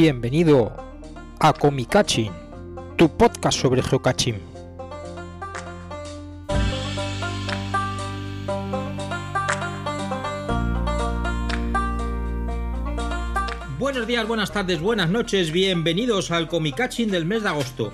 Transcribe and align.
Bienvenido 0.00 0.72
a 1.40 1.52
Comicaching, 1.52 2.30
tu 2.96 3.08
podcast 3.16 3.58
sobre 3.58 3.82
geocaching. 3.82 4.36
Buenos 13.80 14.06
días, 14.06 14.28
buenas 14.28 14.52
tardes, 14.52 14.78
buenas 14.80 15.10
noches, 15.10 15.50
bienvenidos 15.50 16.30
al 16.30 16.46
Comicaching 16.46 17.08
del 17.08 17.24
mes 17.24 17.42
de 17.42 17.48
agosto. 17.48 17.92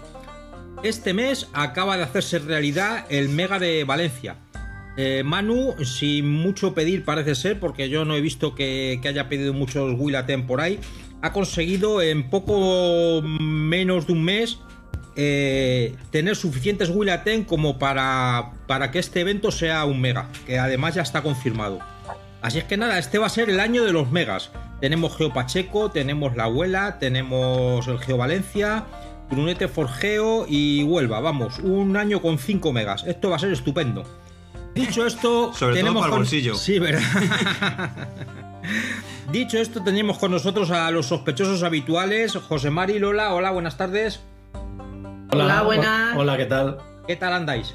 Este 0.82 1.14
mes 1.14 1.48
acaba 1.54 1.96
de 1.96 2.02
hacerse 2.02 2.38
realidad 2.38 3.06
el 3.08 3.30
Mega 3.30 3.58
de 3.58 3.82
Valencia. 3.84 4.36
Eh, 4.98 5.22
Manu, 5.24 5.74
sin 5.82 6.28
mucho 6.28 6.74
pedir 6.74 7.06
parece 7.06 7.34
ser, 7.34 7.58
porque 7.58 7.88
yo 7.88 8.04
no 8.04 8.14
he 8.14 8.20
visto 8.20 8.54
que, 8.54 8.98
que 9.00 9.08
haya 9.08 9.30
pedido 9.30 9.54
muchos 9.54 9.98
Willaten 9.98 10.46
por 10.46 10.60
ahí, 10.60 10.78
ha 11.24 11.32
conseguido 11.32 12.02
en 12.02 12.28
poco 12.28 13.22
menos 13.22 14.06
de 14.06 14.12
un 14.12 14.24
mes 14.24 14.58
eh, 15.16 15.94
tener 16.10 16.36
suficientes 16.36 16.90
Willaten 16.90 17.44
como 17.44 17.78
para, 17.78 18.50
para 18.66 18.90
que 18.90 18.98
este 18.98 19.20
evento 19.20 19.50
sea 19.50 19.84
un 19.86 20.00
mega, 20.00 20.28
que 20.46 20.58
además 20.58 20.94
ya 20.96 21.02
está 21.02 21.22
confirmado. 21.22 21.78
Así 22.42 22.58
es 22.58 22.64
que 22.64 22.76
nada, 22.76 22.98
este 22.98 23.16
va 23.18 23.26
a 23.26 23.30
ser 23.30 23.48
el 23.48 23.58
año 23.60 23.84
de 23.84 23.92
los 23.92 24.10
megas. 24.10 24.50
Tenemos 24.80 25.16
Geo 25.16 25.32
Pacheco, 25.32 25.90
tenemos 25.90 26.36
La 26.36 26.44
Abuela, 26.44 26.98
tenemos 26.98 27.86
el 27.88 27.98
Geo 28.00 28.18
Valencia, 28.18 28.84
Brunete 29.30 29.66
Forgeo 29.68 30.44
y 30.46 30.82
Huelva. 30.82 31.20
Vamos, 31.20 31.58
un 31.60 31.96
año 31.96 32.20
con 32.20 32.38
5 32.38 32.70
megas. 32.72 33.04
Esto 33.06 33.30
va 33.30 33.36
a 33.36 33.38
ser 33.38 33.50
estupendo. 33.52 34.04
Dicho 34.74 35.06
esto, 35.06 35.52
Sobre 35.54 35.74
todo 35.74 35.74
tenemos 35.74 35.94
para 36.02 36.06
el 36.06 36.10
con- 36.10 36.18
bolsillo. 36.20 36.54
Sí, 36.56 36.78
¿verdad? 36.78 37.00
Dicho 39.32 39.58
esto, 39.58 39.82
tenemos 39.82 40.18
con 40.18 40.30
nosotros 40.30 40.70
a 40.70 40.90
los 40.90 41.06
sospechosos 41.06 41.62
habituales, 41.62 42.36
José 42.36 42.70
Mari 42.70 42.98
Lola. 42.98 43.34
Hola, 43.34 43.50
buenas 43.50 43.76
tardes. 43.76 44.20
Hola, 45.32 45.44
Hola, 45.44 45.62
buenas. 45.62 46.16
Hola, 46.16 46.36
¿qué 46.36 46.46
tal? 46.46 46.78
¿Qué 47.06 47.16
tal 47.16 47.32
andáis? 47.32 47.74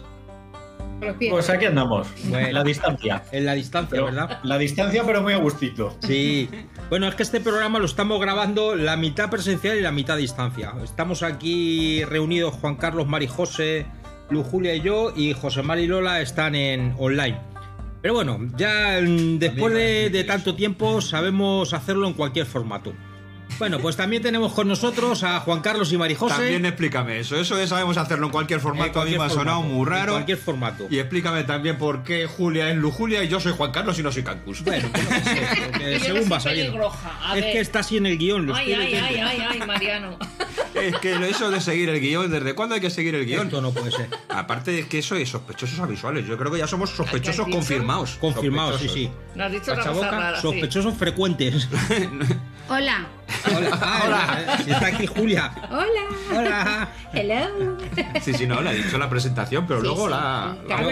Pues 1.30 1.50
aquí 1.50 1.66
andamos, 1.66 2.08
Bueno. 2.26 2.52
la 2.52 2.64
distancia. 2.64 3.24
En 3.32 3.46
la 3.46 3.54
distancia, 3.54 3.90
Pero- 3.92 4.06
¿verdad? 4.06 4.40
La 4.44 4.58
distancia, 4.58 5.04
pero 5.06 5.22
muy 5.22 5.32
a 5.32 5.38
gustito. 5.38 5.96
Sí. 6.02 6.50
Bueno, 6.90 7.08
es 7.08 7.16
que 7.16 7.24
este 7.24 7.40
programa 7.40 7.80
lo 7.80 7.86
estamos 7.86 8.20
grabando 8.20 8.76
la 8.76 8.98
mitad 8.98 9.30
presencial 9.30 9.78
y 9.78 9.82
la 9.82 9.92
mitad 9.94 10.18
distancia. 10.18 10.74
Estamos 10.84 11.24
aquí 11.24 12.04
reunidos 12.04 12.54
Juan 12.56 12.76
Carlos, 12.76 13.08
Mari 13.08 13.28
José, 13.28 13.86
Lu 14.30 14.44
Julia 14.44 14.76
y 14.76 14.82
yo, 14.82 15.14
y 15.16 15.32
José 15.34 15.62
Mari 15.64 15.84
y 15.84 15.88
Lola 15.88 16.20
están 16.20 16.54
en 16.54 16.94
online. 16.98 17.40
Pero 18.02 18.14
bueno, 18.14 18.40
ya 18.58 19.02
después 19.02 19.74
de, 19.74 20.10
de 20.10 20.24
tanto 20.24 20.56
tiempo 20.56 21.02
sabemos 21.02 21.74
hacerlo 21.74 22.08
en 22.08 22.14
cualquier 22.14 22.46
formato. 22.46 22.94
Bueno, 23.60 23.80
pues 23.80 23.98
también 23.98 24.22
tenemos 24.24 24.54
con 24.54 24.68
nosotros 24.70 25.22
a 25.24 25.42
Juan 25.42 25.60
Carlos 25.60 25.92
y 25.92 25.98
Mari 25.98 26.16
José. 26.16 26.36
También 26.36 26.66
explícame 26.66 27.20
eso. 27.20 27.36
Eso 27.36 27.58
de 27.58 27.68
sabemos 27.68 27.98
hacerlo 27.98 28.28
en 28.28 28.32
cualquier 28.32 28.60
En 28.60 28.64
formato. 28.64 29.02
a 29.02 29.06
mí 29.06 29.12
cualquier 29.16 29.20
me 29.20 29.26
ha 29.26 29.30
sonado 29.30 29.58
formato, 29.58 29.76
muy 29.76 29.84
en 29.88 29.90
raro. 29.94 30.12
cualquier 30.14 30.38
formato. 30.38 30.88
Y 30.90 31.00
explícame 31.00 31.44
también 31.44 31.78
por 31.78 32.04
qué 32.04 32.26
Julia 32.26 32.70
es 32.70 32.78
Lujulia 32.78 33.22
y 33.24 33.28
yo 33.28 33.40
soy 33.42 33.52
Juan 33.52 33.72
Carlos 33.72 34.00
y 34.00 34.04
no 34.04 34.12
soy 34.12 34.24
Cancus. 34.24 34.64
Bueno, 34.64 34.88
pues 34.94 36.02
según 36.04 36.22
soy 36.22 36.30
va 36.30 36.40
saliendo. 36.40 36.92
Es 37.36 37.44
que 37.44 37.60
está 37.60 37.80
así 37.80 37.98
en 37.98 38.06
el 38.06 38.18
guion. 38.18 38.46
Lo 38.46 38.56
Ay, 38.56 38.74
ay, 38.74 38.94
ay, 38.96 39.16
ay, 39.18 39.42
ay, 39.52 39.60
Mariano. 39.68 40.18
Es 40.74 40.98
que 41.00 41.14
eso 41.28 41.50
de 41.50 41.60
seguir 41.60 41.90
el 41.90 42.00
guion, 42.00 42.30
¿desde 42.32 42.54
cuándo 42.54 42.76
hay 42.76 42.80
que 42.80 42.90
seguir 42.90 43.14
el 43.16 43.26
guion? 43.26 43.48
Esto 43.48 43.60
no 43.60 43.72
puede 43.72 43.92
ser. 43.92 44.08
Aparte 44.30 44.72
de 44.72 44.88
que 44.88 45.00
eso 45.00 45.16
es 45.16 45.28
sospechosos 45.28 45.86
visuales. 45.90 46.26
Yo 46.26 46.38
creo 46.38 46.52
que 46.52 46.60
ya 46.60 46.68
somos 46.68 46.92
sospechosos 46.92 47.48
confirmados. 47.50 48.12
Confirmado, 48.22 48.78
sí, 48.78 48.88
sí. 48.88 49.06
Sospechosos. 49.10 49.36
No 49.36 49.44
has 49.44 49.52
dicho 49.52 49.76
Pachaboca, 49.76 50.12
rara. 50.12 50.36
sí. 50.38 50.42
sospechosos 50.44 50.94
frecuentes. 50.96 51.68
Hola. 52.70 53.08
Hola, 53.56 53.70
ah, 53.82 54.02
Hola. 54.06 54.58
Si 54.64 54.72
está 54.72 54.88
aquí 54.88 55.06
Julia. 55.08 55.52
Hola. 55.70 56.38
Hola. 56.38 56.88
Hello. 57.14 57.78
Sí, 58.22 58.34
sí, 58.34 58.46
no, 58.46 58.62
le 58.62 58.70
ha 58.70 58.74
dicho 58.74 58.98
la 58.98 59.10
presentación, 59.10 59.66
pero 59.68 59.80
Sí, 59.82 59.86
luego 59.88 60.06
sí. 60.06 60.12
la. 60.12 60.56
Claro, 60.66 60.88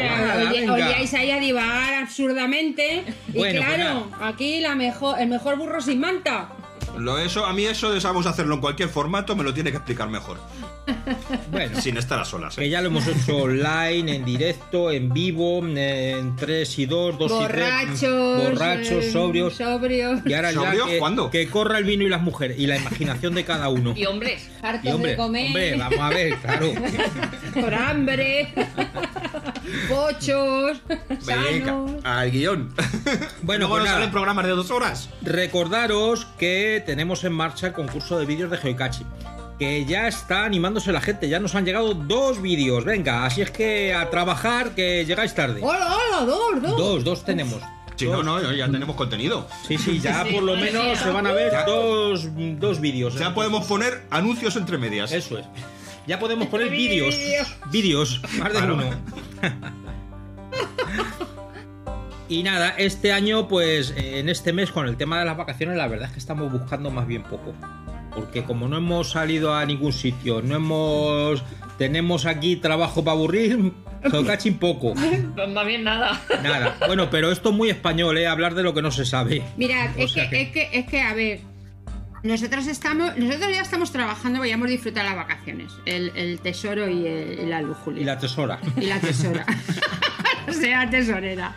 oíais 0.73 1.13
ahí 1.13 1.31
a 1.31 1.39
divagar 1.39 1.93
absurdamente. 2.03 3.03
Y 3.29 3.37
Bueno, 3.37 3.61
pues 3.61 3.75
claro, 3.75 4.11
aquí 4.21 4.59
la 4.59 4.75
mejor, 4.75 5.19
el 5.19 5.29
mejor 5.29 5.57
burro 5.57 5.81
sin 5.81 5.99
manta. 5.99 6.49
Lo, 6.99 7.17
eso, 7.19 7.45
a 7.45 7.53
mí 7.53 7.65
eso 7.65 7.91
de 7.91 8.01
sabemos 8.01 8.25
hacerlo 8.25 8.55
en 8.55 8.61
cualquier 8.61 8.89
formato 8.89 9.35
me 9.35 9.43
lo 9.43 9.53
tiene 9.53 9.71
que 9.71 9.77
explicar 9.77 10.09
mejor. 10.09 10.37
Bueno, 11.51 11.79
Sin 11.81 11.97
estar 11.97 12.19
a 12.19 12.25
solas. 12.25 12.57
¿eh? 12.57 12.61
que 12.61 12.69
ya 12.69 12.81
lo 12.81 12.87
hemos 12.87 13.07
hecho 13.07 13.37
online, 13.37 14.15
en 14.15 14.25
directo, 14.25 14.91
en 14.91 15.09
vivo, 15.11 15.59
en 15.65 16.35
3 16.35 16.79
y 16.79 16.85
2, 16.85 17.17
2 17.17 17.31
y 17.31 17.35
3. 17.35 17.39
Borrachos. 17.41 18.43
Borrachos, 18.49 19.05
eh, 19.05 19.11
sobrios. 19.11 19.53
Sobrios. 19.55 20.19
Y 20.25 20.33
ahora 20.33 20.51
ya 20.51 20.61
¿Sobrios? 20.61 20.87
que, 20.89 20.99
¿Cuándo? 20.99 21.29
que 21.29 21.47
corra 21.49 21.77
el 21.77 21.83
vino 21.85 22.03
y 22.03 22.09
las 22.09 22.21
mujeres 22.21 22.59
y 22.59 22.67
la 22.67 22.77
imaginación 22.77 23.33
de 23.35 23.43
cada 23.45 23.69
uno. 23.69 23.93
Y 23.95 24.05
hombres. 24.05 24.49
Hartos 24.61 24.85
Y 24.85 24.89
hombre, 24.89 25.11
de 25.11 25.17
comer. 25.17 25.47
hombre, 25.47 25.75
vamos 25.77 25.99
a 25.99 26.09
ver, 26.09 26.35
claro. 26.37 26.71
Por 27.53 27.73
hambre. 27.73 28.53
Pochos. 29.89 30.77
Venga, 31.25 31.85
al 32.03 32.31
guion. 32.31 32.73
Bueno, 33.41 33.67
Luego 33.67 33.69
pues 33.69 33.79
nos 33.79 33.85
nada. 33.85 33.93
salen 33.97 34.11
programas 34.11 34.45
de 34.45 34.51
dos 34.51 34.71
horas. 34.71 35.09
Recordaros 35.21 36.25
que 36.37 36.83
tenemos 36.87 37.23
en 37.25 37.33
marcha 37.33 37.67
el 37.67 37.73
concurso 37.73 38.17
de 38.17 38.25
vídeos 38.25 38.49
de 38.49 38.57
Geocachi. 38.57 39.05
Que 39.59 39.85
ya 39.85 40.07
está 40.07 40.45
animándose 40.45 40.91
la 40.91 41.01
gente, 41.01 41.27
ya 41.29 41.39
nos 41.39 41.53
han 41.55 41.65
llegado 41.65 41.93
dos 41.93 42.41
vídeos. 42.41 42.85
Venga, 42.85 43.25
así 43.25 43.41
es 43.41 43.51
que 43.51 43.93
a 43.93 44.09
trabajar 44.09 44.71
que 44.71 45.03
llegáis 45.05 45.33
tarde. 45.35 45.59
Hola, 45.63 45.95
hola, 45.97 46.25
dos, 46.25 46.61
dos. 46.61 46.77
Dos, 46.77 47.03
dos 47.03 47.25
tenemos. 47.25 47.61
Si 47.95 48.05
Dos. 48.05 48.23
no, 48.23 48.39
no, 48.39 48.53
ya 48.53 48.69
tenemos 48.69 48.95
contenido. 48.95 49.47
Sí, 49.67 49.77
sí, 49.79 49.99
ya 49.99 50.23
Sí, 50.23 50.33
por 50.33 50.43
lo 50.43 50.55
sí, 50.55 50.61
menos 50.61 50.97
sí. 50.99 51.03
se 51.03 51.09
van 51.09 51.25
a 51.25 51.31
ver 51.31 51.51
Ya. 51.51 51.65
dos, 51.65 52.27
dos 52.59 52.79
vídeos. 52.79 53.15
Ya 53.15 53.33
podemos 53.33 53.65
poner 53.65 54.03
anuncios 54.11 54.55
entre 54.55 54.77
medias. 54.77 55.11
Eso 55.11 55.39
es. 55.39 55.45
Ya 56.05 56.19
podemos 56.19 56.47
poner 56.47 56.69
vídeos. 56.69 57.15
Vídeos. 57.17 57.47
Vídeos, 57.71 58.21
más 58.37 58.53
de 58.53 58.59
Claro. 58.59 58.75
uno. 58.75 58.89
Y 62.29 62.43
nada, 62.43 62.69
este 62.77 63.11
año, 63.13 63.47
pues 63.47 63.93
eh, 63.95 64.19
en 64.19 64.27
este 64.29 64.51
mes, 64.53 64.71
con 64.71 64.87
el 64.87 64.97
tema 64.97 65.19
de 65.19 65.25
las 65.25 65.37
vacaciones, 65.37 65.77
la 65.77 65.87
verdad 65.87 66.07
es 66.07 66.13
que 66.13 66.19
estamos 66.19 66.51
buscando 66.51 66.91
más 66.91 67.07
bien 67.07 67.23
poco. 67.23 67.53
Porque 68.13 68.43
como 68.43 68.67
no 68.67 68.77
hemos 68.77 69.11
salido 69.11 69.53
a 69.53 69.65
ningún 69.65 69.93
sitio, 69.93 70.41
no 70.41 70.55
hemos. 70.55 71.43
Tenemos 71.77 72.25
aquí 72.25 72.55
trabajo 72.55 73.03
para 73.03 73.15
aburrir, 73.15 73.71
geocaching 74.11 74.57
poco. 74.57 74.93
Pues 74.95 75.49
más 75.49 75.65
bien 75.67 75.83
nada. 75.83 76.19
Nada. 76.41 76.75
Bueno, 76.87 77.09
pero 77.11 77.31
esto 77.31 77.49
es 77.51 77.55
muy 77.55 77.69
español, 77.69 78.17
¿eh? 78.17 78.25
Hablar 78.27 78.55
de 78.55 78.63
lo 78.63 78.73
que 78.73 78.81
no 78.81 78.91
se 78.91 79.05
sabe. 79.05 79.43
Mirad, 79.57 79.91
O 79.97 80.01
es 80.01 80.13
que, 80.13 80.27
que- 80.29 80.41
es 80.41 80.49
que, 80.51 80.69
es 80.73 80.85
que, 80.87 81.01
a 81.01 81.13
ver, 81.13 81.41
nosotros 82.23 82.65
estamos, 82.65 83.15
nosotros 83.15 83.51
ya 83.53 83.61
estamos 83.61 83.91
trabajando, 83.91 84.39
vayamos 84.39 84.67
a 84.67 84.71
disfrutar 84.71 85.05
las 85.05 85.15
vacaciones, 85.15 85.71
el, 85.85 86.11
el 86.15 86.39
tesoro 86.39 86.89
y, 86.89 87.05
el- 87.05 87.39
y 87.43 87.45
la 87.45 87.61
lujulia. 87.61 88.01
Y 88.01 88.05
la 88.05 88.17
tesora. 88.17 88.59
Y 88.75 88.85
la 88.87 88.99
tesora. 88.99 89.45
sea, 90.53 90.89
tesorera. 90.89 91.55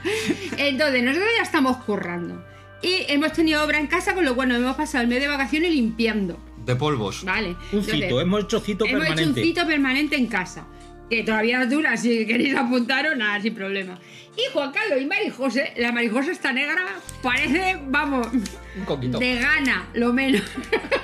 Entonces, 0.57 1.03
nosotros 1.03 1.31
ya 1.37 1.43
estamos 1.43 1.77
currando. 1.79 2.45
Y 2.83 3.05
hemos 3.09 3.33
tenido 3.33 3.63
obra 3.65 3.79
en 3.79 3.87
casa, 3.87 4.15
con 4.15 4.25
lo 4.25 4.35
cual 4.35 4.49
nos 4.49 4.59
hemos 4.59 4.77
pasado 4.77 5.03
el 5.03 5.09
mes 5.09 5.21
de 5.21 5.29
vacaciones 5.29 5.71
limpiando. 5.71 6.39
De 6.65 6.77
polvos. 6.77 7.25
Vale. 7.25 7.51
Un 7.51 7.57
Entonces, 7.81 7.95
cito, 7.95 8.21
hemos 8.21 8.45
hecho 8.45 8.61
cito 8.61 8.85
hemos 8.87 9.03
hecho 9.03 9.11
un 9.11 9.17
permanente. 9.17 9.43
cito 9.43 9.67
permanente 9.67 10.17
en 10.17 10.27
casa. 10.27 10.67
Que 11.11 11.25
todavía 11.25 11.67
dura, 11.67 11.97
si 11.97 12.25
queréis 12.27 12.55
apuntaros, 12.57 13.17
nada, 13.17 13.41
sin 13.41 13.55
problema. 13.55 13.99
Y 14.37 14.53
Juan 14.53 14.71
Carlos 14.71 15.01
y 15.01 15.07
Marijose, 15.07 15.73
la 15.77 15.91
Marijosa 15.91 16.31
está 16.31 16.53
negra, 16.53 16.87
parece, 17.21 17.79
vamos, 17.89 18.29
Un 18.33 18.85
coquito. 18.85 19.19
de 19.19 19.41
gana, 19.41 19.89
lo 19.95 20.13
menos. 20.13 20.43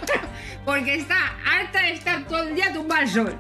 Porque 0.65 0.95
está 0.95 1.37
harta 1.45 1.83
de 1.83 1.93
estar 1.95 2.27
todo 2.29 2.45
el 2.49 2.55
día 2.55 2.73
tumbada 2.73 3.01
al 3.03 3.09
sol. 3.09 3.37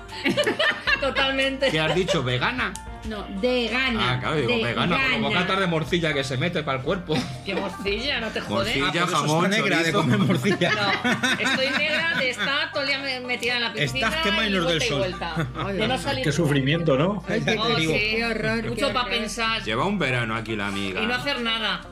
Totalmente. 1.00 1.70
¿Qué 1.70 1.78
has 1.80 1.94
dicho? 1.94 2.22
¿Vegana? 2.22 2.72
No, 3.08 3.22
de 3.40 3.68
gana. 3.68 4.12
Ah, 4.14 4.20
claro, 4.20 4.36
digo, 4.36 4.48
de 4.56 4.64
vegana. 4.64 4.98
Como 5.12 5.28
gana. 5.30 5.40
catar 5.42 5.60
de 5.60 5.66
morcilla 5.66 6.12
que 6.12 6.24
se 6.24 6.36
mete 6.36 6.62
para 6.62 6.78
el 6.78 6.84
cuerpo. 6.84 7.14
Qué 7.44 7.54
morcilla, 7.54 8.20
no 8.20 8.28
te 8.28 8.40
jodes. 8.40 8.76
Morcilla. 8.76 9.02
Ah, 9.04 9.06
jamón, 9.06 9.50
negra 9.50 9.82
de 9.82 9.92
comer 9.92 10.18
morcilla. 10.26 10.70
No, 10.72 11.20
estoy 11.38 11.68
negra 11.78 12.14
de 12.18 12.30
estar 12.30 12.72
todo 12.72 12.82
el 12.82 12.88
día 12.88 12.98
me- 12.98 13.20
metida 13.20 13.56
en 13.56 13.62
la 13.62 13.72
piscina 13.72 14.08
Estás 14.08 14.22
que 14.22 14.28
y 14.28 14.32
vuelta 14.32 14.70
del 14.70 14.82
sol. 14.82 14.98
vuelta. 14.98 15.48
Ay, 15.66 15.76
De 15.76 15.88
no 15.88 15.94
ay, 15.94 16.00
salir 16.00 16.24
Qué 16.24 16.32
sufrimiento, 16.32 16.96
¿no? 16.98 17.24
Ya 17.28 17.40
te 17.44 17.58
Oh, 17.58 17.76
digo. 17.76 17.92
sí. 17.92 17.98
Qué 17.98 18.24
horror, 18.24 18.62
qué 18.62 18.68
Mucho 18.70 18.92
para 18.92 19.08
pensar 19.08 19.62
Lleva 19.62 19.84
un 19.84 19.98
verano 19.98 20.34
aquí 20.34 20.56
la 20.56 20.66
amiga. 20.68 21.00
y 21.02 21.06
no 21.06 21.14
hacer 21.14 21.40
nada. 21.40 21.82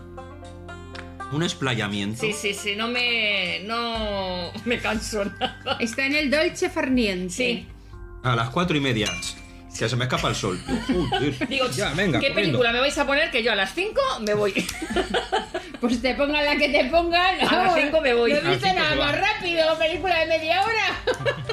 Un 1.33 1.43
explayamiento. 1.43 2.21
Sí, 2.21 2.33
sí, 2.33 2.55
sí, 2.55 2.77
no 2.77 2.87
me. 2.89 3.61
No 3.65 4.53
me 4.65 4.79
canso 4.79 5.25
nada. 5.25 5.77
Está 5.81 6.07
en 6.07 6.15
el 6.15 6.31
Dolce 6.31 6.71
Farniente. 6.71 7.33
Sí. 7.35 7.67
A 8.23 8.37
las 8.37 8.51
cuatro 8.51 8.77
y 8.77 8.81
media. 8.81 9.09
Que 9.79 9.89
se 9.89 9.97
me 9.97 10.05
escapa 10.05 10.29
el 10.29 10.35
sol. 10.35 10.61
Joder. 10.87 11.49
Digo, 11.49 11.67
Ya, 11.75 11.93
venga, 11.95 12.21
¿qué 12.21 12.29
corriendo. 12.29 12.35
película 12.59 12.73
me 12.73 12.81
vais 12.81 12.97
a 12.99 13.07
poner? 13.07 13.31
Que 13.31 13.43
yo 13.43 13.53
a 13.53 13.57
las 13.57 13.75
5 13.75 14.01
me 14.21 14.35
voy. 14.35 14.53
Pues 15.81 16.01
te 16.01 16.15
pongan 16.15 16.43
la 16.47 16.57
que 16.57 16.71
te 16.71 16.85
pongan. 16.87 17.35
A 17.41 17.43
las 17.43 17.51
vamos, 17.51 17.75
cinco 17.79 18.01
me 18.01 18.15
voy. 18.15 18.33
No 18.33 18.51
viste 18.51 18.73
nada 18.73 18.95
más 18.97 19.21
rápido, 19.21 19.77
película 19.79 20.19
de 20.21 20.27
media 20.27 20.63
hora. 20.63 21.45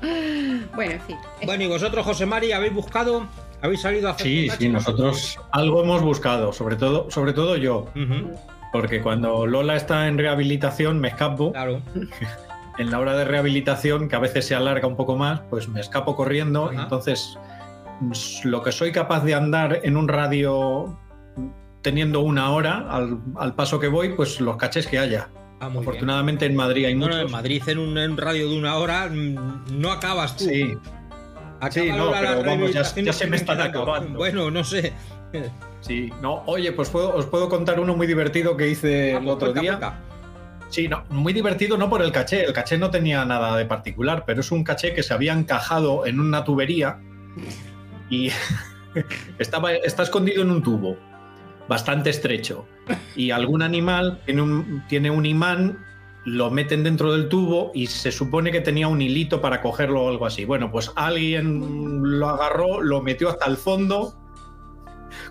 bueno, 0.74 0.92
en 0.92 1.00
fin. 1.02 1.16
Bueno, 1.44 1.64
y 1.64 1.66
vosotros, 1.66 2.04
José 2.06 2.24
Mari, 2.24 2.52
habéis 2.52 2.72
buscado, 2.72 3.26
habéis 3.60 3.82
salido 3.82 4.08
a 4.08 4.12
hacer 4.12 4.26
Sí, 4.26 4.48
sí, 4.58 4.68
nosotros 4.70 5.38
algo 5.52 5.82
hemos 5.82 6.00
buscado, 6.02 6.54
sobre 6.54 6.76
todo, 6.76 7.10
sobre 7.10 7.34
todo 7.34 7.56
yo, 7.56 7.86
porque 8.72 9.02
cuando 9.02 9.46
Lola 9.46 9.76
está 9.76 10.08
en 10.08 10.16
rehabilitación 10.18 10.98
me 10.98 11.08
escapo 11.08 11.52
Claro. 11.52 11.82
en 12.78 12.90
la 12.90 12.98
hora 12.98 13.14
de 13.16 13.24
rehabilitación, 13.26 14.08
que 14.08 14.16
a 14.16 14.20
veces 14.20 14.46
se 14.46 14.54
alarga 14.54 14.86
un 14.86 14.96
poco 14.96 15.16
más, 15.16 15.40
pues 15.50 15.68
me 15.68 15.80
escapo 15.80 16.16
corriendo. 16.16 16.70
Ajá. 16.70 16.84
Entonces, 16.84 17.36
lo 18.44 18.62
que 18.62 18.72
soy 18.72 18.92
capaz 18.92 19.24
de 19.24 19.34
andar 19.34 19.80
en 19.82 19.96
un 19.96 20.08
radio 20.08 20.98
teniendo 21.82 22.20
una 22.20 22.50
hora 22.50 22.86
al, 22.90 23.20
al 23.36 23.54
paso 23.54 23.78
que 23.78 23.88
voy, 23.88 24.10
pues 24.14 24.40
los 24.40 24.56
cachés 24.56 24.86
que 24.86 24.98
haya. 24.98 25.28
Ah, 25.60 25.68
bien. 25.68 25.80
Afortunadamente 25.80 26.44
en 26.46 26.54
Madrid 26.56 26.84
hay 26.86 26.94
muchos. 26.94 27.16
en 27.16 27.30
Madrid 27.30 27.62
en 27.66 27.78
un, 27.78 27.96
en 27.96 28.16
radio 28.16 28.50
de 28.50 28.58
una 28.58 28.76
hora 28.76 29.08
mm, 29.08 29.78
no 29.80 29.92
acabas 29.92 30.36
tú. 30.36 30.44
Sí, 30.44 30.76
Acaba 31.58 31.70
Sí, 31.70 31.88
no, 31.90 32.10
pero 32.12 32.42
vamos, 32.44 32.72
ya- 32.72 32.84
se 32.84 33.26
me 33.26 33.36
están 33.36 33.60
acabando. 33.60 34.18
Bueno, 34.18 34.50
no 34.50 34.62
sé. 34.62 34.92
sí. 35.80 36.12
No, 36.20 36.42
oye, 36.46 36.72
pues 36.72 36.90
puedo- 36.90 37.14
os 37.14 37.24
puedo 37.26 37.48
contar 37.48 37.80
uno 37.80 37.96
muy 37.96 38.06
divertido 38.06 38.56
que 38.56 38.68
hice 38.68 39.14
Ah, 39.14 39.18
el 39.18 39.24
pues 39.24 39.34
otro 39.36 39.52
día. 39.54 40.00
Sí, 40.68 40.88
no, 40.88 41.04
muy 41.10 41.32
divertido 41.32 41.78
no 41.78 41.88
por 41.88 42.02
el 42.02 42.10
caché, 42.12 42.44
el 42.44 42.52
caché 42.52 42.76
no 42.76 42.90
tenía 42.90 43.24
nada 43.24 43.56
de 43.56 43.64
particular, 43.64 44.24
pero 44.26 44.40
es 44.40 44.50
un 44.50 44.64
caché 44.64 44.92
que 44.92 45.02
se 45.04 45.14
había 45.14 45.32
encajado 45.32 46.04
en 46.06 46.18
una 46.20 46.42
tubería 46.44 46.98
y 48.10 48.30
estaba, 49.38 49.72
está 49.72 50.02
escondido 50.02 50.42
en 50.42 50.50
un 50.50 50.62
tubo 50.62 50.96
bastante 51.68 52.10
estrecho 52.10 52.66
y 53.16 53.32
algún 53.32 53.62
animal 53.62 54.20
tiene 54.24 54.42
un, 54.42 54.84
tiene 54.88 55.10
un 55.10 55.26
imán, 55.26 55.84
lo 56.24 56.50
meten 56.50 56.84
dentro 56.84 57.12
del 57.12 57.28
tubo 57.28 57.72
y 57.74 57.86
se 57.86 58.12
supone 58.12 58.52
que 58.52 58.60
tenía 58.60 58.88
un 58.88 59.02
hilito 59.02 59.40
para 59.40 59.60
cogerlo 59.60 60.04
o 60.04 60.08
algo 60.08 60.26
así. 60.26 60.44
Bueno, 60.44 60.70
pues 60.70 60.92
alguien 60.94 62.18
lo 62.18 62.28
agarró, 62.28 62.80
lo 62.80 63.02
metió 63.02 63.28
hasta 63.28 63.46
el 63.46 63.56
fondo 63.56 64.16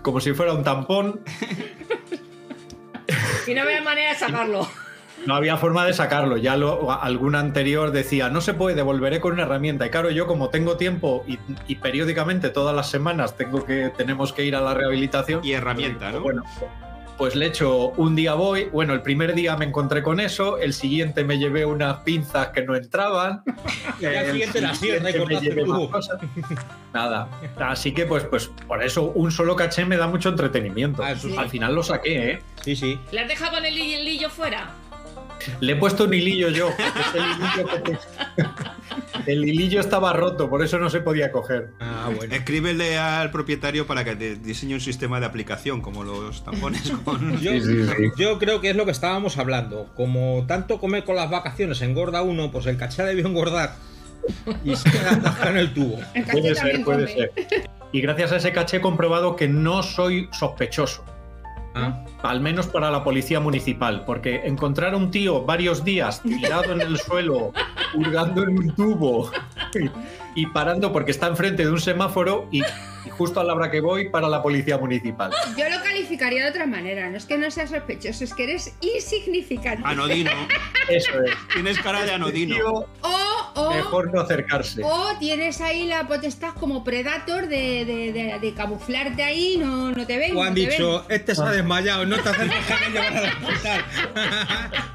como 0.02 0.20
si 0.20 0.32
fuera 0.32 0.52
un 0.52 0.64
tampón 0.64 1.20
Y 3.46 3.54
no 3.54 3.62
había 3.62 3.80
manera 3.80 4.12
de 4.12 4.18
sacarlo. 4.18 4.68
No 5.24 5.34
había 5.34 5.56
forma 5.56 5.84
de 5.84 5.92
sacarlo. 5.92 6.36
Ya 6.36 6.56
lo, 6.56 6.92
algún 6.92 7.34
anterior 7.34 7.90
decía, 7.90 8.28
no 8.28 8.40
se 8.40 8.54
puede, 8.54 8.82
volveré 8.82 9.20
con 9.20 9.32
una 9.32 9.42
herramienta. 9.42 9.86
Y 9.86 9.90
claro, 9.90 10.10
yo 10.10 10.26
como 10.26 10.50
tengo 10.50 10.76
tiempo 10.76 11.24
y, 11.26 11.38
y 11.66 11.76
periódicamente 11.76 12.50
todas 12.50 12.76
las 12.76 12.90
semanas 12.90 13.36
tengo 13.36 13.64
que, 13.64 13.92
tenemos 13.96 14.32
que 14.32 14.44
ir 14.44 14.54
a 14.54 14.60
la 14.60 14.74
rehabilitación. 14.74 15.44
Y 15.44 15.52
herramienta, 15.52 16.12
¿no? 16.12 16.20
Bueno, 16.20 16.44
pues 17.16 17.34
le 17.34 17.46
echo 17.46 17.92
un 17.96 18.14
día 18.14 18.34
voy. 18.34 18.64
Bueno, 18.66 18.92
el 18.92 19.02
primer 19.02 19.34
día 19.34 19.56
me 19.56 19.64
encontré 19.64 20.02
con 20.02 20.20
eso. 20.20 20.58
El 20.58 20.72
siguiente 20.72 21.24
me 21.24 21.38
llevé 21.38 21.64
unas 21.64 21.98
pinzas 21.98 22.48
que 22.48 22.62
no 22.62 22.76
entraban. 22.76 23.42
El 24.00 24.32
siguiente 24.32 24.74
siguiente 24.74 25.10
el 25.10 25.64
tubo. 25.64 25.90
cosas. 25.90 26.20
Nada. 26.92 27.28
Así 27.58 27.92
que 27.92 28.04
pues, 28.04 28.24
pues 28.24 28.50
por 28.66 28.82
eso 28.82 29.12
un 29.14 29.32
solo 29.32 29.56
caché 29.56 29.86
me 29.86 29.96
da 29.96 30.06
mucho 30.06 30.28
entretenimiento. 30.28 31.02
Ah, 31.02 31.16
sí. 31.16 31.34
Al 31.36 31.48
final 31.48 31.74
lo 31.74 31.82
saqué, 31.82 32.32
¿eh? 32.32 32.42
Sí, 32.62 32.76
sí. 32.76 33.00
¿Le 33.10 33.20
has 33.20 33.28
dejado 33.28 33.52
con 33.52 33.64
el 33.64 33.78
hilillo 33.78 34.28
fuera? 34.28 34.70
Le 35.60 35.72
he 35.72 35.76
puesto 35.76 36.04
un 36.04 36.14
hilillo 36.14 36.48
yo. 36.50 36.68
Es 36.70 37.14
el, 37.14 37.22
hilillo 37.22 37.66
que 37.68 37.78
te- 37.92 37.98
el 39.32 39.44
hilillo 39.48 39.80
estaba 39.80 40.12
roto, 40.12 40.48
por 40.48 40.62
eso 40.64 40.78
no 40.78 40.90
se 40.90 41.00
podía 41.00 41.32
coger. 41.32 41.70
Ah, 41.80 42.10
bueno. 42.14 42.34
Escríbele 42.34 42.98
al 42.98 43.30
propietario 43.30 43.86
para 43.86 44.04
que 44.04 44.16
te 44.16 44.36
diseñe 44.36 44.74
un 44.74 44.80
sistema 44.80 45.20
de 45.20 45.26
aplicación 45.26 45.80
como 45.80 46.04
los 46.04 46.44
tampones 46.44 46.90
con... 47.04 47.38
Yo, 47.40 47.52
yo 48.16 48.38
creo 48.38 48.60
que 48.60 48.70
es 48.70 48.76
lo 48.76 48.84
que 48.84 48.92
estábamos 48.92 49.38
hablando. 49.38 49.90
Como 49.96 50.44
tanto 50.46 50.78
comer 50.80 51.04
con 51.04 51.16
las 51.16 51.30
vacaciones 51.30 51.80
engorda 51.82 52.22
uno, 52.22 52.50
pues 52.50 52.66
el 52.66 52.76
caché 52.76 53.02
debió 53.02 53.26
engordar 53.26 53.74
y 54.64 54.74
se 54.74 54.90
queda 54.90 55.20
en 55.48 55.56
el 55.56 55.72
tubo. 55.72 55.98
El 56.14 56.24
Puede 56.24 56.54
ser, 56.54 56.84
puede 56.84 57.06
come. 57.14 57.28
ser. 57.30 57.32
Y 57.92 58.00
gracias 58.00 58.32
a 58.32 58.36
ese 58.36 58.52
caché 58.52 58.78
he 58.78 58.80
comprobado 58.80 59.36
que 59.36 59.48
no 59.48 59.82
soy 59.82 60.28
sospechoso. 60.32 61.04
Ah, 61.76 62.02
Al 62.22 62.40
menos 62.40 62.66
para 62.66 62.90
la 62.90 63.04
policía 63.04 63.38
municipal, 63.38 64.04
porque 64.06 64.42
encontrar 64.44 64.94
a 64.94 64.96
un 64.96 65.10
tío 65.10 65.44
varios 65.44 65.84
días 65.84 66.22
tirado 66.22 66.72
en 66.72 66.80
el 66.80 66.98
suelo, 67.06 67.52
hurgando 67.94 68.44
en 68.44 68.58
un 68.58 68.74
tubo 68.74 69.30
y, 70.34 70.46
parando 70.46 70.92
porque 70.92 71.10
está 71.10 71.26
enfrente 71.26 71.64
de 71.64 71.70
un 71.70 71.80
semáforo 71.80 72.48
y, 72.50 72.62
y 72.62 73.10
justo 73.10 73.40
a 73.40 73.44
la 73.44 73.54
hora 73.54 73.70
que 73.70 73.80
voy 73.80 74.08
para 74.08 74.28
la 74.28 74.42
policía 74.42 74.78
municipal. 74.78 75.30
Yo 75.56 75.68
lo 75.68 75.82
calificaría 75.82 76.44
de 76.44 76.50
otra 76.50 76.66
manera. 76.66 77.10
No 77.10 77.18
es 77.18 77.26
que 77.26 77.36
no 77.36 77.50
seas 77.50 77.70
sospechoso, 77.70 78.24
es 78.24 78.32
que 78.32 78.44
eres 78.44 78.74
insignificante. 78.80 79.82
Anodino. 79.84 80.30
Eso 80.88 81.22
es. 81.22 81.32
Tienes 81.52 81.78
cara 81.80 82.04
de 82.04 82.12
anodino. 82.12 82.54
Tío, 82.54 82.72
O, 83.02 83.35
o, 83.56 83.74
mejor 83.74 84.12
no 84.14 84.20
acercarse. 84.20 84.82
o 84.84 85.16
tienes 85.18 85.60
ahí 85.60 85.86
la 85.86 86.06
potestad 86.06 86.50
como 86.54 86.84
Predator 86.84 87.48
de, 87.48 87.84
de, 87.84 88.12
de- 88.12 88.38
de 88.40 88.54
camuflarte 88.54 89.22
ahí, 89.22 89.56
no, 89.58 89.90
no 89.92 90.06
te 90.06 90.18
ven. 90.18 90.36
o 90.36 90.42
han 90.42 90.50
no 90.50 90.54
dicho, 90.54 91.06
este 91.08 91.34
se 91.34 91.42
ha 91.42 91.50
desmayado, 91.50 92.04
no 92.06 92.16
te 92.18 92.28
acerques 92.28 92.70
a 92.70 92.86
él, 92.86 92.92
llevar 92.92 93.16
al 93.16 93.24
hospital. 93.44 93.84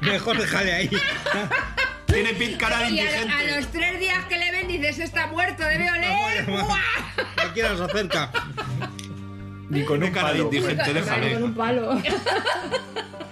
Mejor 0.00 0.38
déjale 0.38 0.72
ahí. 0.72 0.90
Tiene 2.06 2.56
cara 2.58 2.80
de. 2.80 2.90
Y 2.90 3.00
a, 3.00 3.04
a 3.04 3.06
indigente. 3.06 3.56
los 3.56 3.66
tres 3.72 3.98
días 3.98 4.24
que 4.26 4.36
le 4.36 4.50
ven 4.50 4.68
dices, 4.68 4.98
está 4.98 5.28
muerto, 5.28 5.64
debe 5.64 5.90
oler. 5.90 6.44
¡Buah! 6.46 6.76
Cualquiera 7.36 7.74
se 7.76 7.84
acerca. 7.84 8.30
Ni 9.80 9.84
con 9.84 10.02
un 10.02 10.10
cara 10.10 10.28
de 10.32 10.38
palo. 10.42 10.44
indigente, 10.44 10.82
Vale, 10.82 10.92
déjale. 11.00 11.32
con 11.34 11.42
un 11.44 11.54
palo. 11.54 11.90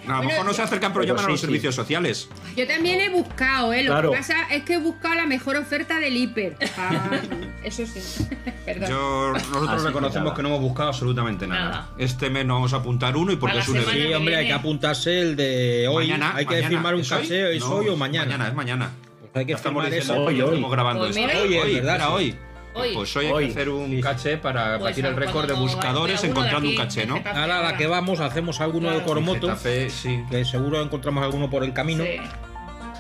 A 0.09 0.17
lo 0.17 0.23
mejor 0.25 0.45
no 0.45 0.53
se 0.53 0.63
acercan, 0.63 0.93
pero 0.93 1.03
Pero 1.05 1.15
llaman 1.15 1.25
a 1.25 1.27
sí, 1.27 1.31
los 1.33 1.41
sí. 1.41 1.47
servicios 1.47 1.75
sociales. 1.75 2.29
Yo 2.57 2.67
también 2.67 3.01
he 3.01 3.11
buscado, 3.11 3.73
¿eh? 3.73 3.85
Lo 3.85 3.93
Claro. 3.93 4.11
que 4.11 4.17
pasa 4.17 4.35
es 4.51 4.65
que 4.65 4.75
he 4.75 4.79
buscado 4.79 5.15
la 5.15 5.27
mejor 5.27 5.57
oferta 5.57 6.01
del 6.01 6.17
hiper. 6.17 6.57
Ah, 6.77 7.21
eso 7.63 7.85
sí. 7.87 8.27
Perdón. 8.65 8.91
Yo, 8.91 9.33
nosotros 9.35 9.69
Así 9.69 9.83
que 9.83 9.87
reconocemos 9.89 10.25
nada. 10.25 10.35
que 10.37 10.43
no 10.43 10.49
hemos 10.49 10.61
buscado 10.63 10.89
absolutamente 10.89 11.47
nada. 11.47 11.65
Nada. 11.69 11.89
Este 11.99 12.29
mes 12.29 12.45
no 12.45 12.55
vamos 12.55 12.73
a 12.73 12.79
apuntar 12.79 13.17
uno 13.17 13.31
y 13.31 13.37
porque 13.37 13.59
es 13.59 13.69
un 13.69 13.77
evento. 13.77 13.93
Sí, 13.93 14.13
hombre, 14.15 14.35
hay 14.37 14.47
que 14.49 14.53
apuntarse 14.53 15.21
el 15.21 15.37
de 15.37 15.87
hoy. 15.89 16.09
Mañana, 16.09 16.33
hay 16.35 16.45
que 16.47 16.55
mañana. 16.55 16.69
firmar 16.69 16.95
un 16.97 17.01
¿Es 17.03 17.13
hoy? 17.13 17.21
caché, 17.21 17.57
¿es 17.57 17.61
No, 17.61 17.71
hoy 17.71 17.89
o 17.89 17.97
mañana? 17.97 18.27
Mañana, 18.27 18.49
es 18.49 18.55
mañana. 18.55 18.91
Pues 19.21 19.31
hay 19.37 19.45
que 19.47 19.51
Ya 19.53 19.57
estamos 19.59 19.85
firmar 19.85 19.99
eso. 20.01 20.15
Hoy, 20.25 20.35
que 20.37 20.43
hoy. 20.43 20.49
estamos 20.49 20.73
grabando 20.73 21.05
Pues 21.05 21.17
esto. 21.17 21.29
mira. 21.29 21.41
Hoy, 21.41 21.55
es 21.57 21.65
hoy, 21.65 21.75
verdad, 21.75 21.95
era 21.97 22.07
sí. 22.07 22.13
hoy. 22.13 22.37
Hoy. 22.75 22.95
Pues 22.95 23.17
hoy 23.17 23.27
hay 23.27 23.33
Hoy. 23.33 23.45
que 23.47 23.51
hacer 23.53 23.69
un 23.69 23.91
Sí, 23.91 24.01
caché 24.01 24.37
para 24.39 24.79
Pues 24.79 24.91
batir 24.93 25.07
el 25.07 25.17
récord 25.17 25.47
de 25.47 25.55
buscadores 25.55 26.23
de 26.23 26.29
encontrando 26.29 26.69
un 26.69 26.77
caché, 26.77 27.05
¿no? 27.07 27.17
Getafe 27.17 27.39
Ahora 27.39 27.59
a 27.59 27.63
la 27.73 27.77
que 27.77 27.87
vamos 27.87 28.21
hacemos 28.21 28.61
alguno 28.61 28.89
de 28.89 28.95
Claro. 28.97 29.07
Coromoto, 29.09 29.47
Getafe, 29.49 29.91
sí. 29.91 30.23
que 30.31 30.45
seguro 30.45 30.81
encontramos 30.81 31.25
alguno 31.25 31.51
por 31.51 31.65
el 31.65 31.73
camino. 31.73 32.05
Sí. 32.05 32.17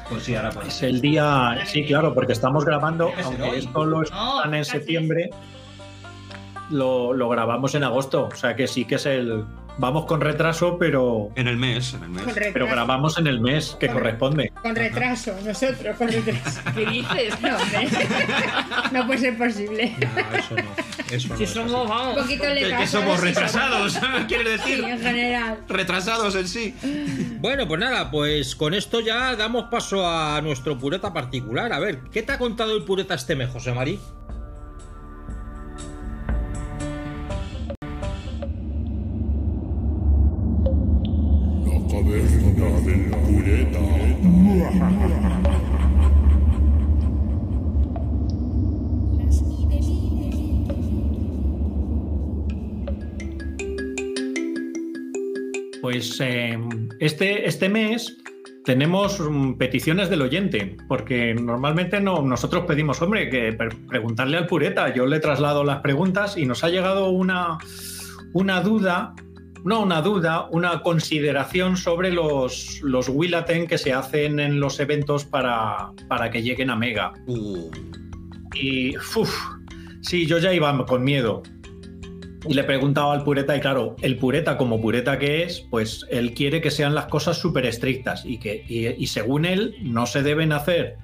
Pues 0.08 0.24
sí, 0.24 0.34
ahora 0.34 0.50
pues. 0.50 0.66
Es 0.68 0.82
el 0.82 1.00
día, 1.00 1.58
sí, 1.66 1.84
claro, 1.84 2.12
porque 2.14 2.32
estamos 2.32 2.64
grabando, 2.64 3.12
aunque 3.24 3.42
hoy. 3.42 3.58
esto 3.60 3.84
lo 3.86 4.02
No, 4.02 4.38
están 4.38 4.54
en 4.54 4.64
septiembre, 4.64 5.30
lo, 6.70 7.12
lo 7.12 7.28
grabamos 7.28 7.74
en 7.74 7.84
agosto. 7.84 8.28
O 8.32 8.36
sea 8.36 8.56
que 8.56 8.66
sí 8.66 8.84
que 8.84 8.96
es 8.96 9.06
el. 9.06 9.44
Vamos 9.78 10.04
con 10.04 10.20
retraso, 10.20 10.76
pero, 10.78 11.30
En 11.36 11.46
el 11.48 11.56
mes, 11.56 11.94
en 11.94 12.02
el 12.02 12.10
mes. 12.10 12.24
Pero 12.52 12.66
grabamos 12.66 13.16
en 13.16 13.26
el 13.28 13.40
mes 13.40 13.76
que 13.80 13.88
corresponde. 13.88 14.52
Con 14.60 14.74
retraso, 14.76 15.32
nosotros, 15.42 15.96
con 15.96 16.08
retraso. 16.08 16.60
¿Qué 16.74 16.84
dices? 16.86 17.40
No, 17.40 17.56
hombre. 17.56 17.88
No 18.92 19.06
puede 19.06 19.20
ser 19.20 19.38
posible. 19.38 19.94
No, 20.00 20.36
eso 20.36 20.54
no. 20.56 21.14
Eso 21.16 21.28
no 21.28 21.36
Si 21.36 21.44
es 21.44 21.50
somos, 21.50 21.72
Un 21.84 21.88
vamos. 21.88 22.18
poquito 22.18 22.42
Que, 22.42 22.54
le 22.54 22.76
que 22.76 22.86
somos 22.86 23.20
retrasados, 23.20 23.98
¿quieres 24.28 24.60
Sí, 24.62 24.70
decir? 24.72 24.84
en 24.84 25.00
general. 25.00 25.58
Retrasados 25.68 26.34
en 26.34 26.48
sí. 26.48 26.74
Bueno, 27.40 27.66
pues 27.66 27.80
nada, 27.80 28.10
pues 28.10 28.54
con 28.56 28.74
esto 28.74 29.00
ya 29.00 29.34
damos 29.36 29.66
paso 29.70 30.06
a 30.06 30.42
nuestro 30.42 30.76
pureta 30.76 31.12
particular. 31.14 31.72
A 31.72 31.78
ver, 31.78 32.00
¿qué 32.12 32.22
te 32.22 32.32
ha 32.32 32.38
contado 32.38 32.76
el 32.76 32.82
pureta 32.82 33.14
este 33.14 33.34
mes, 33.34 33.48
José 33.48 33.72
Marí? 33.72 33.98
Pues 55.80 56.20
eh, 56.20 56.58
este, 56.98 57.48
este 57.48 57.68
mes 57.68 58.18
tenemos 58.64 59.18
mm, 59.18 59.54
peticiones 59.54 60.10
del 60.10 60.22
oyente, 60.22 60.76
porque 60.88 61.34
normalmente 61.34 62.00
no, 62.00 62.22
nosotros 62.22 62.64
pedimos, 62.66 63.00
hombre, 63.00 63.30
que 63.30 63.52
pre- 63.54 63.70
preguntarle 63.88 64.36
al 64.36 64.46
pureta. 64.46 64.92
Yo 64.94 65.06
le 65.06 65.20
traslado 65.20 65.64
las 65.64 65.80
preguntas 65.80 66.36
y 66.36 66.44
nos 66.44 66.62
ha 66.64 66.68
llegado 66.68 67.10
una, 67.10 67.58
una 68.34 68.60
duda, 68.60 69.14
no 69.64 69.80
una 69.82 70.00
duda, 70.02 70.48
una 70.50 70.82
consideración 70.82 71.76
sobre 71.76 72.10
los, 72.10 72.80
los 72.82 73.08
Willaten 73.08 73.66
que 73.66 73.78
se 73.78 73.92
hacen 73.92 74.40
en 74.40 74.60
los 74.60 74.80
eventos 74.80 75.24
para, 75.24 75.90
para 76.08 76.30
que 76.30 76.42
lleguen 76.42 76.70
a 76.70 76.76
Mega. 76.76 77.12
Uh, 77.26 77.70
Y, 78.54 78.96
uff, 78.96 79.32
sí, 80.02 80.26
yo 80.26 80.38
ya 80.38 80.52
iba 80.52 80.86
con 80.86 81.04
miedo. 81.04 81.42
Y 82.48 82.54
le 82.54 82.64
preguntaba 82.64 83.12
al 83.12 83.22
pureta, 83.22 83.54
y 83.54 83.60
claro, 83.60 83.96
el 84.00 84.16
pureta, 84.16 84.56
como 84.56 84.80
pureta 84.80 85.18
que 85.18 85.42
es, 85.42 85.60
pues 85.70 86.06
él 86.10 86.32
quiere 86.32 86.62
que 86.62 86.70
sean 86.70 86.94
las 86.94 87.06
cosas 87.06 87.38
súper 87.38 87.66
estrictas 87.66 88.24
y 88.24 88.38
que, 88.38 88.64
y, 88.66 88.88
y 88.88 89.06
según 89.08 89.44
él, 89.44 89.76
no 89.82 90.06
se 90.06 90.22
deben 90.22 90.52
hacer 90.52 90.96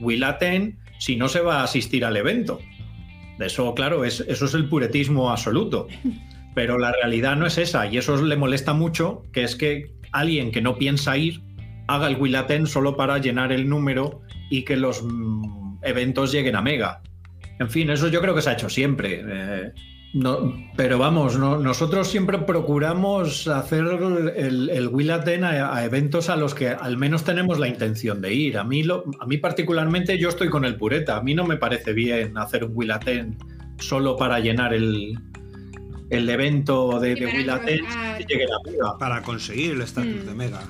Willaten 0.00 0.78
si 0.98 1.16
no 1.16 1.28
se 1.28 1.40
va 1.40 1.60
a 1.60 1.64
asistir 1.64 2.04
al 2.04 2.16
evento. 2.16 2.60
Eso, 3.38 3.74
claro, 3.74 4.04
es, 4.04 4.20
eso 4.20 4.44
es 4.44 4.54
el 4.54 4.68
puretismo 4.68 5.30
absoluto. 5.30 5.88
Pero 6.54 6.78
la 6.78 6.92
realidad 6.92 7.36
no 7.36 7.46
es 7.46 7.56
esa, 7.58 7.86
y 7.86 7.96
eso 7.96 8.20
le 8.22 8.36
molesta 8.36 8.72
mucho, 8.74 9.22
que 9.32 9.42
es 9.44 9.56
que 9.56 9.90
alguien 10.12 10.50
que 10.52 10.60
no 10.60 10.76
piensa 10.76 11.16
ir 11.16 11.40
haga 11.88 12.06
el 12.08 12.16
Willaten 12.16 12.66
solo 12.66 12.96
para 12.96 13.18
llenar 13.18 13.52
el 13.52 13.68
número 13.68 14.20
y 14.50 14.62
que 14.64 14.76
los 14.76 15.02
mm, 15.02 15.78
eventos 15.82 16.30
lleguen 16.32 16.56
a 16.56 16.62
Mega. 16.62 17.00
En 17.58 17.70
fin, 17.70 17.88
eso 17.90 18.08
yo 18.08 18.20
creo 18.20 18.34
que 18.34 18.42
se 18.42 18.50
ha 18.50 18.52
hecho 18.54 18.68
siempre. 18.68 19.22
eh, 19.26 19.72
no, 20.14 20.52
pero 20.76 20.98
vamos, 20.98 21.38
no- 21.38 21.56
nosotros 21.58 22.06
siempre 22.06 22.36
procuramos 22.38 23.48
hacer 23.48 23.84
el, 24.36 24.68
el 24.68 24.88
Willaten 24.88 25.42
a, 25.44 25.74
a 25.74 25.84
eventos 25.86 26.28
a 26.28 26.36
los 26.36 26.54
que 26.54 26.68
al 26.68 26.98
menos 26.98 27.24
tenemos 27.24 27.58
la 27.58 27.66
intención 27.68 28.20
de 28.20 28.34
ir. 28.34 28.58
A 28.58 28.64
mí, 28.64 28.82
lo, 28.82 29.04
a 29.20 29.26
mí 29.26 29.38
particularmente 29.38 30.18
yo 30.18 30.28
estoy 30.28 30.50
con 30.50 30.66
el 30.66 30.76
pureta. 30.76 31.16
A 31.16 31.22
mí 31.22 31.34
no 31.34 31.44
me 31.46 31.56
parece 31.56 31.94
bien 31.94 32.36
hacer 32.36 32.64
un 32.64 32.72
Willaten 32.74 33.38
solo 33.78 34.16
para 34.18 34.38
llenar 34.40 34.74
el, 34.74 35.18
el 36.12 36.28
evento 36.28 36.98
de, 37.00 37.14
de 37.14 37.26
para 37.26 37.36
Willaten 37.38 37.80
ah, 37.88 38.16
y 38.20 38.24
llegue 38.26 38.46
la 38.46 38.70
Mega. 38.70 38.98
Para 38.98 39.22
conseguir 39.22 39.72
el 39.72 39.80
estatus 39.82 40.22
Mm. 40.24 40.26
de 40.26 40.34
Mega. 40.34 40.62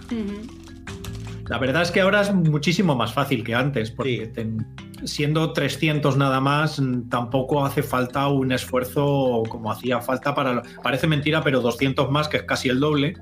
La 1.49 1.59
verdad 1.59 1.83
es 1.83 1.91
que 1.91 2.01
ahora 2.01 2.23
es 2.23 2.33
muchísimo 2.33 2.95
más 2.95 3.13
fácil 3.13 3.45
que 3.45 3.55
antes, 3.55 3.91
porque 3.91 4.27
Sí. 4.27 4.33
ten- 4.33 4.67
siendo 5.05 5.53
300 5.53 6.17
nada 6.17 6.41
más, 6.41 6.81
tampoco 7.11 7.65
hace 7.67 7.83
falta 7.83 8.29
un 8.29 8.53
esfuerzo 8.53 9.43
como 9.49 9.73
hacía 9.73 10.01
falta 10.01 10.33
para... 10.33 10.63
Parece 10.83 11.09
mentira, 11.09 11.43
pero 11.43 11.61
200 11.61 12.09
más, 12.11 12.29
que 12.29 12.37
es 12.37 12.43
casi 12.45 12.69
el 12.69 12.79
doble, 12.79 13.15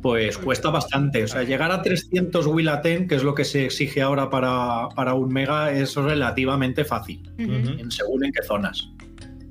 pues 0.00 0.38
cuesta 0.38 0.70
bastante. 0.70 1.24
O 1.24 1.28
sea, 1.28 1.42
llegar 1.42 1.70
a 1.70 1.82
300 1.82 2.46
Willaten, 2.46 3.06
que 3.06 3.16
es 3.16 3.22
lo 3.22 3.34
que 3.34 3.44
se 3.44 3.66
exige 3.66 4.00
ahora 4.00 4.30
para, 4.30 4.88
para 4.96 5.12
un 5.12 5.28
mega, 5.28 5.70
es 5.72 5.94
relativamente 5.94 6.84
fácil, 6.86 7.22
en 7.36 7.90
según 7.90 8.24
en 8.24 8.32
qué 8.32 8.42
zonas. 8.42 8.88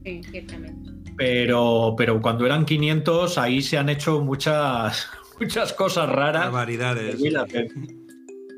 Sí, 0.03 0.21
ciertamente. 0.31 0.89
Pero, 1.23 1.93
pero 1.95 2.19
cuando 2.19 2.47
eran 2.47 2.65
500, 2.65 3.37
ahí 3.37 3.61
se 3.61 3.77
han 3.77 3.89
hecho 3.89 4.21
muchas, 4.21 5.07
muchas 5.39 5.71
cosas 5.73 6.09
raras. 6.09 6.51
Willaten. 7.19 8.07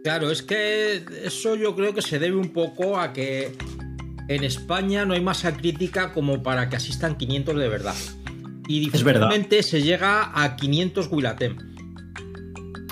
Claro, 0.01 0.31
es 0.31 0.41
que 0.41 1.03
eso 1.25 1.55
yo 1.55 1.75
creo 1.75 1.93
que 1.93 2.01
se 2.01 2.19
debe 2.19 2.37
un 2.37 2.53
poco 2.53 2.97
a 2.99 3.11
que 3.11 3.51
en 4.29 4.43
España 4.45 5.03
no 5.05 5.13
hay 5.13 5.19
masa 5.21 5.57
crítica 5.57 6.13
como 6.13 6.41
para 6.41 6.69
que 6.69 6.77
asistan 6.77 7.17
500 7.17 7.57
de 7.57 7.67
verdad. 7.67 7.95
Y 8.69 8.87
Es 8.95 9.03
verdad. 9.03 9.27
difícilmente 9.27 9.61
se 9.63 9.81
llega 9.81 10.31
a 10.33 10.55
500 10.55 11.09
Willatem. 11.11 11.57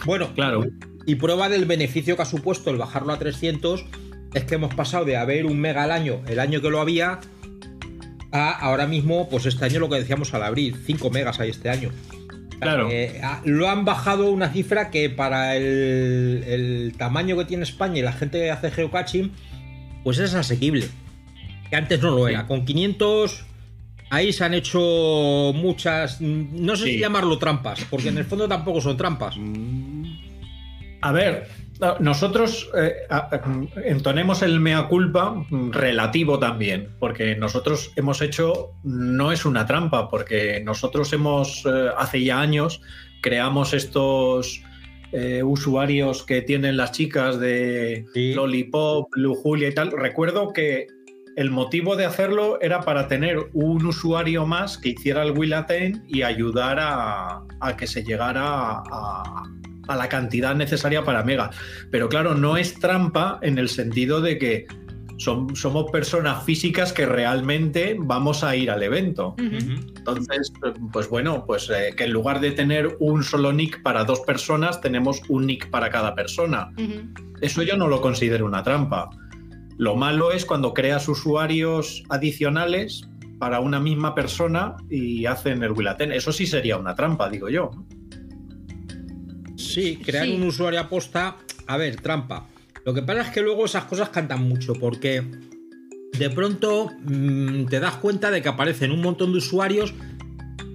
Bueno, 0.06 0.34
Claro. 0.36 0.66
y 1.06 1.16
prueba 1.16 1.48
del 1.48 1.64
beneficio 1.66 2.18
que 2.18 2.24
ha 2.24 2.26
supuesto 2.26 2.72
el 2.72 2.78
bajarlo 2.78 3.14
a 3.14 3.20
300 3.20 3.86
es 4.34 4.44
que 4.44 4.56
hemos 4.56 4.74
pasado 4.76 5.06
de 5.06 5.16
haber 5.16 5.46
un 5.46 5.60
mega 5.60 5.84
al 5.84 5.92
año, 5.92 6.22
el 6.28 6.40
año 6.42 6.60
que 6.62 6.70
lo 6.70 6.80
había, 6.82 7.20
a 8.32 8.52
ahora 8.52 8.88
mismo, 8.88 9.28
pues 9.30 9.46
este 9.46 9.66
año 9.66 9.80
lo 9.80 9.90
que 9.90 9.98
decíamos 9.98 10.34
al 10.34 10.44
abrir, 10.44 10.76
5 10.86 11.10
megas 11.10 11.40
hay 11.40 11.50
este 11.50 11.70
año. 11.70 11.92
Claro. 12.60 12.90
Eh, 12.92 13.20
ah, 13.24 13.42
lo 13.44 13.70
han 13.70 13.86
bajado 13.86 14.30
una 14.32 14.50
cifra 14.50 14.92
que 14.92 15.10
para 15.10 15.56
el, 15.58 16.44
el 16.48 16.94
tamaño 16.98 17.36
que 17.38 17.46
tiene 17.46 17.64
España 17.64 17.98
y 18.00 18.02
la 18.04 18.14
gente 18.14 18.38
que 18.40 18.52
hace 18.52 18.70
geocaching, 18.72 19.32
pues 20.04 20.20
es 20.20 20.34
asequible. 20.36 20.88
Que 21.70 21.76
antes 21.76 22.02
no 22.02 22.12
lo 22.12 22.28
era. 22.28 22.46
Con 22.48 22.64
500 22.66 23.46
ahí 24.12 24.32
se 24.34 24.44
han 24.44 24.54
hecho 24.54 25.54
muchas, 25.56 26.20
no 26.22 26.76
sé 26.76 26.84
Sí. 26.86 26.92
si 26.96 27.00
llamarlo 27.00 27.38
trampas, 27.40 27.86
porque 27.90 28.10
en 28.10 28.18
el 28.18 28.26
fondo 28.26 28.48
tampoco 28.48 28.80
son 28.82 28.96
trampas. 28.98 29.36
A 31.02 31.12
ver, 31.12 31.48
nosotros 32.00 32.70
eh, 32.78 32.94
entonemos 33.84 34.42
el 34.42 34.60
mea 34.60 34.88
culpa 34.88 35.46
relativo 35.72 36.38
también, 36.40 36.90
porque 37.00 37.36
nosotros 37.36 37.92
hemos 37.96 38.22
hecho, 38.22 38.72
no 38.84 39.32
es 39.32 39.46
una 39.46 39.66
trampa, 39.66 40.10
porque 40.10 40.62
nosotros 40.64 41.12
hemos, 41.14 41.66
eh, 41.66 41.90
hace 41.98 42.24
ya 42.24 42.40
años, 42.40 42.82
creamos 43.22 43.74
estos 43.74 44.62
eh, 45.12 45.44
usuarios 45.44 46.24
que 46.24 46.42
tienen 46.42 46.78
las 46.78 46.92
chicas 46.92 47.40
de 47.40 48.06
Sí. 48.14 48.34
Lollipop, 48.34 49.10
Lujulia 49.16 49.70
y 49.70 49.74
tal. 49.74 49.92
Recuerdo 49.92 50.54
que 50.54 50.88
el 51.36 51.50
motivo 51.50 51.96
de 51.96 52.06
hacerlo 52.06 52.60
era 52.62 52.82
para 52.82 53.08
tener 53.08 53.38
un 53.54 53.86
usuario 53.86 54.46
más 54.46 54.78
que 54.78 54.90
hiciera 54.90 55.24
el 55.24 55.32
Willaten 55.38 56.04
y 56.08 56.22
ayudar 56.22 56.78
a, 56.80 57.42
a 57.60 57.78
que 57.78 57.88
se 57.88 58.04
llegara 58.04 58.44
a, 58.44 58.84
a 58.90 59.44
la 59.88 60.08
cantidad 60.10 60.56
necesaria 60.56 61.04
para 61.04 61.24
Mega. 61.24 61.50
Pero 61.90 62.08
claro, 62.10 62.36
no 62.36 62.58
es 62.58 62.80
trampa 62.80 63.40
en 63.42 63.58
el 63.58 63.68
sentido 63.70 64.22
de 64.22 64.38
que 64.38 64.66
son- 65.18 65.56
somos 65.56 65.92
personas 65.92 66.44
físicas 66.46 66.94
que 66.94 67.06
realmente 67.06 67.96
vamos 68.00 68.44
a 68.44 68.56
ir 68.56 68.72
al 68.72 68.82
evento. 68.82 69.36
Entonces, 69.98 70.52
pues 70.92 71.08
bueno, 71.10 71.46
pues 71.46 71.70
eh, 71.70 71.94
que 71.96 72.06
en 72.06 72.12
lugar 72.12 72.40
de 72.40 72.52
tener 72.52 72.98
un 73.00 73.24
solo 73.24 73.54
nick 73.54 73.82
para 73.84 74.04
dos 74.04 74.22
personas, 74.22 74.82
tenemos 74.82 75.22
un 75.30 75.46
nick 75.46 75.70
para 75.70 75.90
cada 75.92 76.16
persona. 76.16 76.72
Eso 77.42 77.62
yo 77.64 77.78
no 77.78 77.88
lo 77.88 78.02
considero 78.02 78.46
una 78.46 78.64
trampa. 78.64 79.10
Lo 79.78 79.96
malo 79.96 80.32
es 80.32 80.46
cuando 80.46 80.74
creas 80.74 81.08
usuarios 81.08 82.04
adicionales 82.10 83.08
para 83.40 83.60
una 83.60 83.80
misma 83.80 84.14
persona 84.16 84.76
y 84.90 85.26
hacen 85.26 85.62
el 85.64 85.72
Willaten. 85.72 86.12
Eso 86.12 86.32
sí 86.32 86.46
sería 86.46 86.78
una 86.78 86.94
trampa, 86.96 87.30
digo 87.30 87.50
yo. 87.50 87.72
Sí, 89.62 89.98
crear 90.04 90.26
Sí. 90.26 90.34
un 90.34 90.44
usuario 90.44 90.80
aposta, 90.80 91.38
a 91.68 91.78
ver, 91.78 91.98
trampa. 92.02 92.48
Lo 92.86 92.94
que 92.94 93.02
pasa 93.02 93.22
es 93.22 93.30
que 93.30 93.42
luego 93.42 93.66
esas 93.66 93.86
cosas 93.86 94.10
cantan 94.10 94.48
mucho, 94.48 94.74
porque 94.74 95.24
de 96.18 96.30
pronto 96.30 96.92
mm, 97.04 97.66
te 97.66 97.80
das 97.80 97.96
cuenta 97.98 98.32
de 98.32 98.42
que 98.42 98.50
aparecen 98.50 98.92
un 98.92 99.02
montón 99.02 99.32
de 99.32 99.38
usuarios 99.38 99.94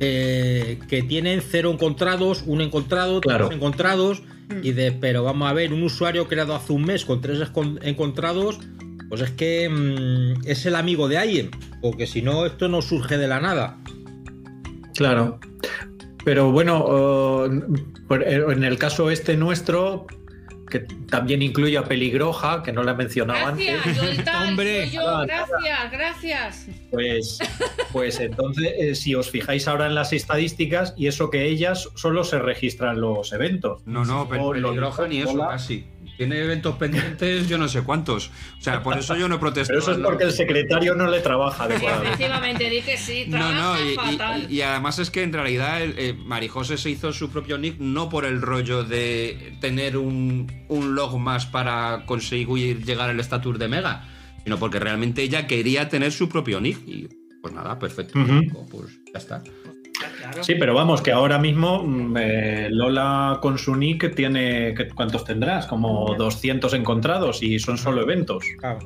eh, 0.00 0.78
que 0.88 1.02
tienen 1.02 1.40
cero 1.40 1.71
encontrados, 1.73 2.43
un 2.47 2.61
encontrado, 2.61 3.21
Claro. 3.21 3.47
tres 3.49 3.57
encontrados, 3.57 4.23
y 4.62 4.73
de, 4.73 4.93
pero 4.93 5.25
vamos 5.25 5.49
a 5.50 5.52
ver, 5.52 5.73
un 5.73 5.83
usuario 5.83 6.28
creado 6.28 6.55
hace 6.55 6.73
un 6.73 6.85
mes 6.85 7.05
con 7.05 7.21
tres 7.21 7.40
encontrados, 7.83 8.61
pues 9.09 9.21
es 9.23 9.31
que 9.33 9.69
mm, 9.69 10.47
es 10.47 10.66
el 10.66 10.75
amigo 10.76 11.09
de 11.09 11.19
alguien, 11.19 11.50
porque 11.83 12.07
si 12.07 12.23
no, 12.23 12.47
esto 12.47 12.69
no 12.69 12.83
surge 12.83 13.19
de 13.19 13.26
la 13.28 13.40
nada. 13.40 13.78
Claro. 14.95 15.38
Pero 15.40 15.57
bueno, 16.50 17.47
eh, 17.47 18.45
en 18.49 18.64
el 18.64 18.78
caso 18.78 19.11
este 19.11 19.37
nuestro, 19.37 20.09
que 20.71 20.81
también 20.81 21.43
incluye 21.43 21.77
a 21.79 21.85
Peligroja, 21.85 22.63
que 22.63 22.73
no 22.73 22.83
la 22.83 22.93
he 22.93 22.95
mencionado 22.97 23.47
antes, 23.47 23.67
Gracias, 23.85 24.17
Yolta, 24.17 24.43
Hombre. 24.43 24.87
soy 24.87 24.97
yo, 24.97 25.21
gracias, 25.27 25.93
gracias. 25.93 26.67
pues, 26.91 27.39
pues 27.93 28.21
entonces, 28.21 28.73
eh, 28.79 28.95
si 28.95 29.15
os 29.15 29.31
fijáis 29.31 29.69
ahora 29.69 29.87
en 29.87 29.95
las 29.95 30.13
estadísticas, 30.13 30.95
y 30.97 31.07
eso 31.07 31.31
que 31.31 31.45
ellas 31.47 31.89
solo 31.95 32.25
se 32.25 32.39
registran 32.39 33.01
los 33.01 33.33
eventos. 33.33 33.83
No, 33.87 34.05
no, 34.05 34.29
pero 34.29 34.51
peligroja 34.51 35.07
ni 35.09 35.19
eso 35.21 35.31
Hola. 35.31 35.49
casi. 35.49 35.85
Tiene 36.17 36.39
eventos 36.41 36.77
pendientes, 36.77 37.47
yo 37.47 37.59
no 37.59 37.69
sé 37.69 37.83
cuántos. 37.83 38.29
O 38.59 38.63
sea, 38.63 38.83
por 38.83 38.97
eso 38.97 39.15
yo 39.17 39.29
no 39.29 39.35
he 39.35 39.39
Pero 39.39 39.61
eso 39.79 39.93
es 39.93 39.99
porque 39.99 40.25
el 40.25 40.33
secretario 40.33 40.95
no 40.95 41.09
le 41.09 41.21
trabaja 41.21 41.65
adecuadamente. 41.65 42.09
Efectivamente, 42.09 42.71
di 42.71 42.81
que 42.81 42.97
sí, 42.97 43.25
No, 43.29 43.37
trabaja 43.37 43.61
no, 43.61 43.85
y, 43.85 43.93
y- 43.93 43.95
fatal. 43.97 44.47
y 44.51 44.61
además 44.63 44.99
es 44.99 45.11
que 45.11 45.23
en 45.23 45.35
realidad 45.35 45.79
eh, 45.83 46.15
Marijose 46.15 46.79
se 46.79 46.89
hizo 46.89 47.13
su 47.13 47.29
propio 47.31 47.59
nick 47.59 47.79
no 47.81 48.09
por 48.09 48.25
el 48.25 48.41
rollo 48.41 48.83
de 48.83 49.59
tener 49.61 49.99
un, 49.99 50.51
un 50.69 50.95
log 50.95 51.19
más 51.19 51.47
para 51.47 52.03
conseguir 52.07 52.85
llegar 52.85 53.11
al 53.11 53.21
estatus 53.21 53.59
de 53.59 53.69
Mega, 53.69 54.05
sino 54.45 54.59
porque 54.59 54.79
realmente 54.81 55.23
ella 55.23 55.47
quería 55.47 55.89
tener 55.89 56.13
su 56.13 56.29
propio 56.29 56.61
nick. 56.61 56.79
Y 56.87 57.09
pues 57.43 57.55
nada, 57.55 57.79
perfecto. 57.79 58.19
Pues 58.71 58.99
ya 59.13 59.19
está. 59.19 59.43
Sí, 60.43 60.57
pero 60.59 60.75
vamos, 60.75 61.01
que 61.01 61.11
ahora 61.11 61.39
mismo 61.39 61.83
mm, 61.83 62.17
eh, 62.19 62.69
Lola 62.71 63.39
con 63.41 63.57
su 63.59 63.75
nick 63.77 64.15
tiene. 64.15 64.75
¿qué- 64.75 64.89
¿Cuántos 64.89 65.25
tendrás? 65.25 65.67
Como 65.67 66.15
200 66.19 66.75
encontrados 66.75 67.43
y 67.43 67.59
son 67.59 67.79
solo 67.79 68.03
eventos. 68.03 68.45
Claro. 68.59 68.81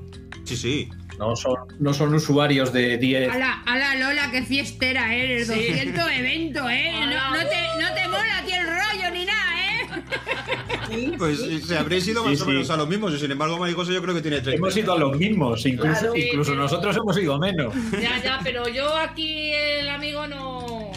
Sí, 0.44 0.56
sí. 0.56 0.88
No 1.18 1.34
son, 1.36 1.56
no 1.80 1.92
son 1.92 2.14
usuarios 2.14 2.72
de 2.72 2.96
10. 2.96 3.30
Ala, 3.34 3.62
ala, 3.66 3.94
Lola, 3.96 4.30
qué 4.30 4.42
fiestera 4.42 5.14
eres. 5.14 5.48
Sí. 5.48 5.54
200 5.68 6.10
eventos, 6.12 6.70
¿eh? 6.70 6.92
No, 7.04 7.38
te, 7.40 7.82
no 7.82 7.94
te 7.94 8.08
mola 8.08 8.38
aquí 8.38 8.52
el 8.52 8.64
rollo 8.66 9.10
ni 9.12 9.24
nada, 9.26 9.59
¿eh? 9.59 9.59
Pues 11.18 11.38
se 11.66 11.78
habréis 11.78 12.06
ido 12.08 12.24
más 12.24 12.36
Sí, 12.36 12.42
o 12.42 12.46
menos 12.46 12.68
a 12.70 12.76
los 12.76 12.88
mismos. 12.88 13.14
Y 13.14 13.18
sin 13.18 13.30
embargo, 13.30 13.58
Marijose 13.58 13.92
yo 13.94 14.02
creo 14.02 14.14
que 14.14 14.22
tiene 14.22 14.40
30. 14.40 14.56
Hemos 14.56 14.76
ido 14.76 14.92
a 14.92 14.98
los 14.98 15.16
mismos, 15.16 15.64
incluso, 15.66 16.00
Claro. 16.00 16.16
incluso 16.16 16.54
nosotros 16.54 16.96
hemos 16.96 17.16
ido 17.18 17.34
a 17.34 17.38
menos. 17.38 17.72
Ya, 17.92 18.20
ya, 18.22 18.40
pero 18.42 18.66
yo 18.68 18.92
aquí 18.96 19.52
el 19.52 19.88
amigo 19.88 20.26
no. 20.26 20.90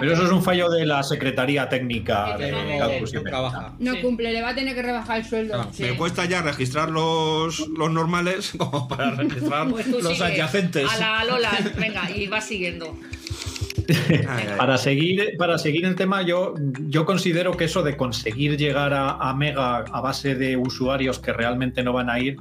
Pero 0.00 0.12
eso 0.12 0.24
es 0.24 0.30
un 0.30 0.42
fallo 0.42 0.68
de 0.70 0.84
la 0.84 1.02
Secretaría 1.02 1.68
Técnica 1.68 2.36
de 2.36 2.50
no, 2.50 2.64
No, 2.64 3.00
no 3.12 3.22
trabaja. 3.22 3.74
Cumple, 4.00 4.32
le 4.32 4.42
va 4.42 4.48
a 4.50 4.54
tener 4.54 4.74
que 4.74 4.82
rebajar 4.82 5.18
el 5.20 5.24
sueldo. 5.26 5.60
Ah. 5.60 5.68
Sí. 5.72 5.82
Me 5.84 5.96
cuesta 5.96 6.24
ya 6.24 6.42
registrar 6.42 6.90
los, 6.90 7.68
los 7.68 7.90
normales 7.90 8.52
como 8.58 8.88
para 8.88 9.12
registrar 9.12 9.68
Pues 9.70 9.86
los 9.86 10.20
adyacentes. 10.20 10.88
A 10.90 10.96
la 10.98 11.24
Lola, 11.24 11.50
venga, 11.78 12.10
y 12.10 12.26
va 12.26 12.40
siguiendo. 12.40 12.96
Para 14.56 14.78
seguir, 14.78 15.36
para 15.38 15.58
seguir 15.58 15.84
el 15.84 15.94
tema, 15.94 16.22
yo, 16.22 16.54
yo 16.88 17.04
considero 17.04 17.56
que 17.56 17.64
eso 17.64 17.82
de 17.82 17.96
conseguir 17.96 18.56
llegar 18.56 18.92
a, 18.92 19.10
a 19.12 19.34
Mega 19.34 19.78
a 19.78 20.00
base 20.00 20.34
de 20.34 20.56
usuarios 20.56 21.18
que 21.18 21.32
realmente 21.32 21.82
no 21.82 21.92
van 21.92 22.10
a 22.10 22.18
ir 22.18 22.36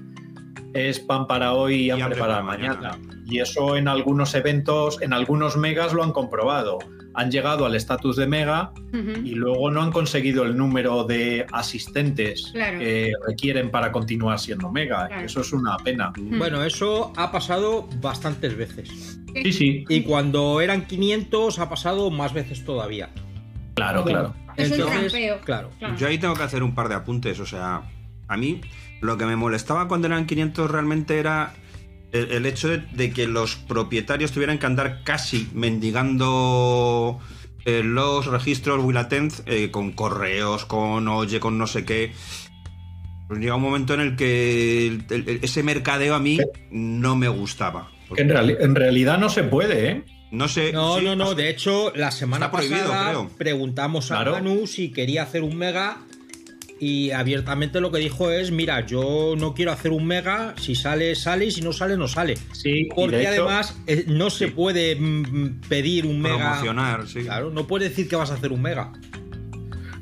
es 0.73 0.99
pan 0.99 1.27
para 1.27 1.53
hoy 1.53 1.85
y 1.85 1.89
hambre, 1.89 2.15
para, 2.15 2.41
mañana. 2.41 2.97
Y 3.25 3.39
eso 3.39 3.75
en 3.75 3.87
algunos 3.87 4.33
eventos, 4.35 5.01
en 5.01 5.13
algunos 5.13 5.57
megas 5.57 5.93
lo 5.93 6.03
han 6.03 6.11
comprobado. 6.11 6.79
Han 7.15 7.31
llegado 7.31 7.65
al 7.65 7.75
estatus 7.75 8.15
de 8.17 8.27
mega 8.27 8.71
y 8.93 9.31
luego 9.31 9.71
no 9.71 9.81
han 9.81 9.91
conseguido 9.91 10.43
el 10.43 10.55
número 10.55 11.03
de 11.03 11.45
asistentes 11.51 12.49
Claro. 12.53 12.79
que 12.79 13.11
requieren 13.27 13.71
para 13.71 13.91
continuar 13.91 14.39
siendo 14.39 14.71
mega. 14.71 15.07
Claro. 15.07 15.25
Eso 15.25 15.41
es 15.41 15.51
una 15.53 15.75
pena. 15.77 16.13
Bueno, 16.17 16.63
eso 16.63 17.11
ha 17.17 17.31
pasado 17.31 17.87
bastantes 18.01 18.55
veces. 18.55 19.19
Sí, 19.43 19.51
sí, 19.53 19.85
Y 19.89 20.01
cuando 20.03 20.61
eran 20.61 20.85
500 20.87 21.59
ha 21.59 21.69
pasado 21.69 22.09
más 22.11 22.33
veces 22.33 22.63
todavía. 22.65 23.09
claro, 23.75 24.03
claro. 24.03 24.33
Es 24.55 24.71
un 24.71 24.77
trampeo. 24.85 25.39
claro. 25.41 25.69
Claro. 25.79 25.95
Yo 25.95 26.07
ahí 26.07 26.17
tengo 26.17 26.33
que 26.35 26.43
hacer 26.43 26.63
un 26.63 26.75
par 26.75 26.89
de 26.89 26.95
apuntes. 26.95 27.39
O 27.39 27.45
sea, 27.45 27.81
a 28.27 28.37
mí 28.37 28.59
lo 29.01 29.17
que 29.17 29.25
me 29.25 29.35
molestaba 29.35 29.87
cuando 29.87 30.07
eran 30.07 30.25
500 30.25 30.69
realmente 30.69 31.17
era 31.17 31.53
el, 32.11 32.31
el 32.31 32.45
hecho 32.45 32.67
de, 32.69 32.77
de 32.79 33.11
que 33.11 33.27
los 33.27 33.55
propietarios 33.55 34.31
tuvieran 34.31 34.57
que 34.59 34.65
andar 34.65 35.03
casi 35.03 35.47
mendigando 35.53 37.19
eh, 37.65 37.81
los 37.83 38.25
registros 38.27 38.83
Will 38.83 38.97
Attend 38.97 39.33
eh, 39.45 39.69
con 39.71 39.91
correos, 39.91 40.65
con 40.65 41.07
oye, 41.07 41.39
con 41.39 41.57
no 41.57 41.67
sé 41.67 41.85
qué. 41.85 42.11
Pues 43.27 43.39
llega 43.39 43.55
un 43.55 43.61
momento 43.61 43.93
en 43.93 43.99
el 44.01 44.15
que 44.15 44.87
el- 44.87 45.05
el- 45.09 45.39
ese 45.43 45.61
mercadeo 45.61 46.15
a 46.15 46.19
mí 46.19 46.39
no 46.71 47.15
me 47.15 47.27
gustaba. 47.27 47.91
Que 48.15 48.21
en, 48.23 48.29
reali- 48.29 48.57
en 48.59 48.73
realidad 48.73 49.19
no 49.19 49.29
se 49.29 49.43
puede, 49.43 49.89
¿eh? 49.89 50.03
No 50.31 50.47
sé. 50.47 50.71
No, 50.71 50.97
sí, 50.97 51.05
no, 51.05 51.15
no. 51.15 51.35
De 51.35 51.49
hecho, 51.49 51.91
la 51.95 52.09
semana 52.11 52.49
pasada 52.51 53.09
creo. 53.09 53.29
preguntamos 53.37 54.11
a 54.11 54.15
Claro. 54.15 54.31
Manu 54.33 54.65
si 54.67 54.91
quería 54.91 55.23
hacer 55.23 55.43
un 55.43 55.55
mega 55.57 55.97
y 56.79 57.11
abiertamente 57.11 57.81
lo 57.81 57.91
que 57.91 57.99
dijo 57.99 58.31
es, 58.31 58.51
mira, 58.51 58.85
yo 58.85 59.35
no 59.37 59.53
quiero 59.53 59.71
hacer 59.71 59.91
un 59.91 60.05
mega, 60.05 60.53
si 60.57 60.75
sale, 60.75 61.13
sale 61.15 61.45
y 61.45 61.51
si 61.51 61.61
no 61.61 61.73
sale, 61.73 61.97
no 61.97 62.07
sale. 62.07 62.37
Sí, 62.53 62.87
Porque 62.95 63.19
hecho- 63.21 63.29
además 63.29 63.77
eh, 63.87 64.05
no 64.07 64.29
se 64.29 64.45
Sí. 64.47 64.51
puede 64.51 64.95
mm, 64.95 65.61
pedir 65.67 66.05
un 66.05 66.21
mega. 66.21 66.37
promocionar, 66.37 67.07
sí. 67.07 67.21
Claro, 67.21 67.49
no 67.51 67.67
puedes 67.67 67.89
decir 67.89 68.07
que 68.07 68.15
vas 68.15 68.31
a 68.31 68.35
hacer 68.35 68.51
un 68.51 68.61
mega. 68.61 68.91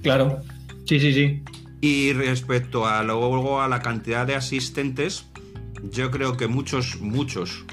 Claro. 0.03 0.41
Sí, 0.85 0.99
sí, 0.99 1.13
sí. 1.13 1.41
Y 1.81 2.13
respecto 2.13 2.87
a 2.87 3.03
luego 3.03 3.61
a 3.61 3.67
la 3.67 3.81
cantidad 3.81 4.25
de 4.25 4.35
asistentes, 4.35 5.25
yo 5.91 6.11
creo 6.11 6.37
que 6.37 6.47
muchos, 6.47 6.99
muchos, 7.01 7.65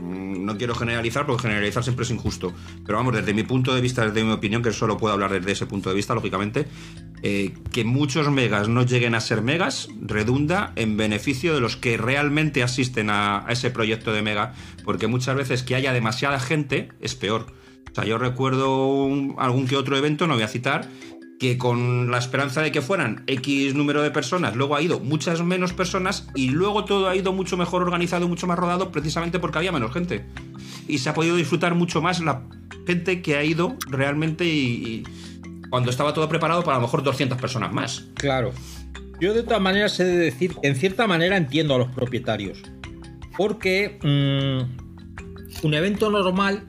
no 0.00 0.56
quiero 0.56 0.74
generalizar 0.74 1.26
porque 1.26 1.42
generalizar 1.42 1.82
siempre 1.82 2.04
es 2.04 2.10
injusto, 2.10 2.52
pero 2.84 2.98
vamos, 2.98 3.14
desde 3.14 3.34
mi 3.34 3.42
punto 3.42 3.74
de 3.74 3.80
vista, 3.80 4.06
desde 4.06 4.24
mi 4.24 4.32
opinión, 4.32 4.62
que 4.62 4.72
solo 4.72 4.96
puedo 4.96 5.14
hablar 5.14 5.32
desde 5.32 5.52
ese 5.52 5.66
punto 5.66 5.90
de 5.90 5.96
vista, 5.96 6.14
lógicamente, 6.14 6.66
eh, 7.22 7.54
que 7.72 7.84
muchos 7.84 8.30
megas 8.30 8.68
no 8.68 8.82
lleguen 8.84 9.14
a 9.14 9.20
ser 9.20 9.42
megas 9.42 9.88
redunda 10.00 10.72
en 10.76 10.96
beneficio 10.96 11.54
de 11.54 11.60
los 11.60 11.76
que 11.76 11.96
realmente 11.96 12.62
asisten 12.62 13.10
a, 13.10 13.46
ese 13.48 13.70
proyecto 13.70 14.12
de 14.12 14.22
mega, 14.22 14.54
porque 14.84 15.06
muchas 15.06 15.36
veces 15.36 15.62
que 15.62 15.74
haya 15.74 15.92
demasiada 15.92 16.38
gente 16.40 16.88
es 17.00 17.14
peor. 17.14 17.46
O 17.90 17.94
sea, 17.94 18.04
yo 18.04 18.18
recuerdo 18.18 19.08
algún 19.38 19.66
que 19.68 19.76
otro 19.76 19.96
evento, 19.96 20.26
no 20.26 20.34
voy 20.34 20.42
a 20.42 20.48
citar, 20.48 20.88
que 21.38 21.58
con 21.58 22.10
la 22.10 22.18
esperanza 22.18 22.62
de 22.62 22.72
que 22.72 22.80
fueran 22.80 23.24
X 23.26 23.74
número 23.74 24.02
de 24.02 24.10
personas, 24.10 24.56
luego 24.56 24.76
ha 24.76 24.82
ido 24.82 25.00
muchas 25.00 25.42
menos 25.42 25.72
personas 25.72 26.28
y 26.34 26.50
luego 26.50 26.84
todo 26.84 27.08
ha 27.08 27.16
ido 27.16 27.32
mucho 27.32 27.56
mejor 27.56 27.82
organizado, 27.82 28.28
mucho 28.28 28.46
más 28.46 28.58
rodado, 28.58 28.92
precisamente 28.92 29.38
porque 29.38 29.58
había 29.58 29.72
menos 29.72 29.92
gente. 29.92 30.24
Y 30.86 30.98
se 30.98 31.08
ha 31.08 31.14
podido 31.14 31.36
disfrutar 31.36 31.74
mucho 31.74 32.00
más 32.00 32.20
la 32.20 32.42
gente 32.86 33.22
que 33.22 33.36
ha 33.36 33.44
ido 33.44 33.76
realmente 33.88 34.44
y, 34.44 35.04
cuando 35.70 35.90
estaba 35.90 36.14
todo 36.14 36.28
preparado 36.28 36.62
para 36.62 36.76
lo 36.76 36.82
mejor 36.82 37.02
200 37.02 37.40
personas 37.40 37.72
más. 37.72 38.04
Claro. 38.14 38.52
Yo 39.20 39.34
de 39.34 39.42
todas 39.42 39.60
maneras 39.60 39.98
he 39.98 40.04
de 40.04 40.16
decir 40.16 40.54
en 40.62 40.76
cierta 40.76 41.06
manera 41.06 41.36
entiendo 41.36 41.74
a 41.74 41.78
los 41.78 41.88
propietarios. 41.88 42.62
Porque 43.36 43.98
mm, 44.00 45.66
un 45.66 45.74
evento 45.74 46.10
normal, 46.10 46.68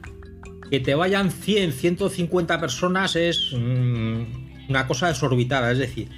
que 0.72 0.80
te 0.80 0.96
vayan 0.96 1.30
100, 1.30 1.74
150 1.74 2.60
personas 2.60 3.16
es 3.16 3.54
mm, 3.56 4.45
una 4.70 4.88
cosa 4.88 5.08
desorbitada. 5.08 5.72
Es 5.72 5.78
decir, 5.78 6.10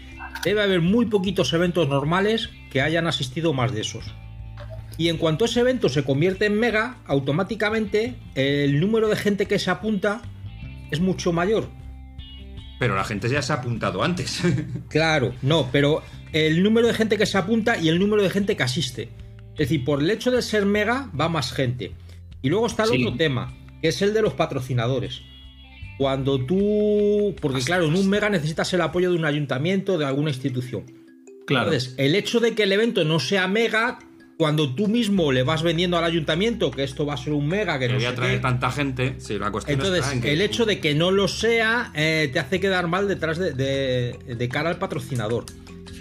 debe 0.44 0.62
haber 0.64 0.82
muy 0.82 1.06
poquitos 1.06 1.54
eventos 1.54 1.88
normales 1.88 2.50
que 2.72 2.82
hayan 2.82 3.08
asistido 3.08 3.54
más 3.54 3.74
de 3.74 3.82
esos. 3.82 4.06
Y 4.98 5.10
en 5.10 5.18
cuanto 5.18 5.46
ese 5.46 5.60
evento 5.60 5.90
se 5.90 6.04
convierte 6.04 6.46
en 6.48 6.60
mega, 6.60 6.98
automáticamente 7.06 8.16
el 8.36 8.80
número 8.80 9.10
de 9.10 9.16
gente 9.16 9.46
que 9.46 9.60
se 9.60 9.70
apunta 9.70 10.22
es 10.90 11.00
mucho 11.00 11.32
mayor. 11.32 11.70
Pero 12.80 12.96
la 12.96 13.04
gente 13.04 13.30
ya 13.30 13.42
se 13.42 13.54
ha 13.54 13.58
apuntado 13.58 14.04
antes. 14.04 14.42
Claro, 14.90 15.34
no, 15.42 15.70
pero 15.72 16.02
el 16.34 16.64
número 16.64 16.88
de 16.88 16.94
gente 16.94 17.18
que 17.18 17.26
se 17.26 17.38
apunta 17.38 17.78
y 17.78 17.90
el 17.90 18.00
número 18.00 18.24
de 18.24 18.30
gente 18.30 18.56
que 18.58 18.64
asiste. 18.64 19.10
Es 19.54 19.70
decir, 19.70 19.84
por 19.84 20.02
el 20.02 20.10
hecho 20.10 20.32
de 20.32 20.42
ser 20.42 20.66
mega 20.66 21.10
va 21.20 21.30
más 21.30 21.52
gente. 21.52 21.92
Y 22.42 22.50
luego 22.50 22.68
está 22.68 22.84
el 22.84 22.90
Sí. 22.90 23.04
otro 23.06 23.18
tema, 23.18 23.54
que 23.82 23.88
es 23.90 24.02
el 24.02 24.14
de 24.14 24.22
los 24.22 24.34
patrocinadores. 24.34 25.22
Cuando 25.98 26.40
tú... 26.46 27.36
Porque 27.42 27.62
claro, 27.62 27.86
en 27.86 27.96
un 27.96 28.10
mega 28.10 28.30
necesitas 28.30 28.72
el 28.74 28.82
apoyo 28.82 29.12
de 29.12 29.18
un 29.18 29.26
ayuntamiento, 29.26 29.98
de 29.98 30.06
alguna 30.06 30.30
institución. 30.30 30.84
Claro. 31.46 31.72
Entonces, 31.72 31.96
el 31.98 32.14
hecho 32.16 32.40
de 32.40 32.54
que 32.54 32.64
el 32.64 32.72
evento 32.72 33.04
no 33.06 33.20
sea 33.20 33.48
mega, 33.48 34.00
cuando 34.38 34.76
tú 34.76 34.88
mismo 34.88 35.32
le 35.32 35.44
vas 35.44 35.64
vendiendo 35.64 35.98
al 35.98 36.04
ayuntamiento 36.04 36.70
que 36.72 36.84
esto 36.84 37.06
va 37.06 37.16
a 37.16 37.18
ser 37.18 37.34
un 37.34 37.48
mega, 37.48 37.80
que 37.80 37.88
no 37.88 37.96
voy 37.96 38.06
a 38.06 38.14
traer 38.14 38.36
qué, 38.36 38.40
tanta 38.42 38.70
gente. 38.72 39.16
Sí, 39.18 39.40
la 39.40 39.50
cuestión 39.50 39.80
entonces, 39.80 40.02
está 40.04 40.14
en 40.14 40.22
que- 40.22 40.34
el 40.34 40.42
hecho 40.42 40.66
de 40.66 40.80
que 40.80 40.94
no 40.94 41.10
lo 41.10 41.28
sea 41.28 41.92
eh, 41.96 42.30
te 42.32 42.38
hace 42.40 42.60
quedar 42.60 42.88
mal 42.88 43.08
detrás 43.08 43.38
de, 43.40 43.54
de- 43.54 44.36
de 44.36 44.50
cara 44.50 44.70
al 44.70 44.78
patrocinador. 44.78 45.46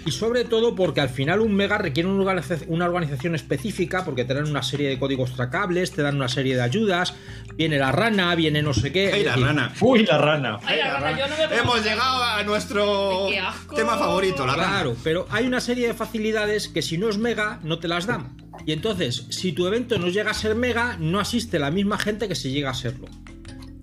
Y 0.07 0.11
sobre 0.11 0.45
todo 0.45 0.73
porque 0.73 1.01
al 1.01 1.09
final 1.09 1.41
un 1.41 1.53
mega 1.53 1.77
requiere 1.77 2.07
una 2.07 2.23
organiza- 2.23 2.63
una 2.67 2.85
organización 2.85 3.35
específica, 3.35 4.05
porque 4.05 4.23
te 4.25 4.33
dan 4.33 4.47
una 4.49 4.63
serie 4.63 4.87
de 4.89 4.97
códigos 4.97 5.33
tracables, 5.33 5.91
te 5.91 6.01
dan 6.01 6.15
una 6.15 6.29
serie 6.29 6.55
de 6.55 6.61
ayudas, 6.61 7.13
viene 7.55 7.77
la 7.77 7.91
rana, 7.91 8.33
viene 8.35 8.61
no 8.61 8.73
sé 8.73 8.91
qué. 8.91 9.11
¡Ay, 9.13 9.23
la 9.23 9.31
decir, 9.31 9.45
rana! 9.45 9.73
Uy, 9.81 10.05
la 10.05 10.17
rana. 10.17 10.59
Ay, 10.63 10.77
la 10.79 10.99
rana, 10.99 11.19
yo 11.19 11.27
no 11.27 11.37
me 11.37 11.47
puedo- 11.47 11.61
Hemos 11.61 11.83
llegado 11.83 12.23
a 12.23 12.43
nuestro 12.43 13.27
tema 13.75 13.97
favorito, 13.97 14.45
la 14.45 14.55
rana. 14.55 14.69
Claro, 14.69 14.95
pero 15.03 15.27
hay 15.29 15.45
una 15.45 15.59
serie 15.59 15.87
de 15.87 15.93
facilidades 15.93 16.69
que 16.69 16.81
si 16.81 16.97
no 16.97 17.09
es 17.09 17.17
mega, 17.17 17.59
no 17.63 17.79
te 17.79 17.87
las 17.87 18.05
dan. 18.05 18.37
Y 18.65 18.71
entonces, 18.71 19.25
si 19.29 19.51
tu 19.51 19.67
evento 19.67 19.97
no 19.99 20.07
llega 20.07 20.31
a 20.31 20.33
ser 20.33 20.55
mega, 20.55 20.97
no 20.99 21.19
asiste 21.19 21.59
la 21.59 21.69
misma 21.71 21.97
gente 21.97 22.27
que 22.27 22.35
si 22.35 22.51
llega 22.51 22.69
a 22.71 22.73
serlo. 22.73 23.07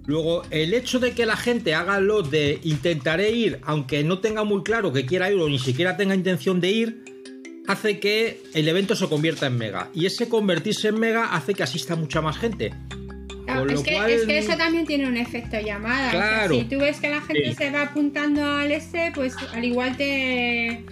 Luego, 0.06 0.42
el 0.50 0.74
hecho 0.74 0.98
de 0.98 1.12
que 1.12 1.24
la 1.26 1.36
gente 1.36 1.74
haga 1.74 1.98
lo 2.00 2.22
de 2.22 2.58
intentaré 2.62 3.30
ir, 3.30 3.60
aunque 3.62 4.04
no 4.04 4.18
tenga 4.18 4.44
muy 4.44 4.62
claro 4.62 4.92
que 4.92 5.06
quiera 5.06 5.30
ir 5.30 5.38
o 5.38 5.48
ni 5.48 5.58
siquiera 5.58 5.96
tenga 5.96 6.14
intención 6.14 6.60
de 6.60 6.70
ir, 6.70 7.04
hace 7.66 7.98
que 8.00 8.42
el 8.52 8.68
evento 8.68 8.94
se 8.96 9.08
convierta 9.08 9.46
en 9.46 9.56
mega. 9.56 9.88
Y 9.94 10.04
ese 10.06 10.28
convertirse 10.28 10.88
en 10.88 11.00
mega 11.00 11.34
hace 11.34 11.54
que 11.54 11.62
asista 11.62 11.96
mucha 11.96 12.20
más 12.20 12.36
gente. 12.36 12.74
Claro, 13.46 13.60
Con 13.66 13.70
es, 13.74 13.80
que, 13.82 13.92
cual- 13.94 14.10
es 14.10 14.22
que 14.26 14.38
eso 14.38 14.56
también 14.56 14.86
tiene 14.86 15.06
un 15.08 15.16
efecto 15.16 15.58
llamada. 15.60 16.08
O 16.08 16.10
sea, 16.10 16.20
Claro. 16.20 16.54
si 16.54 16.64
tú 16.64 16.78
ves 16.78 17.00
que 17.00 17.08
la 17.10 17.20
gente 17.22 17.50
Sí. 17.50 17.54
se 17.56 17.70
va 17.70 17.82
apuntando 17.82 18.42
al 18.44 18.70
este, 18.72 19.10
pues 19.14 19.34
al 19.52 19.64
igual 19.64 19.96
te. 19.96 20.84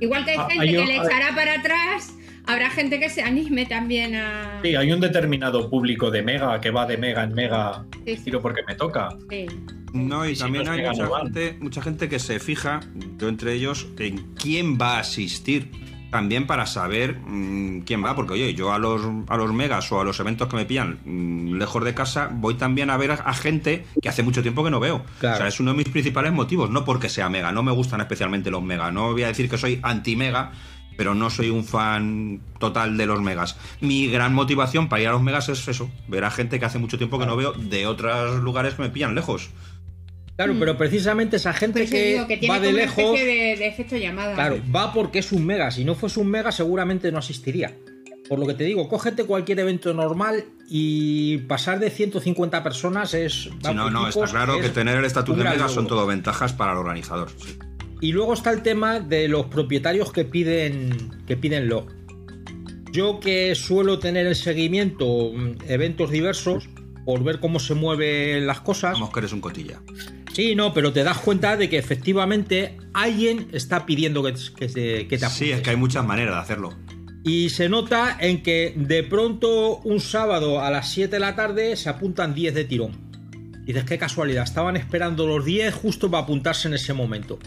Igual 0.00 0.24
que 0.24 0.30
hay 0.30 0.36
Ah, 0.38 0.48
gente 0.50 0.66
que 0.76 0.86
le 0.86 0.96
echará 0.96 1.34
para 1.34 1.54
atrás, 1.60 2.14
habrá 2.46 2.70
gente 2.70 2.98
que 2.98 3.08
se 3.08 3.22
anime 3.22 3.66
también 3.66 4.14
a. 4.14 4.60
Sí, 4.62 4.74
hay 4.74 4.92
un 4.92 5.00
determinado 5.00 5.68
público 5.70 6.10
de 6.10 6.22
mega 6.22 6.60
que 6.60 6.70
va 6.70 6.86
de 6.86 6.96
mega 6.96 7.22
en 7.24 7.34
mega. 7.34 7.84
Sí, 8.04 8.16
sí, 8.16 8.24
Tiro 8.24 8.40
porque 8.40 8.62
me 8.66 8.74
toca. 8.74 9.10
sí. 9.28 9.46
No, 9.92 10.24
y 10.24 10.30
Y 10.32 10.36
si 10.36 10.42
también 10.42 10.64
no 10.66 10.70
hay 10.70 10.82
mucha 10.86 11.08
gente, 11.20 11.56
mucha 11.60 11.82
gente 11.82 12.08
que 12.08 12.20
se 12.20 12.38
fija, 12.38 12.78
yo 13.18 13.28
entre 13.28 13.54
ellos, 13.54 13.88
en 13.98 14.18
quién 14.34 14.78
va 14.80 14.96
a 14.96 15.00
asistir. 15.00 15.70
También 16.12 16.46
para 16.48 16.66
saber 16.66 17.18
mm, 17.24 17.82
quién 17.82 18.04
va, 18.04 18.16
porque 18.16 18.32
oye, 18.32 18.52
yo 18.54 18.72
a 18.72 18.78
los, 18.80 19.00
a 19.28 19.36
los 19.36 19.52
megas 19.52 19.92
o 19.92 20.00
a 20.00 20.04
los 20.04 20.18
eventos 20.18 20.48
que 20.48 20.56
me 20.56 20.64
pillan 20.64 20.98
mm, 21.04 21.54
lejos 21.54 21.84
de 21.84 21.94
casa, 21.94 22.30
voy 22.32 22.54
también 22.54 22.90
a 22.90 22.96
ver 22.96 23.12
a, 23.12 23.14
a 23.14 23.32
gente 23.32 23.84
que 24.02 24.08
hace 24.08 24.24
mucho 24.24 24.42
tiempo 24.42 24.64
que 24.64 24.70
no 24.70 24.80
veo. 24.80 25.04
Claro. 25.20 25.34
O 25.36 25.38
sea, 25.38 25.46
es 25.48 25.60
uno 25.60 25.70
de 25.70 25.76
mis 25.78 25.88
principales 25.88 26.32
motivos, 26.32 26.68
no 26.68 26.84
porque 26.84 27.08
sea 27.08 27.28
mega, 27.28 27.52
no 27.52 27.62
me 27.62 27.70
gustan 27.70 28.00
especialmente 28.00 28.50
los 28.50 28.62
mega. 28.62 28.90
No 28.90 29.12
voy 29.12 29.22
a 29.22 29.28
decir 29.28 29.48
que 29.48 29.56
soy 29.56 29.78
anti-mega, 29.84 30.50
pero 31.00 31.14
no 31.14 31.30
soy 31.30 31.48
un 31.48 31.64
fan 31.64 32.42
total 32.58 32.98
de 32.98 33.06
los 33.06 33.22
megas. 33.22 33.56
Mi 33.80 34.06
gran 34.08 34.34
motivación 34.34 34.90
para 34.90 35.00
ir 35.00 35.08
a 35.08 35.12
los 35.12 35.22
megas 35.22 35.48
es 35.48 35.66
eso, 35.66 35.90
ver 36.08 36.24
a 36.24 36.30
gente 36.30 36.60
que 36.60 36.66
hace 36.66 36.78
mucho 36.78 36.98
tiempo 36.98 37.18
que 37.18 37.24
no 37.24 37.36
veo 37.36 37.54
de 37.54 37.86
otros 37.86 38.42
lugares 38.42 38.74
que 38.74 38.82
me 38.82 38.90
pillan 38.90 39.14
lejos. 39.14 39.48
Claro, 40.36 40.52
Mm. 40.52 40.58
pero 40.58 40.76
precisamente 40.76 41.36
esa 41.36 41.54
gente 41.54 41.84
eso 41.84 41.92
que, 41.92 42.12
digo 42.12 42.26
que 42.26 42.36
tiene 42.36 42.54
va 42.54 42.60
de 42.60 42.72
lejos. 42.74 43.14
de, 43.18 43.24
de 43.24 43.66
efecto 43.66 43.96
llamada. 43.96 44.34
Claro, 44.34 44.58
va 44.76 44.92
porque 44.92 45.20
es 45.20 45.32
un 45.32 45.46
mega. 45.46 45.70
Si 45.70 45.86
no 45.86 45.94
fuese 45.94 46.20
un 46.20 46.28
mega, 46.28 46.52
seguramente 46.52 47.10
no 47.10 47.16
asistiría. 47.16 47.74
Por 48.28 48.38
lo 48.38 48.46
que 48.46 48.52
te 48.52 48.64
digo, 48.64 48.86
cógete 48.86 49.24
cualquier 49.24 49.60
evento 49.60 49.94
normal 49.94 50.44
y 50.68 51.38
pasar 51.48 51.78
de 51.78 51.88
150 51.88 52.62
personas 52.62 53.14
es. 53.14 53.44
Sí, 53.44 53.74
no, 53.74 53.88
no, 53.88 54.06
está 54.06 54.26
claro 54.26 54.56
es 54.56 54.60
que 54.60 54.68
tener 54.68 54.98
el 54.98 55.06
estatus 55.06 55.34
de 55.38 55.44
mega 55.44 55.66
son 55.70 55.86
todo 55.86 56.06
ventajas 56.06 56.52
para 56.52 56.72
el 56.72 56.76
organizador. 56.78 57.30
sí. 57.38 57.56
Y 58.00 58.12
luego 58.12 58.34
está 58.34 58.50
el 58.50 58.62
tema 58.62 59.00
de 59.00 59.28
los 59.28 59.46
propietarios 59.46 60.12
que 60.12 60.24
piden, 60.24 61.22
que 61.26 61.36
piden 61.36 61.68
log. 61.68 61.86
Yo 62.92 63.20
que 63.20 63.54
suelo 63.54 63.98
tener 63.98 64.26
en 64.26 64.34
seguimiento 64.34 65.32
mm, 65.32 65.56
eventos 65.68 66.10
diversos, 66.10 66.68
por 67.04 67.22
ver 67.24 67.40
cómo 67.40 67.58
se 67.58 67.74
mueven 67.74 68.46
las 68.46 68.60
cosas. 68.60 68.92
Vamos 68.92 69.10
que 69.10 69.20
eres 69.20 69.32
un 69.32 69.40
cotilla. 69.40 69.80
Sí, 70.32 70.54
no, 70.54 70.72
pero 70.72 70.92
te 70.92 71.02
das 71.02 71.18
cuenta 71.18 71.56
de 71.56 71.68
que 71.68 71.78
efectivamente 71.78 72.76
alguien 72.94 73.48
está 73.52 73.84
pidiendo 73.84 74.22
que, 74.22 74.34
que 74.56 74.68
te, 74.68 75.08
que 75.08 75.18
te 75.18 75.28
Sí, 75.28 75.50
es 75.50 75.60
que 75.60 75.70
hay 75.70 75.76
muchas 75.76 76.04
maneras 76.04 76.34
de 76.34 76.40
hacerlo. 76.40 76.74
Y 77.24 77.50
se 77.50 77.68
nota 77.68 78.16
en 78.18 78.42
que 78.42 78.74
de 78.76 79.02
pronto 79.02 79.78
un 79.78 80.00
sábado 80.00 80.60
a 80.60 80.70
las 80.70 80.90
7 80.92 81.16
de 81.16 81.20
la 81.20 81.34
tarde 81.36 81.76
se 81.76 81.88
apuntan 81.88 82.34
10 82.34 82.54
de 82.54 82.64
tirón. 82.64 83.10
Dices, 83.64 83.84
qué 83.84 83.98
casualidad, 83.98 84.44
estaban 84.44 84.76
esperando 84.76 85.26
los 85.26 85.44
10 85.44 85.74
justo 85.74 86.10
para 86.10 86.22
apuntarse 86.22 86.68
en 86.68 86.74
ese 86.74 86.92
momento. 86.92 87.38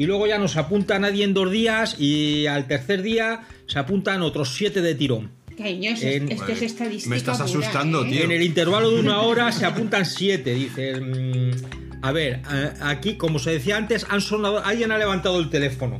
Y 0.00 0.06
luego 0.06 0.26
ya 0.26 0.38
no 0.38 0.48
se 0.48 0.58
apunta 0.58 0.98
nadie 0.98 1.24
en 1.24 1.34
dos 1.34 1.50
días 1.52 1.94
y 2.00 2.46
al 2.46 2.66
tercer 2.66 3.02
día 3.02 3.42
se 3.66 3.78
apuntan 3.78 4.22
otros 4.22 4.54
7 4.54 4.80
de 4.80 4.94
tirón. 4.94 5.30
Cariño, 5.58 5.90
esto 5.90 6.06
En- 6.06 6.32
esto 6.32 6.52
es 6.52 6.62
estadística. 6.62 7.10
Me 7.10 7.16
estás 7.18 7.36
pura, 7.36 7.44
asustando, 7.50 8.06
¿eh? 8.06 8.08
tío. 8.08 8.24
En 8.24 8.30
el 8.30 8.42
intervalo 8.42 8.90
de 8.92 8.98
una 8.98 9.20
hora 9.20 9.52
se 9.52 9.66
apuntan 9.66 10.06
7. 10.06 10.54
Dices, 10.54 11.02
mm, 11.02 12.02
a 12.02 12.12
ver, 12.12 12.40
a- 12.46 12.88
aquí, 12.88 13.16
como 13.18 13.38
se 13.38 13.50
decía 13.50 13.76
antes, 13.76 14.06
han 14.08 14.22
sonado, 14.22 14.64
alguien 14.64 14.90
ha 14.90 14.96
levantado 14.96 15.38
el 15.38 15.50
teléfono. 15.50 15.98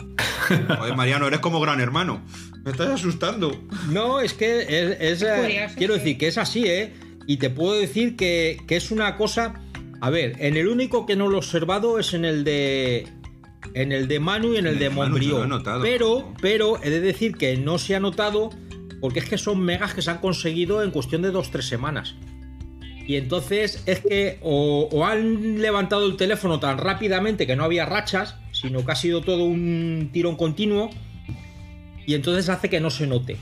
Joder, 0.48 0.96
Mariano, 0.96 1.26
eres 1.26 1.40
como 1.40 1.60
gran 1.60 1.78
hermano. 1.80 2.22
Me 2.64 2.70
estás 2.70 2.88
asustando. 2.88 3.62
No, 3.90 4.20
es 4.20 4.32
que 4.32 4.60
es, 4.62 4.96
es, 4.98 5.22
eh, 5.22 5.68
quiero 5.76 5.92
decir 5.92 6.16
que 6.16 6.28
es 6.28 6.38
así, 6.38 6.64
¿eh? 6.66 6.94
Y 7.26 7.36
te 7.36 7.50
puedo 7.50 7.74
decir 7.78 8.16
que, 8.16 8.58
que 8.66 8.76
es 8.76 8.90
una 8.90 9.18
cosa. 9.18 9.60
A 10.00 10.08
ver, 10.08 10.36
en 10.38 10.56
el 10.56 10.68
único 10.68 11.04
que 11.04 11.16
no 11.16 11.28
lo 11.28 11.34
he 11.34 11.38
observado 11.38 11.98
es 11.98 12.14
en 12.14 12.24
el 12.24 12.44
de. 12.44 13.06
En 13.74 13.92
el 13.92 14.08
de 14.08 14.20
Manu 14.20 14.54
y 14.54 14.58
en 14.58 14.66
el 14.66 14.78
de 14.78 14.90
de. 14.90 15.80
Pero, 15.82 16.34
pero 16.40 16.82
he 16.82 16.90
de 16.90 17.00
decir 17.00 17.36
que 17.36 17.56
no 17.56 17.78
se 17.78 17.94
ha 17.94 18.00
notado 18.00 18.50
porque 19.00 19.20
es 19.20 19.28
que 19.28 19.38
son 19.38 19.60
megas 19.60 19.94
que 19.94 20.02
se 20.02 20.10
han 20.10 20.18
conseguido 20.18 20.82
en 20.82 20.90
cuestión 20.90 21.22
de 21.22 21.32
2-3 21.32 21.62
semanas. 21.62 22.14
Y 23.06 23.16
entonces 23.16 23.82
es 23.86 24.00
que 24.00 24.38
o, 24.42 24.88
o 24.92 25.04
han 25.04 25.60
levantado 25.60 26.06
el 26.06 26.16
teléfono 26.16 26.60
tan 26.60 26.78
rápidamente 26.78 27.46
que 27.46 27.56
no 27.56 27.64
había 27.64 27.86
rachas, 27.86 28.36
sino 28.52 28.84
que 28.84 28.92
ha 28.92 28.96
sido 28.96 29.22
todo 29.22 29.44
un 29.44 30.10
tirón 30.12 30.36
continuo. 30.36 30.90
Y 32.06 32.14
entonces 32.14 32.48
hace 32.48 32.68
que 32.68 32.80
no 32.80 32.90
se 32.90 33.06
note. 33.06 33.36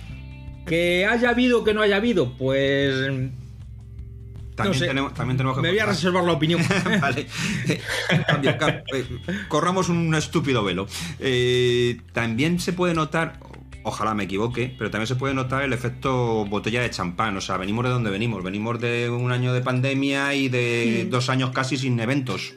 Que 0.67 1.07
haya 1.07 1.31
habido 1.31 1.61
o 1.61 1.65
que 1.65 1.75
no 1.75 1.83
haya 1.83 1.97
habido, 1.97 2.37
pues. 2.37 3.11
También, 4.59 4.81
sé. 4.81 4.87
tenemos, 4.89 5.15
también 5.15 5.37
tenemos 5.37 5.57
que 5.57 5.63
Me 5.63 5.71
voy 5.71 5.79
a 5.79 5.87
reservar 5.87 6.25
la 6.25 6.33
opinión. 6.33 6.61
vale. 7.01 7.27
Eh, 7.69 9.05
corramos 9.49 9.89
un 9.89 10.15
estúpido 10.15 10.65
velo. 10.65 10.87
Eh, 11.19 12.01
también 12.13 12.59
se 12.59 12.73
puede 12.73 12.95
notar, 12.95 13.39
ojalá 13.83 14.15
me 14.15 14.25
equivoque, 14.25 14.75
pero 14.77 14.91
también 14.91 15.07
se 15.07 15.17
puede 15.17 15.35
notar 15.35 15.63
el 15.63 15.73
efecto 15.73 16.45
botella 16.47 16.83
de 16.83 16.91
champán. 16.91 17.37
O 17.37 17.41
sea, 17.41 17.57
venimos 17.57 17.85
de 17.85 17.91
donde 17.91 18.11
venimos. 18.11 18.43
Venimos 18.43 18.81
de 18.81 19.11
un 19.11 19.31
año 19.33 19.53
de 19.53 19.61
pandemia 19.61 20.35
y 20.35 20.49
de 20.49 21.07
dos 21.11 21.29
años 21.29 21.51
casi 21.51 21.77
sin 21.77 21.99
eventos. 22.01 22.55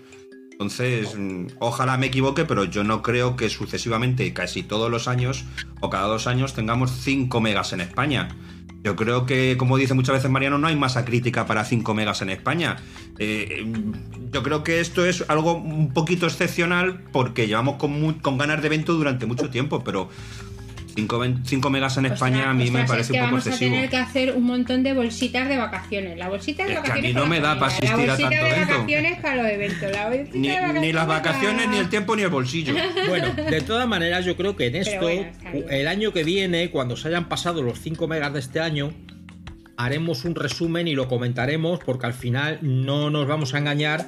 Entonces, 0.51 1.15
mm, 1.17 1.47
ojalá 1.59 1.97
me 1.97 2.07
equivoque, 2.07 2.45
pero 2.45 2.65
yo 2.65 2.83
no 2.83 3.01
creo 3.01 3.35
que 3.35 3.49
sucesivamente, 3.49 4.31
casi 4.31 4.61
todos 4.61 4.91
los 4.91 5.07
años 5.07 5.43
o 5.79 5.89
cada 5.89 6.07
dos 6.07 6.27
años, 6.27 6.53
tengamos 6.53 6.91
5 6.91 7.41
megas 7.41 7.73
en 7.73 7.81
España. 7.81 8.29
Yo 8.83 8.95
creo 8.95 9.25
que, 9.27 9.57
como 9.57 9.77
dice 9.77 9.93
muchas 9.93 10.15
veces 10.15 10.31
Mariano, 10.31 10.57
no 10.57 10.67
hay 10.67 10.75
masa 10.75 11.05
crítica 11.05 11.45
para 11.45 11.63
5 11.65 11.93
megas 11.93 12.21
en 12.23 12.29
España. 12.29 12.77
Eh, 13.19 13.65
yo 14.31 14.41
creo 14.41 14.63
que 14.63 14.79
esto 14.79 15.05
es 15.05 15.23
algo 15.27 15.53
un 15.53 15.93
poquito 15.93 16.25
excepcional 16.25 17.01
porque 17.11 17.45
llevamos 17.47 17.75
con, 17.75 17.91
mu- 18.01 18.19
con 18.21 18.37
ganas 18.39 18.61
de 18.61 18.67
evento 18.67 18.93
durante 18.93 19.25
mucho 19.27 19.49
tiempo, 19.51 19.83
pero 19.83 20.09
5, 20.95 21.69
megas 21.69 21.97
en 21.97 22.05
España 22.05 22.37
Ostras, 22.37 22.51
a 22.51 22.53
mí 22.53 22.71
me 22.71 22.83
parece 22.85 23.01
es 23.01 23.07
que 23.07 23.13
un 23.13 23.19
poco 23.19 23.31
vamos 23.31 23.47
excesivo. 23.47 23.71
a 23.71 23.75
tener 23.75 23.89
que 23.89 23.97
hacer 23.97 24.35
un 24.35 24.43
montón 24.43 24.83
de 24.83 24.93
bolsitas 24.93 25.47
de 25.47 25.57
vacaciones. 25.57 26.17
La 26.17 26.29
bolsita 26.29 26.65
de 26.65 26.73
Es 26.73 26.73
que 26.73 26.77
a 26.79 26.81
vacaciones. 26.81 27.09
mí 27.09 27.13
no 27.13 27.19
para 27.21 27.29
me 27.29 27.39
da 27.39 27.53
para 27.55 27.67
asistir 27.67 27.89
a 27.89 27.91
La 27.91 27.97
bolsita 28.05 28.29
tanto 28.29 28.43
de 28.45 28.51
evento. 28.51 28.73
vacaciones 28.73 29.19
para 29.21 29.35
los 29.35 29.51
eventos. 29.51 29.91
La 29.91 30.09
Ni, 30.09 30.47
de 30.47 30.53
vacaciones 30.55 30.81
ni 30.81 30.93
las 30.93 31.07
vacaciones, 31.07 31.55
para- 31.65 31.71
ni 31.71 31.77
el 31.77 31.89
tiempo, 31.89 32.15
ni 32.15 32.21
el 32.23 32.29
bolsillo. 32.29 32.73
Bueno, 33.07 33.33
de 33.33 33.61
todas 33.61 33.87
maneras, 33.87 34.25
yo 34.25 34.35
creo 34.35 34.55
que 34.55 34.67
en 34.67 34.75
esto, 34.75 34.99
bueno, 35.01 35.27
el 35.69 35.87
año 35.87 36.11
que 36.13 36.23
viene, 36.23 36.69
cuando 36.71 36.95
se 36.97 37.07
hayan 37.07 37.27
pasado 37.29 37.61
los 37.61 37.79
5 37.79 38.07
megas 38.07 38.33
de 38.33 38.39
este 38.39 38.59
año, 38.59 38.93
haremos 39.77 40.25
un 40.25 40.35
resumen 40.35 40.87
y 40.87 40.93
lo 40.95 41.07
comentaremos, 41.07 41.79
porque 41.85 42.05
al 42.05 42.13
final 42.13 42.59
no 42.61 43.09
nos 43.09 43.27
vamos 43.27 43.53
a 43.53 43.57
engañar, 43.57 44.07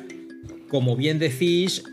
como 0.69 0.95
bien 0.95 1.19
decís, 1.19 1.83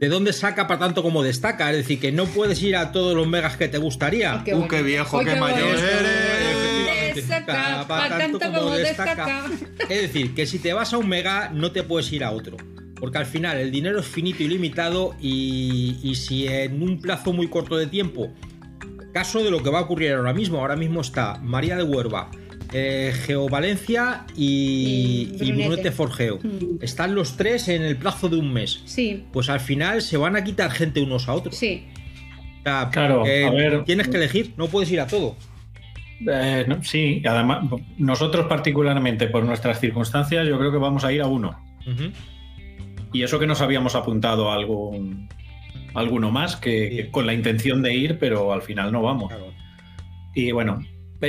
de 0.00 0.08
dónde 0.08 0.32
saca 0.32 0.66
para 0.66 0.80
tanto 0.80 1.02
como 1.02 1.22
destaca. 1.22 1.70
Es 1.70 1.76
decir, 1.76 2.00
que 2.00 2.10
no 2.10 2.24
puedes 2.24 2.62
ir 2.62 2.74
a 2.74 2.90
todos 2.90 3.14
los 3.14 3.28
megas 3.28 3.56
que 3.56 3.68
te 3.68 3.76
gustaría. 3.78 4.32
Ay, 4.32 4.40
qué 4.44 4.54
Uh, 4.54 4.66
qué 4.66 4.82
viejo, 4.82 5.18
qué 5.20 5.36
mayor 5.36 5.68
bonito. 5.68 5.86
eres. 5.86 7.14
Destaca, 7.14 7.86
tanto 8.08 8.38
como 8.40 8.70
destaca. 8.70 9.44
Es 9.88 10.02
decir, 10.02 10.34
que 10.34 10.46
si 10.46 10.58
te 10.58 10.72
vas 10.72 10.92
a 10.94 10.98
un 10.98 11.08
mega, 11.08 11.50
no 11.50 11.70
te 11.70 11.82
puedes 11.82 12.10
ir 12.12 12.24
a 12.24 12.30
otro. 12.30 12.56
Porque 12.98 13.18
al 13.18 13.26
final 13.26 13.58
el 13.58 13.70
dinero 13.70 14.00
es 14.00 14.06
finito 14.06 14.42
y 14.42 14.48
limitado 14.48 15.14
y, 15.20 15.98
y 16.02 16.14
si 16.14 16.46
en 16.46 16.82
un 16.82 17.00
plazo 17.00 17.32
muy 17.32 17.48
corto 17.48 17.76
de 17.76 17.86
tiempo, 17.86 18.32
caso 19.12 19.42
de 19.42 19.50
lo 19.50 19.62
que 19.62 19.70
va 19.70 19.80
a 19.80 19.82
ocurrir 19.82 20.12
ahora 20.12 20.32
mismo, 20.32 20.58
ahora 20.60 20.76
mismo 20.76 21.00
está 21.00 21.38
María 21.42 21.76
de 21.76 21.82
Huerva, 21.82 22.30
eh, 22.72 23.12
Geovalencia 23.26 24.24
y, 24.36 25.28
Y 25.40 25.48
y 25.48 25.52
Brunete. 25.52 25.90
Forgeo. 25.90 26.38
Mm. 26.42 26.82
Están 26.82 27.14
los 27.14 27.36
tres 27.36 27.68
en 27.68 27.82
el 27.82 27.96
plazo 27.96 28.28
de 28.28 28.36
un 28.36 28.52
mes. 28.52 28.82
Sí, 28.84 29.24
Pues 29.32 29.48
al 29.48 29.60
final 29.60 30.02
se 30.02 30.16
van 30.16 30.36
a 30.36 30.44
quitar 30.44 30.70
gente 30.70 31.00
unos 31.00 31.28
a 31.28 31.34
otros. 31.34 31.56
sí. 31.56 31.86
O 32.60 32.62
sea, 32.62 32.90
Claro, 32.92 33.24
eh, 33.26 33.44
a 33.46 33.50
ver. 33.50 33.84
Tienes 33.84 34.08
que 34.08 34.18
elegir, 34.18 34.52
no 34.58 34.66
puedes 34.68 34.90
ir 34.92 35.00
a 35.00 35.06
todo. 35.06 35.34
Eh, 36.30 36.66
no, 36.68 36.82
sí, 36.84 37.22
y 37.24 37.26
además, 37.26 37.64
nosotros 37.96 38.44
particularmente 38.46 39.26
por 39.28 39.42
nuestras 39.44 39.80
circunstancias, 39.80 40.46
yo 40.46 40.58
creo 40.58 40.70
que 40.70 40.76
vamos 40.76 41.02
a 41.04 41.10
ir 41.12 41.22
a 41.22 41.26
uno. 41.26 41.58
Y 43.14 43.22
eso 43.22 43.38
que 43.38 43.46
nos 43.46 43.62
habíamos 43.62 43.94
apuntado 43.94 44.50
a 44.50 44.54
algún, 44.54 45.28
alguno 45.94 46.30
más 46.30 46.56
que, 46.56 46.90
Sí. 46.90 46.96
que 46.96 47.10
con 47.10 47.26
la 47.26 47.32
intención 47.32 47.80
de 47.80 47.94
ir, 47.94 48.18
pero 48.18 48.52
al 48.52 48.60
final 48.62 48.92
no 48.92 49.00
vamos. 49.02 49.28
Claro. 49.32 49.54
Y 50.34 50.52
bueno, 50.52 50.80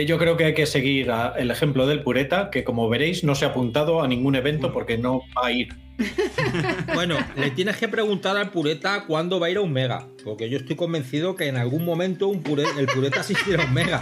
yo 0.08 0.18
creo 0.18 0.38
que 0.38 0.46
hay 0.46 0.54
que 0.54 0.66
seguir 0.66 1.12
a- 1.12 1.34
el 1.38 1.52
ejemplo 1.52 1.86
del 1.86 2.02
Pureta, 2.04 2.50
que 2.50 2.64
como 2.64 2.88
veréis 2.90 3.24
no 3.24 3.36
se 3.36 3.46
ha 3.46 3.50
apuntado 3.50 4.02
a 4.02 4.08
ningún 4.08 4.36
evento 4.36 4.72
porque 4.72 4.98
no 4.98 5.22
va 5.38 5.48
a 5.48 5.52
ir. 5.52 5.70
Bueno, 6.94 7.18
le 7.38 7.52
tienes 7.52 7.78
que 7.78 7.88
preguntar 7.88 8.36
al 8.38 8.50
pureta 8.52 9.06
cuándo 9.06 9.40
va 9.40 9.48
a 9.48 9.50
ir 9.50 9.58
a 9.58 9.62
un 9.62 9.72
mega. 9.72 10.08
Porque 10.24 10.50
yo 10.50 10.58
estoy 10.58 10.76
convencido 10.76 11.36
que 11.36 11.48
en 11.48 11.58
algún 11.58 11.86
momento 11.86 12.28
un 12.28 12.44
pure- 12.44 12.66
el 12.78 12.88
pureta 12.88 13.22
asistirá 13.22 13.64
a 13.64 13.68
un 13.68 13.74
mega. 13.74 14.02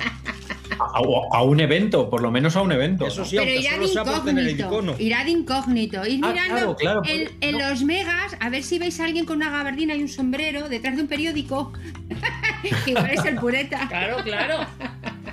A, 0.80 0.84
a- 0.84 1.38
a 1.40 1.44
un 1.44 1.60
evento, 1.60 2.10
por 2.10 2.22
lo 2.22 2.32
menos 2.32 2.56
a 2.56 2.62
un 2.62 2.72
evento. 2.72 3.06
Eso 3.06 3.22
¿no? 3.22 3.26
sí, 3.28 3.36
Pero 3.38 3.52
irá 3.52 3.72
solo 3.72 4.22
de 4.24 4.32
incógnito. 4.32 4.66
icono. 4.66 4.96
Irá 4.98 5.24
de 5.26 5.32
incógnito. 5.32 6.06
Ir 6.06 6.20
Ah, 6.24 6.30
mirando 6.32 6.76
claro, 6.76 6.76
claro, 6.76 7.02
en, 7.06 7.26
pues, 7.26 7.36
en 7.42 7.58
no. 7.58 7.70
los 7.70 7.84
megas 7.84 8.38
a 8.40 8.50
ver 8.50 8.64
si 8.64 8.80
veis 8.80 9.00
a 9.00 9.06
alguien 9.06 9.26
con 9.26 9.38
una 9.38 9.50
gabardina 9.52 9.96
y 9.96 10.02
un 10.02 10.08
sombrero 10.10 10.70
detrás 10.70 10.96
de 10.96 11.02
un 11.02 11.08
periódico. 11.10 11.74
que 12.86 12.92
igual 12.92 13.12
es 13.12 13.26
el 13.26 13.36
pureta. 13.36 13.88
Claro, 13.90 14.18
claro. 14.24 14.66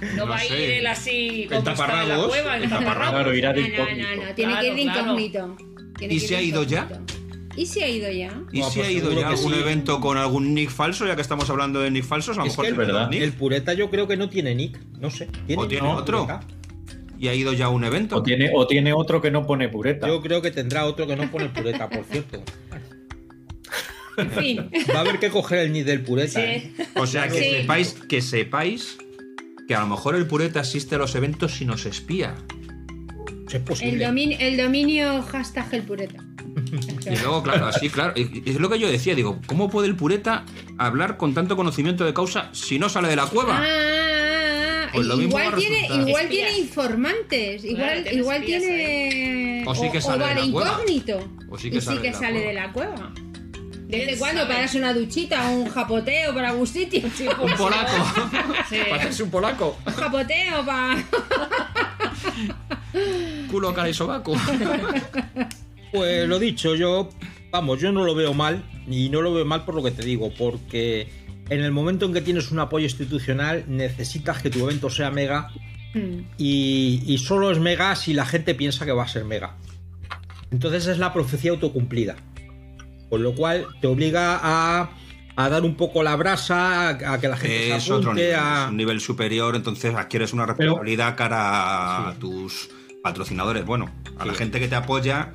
No, 0.00 0.16
No 0.24 0.28
va 0.28 0.36
a 0.38 0.46
ir 0.46 0.52
él 0.52 0.86
así 0.86 1.42
En 1.42 1.48
como 1.48 1.58
está 1.58 1.70
en 1.72 1.76
la 1.78 1.86
taparrabos. 1.86 2.26
cueva, 2.28 2.56
En 2.56 2.68
taparrabos. 2.70 3.10
Claro, 3.14 3.34
irá 3.34 3.52
de 3.52 3.60
No, 3.62 3.68
no, 3.68 3.74
incógnito. 3.74 4.08
no, 4.16 4.24
no, 4.28 4.34
tiene 4.34 4.54
que 4.60 4.66
ir 4.68 4.74
de 4.74 4.80
incógnito. 4.82 5.56
Tiene 5.98 6.14
¿Y 6.14 6.20
se 6.20 6.36
ha 6.36 6.42
ido 6.42 6.62
ya? 6.62 6.82
incógnito. 6.90 7.14
¿Y 7.56 7.64
se 7.66 7.84
ha 7.84 7.88
ido 7.88 8.10
ya? 8.10 8.38
¿Y 8.52 8.60
Buah, 8.60 8.70
si 8.70 8.76
pues 8.80 8.88
ha 8.88 8.92
ido 8.92 9.10
ya 9.12 9.18
que 9.18 9.24
algún 9.24 9.54
sí. 9.54 9.58
evento 9.60 9.98
con 10.00 10.18
algún 10.18 10.52
nick 10.54 10.68
falso, 10.70 11.06
ya 11.06 11.16
que 11.16 11.22
estamos 11.22 11.48
hablando 11.48 11.80
de 11.80 11.90
nick 11.90 12.04
falsos? 12.04 12.36
A 12.36 12.40
lo 12.42 12.46
Es 12.46 12.52
mejor 12.52 12.64
que 12.66 12.70
el, 12.72 12.76
ve 12.76 12.84
verdad. 12.84 13.08
nick. 13.08 13.22
el 13.22 13.32
pureta 13.32 13.72
yo 13.72 13.88
creo 13.88 14.06
que 14.06 14.18
no 14.18 14.28
tiene 14.28 14.54
nick. 14.54 14.78
No 15.00 15.10
sé. 15.10 15.26
¿Tiene, 15.46 15.62
¿O 15.62 15.66
tiene 15.66 15.86
No, 15.88 15.94
otro? 15.94 16.26
pureta. 16.26 16.40
y 17.18 17.28
ha 17.28 17.34
ido 17.34 17.54
ya 17.54 17.64
a 17.64 17.68
un 17.70 17.82
evento. 17.84 18.16
O 18.16 18.22
tiene, 18.22 18.50
o 18.54 18.66
tiene 18.66 18.92
otro 18.92 19.22
que 19.22 19.30
no 19.30 19.46
pone 19.46 19.70
Pureta. 19.70 20.06
Yo 20.06 20.20
creo 20.20 20.42
que 20.42 20.50
tendrá 20.50 20.84
otro 20.84 21.06
que 21.06 21.16
no 21.16 21.30
pone 21.30 21.44
el 21.46 21.50
pureta, 21.50 21.88
por 21.88 22.04
cierto. 22.10 22.42
En 24.18 24.30
fin. 24.30 24.70
Va 24.94 24.98
a 24.98 25.00
haber 25.00 25.18
que 25.18 25.30
coger 25.30 25.60
el 25.60 25.72
nick 25.72 25.84
del 25.86 26.02
pureta. 26.02 26.42
¿eh? 26.44 26.72
O 26.94 27.06
sea, 27.06 27.28
que 27.28 27.38
Sí. 27.42 27.50
sepáis 27.60 27.92
que 28.08 28.20
sepáis 28.22 28.98
que 29.66 29.74
a 29.74 29.80
lo 29.80 29.86
mejor 29.86 30.14
el 30.14 30.26
pureta 30.26 30.60
asiste 30.60 30.94
a 30.94 30.98
los 30.98 31.14
eventos 31.14 31.60
y 31.60 31.64
nos 31.64 31.86
espía. 31.86 32.34
Es 33.48 33.54
El, 33.54 33.62
posible. 33.62 34.06
domin- 34.08 34.36
el 34.38 34.56
dominio 34.56 35.22
hashtag 35.22 35.72
el 35.74 35.82
pureta. 35.82 36.22
Y 37.04 37.16
luego, 37.16 37.42
claro, 37.42 37.66
así, 37.66 37.90
claro. 37.90 38.12
es 38.16 38.58
lo 38.58 38.68
que 38.70 38.78
yo 38.78 38.90
decía, 38.90 39.14
digo, 39.14 39.40
¿cómo 39.46 39.68
puede 39.70 39.88
el 39.88 39.96
pureta 39.96 40.44
hablar 40.78 41.16
con 41.16 41.34
tanto 41.34 41.54
conocimiento 41.56 42.04
de 42.04 42.14
causa 42.14 42.48
si 42.52 42.78
no 42.78 42.88
sale 42.88 43.08
de 43.08 43.16
la 43.16 43.26
cueva? 43.26 43.60
Ah, 43.62 44.88
Pues 44.92 45.06
lo 45.06 45.16
mismo 45.16 45.34
va 45.34 45.44
igual 45.44 45.58
tiene, 45.60 45.86
igual 46.08 46.28
tiene 46.28 46.58
informantes, 46.58 47.64
igual, 47.64 48.02
Claro, 48.02 48.16
igual 48.16 48.36
espías 48.40 48.62
tiene 48.62 49.64
O 49.66 49.74
sí 49.74 49.90
que 49.92 50.00
sale 50.00 50.24
de 50.26 50.34
la 50.34 50.50
cueva. 50.50 50.70
incógnito. 50.70 51.18
O 51.50 51.58
sí 51.58 51.70
que 51.70 51.76
y 51.76 51.80
sale 51.80 51.96
sí 51.98 52.02
que 52.02 52.08
de 52.08 52.12
la 52.14 52.18
sale 52.18 52.32
cueva. 52.32 52.48
de 52.48 52.54
la 52.54 52.72
cueva. 52.72 53.12
De 53.88 53.98
vez 53.98 54.00
en 54.00 54.06
¿Quién 54.08 54.18
cuando 54.18 54.40
sabe? 54.40 54.48
para 54.48 54.60
darse 54.60 54.78
una 54.78 54.92
duchita, 54.92 55.48
un 55.48 55.68
japoteo 55.68 56.34
para 56.34 56.50
algún 56.50 56.66
sitio. 56.66 57.02
Un 57.40 57.52
polaco. 57.56 57.92
Sí. 58.68 58.78
Para 58.88 58.96
hacerse 59.02 59.22
un 59.22 59.30
polaco. 59.30 59.78
Un 59.86 59.92
japoteo 59.92 60.66
para. 60.66 61.04
Culo, 63.50 63.74
cara 63.74 63.88
y 63.88 63.94
sobaco. 63.94 64.34
Pues 65.92 66.28
lo 66.28 66.38
dicho, 66.38 66.74
yo, 66.74 67.08
vamos, 67.50 67.80
yo 67.80 67.90
no 67.90 68.04
lo 68.04 68.14
veo 68.14 68.34
mal, 68.34 68.62
y 68.86 69.08
no 69.08 69.22
lo 69.22 69.32
veo 69.32 69.46
mal 69.46 69.64
por 69.64 69.74
lo 69.74 69.82
que 69.82 69.92
te 69.92 70.02
digo, 70.02 70.30
porque 70.36 71.08
en 71.48 71.60
el 71.60 71.70
momento 71.72 72.04
en 72.04 72.12
que 72.12 72.20
tienes 72.20 72.50
un 72.50 72.58
apoyo 72.58 72.84
institucional, 72.84 73.64
necesitas 73.68 74.42
que 74.42 74.50
tu 74.50 74.62
evento 74.64 74.90
sea 74.90 75.10
mega, 75.10 75.48
y, 76.36 77.02
y 77.06 77.18
solo 77.18 77.50
es 77.50 77.60
mega 77.60 77.94
si 77.96 78.12
la 78.12 78.26
gente 78.26 78.54
piensa 78.54 78.84
que 78.84 78.92
va 78.92 79.04
a 79.04 79.08
ser 79.08 79.24
mega. 79.24 79.56
Entonces 80.50 80.86
es 80.86 80.98
la 80.98 81.14
profecía 81.14 81.52
autocumplida. 81.52 82.16
Con 83.08 83.22
lo 83.22 83.34
cual 83.34 83.66
te 83.80 83.86
obliga 83.86 84.38
a 84.42 84.90
a 85.38 85.50
dar 85.50 85.64
un 85.64 85.74
poco 85.76 86.02
la 86.02 86.16
brasa, 86.16 86.88
a, 86.88 87.12
a 87.12 87.20
que 87.20 87.28
la 87.28 87.36
gente 87.36 87.76
Es 87.76 87.82
se 87.84 87.92
otro 87.92 88.12
apunte, 88.12 88.22
nivel, 88.28 88.40
a- 88.40 88.64
es 88.64 88.70
un 88.70 88.76
nivel 88.78 89.00
superior, 89.02 89.54
entonces 89.54 89.94
adquieres 89.94 90.32
una 90.32 90.46
responsabilidad 90.46 91.14
cara 91.14 92.08
a 92.08 92.14
tus 92.14 92.70
patrocinadores. 93.02 93.66
Bueno, 93.66 93.90
a 94.18 94.24
la 94.24 94.32
gente 94.32 94.58
que 94.60 94.66
te 94.68 94.76
apoya, 94.76 95.34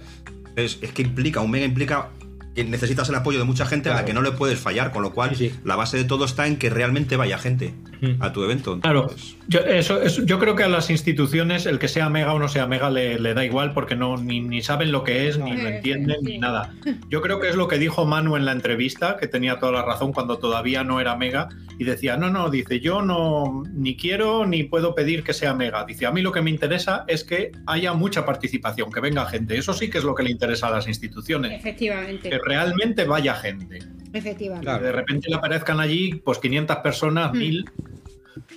es, 0.56 0.80
es 0.82 0.92
que 0.92 1.04
implica, 1.04 1.40
un 1.42 1.52
mega 1.52 1.66
implica 1.66 2.10
que 2.56 2.64
necesitas 2.64 3.08
el 3.10 3.16
apoyo 3.16 3.40
de 3.40 3.46
mucha 3.46 3.66
gente 3.66 3.90
a 3.90 3.96
la 3.96 4.06
que 4.06 4.14
no 4.14 4.22
le 4.22 4.32
puedes 4.32 4.60
fallar, 4.60 4.92
con 4.92 5.02
lo 5.04 5.14
cual 5.14 5.36
Sí, 5.36 5.50
sí. 5.50 5.60
la 5.64 5.76
base 5.76 5.98
de 5.98 6.04
todo 6.04 6.26
está 6.26 6.48
en 6.48 6.58
que 6.58 6.70
realmente 6.70 7.16
vaya 7.16 7.38
gente 7.38 7.74
Mm. 8.02 8.22
a 8.22 8.34
tu 8.34 8.44
evento. 8.44 8.80
Claro, 8.80 9.10
yo, 9.48 9.60
eso, 9.60 10.02
eso- 10.02 10.24
yo 10.26 10.40
creo 10.40 10.56
que 10.56 10.64
a 10.64 10.68
las 10.68 10.90
instituciones 10.90 11.66
el 11.66 11.78
que 11.80 11.88
sea 11.88 12.10
mega 12.10 12.34
o 12.34 12.40
no 12.40 12.48
sea 12.50 12.66
mega 12.68 12.90
le, 12.90 13.20
le 13.20 13.34
da 13.34 13.46
igual 13.46 13.74
porque 13.74 13.96
no 13.96 14.18
ni, 14.18 14.42
ni 14.42 14.62
saben 14.64 14.92
lo 14.92 15.04
que 15.04 15.28
es, 15.30 15.38
ni 15.38 15.56
lo 15.56 15.70
entienden, 15.70 16.18
sí. 16.22 16.26
ni 16.26 16.38
nada. 16.40 16.74
Yo 17.10 17.22
creo 17.22 17.40
que 17.40 17.48
es 17.50 17.56
lo 17.56 17.68
que 17.68 17.78
dijo 17.78 18.06
Manu 18.06 18.36
en 18.38 18.46
la 18.46 18.52
entrevista, 18.54 19.18
que 19.18 19.28
tenía 19.28 19.60
toda 19.60 19.72
la 19.72 19.84
razón 19.86 20.14
cuando 20.14 20.40
todavía 20.40 20.84
no 20.84 21.00
era 21.00 21.16
mega, 21.16 21.50
y 21.78 21.84
decía, 21.84 22.18
no, 22.18 22.30
no, 22.30 22.50
dice, 22.50 22.80
yo 22.80 23.02
no 23.02 23.64
ni 23.74 23.96
quiero 23.96 24.46
ni 24.46 24.64
puedo 24.64 24.94
pedir 24.96 25.24
que 25.24 25.34
sea 25.34 25.54
mega. 25.54 25.86
Dice, 25.86 26.06
a 26.06 26.12
mí 26.12 26.22
lo 26.22 26.32
que 26.32 26.42
me 26.42 26.50
interesa 26.50 27.06
es 27.08 27.24
que 27.24 27.52
haya 27.68 27.94
mucha 27.94 28.26
participación, 28.26 28.92
que 28.92 29.00
venga 29.00 29.26
gente. 29.28 29.58
Eso 29.58 29.74
sí 29.74 29.90
que 29.90 29.98
es 30.00 30.04
lo 30.04 30.14
que 30.16 30.24
le 30.24 30.32
interesa 30.32 30.68
a 30.68 30.72
las 30.72 30.88
instituciones, 30.88 31.52
Efectivamente. 31.54 32.30
Realmente 32.46 33.06
vaya 33.06 33.36
gente. 33.36 33.80
Efectivamente. 34.14 34.66
Claro. 34.66 34.84
De 34.84 34.92
repente 34.92 35.30
le 35.30 35.36
aparezcan 35.36 35.80
allí 35.80 36.16
pues 36.24 36.38
500 36.40 36.78
personas, 36.78 37.34
Mm. 37.34 37.38
1000, 37.38 37.66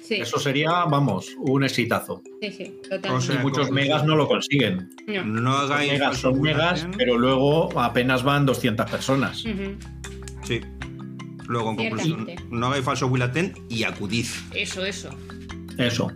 Sí, 0.03 0.15
eso 0.17 0.39
sería, 0.39 0.85
vamos, 0.85 1.29
un 1.39 1.65
exitazo. 1.65 2.23
sí, 2.41 2.51
sí, 2.53 2.79
totalmente. 2.83 3.09
O 3.11 3.21
sea, 3.21 3.35
Y 3.37 3.39
muchos 3.39 3.71
megas 3.71 4.05
no 4.05 4.15
lo 4.17 4.29
consiguen. 4.29 4.91
No. 5.07 5.25
no 5.25 5.67
Los 5.67 5.79
megas 5.79 6.19
son 6.19 6.41
megas, 6.41 6.87
pero 6.97 7.19
luego 7.19 7.81
apenas 7.81 8.23
van 8.23 8.45
200 8.47 8.89
personas. 8.91 9.45
Sí. 10.45 10.61
Luego, 11.47 11.71
en 11.71 11.77
conclusión, 11.77 12.27
no 12.51 12.67
hagáis 12.69 12.85
falso 12.85 13.07
Willaten 13.09 13.53
y 13.69 13.85
acudid. 13.85 14.27
Eso, 14.55 14.85
eso. 14.85 15.11
Eso. 15.79 16.13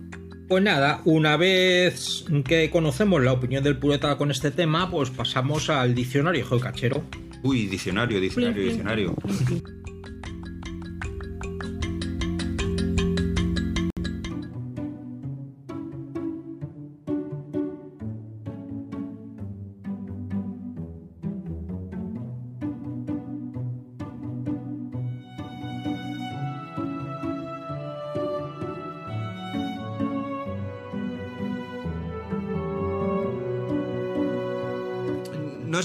Pues 0.49 0.63
nada, 0.63 1.03
una 1.05 1.37
vez 1.37 2.25
que 2.47 2.71
conocemos 2.71 3.23
la 3.23 3.33
opinión 3.33 3.63
del 3.65 3.79
pureta 3.79 4.17
con 4.17 4.31
este 4.31 4.51
tema, 4.51 4.91
pues 4.91 5.11
pasamos 5.11 5.69
al 5.69 5.95
diccionario 5.95 6.47
geocachero. 6.47 7.03
Uy, 7.43 7.67
diccionario, 7.67 8.21
diccionario, 8.21 8.65
diccionario. 8.65 9.15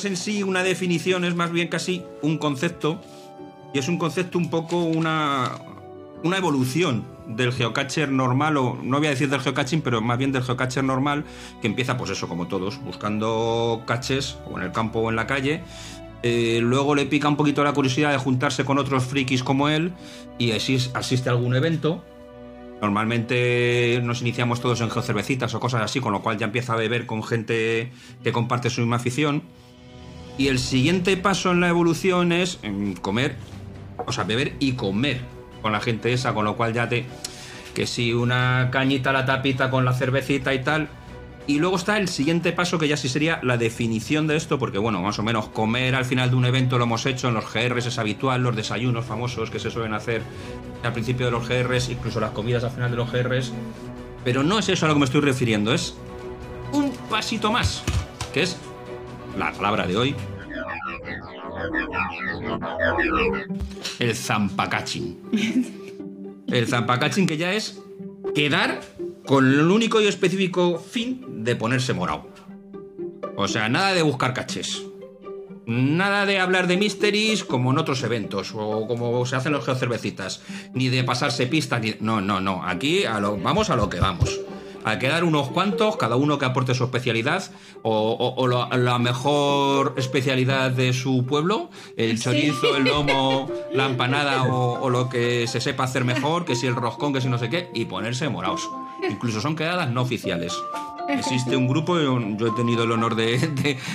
Es 0.04 0.06
en 0.06 0.18
sí 0.18 0.44
una 0.44 0.64
definición, 0.64 1.24
es 1.24 1.34
más 1.36 1.52
bien 1.52 1.70
casi 1.70 2.04
un 2.22 2.38
concepto. 2.38 3.00
Y 3.74 3.80
es 3.80 3.88
un 3.88 3.98
concepto 3.98 4.38
un 4.38 4.50
poco 4.50 4.84
una, 4.84 5.52
una 6.24 6.38
evolución 6.38 7.06
del 7.28 7.54
geocacher 7.54 8.10
normal, 8.12 8.58
o 8.58 8.78
no 8.84 8.98
voy 8.98 9.08
a 9.08 9.12
decir 9.12 9.30
del 9.30 9.40
geocaching, 9.40 9.82
pero 9.82 10.02
más 10.02 10.18
bien 10.18 10.32
del 10.32 10.44
geocacher 10.44 10.84
normal, 10.84 11.24
que 11.62 11.68
empieza, 11.68 11.98
pues 11.98 12.12
eso, 12.12 12.28
como 12.28 12.48
todos, 12.48 12.84
buscando 12.84 13.84
caches, 13.88 14.38
o 14.52 14.58
en 14.58 14.66
el 14.66 14.72
campo 14.72 15.00
o 15.00 15.10
en 15.10 15.16
la 15.16 15.26
calle. 15.26 15.64
Eh, 16.22 16.60
luego 16.62 16.96
le 16.96 17.06
pica 17.06 17.28
un 17.28 17.36
poquito 17.36 17.64
la 17.64 17.74
curiosidad 17.74 18.12
de 18.12 18.18
juntarse 18.18 18.64
con 18.66 18.78
otros 18.78 19.06
frikis 19.06 19.42
como 19.42 19.70
él, 19.70 19.94
y 20.38 20.52
asiste 20.52 21.30
a 21.30 21.32
algún 21.32 21.56
evento. 21.56 22.04
Normalmente 22.82 24.02
nos 24.04 24.22
iniciamos 24.22 24.60
todos 24.60 24.82
en 24.82 24.92
geocervecitas 24.92 25.54
o 25.56 25.60
cosas 25.60 25.82
así, 25.82 26.02
con 26.02 26.12
lo 26.12 26.22
cual 26.22 26.38
ya 26.38 26.46
empieza 26.46 26.74
a 26.74 26.76
beber 26.76 27.06
con 27.06 27.24
gente 27.24 27.92
que 28.24 28.32
comparte 28.34 28.70
su 28.70 28.82
misma 28.82 28.98
afición. 28.98 29.44
Y 30.38 30.48
el 30.48 30.60
siguiente 30.60 31.16
paso 31.18 31.52
en 31.52 31.60
la 31.60 31.70
evolución 31.70 32.32
es 32.32 32.60
comer, 33.02 33.36
o 34.06 34.12
sea, 34.12 34.24
beber 34.24 34.56
y 34.60 34.74
comer 34.74 35.22
con 35.62 35.72
la 35.72 35.80
gente 35.80 36.12
esa, 36.14 36.34
con 36.34 36.46
lo 36.46 36.56
cual 36.58 36.74
ya 36.74 36.90
te. 36.90 37.06
Que 37.74 37.88
si 37.88 38.14
una 38.14 38.70
cañita 38.72 39.12
a 39.12 39.14
la 39.14 39.26
tapita 39.26 39.70
con 39.70 39.86
la 39.86 39.94
cervecita 39.94 40.54
y 40.54 40.64
tal. 40.64 40.90
Y 41.46 41.60
luego 41.60 41.76
está 41.76 41.98
el 41.98 42.08
siguiente 42.08 42.54
paso 42.54 42.80
que 42.80 42.88
ya 42.88 42.96
sí 42.96 43.10
sería 43.10 43.40
la 43.44 43.58
definición 43.58 44.28
de 44.28 44.38
esto, 44.38 44.58
porque 44.58 44.78
bueno, 44.78 45.02
más 45.02 45.20
o 45.20 45.24
menos 45.24 45.50
comer 45.50 45.94
al 45.94 46.06
final 46.06 46.30
de 46.30 46.38
un 46.38 46.46
evento 46.46 46.78
lo 46.78 46.86
hemos 46.86 47.06
hecho 47.06 47.28
en 47.28 47.34
los 47.34 47.52
GRs, 47.52 47.86
es 47.86 47.98
habitual, 48.00 48.42
los 48.42 48.56
desayunos 48.56 49.06
famosos 49.06 49.50
que 49.50 49.60
se 49.60 49.70
suelen 49.70 49.94
hacer 49.94 50.22
al 50.84 50.94
principio 50.94 51.26
de 51.26 51.34
los 51.34 51.50
GRs, 51.50 51.90
incluso 51.90 52.22
las 52.22 52.32
comidas 52.32 52.64
al 52.64 52.72
final 52.72 52.92
de 52.92 52.96
los 52.96 53.12
GRs. 53.12 53.52
Pero 54.24 54.42
no 54.42 54.58
es 54.58 54.70
eso 54.70 54.86
a 54.86 54.88
lo 54.88 54.96
que 54.96 55.00
me 55.00 55.06
estoy 55.06 55.20
refiriendo, 55.20 55.74
es 55.74 55.96
un 56.72 56.94
pasito 57.10 57.52
más, 57.52 57.84
que 58.34 58.44
es 58.44 58.58
la 59.38 59.52
palabra 59.52 59.88
de 59.88 59.98
hoy. 59.98 60.16
El 64.00 64.16
zampacaching. 64.16 65.74
El 66.48 66.68
zampacaching 66.68 67.26
que 67.26 67.38
ya 67.38 67.54
es 67.54 67.82
quedar 68.36 68.82
con 69.26 69.46
el 69.48 69.72
único 69.72 70.02
y 70.02 70.08
específico 70.08 70.80
fin 70.80 71.44
de 71.44 71.56
ponerse 71.56 71.94
morado. 71.94 72.28
O 73.36 73.48
sea, 73.48 73.70
nada 73.70 73.94
de 73.94 74.02
buscar 74.02 74.34
caches. 74.34 74.84
Nada 75.66 76.26
de 76.26 76.40
hablar 76.40 76.68
de 76.68 76.78
mysteries 76.78 77.44
como 77.44 77.72
en 77.72 77.78
otros 77.78 78.04
eventos 78.04 78.52
o 78.54 78.86
como 78.86 79.26
se 79.26 79.38
hacen 79.38 79.54
los 79.54 79.66
geocervecitas. 79.66 80.42
Ni 80.74 80.90
de 80.90 81.04
pasarse 81.04 81.48
pistas, 81.48 81.82
ni... 81.82 81.96
No, 82.02 82.22
no, 82.22 82.42
no. 82.42 82.64
Aquí 82.66 83.04
vamos 83.42 83.70
a 83.70 83.76
lo 83.76 83.90
que 83.90 84.00
vamos. 84.00 84.40
A 84.86 85.00
quedar 85.00 85.24
unos 85.24 85.50
cuantos, 85.50 85.96
cada 85.98 86.16
uno 86.16 86.38
que 86.38 86.46
aporte 86.46 86.74
su 86.76 86.84
especialidad 86.84 87.44
o, 87.84 87.92
o- 88.12 88.36
o 88.42 88.48
la, 88.48 88.68
la 88.78 89.00
mejor 89.00 89.94
especialidad 89.98 90.72
de 90.72 90.92
su 90.94 91.26
pueblo, 91.26 91.70
el 91.98 92.20
chorizo, 92.22 92.76
el 92.76 92.84
lomo, 92.86 93.50
la 93.74 93.86
empanada 93.86 94.44
o, 94.44 94.82
o 94.82 94.90
lo 94.90 95.10
que 95.10 95.48
se 95.48 95.62
sepa 95.62 95.86
hacer 95.86 96.04
mejor, 96.06 96.46
que 96.46 96.56
si 96.56 96.68
el 96.68 96.76
roscón, 96.76 97.14
que 97.14 97.22
si 97.22 97.30
no 97.30 97.38
sé 97.38 97.50
qué, 97.50 97.70
y 97.74 97.86
ponerse 97.86 98.28
moraos. 98.30 98.70
Incluso 99.10 99.42
son 99.42 99.56
quedadas 99.56 99.90
no 99.92 100.02
oficiales. 100.02 100.54
Existe 101.10 101.56
un 101.58 101.68
grupo, 101.68 102.00
yo, 102.00 102.18
he 102.48 102.52
tenido 102.52 102.84
el 102.84 102.92
honor 102.92 103.16
de, 103.16 103.38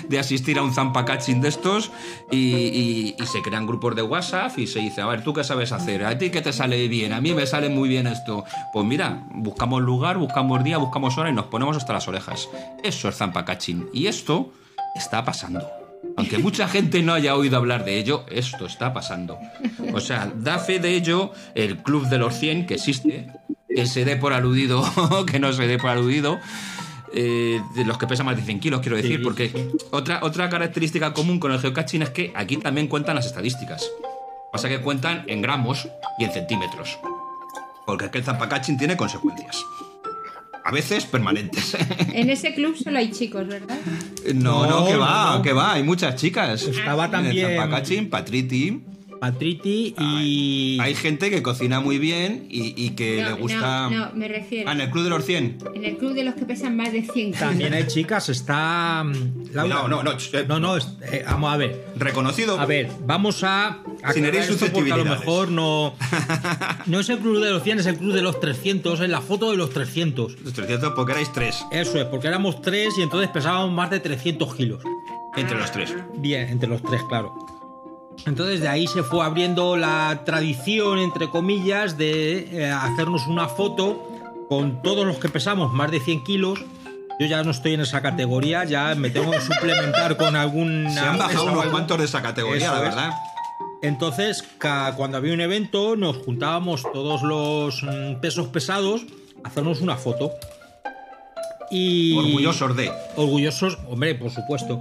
de- 0.09 0.18
asistir 0.18 0.59
a 0.59 0.62
un 0.62 0.73
zampacaching 0.75 1.40
de 1.40 1.49
estos 1.49 1.90
y 2.31 3.14
se 3.25 3.40
crean 3.42 3.66
grupos 3.66 3.94
de 3.97 4.03
WhatsApp 4.03 4.59
y 4.59 4.66
se 4.66 4.81
dice, 4.81 5.01
a 5.01 5.07
ver, 5.07 5.23
¿tú 5.25 5.33
qué 5.33 5.42
sabes 5.44 5.73
hacer? 5.73 6.05
¿A 6.05 6.18
ti 6.18 6.31
qué 6.31 6.40
te 6.42 6.53
sale 6.53 6.87
bien? 6.88 7.12
A 7.12 7.21
mí 7.21 7.35
me 7.35 7.47
sale 7.47 7.68
muy 7.68 7.88
bien 7.88 8.07
esto. 8.07 8.44
Pues 8.73 8.85
mira, 8.87 9.27
buscamos 9.31 9.83
lugar, 9.83 10.18
buscamos 10.18 10.62
día, 10.64 10.79
buscamos 10.79 11.16
hora 11.18 11.31
y 11.31 11.33
nos 11.35 11.47
ponemos 11.47 11.77
hasta 11.77 11.92
las 11.92 12.09
orejas. 12.09 12.49
Eso 12.83 13.09
es 13.09 13.16
zampacaching. 13.16 13.88
Y 13.92 14.07
esto 14.07 14.53
está 14.94 15.25
pasando. 15.25 15.66
Aunque 16.16 16.38
mucha 16.38 16.68
gente 16.68 17.03
no 17.03 17.14
haya 17.14 17.35
oído 17.37 17.57
hablar 17.57 17.85
de 17.85 17.99
ello, 17.99 18.25
esto 18.31 18.66
está 18.66 18.92
pasando. 18.92 19.38
O 19.94 20.01
sea, 20.01 20.31
da 20.37 20.59
fe 20.59 20.79
de 20.81 20.94
ello 20.94 21.33
el 21.55 21.79
Club 21.79 22.09
de 22.09 22.18
los 22.18 22.35
100 22.35 22.66
que 22.66 22.75
existe, 22.75 23.29
que 23.75 23.87
se 23.87 24.05
dé 24.05 24.16
por 24.16 24.33
aludido, 24.33 24.85
que 25.27 25.38
no 25.38 25.53
se 25.53 25.66
dé 25.66 25.79
por 25.79 25.90
aludido, 25.90 26.38
eh, 27.14 27.61
de 27.75 27.85
los 27.85 27.99
que 27.99 28.07
pesan 28.07 28.27
más 28.27 28.37
de 28.37 28.42
100 28.42 28.61
kilos, 28.61 28.81
quiero 28.81 28.97
decir, 28.97 29.18
Sí, 29.18 29.25
porque 29.25 29.49
sí. 29.51 29.68
otra, 29.90 30.21
otra 30.23 30.49
característica 30.49 31.12
común 31.12 31.38
con 31.40 31.53
el 31.53 31.59
geocaching 31.61 32.03
es 32.03 32.11
que 32.11 32.33
aquí 32.37 32.57
también 32.59 32.87
cuentan 32.88 33.16
las 33.16 33.27
estadísticas. 33.27 33.88
Pasa 34.53 34.68
que 34.68 34.81
cuentan 34.81 35.25
en 35.27 35.42
gramos 35.42 35.88
y 36.18 36.25
en 36.25 36.33
centímetros. 36.33 36.99
Porque 37.87 38.07
es 38.07 38.11
que 38.11 38.18
el 38.18 38.25
zampacaching 38.25 38.77
tiene 38.79 38.97
consecuencias. 38.97 39.62
A 40.64 40.71
veces 40.71 41.07
permanentes. 41.07 41.77
En 42.12 42.29
ese 42.31 42.53
club 42.55 42.77
solo 42.77 42.99
hay 42.99 43.11
chicos, 43.11 43.47
¿verdad? 43.47 43.79
No, 44.35 44.66
no, 44.66 44.81
No, 44.81 44.87
que 44.87 44.97
va, 44.97 45.37
no. 45.37 45.42
que 45.42 45.53
va, 45.53 45.73
hay 45.75 45.83
muchas 45.83 46.16
chicas. 46.16 46.62
Estaba 46.62 47.07
En 47.07 47.11
también- 47.11 47.47
el 47.47 47.57
Zampacaching, 47.59 48.11
Patriti. 48.11 48.83
Patriti 49.20 49.94
y. 49.98 50.78
Hay 50.81 50.94
gente 50.94 51.31
que 51.31 51.42
cocina 51.42 51.81
muy 51.81 51.98
bien 51.98 52.46
y, 52.50 52.74
y 52.83 52.90
que 52.90 53.22
no, 53.22 53.28
le 53.28 53.35
gusta. 53.35 53.90
no, 53.90 54.07
no, 54.07 54.12
me 54.14 54.28
refiero. 54.28 54.68
Ah, 54.68 54.72
en 54.72 54.81
el 54.83 54.90
Club 54.90 55.04
de 55.04 55.11
los 55.11 55.24
100. 55.24 55.59
En 55.74 55.85
el 55.85 55.96
club 55.96 56.12
de 56.14 56.24
los 56.24 56.35
que 56.35 56.44
pesan 56.44 56.76
más 56.76 56.92
de 56.92 57.02
100 57.02 57.12
kilos. 57.33 57.38
También 57.38 57.74
hay 57.74 57.87
chicas, 57.87 58.28
está. 58.28 59.04
mm, 59.04 59.52
Laura- 59.54 59.74
No, 59.83 59.88
no, 59.88 60.02
no. 60.02 60.12
eh, 60.12 60.44
No, 60.48 60.61
no, 60.61 60.76
es- 60.76 60.88
eh, 61.12 61.22
vamos 61.26 61.52
a 61.52 61.57
ver. 61.57 61.87
Reconocido. 61.96 62.59
A 62.59 62.66
ver, 62.66 62.90
vamos 63.07 63.42
a. 63.44 63.78
Sin 64.14 64.24
herir 64.24 64.42
porque 64.72 64.92
a 64.92 64.96
lo 64.96 65.04
mejor 65.04 65.50
no. 65.50 65.94
No 66.87 67.00
es 67.00 67.09
el 67.09 67.18
club 67.18 67.42
de 67.42 67.50
los 67.50 67.62
100, 67.62 67.81
es 67.81 67.87
el 67.87 67.96
club 67.96 68.12
de 68.14 68.22
los 68.22 68.40
300, 68.40 69.00
es 69.00 69.09
la 69.11 69.20
foto 69.20 69.50
de 69.50 69.57
los 69.57 69.70
300. 69.70 70.40
Los 70.42 70.52
300 70.54 70.92
porque 70.94 71.12
erais 71.12 71.33
tres. 71.33 71.64
Eso 71.70 71.98
es, 71.98 72.04
porque 72.07 72.28
éramos 72.28 72.62
tres 72.62 72.94
y 72.98 73.02
entonces 73.02 73.28
pesábamos 73.31 73.72
más 73.72 73.90
de 73.90 74.00
300 74.00 74.54
kilos. 74.54 74.83
Entre 75.37 75.57
los 75.59 75.70
tres. 75.70 75.94
Bien, 76.16 76.48
entre 76.48 76.68
los 76.68 76.83
tres, 76.83 77.02
claro. 77.09 77.35
Entonces 78.26 78.61
de 78.61 78.68
ahí 78.68 78.87
se 78.87 79.02
fue 79.02 79.24
abriendo 79.24 79.76
la 79.76 80.22
tradición, 80.24 80.98
entre 80.98 81.28
comillas, 81.31 81.96
de 81.96 82.48
eh, 82.52 82.70
hacernos 82.70 83.26
una 83.26 83.48
foto 83.48 84.07
con 84.48 84.83
todos 84.83 85.07
los 85.07 85.18
que 85.18 85.28
pesamos 85.28 85.72
más 85.72 85.90
de 85.90 86.00
100 86.00 86.24
kilos. 86.24 86.59
Yo 87.20 87.26
ya 87.26 87.42
no 87.42 87.50
estoy 87.50 87.74
en 87.74 87.81
esa 87.81 88.00
categoría, 88.00 88.64
ya 88.64 88.94
me 88.94 89.11
tengo 89.11 89.31
que 89.33 89.40
suplementar 89.40 90.16
con 90.16 90.37
alguna... 90.37 90.90
Se 90.94 91.00
han 91.00 91.18
bajado 91.18 91.46
unos 91.52 91.66
cuantos 91.66 91.98
de 91.98 92.04
esa 92.04 92.22
categoría, 92.22 92.66
Eso 92.66 92.72
la 92.74 92.78
es. 92.78 92.94
verdad. 92.94 93.12
Entonces, 93.83 94.44
cuando 94.96 95.16
había 95.16 95.33
un 95.33 95.40
evento, 95.40 95.96
nos 95.96 96.16
juntábamos 96.18 96.83
todos 96.92 97.22
los 97.22 97.83
mm, 97.83 98.20
pesos 98.20 98.48
pesados 98.48 99.02
a 99.44 99.48
hacernos 99.48 99.81
una 99.81 99.96
foto. 99.96 100.33
Y 101.70 102.16
Orgullosos 102.16 102.76
de. 102.76 102.90
orgullosos, 103.16 103.78
hombre, 103.88 104.14
por 104.14 104.31
supuesto. 104.31 104.81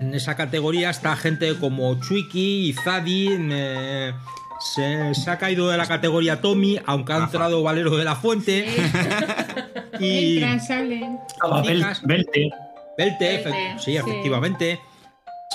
En 0.00 0.14
esa 0.14 0.36
categoría 0.36 0.90
está 0.90 1.16
gente 1.16 1.56
como 1.58 1.98
Chuiki 2.00 2.68
y 2.68 2.72
Zadi. 2.72 3.28
eh, 3.30 4.12
se, 4.60 5.14
se 5.14 5.30
ha 5.30 5.38
caído 5.38 5.68
de 5.68 5.76
la 5.76 5.86
categoría 5.86 6.40
Tommy, 6.40 6.78
aunque 6.86 7.12
ha 7.12 7.18
entrado 7.18 7.62
Valero 7.62 7.96
de 7.96 8.04
la 8.04 8.16
Fuente. 8.16 8.66
y 10.00 10.38
Entran, 10.38 10.60
salen. 10.60 11.18
Ah. 11.42 11.62
Belte. 12.04 12.50
Belte, 12.96 13.44
sí, 13.78 13.84
sí. 13.84 13.96
efectivamente. 13.96 14.80
Sí, 14.82 14.93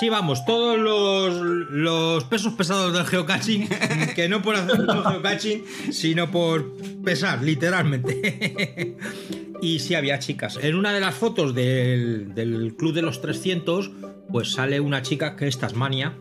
vamos, 0.07 0.45
todos 0.45 0.79
los, 0.79 1.69
los 1.71 2.23
pesos 2.23 2.53
pesados 2.53 2.93
del 2.93 3.05
geocaching, 3.05 3.67
que 4.15 4.29
no 4.29 4.41
por 4.41 4.55
hacer 4.55 4.79
mucho 4.79 5.03
geocaching, 5.03 5.63
sino 5.91 6.31
por 6.31 6.73
pesar, 7.03 7.43
literalmente. 7.43 8.95
y 9.61 9.79
sí, 9.79 9.95
había 9.95 10.19
chicas. 10.19 10.57
En 10.61 10.75
una 10.75 10.93
de 10.93 11.01
las 11.01 11.15
fotos 11.15 11.53
del, 11.53 12.33
del 12.33 12.75
Club 12.77 12.93
de 12.93 13.01
los 13.01 13.19
300, 13.19 13.91
pues 14.31 14.53
sale 14.53 14.79
una 14.79 15.01
chica 15.01 15.35
que 15.35 15.47
es 15.47 15.57
Tasmania 15.57 16.15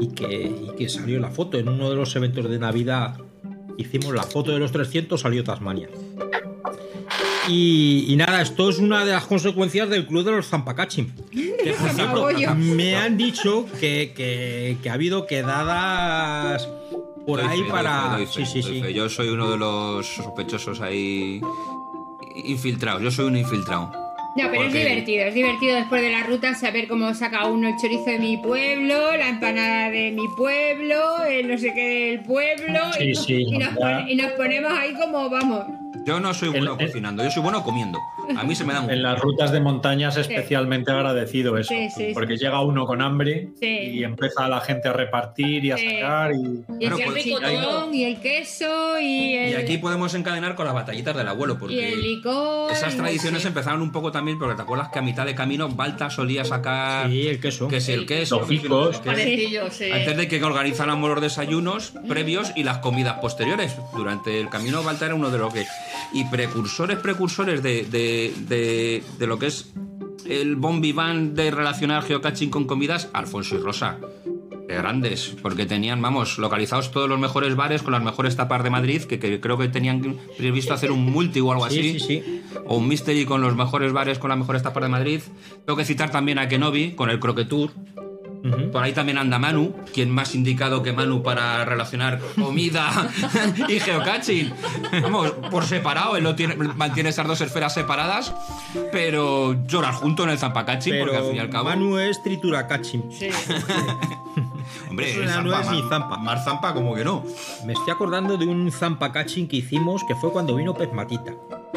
y 0.00 0.08
que, 0.08 0.46
y 0.46 0.76
que 0.76 0.88
salió 0.88 1.16
en 1.16 1.22
la 1.22 1.30
foto. 1.30 1.58
En 1.58 1.68
uno 1.68 1.90
de 1.90 1.96
los 1.96 2.16
eventos 2.16 2.50
de 2.50 2.58
Navidad 2.58 3.20
hicimos 3.78 4.14
la 4.14 4.24
foto 4.24 4.52
de 4.52 4.58
los 4.58 4.72
300, 4.72 5.20
salió 5.20 5.44
Tasmania. 5.44 5.88
Y, 7.48 8.06
y 8.08 8.16
nada, 8.16 8.40
esto 8.40 8.70
es 8.70 8.78
una 8.78 9.04
de 9.04 9.12
las 9.12 9.26
consecuencias 9.26 9.88
del 9.90 10.06
club 10.06 10.24
de 10.24 10.32
los 10.32 10.48
Zampacachim. 10.48 11.10
Que 11.32 11.72
por 11.78 11.90
cierto, 11.94 12.18
Apoyo. 12.28 12.54
me 12.54 12.96
han 12.96 13.16
dicho 13.16 13.66
que, 13.80 14.12
que- 14.16 14.76
que 14.82 14.90
ha 14.90 14.94
habido 14.94 15.26
quedadas 15.26 16.66
por 17.26 17.40
Doy 17.40 17.48
ahí 17.50 17.58
fe, 17.58 17.62
doy 17.64 17.70
para. 17.72 18.02
fe, 18.02 18.16
doy 18.16 18.26
fe, 18.26 18.32
sí, 18.32 18.46
sí, 18.46 18.62
sí. 18.62 18.80
fe. 18.82 18.94
Yo 18.94 19.08
soy 19.08 19.28
uno 19.28 19.50
de 19.50 19.58
los 19.58 20.06
sospechosos 20.06 20.80
ahí 20.80 21.40
infiltrados. 22.44 23.02
Yo 23.02 23.10
soy 23.10 23.26
un 23.26 23.36
infiltrado. 23.36 23.90
No, 24.36 24.50
pero 24.50 24.64
es 24.64 24.72
divertido, 24.72 25.24
es 25.26 25.34
divertido 25.34 25.76
después 25.76 26.02
de 26.02 26.10
la 26.10 26.24
ruta 26.24 26.56
saber 26.56 26.88
cómo 26.88 27.14
saca 27.14 27.44
uno 27.46 27.68
el 27.68 27.74
chorizo 27.80 28.06
de 28.06 28.18
mi 28.18 28.36
pueblo, 28.38 29.16
la 29.16 29.28
empanada 29.28 29.90
de 29.90 30.10
mi 30.10 30.26
pueblo, 30.36 31.22
el 31.24 31.46
no 31.46 31.56
sé 31.56 31.72
qué 31.72 32.10
del 32.16 32.20
pueblo, 32.24 32.80
Sí, 32.98 33.10
y, 33.10 33.14
sí, 33.14 33.44
nos 33.52 33.68
y 34.08 34.16
nos 34.16 34.32
ponemos 34.32 34.72
ahí 34.72 34.92
como 34.94 35.30
vamos. 35.30 35.64
Yo 36.06 36.20
no 36.20 36.34
soy 36.34 36.48
bueno 36.50 36.74
El- 36.74 36.80
el- 36.80 36.86
cocinando, 36.88 37.24
yo 37.24 37.30
soy 37.30 37.42
bueno 37.42 37.62
comiendo. 37.62 37.98
A 38.36 38.42
mí 38.44 38.54
se 38.54 38.64
me 38.64 38.72
dan. 38.72 38.90
En 38.90 39.02
las 39.02 39.18
rutas 39.20 39.52
de 39.52 39.60
montañas 39.60 40.16
especialmente 40.16 40.90
agradecido 40.90 41.56
eso. 41.58 41.72
Sí, 41.74 41.88
sí, 41.94 42.10
porque 42.14 42.36
llega 42.36 42.60
uno 42.62 42.86
con 42.86 43.00
hambre 43.02 43.48
Sí. 43.60 43.66
y 43.66 44.04
empieza 44.04 44.48
la 44.48 44.60
gente 44.60 44.88
a 44.88 44.92
repartir 44.92 45.64
y 45.64 45.70
a 45.72 45.76
Sí. 45.76 45.88
sacar 46.00 46.32
y... 46.32 46.36
Y 46.36 46.84
el 46.86 46.90
Bueno, 46.92 46.96
pues- 47.06 47.24
salpicón, 47.24 47.94
y 47.94 48.04
el 48.04 48.20
queso, 48.20 48.98
y 49.00 49.34
el, 49.34 49.50
Y 49.52 49.54
aquí 49.54 49.78
podemos 49.78 50.14
encadenar 50.14 50.54
con 50.54 50.64
las 50.66 50.74
batallitas 50.74 51.16
del 51.16 51.28
abuelo, 51.28 51.54
y 51.54 51.56
porque 51.58 51.92
el 51.92 52.02
licor. 52.02 52.70
esas 52.72 52.96
tradiciones 52.96 53.44
empezaron 53.44 53.82
un 53.82 53.92
poco 53.92 54.10
también, 54.12 54.38
porque 54.38 54.54
te 54.56 54.62
acuerdas 54.62 54.88
que 54.88 54.98
a 54.98 55.02
mitad 55.02 55.24
de 55.26 55.34
camino 55.34 55.68
Balta 55.68 56.10
solía 56.10 56.44
sacar 56.44 57.08
Sí, 57.10 57.28
el 57.28 57.40
queso. 57.40 57.68
que 57.68 57.80
si 57.80 57.92
el 57.92 58.06
queso, 58.06 58.40
Los 58.40 58.48
picos. 58.48 59.00
Antes 59.06 60.16
de 60.16 60.28
que 60.28 60.42
organizáramos 60.42 61.08
los 61.10 61.20
desayunos 61.20 61.92
previos 62.08 62.52
y 62.56 62.62
las 62.64 62.78
comidas 62.78 63.18
posteriores. 63.20 63.76
Durante 63.96 64.40
el 64.40 64.48
camino 64.48 64.82
Balta 64.82 65.06
era 65.06 65.14
uno 65.14 65.30
de 65.30 65.38
los 65.38 65.52
que. 65.52 65.64
Y 66.12 66.24
precursores, 66.26 66.98
precursores 66.98 67.62
de, 67.62 67.84
de, 67.84 68.32
de- 68.48 69.02
de 69.18 69.26
lo 69.26 69.38
que 69.38 69.46
es 69.46 69.72
el 70.26 70.56
bon 70.56 70.80
vivant 70.80 71.34
de 71.34 71.50
relacionar 71.50 72.02
geocaching 72.02 72.50
con 72.50 72.64
comidas, 72.66 73.08
Alfonso 73.12 73.56
y 73.56 73.58
Rosa. 73.58 73.98
Qué 74.66 74.76
grandes, 74.76 75.36
porque 75.42 75.66
tenían, 75.66 76.00
vamos, 76.00 76.38
localizados 76.38 76.90
todos 76.90 77.06
los 77.06 77.18
mejores 77.18 77.54
bares 77.54 77.82
con 77.82 77.92
las 77.92 78.02
mejores 78.02 78.34
tapas 78.34 78.64
de 78.64 78.70
Madrid, 78.70 79.02
que, 79.02 79.18
que 79.18 79.38
creo 79.38 79.58
que 79.58 79.68
tenían 79.68 80.16
previsto 80.38 80.72
hacer 80.72 80.90
un 80.90 81.04
multi 81.04 81.40
o 81.40 81.52
algo 81.52 81.68
Sí, 81.68 81.78
así 81.80 82.00
sí, 82.00 82.06
sí. 82.22 82.42
o 82.64 82.78
un 82.78 82.88
mystery 82.88 83.26
con 83.26 83.42
los 83.42 83.54
mejores 83.54 83.92
bares 83.92 84.18
con 84.18 84.30
las 84.30 84.38
mejores 84.38 84.62
tapas 84.62 84.82
de 84.84 84.88
Madrid. 84.88 85.20
Tengo 85.66 85.76
que 85.76 85.84
citar 85.84 86.10
también 86.10 86.38
a 86.38 86.48
Kenobi 86.48 86.92
con 86.92 87.10
el 87.10 87.20
Croquetour. 87.20 87.72
Por 88.72 88.82
ahí 88.82 88.92
también 88.92 89.16
anda 89.16 89.38
Manu, 89.38 89.74
quien 89.94 90.10
más 90.10 90.34
indicado 90.34 90.82
que 90.82 90.92
Manu 90.92 91.22
para 91.22 91.64
relacionar 91.64 92.20
comida 92.34 93.08
y 93.68 93.80
geocaching. 93.80 94.52
Vamos, 95.02 95.30
por 95.50 95.64
separado, 95.64 96.16
él 96.16 96.24
lo 96.24 96.34
tiene, 96.34 96.54
mantiene 96.56 97.08
esas 97.08 97.26
dos 97.26 97.40
esferas 97.40 97.72
separadas, 97.72 98.34
pero 98.92 99.56
llorar 99.66 99.94
junto 99.94 100.24
en 100.24 100.30
el 100.30 100.38
zampacaching, 100.38 100.94
porque 101.00 101.16
al 101.16 101.24
fin 101.24 101.36
y 101.36 101.38
al 101.38 101.48
cabo. 101.48 101.70
Manu 101.70 101.98
es 101.98 102.22
trituracachim. 102.22 103.10
Sí. 103.10 103.28
hombre, 104.90 105.10
eso 105.10 105.22
el 105.22 105.28
ya 105.28 105.40
no 105.40 105.50
zampa, 105.50 105.60
es 105.66 105.70
ni 105.82 105.88
zampa. 105.88 106.16
Más 106.18 106.44
zampa, 106.44 106.74
como 106.74 106.94
que 106.94 107.04
no. 107.04 107.24
Me 107.64 107.72
estoy 107.72 107.92
acordando 107.92 108.36
de 108.36 108.46
un 108.46 108.70
zampacaching 108.70 109.48
que 109.48 109.56
hicimos 109.56 110.02
que 110.06 110.14
fue 110.14 110.30
cuando 110.32 110.54
vino 110.54 110.74
Pez 110.74 110.92
Matita. 110.92 111.32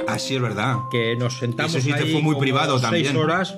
Ah, 0.07 0.19
sí, 0.19 0.35
es 0.35 0.41
verdad. 0.41 0.75
Que 0.91 1.15
nos 1.15 1.37
sentamos 1.37 1.73
Eso 1.75 1.81
sí 1.85 1.91
te 1.91 2.03
ahí 2.03 2.11
fue 2.11 2.21
muy 2.21 2.33
como 2.33 2.39
privado 2.41 2.79
seis 2.79 2.83
también. 2.83 3.17
horas 3.17 3.57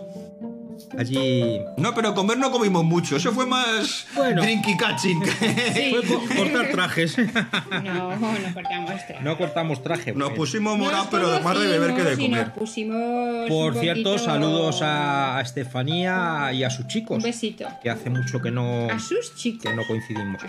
allí. 0.97 1.59
No, 1.77 1.93
pero 1.93 2.13
comer 2.15 2.37
no 2.37 2.51
comimos 2.51 2.83
mucho. 2.83 3.15
Eso 3.17 3.31
fue 3.31 3.45
más 3.45 4.07
Bueno. 4.15 4.41
drinky 4.41 4.75
catching. 4.77 5.21
Fue 5.23 6.01
co- 6.07 6.21
cortar 6.35 6.69
trajes. 6.71 7.17
No, 7.17 8.15
no 8.19 8.53
cortamos 8.53 8.89
traje. 9.07 9.17
no 9.21 9.37
cortamos 9.37 9.83
traje. 9.83 10.13
Nos 10.13 10.29
pues. 10.29 10.37
pusimos 10.39 10.77
morados, 10.77 11.07
pero 11.11 11.39
más 11.41 11.59
de 11.59 11.67
beber 11.67 11.95
que 11.95 12.03
de 12.03 12.15
comer. 12.17 12.47
Nos 12.47 12.57
pusimos 12.57 13.47
Por 13.49 13.73
un 13.73 13.79
cierto, 13.79 14.11
poquito- 14.11 14.25
saludos 14.25 14.79
a, 14.81 15.39
Estefanía 15.41 16.51
y 16.53 16.63
a 16.63 16.69
sus 16.69 16.85
Un 16.85 16.87
chicos. 16.87 17.23
besito. 17.23 17.67
Que 17.83 17.89
hace 17.89 18.09
mucho 18.09 18.41
que 18.41 18.51
no, 18.51 18.89
A 18.89 18.99
sus 18.99 19.35
chicos. 19.35 19.63
que 19.63 19.73
no 19.75 19.83
coincidimos. 19.87 20.41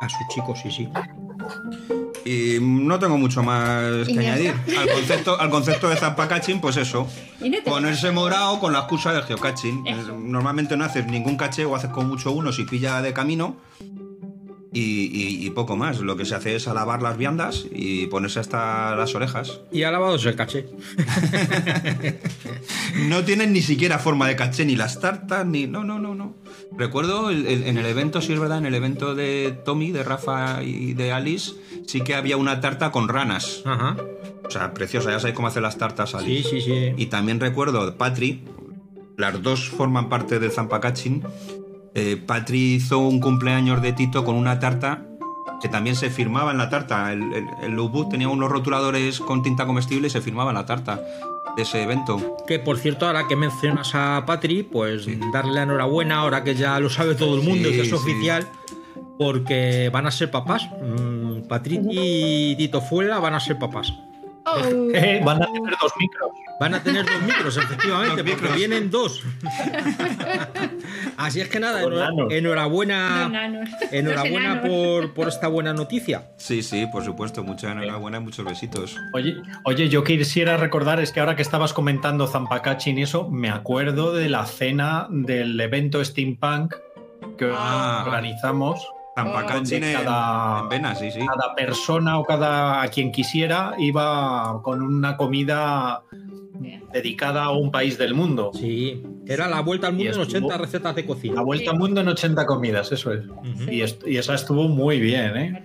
A 0.00 0.08
sus 0.08 0.28
chicos, 0.34 0.60
sí, 0.62 0.70
sí. 0.70 0.88
Y 2.28 2.58
no 2.60 2.98
tengo 2.98 3.16
mucho 3.16 3.42
más 3.42 4.06
¿Y 4.06 4.12
que 4.12 4.20
añadir. 4.20 4.54
Al 4.78 4.88
concepto, 4.90 5.40
al 5.40 5.48
concepto 5.48 5.88
de 5.88 5.96
zampacaching, 5.96 6.60
pues 6.60 6.76
eso. 6.76 7.08
No 7.40 7.56
Ponerse 7.64 8.10
morado 8.10 8.60
con 8.60 8.74
la 8.74 8.80
excusa 8.80 9.14
del 9.14 9.22
geocaching. 9.22 9.86
Eso. 9.86 10.14
Normalmente 10.18 10.76
no 10.76 10.84
haces 10.84 11.06
ningún 11.06 11.38
caché 11.38 11.64
o 11.64 11.74
haces 11.74 11.88
con 11.88 12.06
mucho 12.06 12.30
uno 12.32 12.52
si 12.52 12.64
pilla 12.64 13.00
de 13.00 13.14
camino. 13.14 13.56
Y, 14.70 14.80
y- 14.80 15.46
y 15.46 15.50
poco 15.50 15.76
más. 15.76 16.00
Lo 16.00 16.16
que 16.16 16.24
se 16.26 16.34
hace 16.34 16.54
es 16.54 16.68
alabar 16.68 17.00
las 17.00 17.16
viandas 17.16 17.64
y 17.72 18.06
ponerse 18.08 18.38
hasta 18.40 18.94
las 18.96 19.14
orejas. 19.14 19.60
Y 19.72 19.82
ha 19.84 19.90
lavado 19.90 20.16
el 20.16 20.36
caché. 20.36 20.66
No 23.08 23.24
tienen 23.24 23.52
ni 23.52 23.62
siquiera 23.62 23.98
forma 23.98 24.26
de 24.28 24.36
caché, 24.36 24.64
ni 24.64 24.76
las 24.76 25.00
tartas, 25.00 25.46
ni. 25.46 25.66
No, 25.66 25.84
no, 25.84 25.98
no, 25.98 26.14
no. 26.14 26.34
Recuerdo 26.76 27.30
el- 27.30 27.46
el- 27.46 27.64
en 27.64 27.78
el 27.78 27.86
evento, 27.86 28.20
sí 28.20 28.32
es 28.32 28.40
verdad, 28.40 28.58
en 28.58 28.66
el 28.66 28.74
evento 28.74 29.14
de 29.14 29.56
Tommy, 29.64 29.90
de 29.92 30.02
Rafa 30.02 30.62
y 30.62 30.94
de 30.94 31.12
Alice, 31.12 31.52
sí 31.86 32.00
que 32.02 32.14
había 32.14 32.36
una 32.36 32.60
tarta 32.60 32.90
con 32.90 33.08
ranas. 33.08 33.62
Ajá. 33.64 33.96
O 34.44 34.50
sea, 34.50 34.72
preciosa, 34.74 35.10
ya 35.10 35.18
sabéis 35.20 35.36
cómo 35.36 35.48
hacer 35.48 35.62
las 35.62 35.76
tartas 35.78 36.10
Sí, 36.10 36.16
Alice. 36.16 36.48
sí, 36.50 36.60
sí. 36.60 36.92
Y 36.96 37.06
también 37.06 37.38
recuerdo 37.40 37.96
Patri, 37.96 38.42
las 39.16 39.42
dos 39.42 39.68
forman 39.68 40.08
parte 40.08 40.38
del 40.38 40.50
Zampacaching. 40.50 41.22
Eh, 41.94 42.16
Patri 42.26 42.74
hizo 42.74 42.98
un 42.98 43.20
cumpleaños 43.20 43.82
de 43.82 43.92
Tito 43.92 44.24
con 44.24 44.36
una 44.36 44.58
tarta 44.60 45.02
que 45.60 45.68
también 45.68 45.96
se 45.96 46.10
firmaba 46.10 46.52
en 46.52 46.58
la 46.58 46.68
tarta. 46.68 47.12
El, 47.12 47.22
el, 47.32 47.44
el 47.62 47.72
Lookbook 47.72 48.10
tenía 48.10 48.28
unos 48.28 48.50
rotuladores 48.50 49.18
con 49.20 49.42
tinta 49.42 49.66
comestible 49.66 50.06
y 50.06 50.10
se 50.10 50.20
firmaba 50.20 50.50
en 50.50 50.56
la 50.56 50.66
tarta 50.66 51.00
de 51.56 51.62
ese 51.62 51.82
evento. 51.82 52.36
Que 52.46 52.58
por 52.60 52.78
cierto, 52.78 53.06
ahora 53.06 53.26
que 53.26 53.34
mencionas 53.34 53.92
a 53.94 54.22
Patri, 54.26 54.62
pues 54.62 55.06
darle 55.32 55.54
la 55.54 55.62
enhorabuena, 55.64 56.18
ahora 56.18 56.44
que 56.44 56.54
ya 56.54 56.78
lo 56.78 56.88
sabe 56.90 57.14
todo 57.16 57.34
el 57.36 57.42
mundo 57.42 57.68
y 57.68 57.72
que 57.72 57.80
es 57.80 57.88
Sí, 57.88 57.94
oficial, 57.94 58.46
porque 59.18 59.90
van 59.92 60.06
a 60.06 60.10
ser 60.12 60.30
papás. 60.30 60.68
Mm, 60.80 61.48
Patri 61.48 61.80
y 61.90 62.54
Tito 62.56 62.80
Fuela 62.80 63.18
van 63.18 63.34
a 63.34 63.40
ser 63.40 63.58
papás. 63.58 63.92
Eh, 64.94 65.20
van 65.24 65.42
a 65.42 65.46
tener 65.46 65.74
dos 65.80 65.92
micros. 65.98 66.30
Van 66.60 66.74
a 66.74 66.82
tener 66.82 67.04
dos 67.06 67.22
micros, 67.22 67.56
efectivamente, 67.56 68.16
Dos 68.22 68.30
porque 68.30 68.32
micros. 68.42 68.56
vienen 68.56 68.90
dos. 68.90 69.22
Así 71.16 71.40
es 71.40 71.48
que 71.48 71.60
nada, 71.60 71.82
enhorabuena, 72.30 73.30
enhorabuena 73.90 74.62
por, 74.62 75.14
por 75.14 75.28
esta 75.28 75.48
buena 75.48 75.72
noticia. 75.72 76.30
Sí, 76.36 76.62
sí, 76.62 76.86
por 76.90 77.04
supuesto. 77.04 77.42
Mucha 77.44 77.72
enhorabuena 77.72 78.18
y 78.18 78.20
muchos 78.20 78.44
besitos. 78.44 78.96
Oye, 79.14 79.36
oye, 79.64 79.88
yo 79.88 80.04
quisiera 80.04 80.56
recordar, 80.56 81.00
es 81.00 81.12
que 81.12 81.20
ahora 81.20 81.36
que 81.36 81.42
estabas 81.42 81.72
comentando 81.72 82.26
Zampacaching 82.26 82.98
y 82.98 83.02
eso, 83.02 83.28
me 83.28 83.50
acuerdo 83.50 84.12
de 84.12 84.28
la 84.28 84.44
cena 84.46 85.06
del 85.10 85.60
evento 85.60 86.04
Steampunk 86.04 86.74
que 87.36 87.50
Ah. 87.54 88.02
organizamos. 88.06 88.86
Cada- 89.92 90.60
en 90.62 90.68
Vena, 90.68 90.94
sí, 90.94 91.10
sí. 91.10 91.20
Cada 91.20 91.54
persona 91.54 92.18
o 92.18 92.24
cada 92.24 92.82
a 92.82 92.88
quien 92.88 93.10
quisiera 93.12 93.74
iba 93.78 94.60
con 94.62 94.82
una 94.82 95.16
comida 95.16 96.02
dedicada 96.92 97.44
a 97.44 97.50
un 97.50 97.70
país 97.70 97.98
del 97.98 98.14
mundo. 98.14 98.50
Sí, 98.54 99.02
era 99.26 99.46
la 99.46 99.60
vuelta 99.60 99.88
al 99.88 99.92
mundo 99.92 100.10
en 100.14 100.20
estuvo- 100.22 100.46
80 100.46 100.58
recetas 100.58 100.94
de 100.96 101.04
cocina. 101.06 101.34
La 101.36 101.42
vuelta 101.42 101.70
al 101.70 101.78
mundo 101.78 102.00
en 102.00 102.08
80 102.08 102.46
comidas, 102.46 102.90
eso 102.92 103.12
es. 103.12 103.24
Y, 103.70 103.82
est- 103.82 104.06
y 104.06 104.16
esa 104.16 104.34
estuvo 104.34 104.68
muy 104.68 104.98
bien, 104.98 105.36
¿eh? 105.36 105.62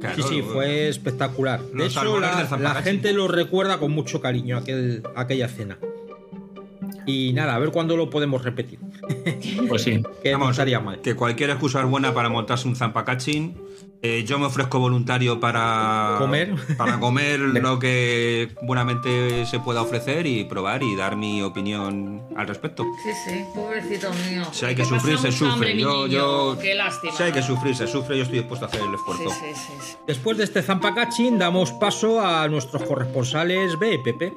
Claro, 0.00 0.16
Sí, 0.16 0.22
sí, 0.22 0.42
fue 0.42 0.88
espectacular. 0.88 1.60
De 1.62 1.86
hecho, 1.86 2.18
la, 2.18 2.74
gente 2.82 3.12
lo 3.12 3.28
recuerda 3.28 3.78
con 3.78 3.92
mucho 3.92 4.20
cariño 4.20 4.56
aquel, 4.56 5.02
aquella 5.14 5.48
cena. 5.48 5.78
Y 7.06 7.32
nada, 7.34 7.54
a 7.54 7.58
ver 7.58 7.70
cuándo 7.70 7.96
lo 7.96 8.10
podemos 8.10 8.42
repetir. 8.42 8.78
Pues 9.68 9.82
sí. 9.82 10.02
Que 10.22 10.32
Vamos, 10.34 10.58
mal. 10.84 11.00
Que 11.00 11.14
cualquier 11.14 11.50
excusa 11.50 11.80
es 11.80 11.86
buena 11.86 12.12
para 12.14 12.28
montarse 12.28 12.66
un 12.68 12.76
zampacachín. 12.76 13.56
Eh, 14.02 14.24
yo 14.26 14.38
me 14.38 14.46
ofrezco 14.46 14.78
voluntario 14.78 15.40
para 15.40 16.16
¿Comer? 16.18 16.54
para 16.76 17.00
comer 17.00 17.40
lo 17.40 17.78
que 17.78 18.50
buenamente 18.62 19.46
se 19.46 19.58
pueda 19.58 19.80
ofrecer 19.82 20.26
y 20.26 20.44
probar 20.44 20.82
y 20.82 20.94
dar 20.94 21.16
mi 21.16 21.42
opinión 21.42 22.22
al 22.36 22.46
respecto. 22.46 22.84
Sí, 23.02 23.10
sí, 23.26 23.44
pobrecito 23.54 24.10
mío. 24.28 24.42
Si 24.52 24.66
hay 24.66 24.74
que 24.74 24.84
sufrir, 24.84 25.18
se 25.18 25.28
hambre, 25.28 25.32
sufre. 25.50 25.74
mi 25.74 25.80
Yo, 25.82 26.06
niño. 26.06 26.06
yo, 26.08 26.58
Qué 26.60 26.74
lástima. 26.74 27.12
si 27.14 27.22
hay 27.22 27.32
que 27.32 27.42
sufrir, 27.42 27.74
se 27.74 27.86
sufre. 27.86 28.16
Yo 28.16 28.22
estoy 28.24 28.38
dispuesto 28.40 28.66
a 28.66 28.68
hacer 28.68 28.80
el 28.82 28.88
Sí, 28.88 28.94
esfuerzo. 28.94 29.30
sí, 29.30 29.46
sí, 29.54 29.72
sí. 29.80 29.96
Después 30.06 30.36
de 30.38 30.44
este 30.44 30.62
zampacachín, 30.62 31.38
damos 31.38 31.72
paso 31.72 32.20
a 32.20 32.46
nuestros 32.48 32.82
corresponsales 32.82 33.78
B 33.78 33.94
y 33.94 33.98
Pepe. 33.98 34.32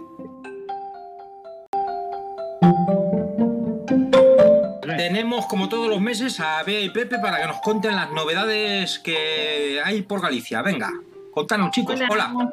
Tenemos, 5.00 5.45
como 5.45 5.70
todos 5.70 5.88
los 5.88 6.02
meses, 6.02 6.41
a 6.41 6.62
Bea 6.64 6.82
y 6.82 6.89
Pepe 6.89 7.20
para 7.20 7.39
que 7.39 7.47
nos 7.47 7.62
cuenten 7.62 7.95
las 7.95 8.12
novedades 8.12 9.00
que 9.00 9.80
hay 9.82 10.02
por 10.02 10.22
Galicia. 10.22 10.62
Venga, 10.62 10.91
contanos, 11.32 11.72
chicos. 11.72 11.97
Hola. 12.10 12.52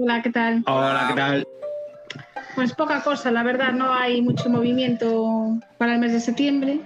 Hola, 0.00 0.22
¿qué 0.22 0.30
tal? 0.30 0.62
Hola, 0.68 1.06
¿qué 1.08 1.14
tal? 1.14 1.48
Pues 2.54 2.72
poca 2.74 3.02
cosa, 3.02 3.32
la 3.32 3.42
verdad, 3.42 3.72
no 3.72 3.92
hay 3.92 4.22
mucho 4.22 4.48
movimiento 4.48 5.58
para 5.76 5.94
el 5.94 5.98
mes 5.98 6.12
de 6.12 6.20
septiembre. 6.20 6.82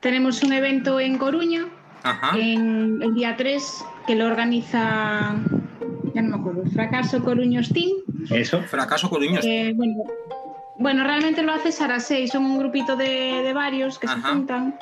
Tenemos 0.00 0.42
un 0.42 0.52
evento 0.52 0.98
en 0.98 1.18
Coruña, 1.18 1.68
Ajá. 2.02 2.36
en 2.36 3.00
el 3.00 3.14
día 3.14 3.36
3, 3.36 3.84
que 4.08 4.16
lo 4.16 4.26
organiza, 4.26 5.36
ya 6.14 6.22
no 6.22 6.36
me 6.36 6.40
acuerdo, 6.40 6.68
Fracaso 6.72 7.22
Coruños 7.22 7.68
Team. 7.68 7.90
Eso. 8.28 8.60
Fracaso 8.62 9.08
Coruños. 9.08 9.44
que, 9.44 9.72
bueno, 9.76 10.02
bueno, 10.78 11.04
realmente 11.04 11.42
lo 11.42 11.52
hace 11.52 11.72
Sara 11.72 12.00
6, 12.00 12.30
son 12.32 12.44
un 12.44 12.58
grupito 12.58 12.96
de, 12.96 13.42
de 13.42 13.52
varios 13.52 13.98
que 13.98 14.06
Ajá. 14.06 14.16
se 14.20 14.28
juntan. 14.34 14.76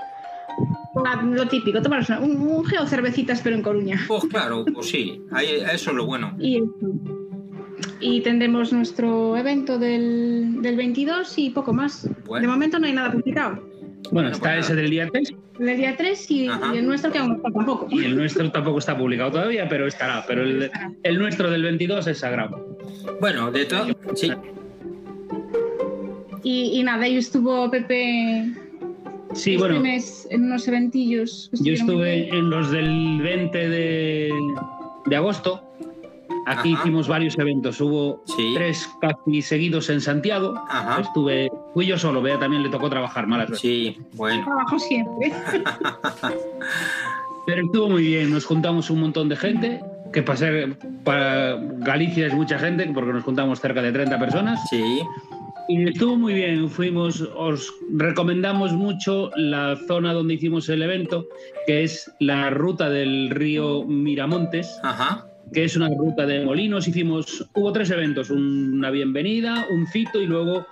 Ah, 1.05 1.22
Lo 1.22 1.47
típico, 1.47 1.80
tomarnos 1.80 2.09
una- 2.11 2.20
un, 2.20 2.36
un 2.36 2.64
geo 2.64 2.86
cervecitas, 2.86 3.41
pero 3.43 3.55
en 3.57 3.62
Coruña. 3.62 4.01
Pues 4.09 4.24
claro, 4.24 4.64
pues 4.74 4.88
sí, 4.91 5.22
ahí- 5.32 5.61
eso 5.72 5.91
es 5.91 5.97
lo 5.97 6.07
bueno. 6.07 6.34
Y, 6.38 6.57
eso. 6.57 6.72
y 8.01 8.20
tendremos 8.22 8.72
nuestro 8.72 9.36
evento 9.36 9.78
del, 9.78 10.57
del 10.61 10.76
22 10.76 11.38
y 11.38 11.51
poco 11.51 11.72
más. 11.72 12.09
Bueno. 12.26 12.43
De 12.47 12.49
momento 12.53 12.78
no 12.78 12.86
hay 12.86 12.93
nada 12.93 13.12
publicado. 13.12 13.62
Bueno, 14.11 14.30
está 14.30 14.55
pues 14.55 14.64
ese 14.66 14.74
del 14.74 14.91
día 14.91 15.07
3 15.12 15.34
El 15.61 15.76
día 15.76 15.95
3 15.97 16.30
y, 16.30 16.49
el 16.74 16.86
nuestro 16.86 17.12
que 17.12 17.18
aún 17.18 17.28
no 17.30 17.36
está 17.36 17.51
tampoco. 17.53 17.86
y 17.91 18.05
el 18.05 18.16
nuestro 18.16 18.51
tampoco 18.51 18.78
está 18.78 18.97
publicado 18.97 19.30
todavía, 19.32 19.68
pero 19.68 19.86
estará. 19.86 20.24
Pero 20.26 20.43
el, 20.43 20.70
el 21.03 21.18
nuestro 21.18 21.51
del 21.51 21.62
22 21.62 22.07
es 22.09 22.18
sagrado. 22.18 22.76
Bueno, 23.20 23.53
de 23.53 23.66
todo. 23.66 23.86
Sí, 24.14 24.32
Y, 26.43 26.78
y 26.78 26.82
nada, 26.82 27.05
ahí 27.05 27.16
estuvo 27.16 27.70
Pepe 27.70 28.53
Sí, 29.32 29.55
este 29.55 29.59
bueno, 29.64 29.80
mes 29.80 30.26
en 30.30 30.45
unos 30.45 30.66
eventillos. 30.66 31.51
yo 31.53 31.72
estuve 31.72 32.28
en 32.36 32.51
los 32.51 32.70
del 32.70 33.20
20 33.22 33.68
de, 33.68 34.32
de 35.07 35.16
agosto. 35.16 35.62
Aquí 36.47 36.72
Ajá. 36.72 36.82
hicimos 36.82 37.07
varios 37.07 37.38
eventos. 37.38 37.80
Hubo 37.80 38.22
Sí. 38.24 38.55
tres 38.57 38.88
casi 39.01 39.43
seguidos 39.43 39.88
en 39.91 40.01
Santiago. 40.01 40.55
Ajá. 40.68 41.03
Estuve, 41.03 41.49
fui 41.74 41.86
yo 41.86 41.97
solo, 41.99 42.22
Bea 42.22 42.38
también 42.41 42.62
le 42.64 42.70
tocó 42.70 42.88
trabajar 42.91 43.26
malas 43.28 43.61
sí, 43.61 43.97
bueno. 44.14 44.43
Trabajo 44.45 44.78
siempre. 44.78 45.32
Pero 47.47 47.64
estuvo 47.64 47.88
muy 47.88 48.03
bien, 48.03 48.30
nos 48.30 48.45
juntamos 48.45 48.91
un 48.91 49.01
montón 49.01 49.28
de 49.28 49.36
gente, 49.36 49.80
que 50.12 50.22
para, 50.22 50.36
ser- 50.38 50.76
para 51.05 51.57
Galicia 51.78 52.26
es 52.26 52.34
mucha 52.34 52.59
gente, 52.59 52.88
porque 52.95 53.12
nos 53.12 53.24
juntamos 53.24 53.61
cerca 53.61 53.82
de 53.82 53.93
30 53.93 54.18
personas. 54.18 54.61
Sí, 54.68 55.01
Y 55.68 55.88
estuvo 55.88 56.16
muy 56.16 56.34
bien, 56.34 56.68
fuimos, 56.68 57.20
os 57.36 57.72
recomendamos 57.92 58.72
mucho 58.72 59.30
la 59.36 59.76
zona 59.86 60.12
donde 60.12 60.34
hicimos 60.34 60.68
el 60.68 60.82
evento, 60.82 61.26
que 61.66 61.84
es 61.84 62.11
la 62.18 62.50
ruta 62.50 62.90
del 62.90 63.30
río 63.30 63.84
Miramontes, 63.84 64.80
ajá. 64.82 65.26
que 65.52 65.64
es 65.64 65.76
una 65.76 65.88
ruta 65.88 66.26
de 66.26 66.44
molinos. 66.44 66.88
Hicimos, 66.88 67.48
hubo 67.54 67.72
tres 67.72 67.90
eventos, 67.90 68.30
una 68.30 68.90
bienvenida, 68.90 69.66
un 69.70 69.86
fito 69.86 70.20
y 70.20 70.26
luego 70.26 70.66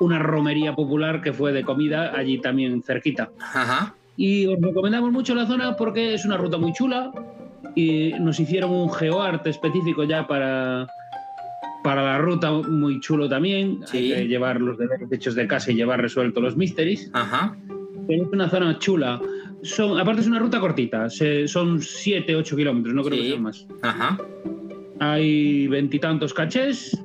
una 0.00 0.18
romería 0.18 0.74
popular 0.74 1.22
que 1.22 1.32
fue 1.32 1.52
de 1.52 1.62
comida 1.62 2.12
allí 2.14 2.38
también 2.38 2.82
cerquita. 2.82 3.30
Ajá. 3.40 3.94
Y 4.16 4.46
os 4.46 4.60
recomendamos 4.60 5.12
mucho 5.12 5.34
la 5.34 5.46
zona 5.46 5.76
porque 5.76 6.14
es 6.14 6.24
una 6.26 6.36
ruta 6.36 6.58
muy 6.58 6.72
chula 6.72 7.12
y 7.74 8.12
nos 8.20 8.38
hicieron 8.38 8.70
un 8.70 8.92
geoarte 8.92 9.50
específico 9.50 10.04
ya 10.04 10.26
para, 10.26 10.86
para 11.82 12.02
la 12.02 12.18
ruta 12.18 12.50
muy 12.52 13.00
chulo 13.00 13.28
también. 13.28 13.80
Sí. 13.86 14.12
Hay 14.12 14.22
que 14.22 14.28
llevar 14.28 14.60
los 14.60 14.78
deberes 14.78 15.10
hechos 15.10 15.34
de 15.34 15.46
casa 15.46 15.72
y 15.72 15.74
llevar 15.74 16.00
resueltos 16.00 16.42
los 16.42 16.56
mysteries. 16.56 17.10
Ajá. 17.12 17.56
Pero 18.06 18.22
es 18.24 18.28
una 18.32 18.48
zona 18.48 18.78
chula. 18.78 19.20
Son, 19.62 19.98
aparte 20.00 20.22
es 20.22 20.26
una 20.26 20.38
ruta 20.40 20.58
cortita, 20.58 21.08
se- 21.08 21.46
son 21.46 21.80
7, 21.80 22.34
8 22.34 22.56
kilómetros, 22.56 22.94
no 22.94 23.02
creo 23.02 23.16
Sí. 23.16 23.22
que 23.22 23.28
sean 23.30 23.42
más. 23.42 23.66
Ajá. 23.82 24.18
Hay 25.00 25.66
veintitantos 25.68 26.32
cachés 26.34 26.96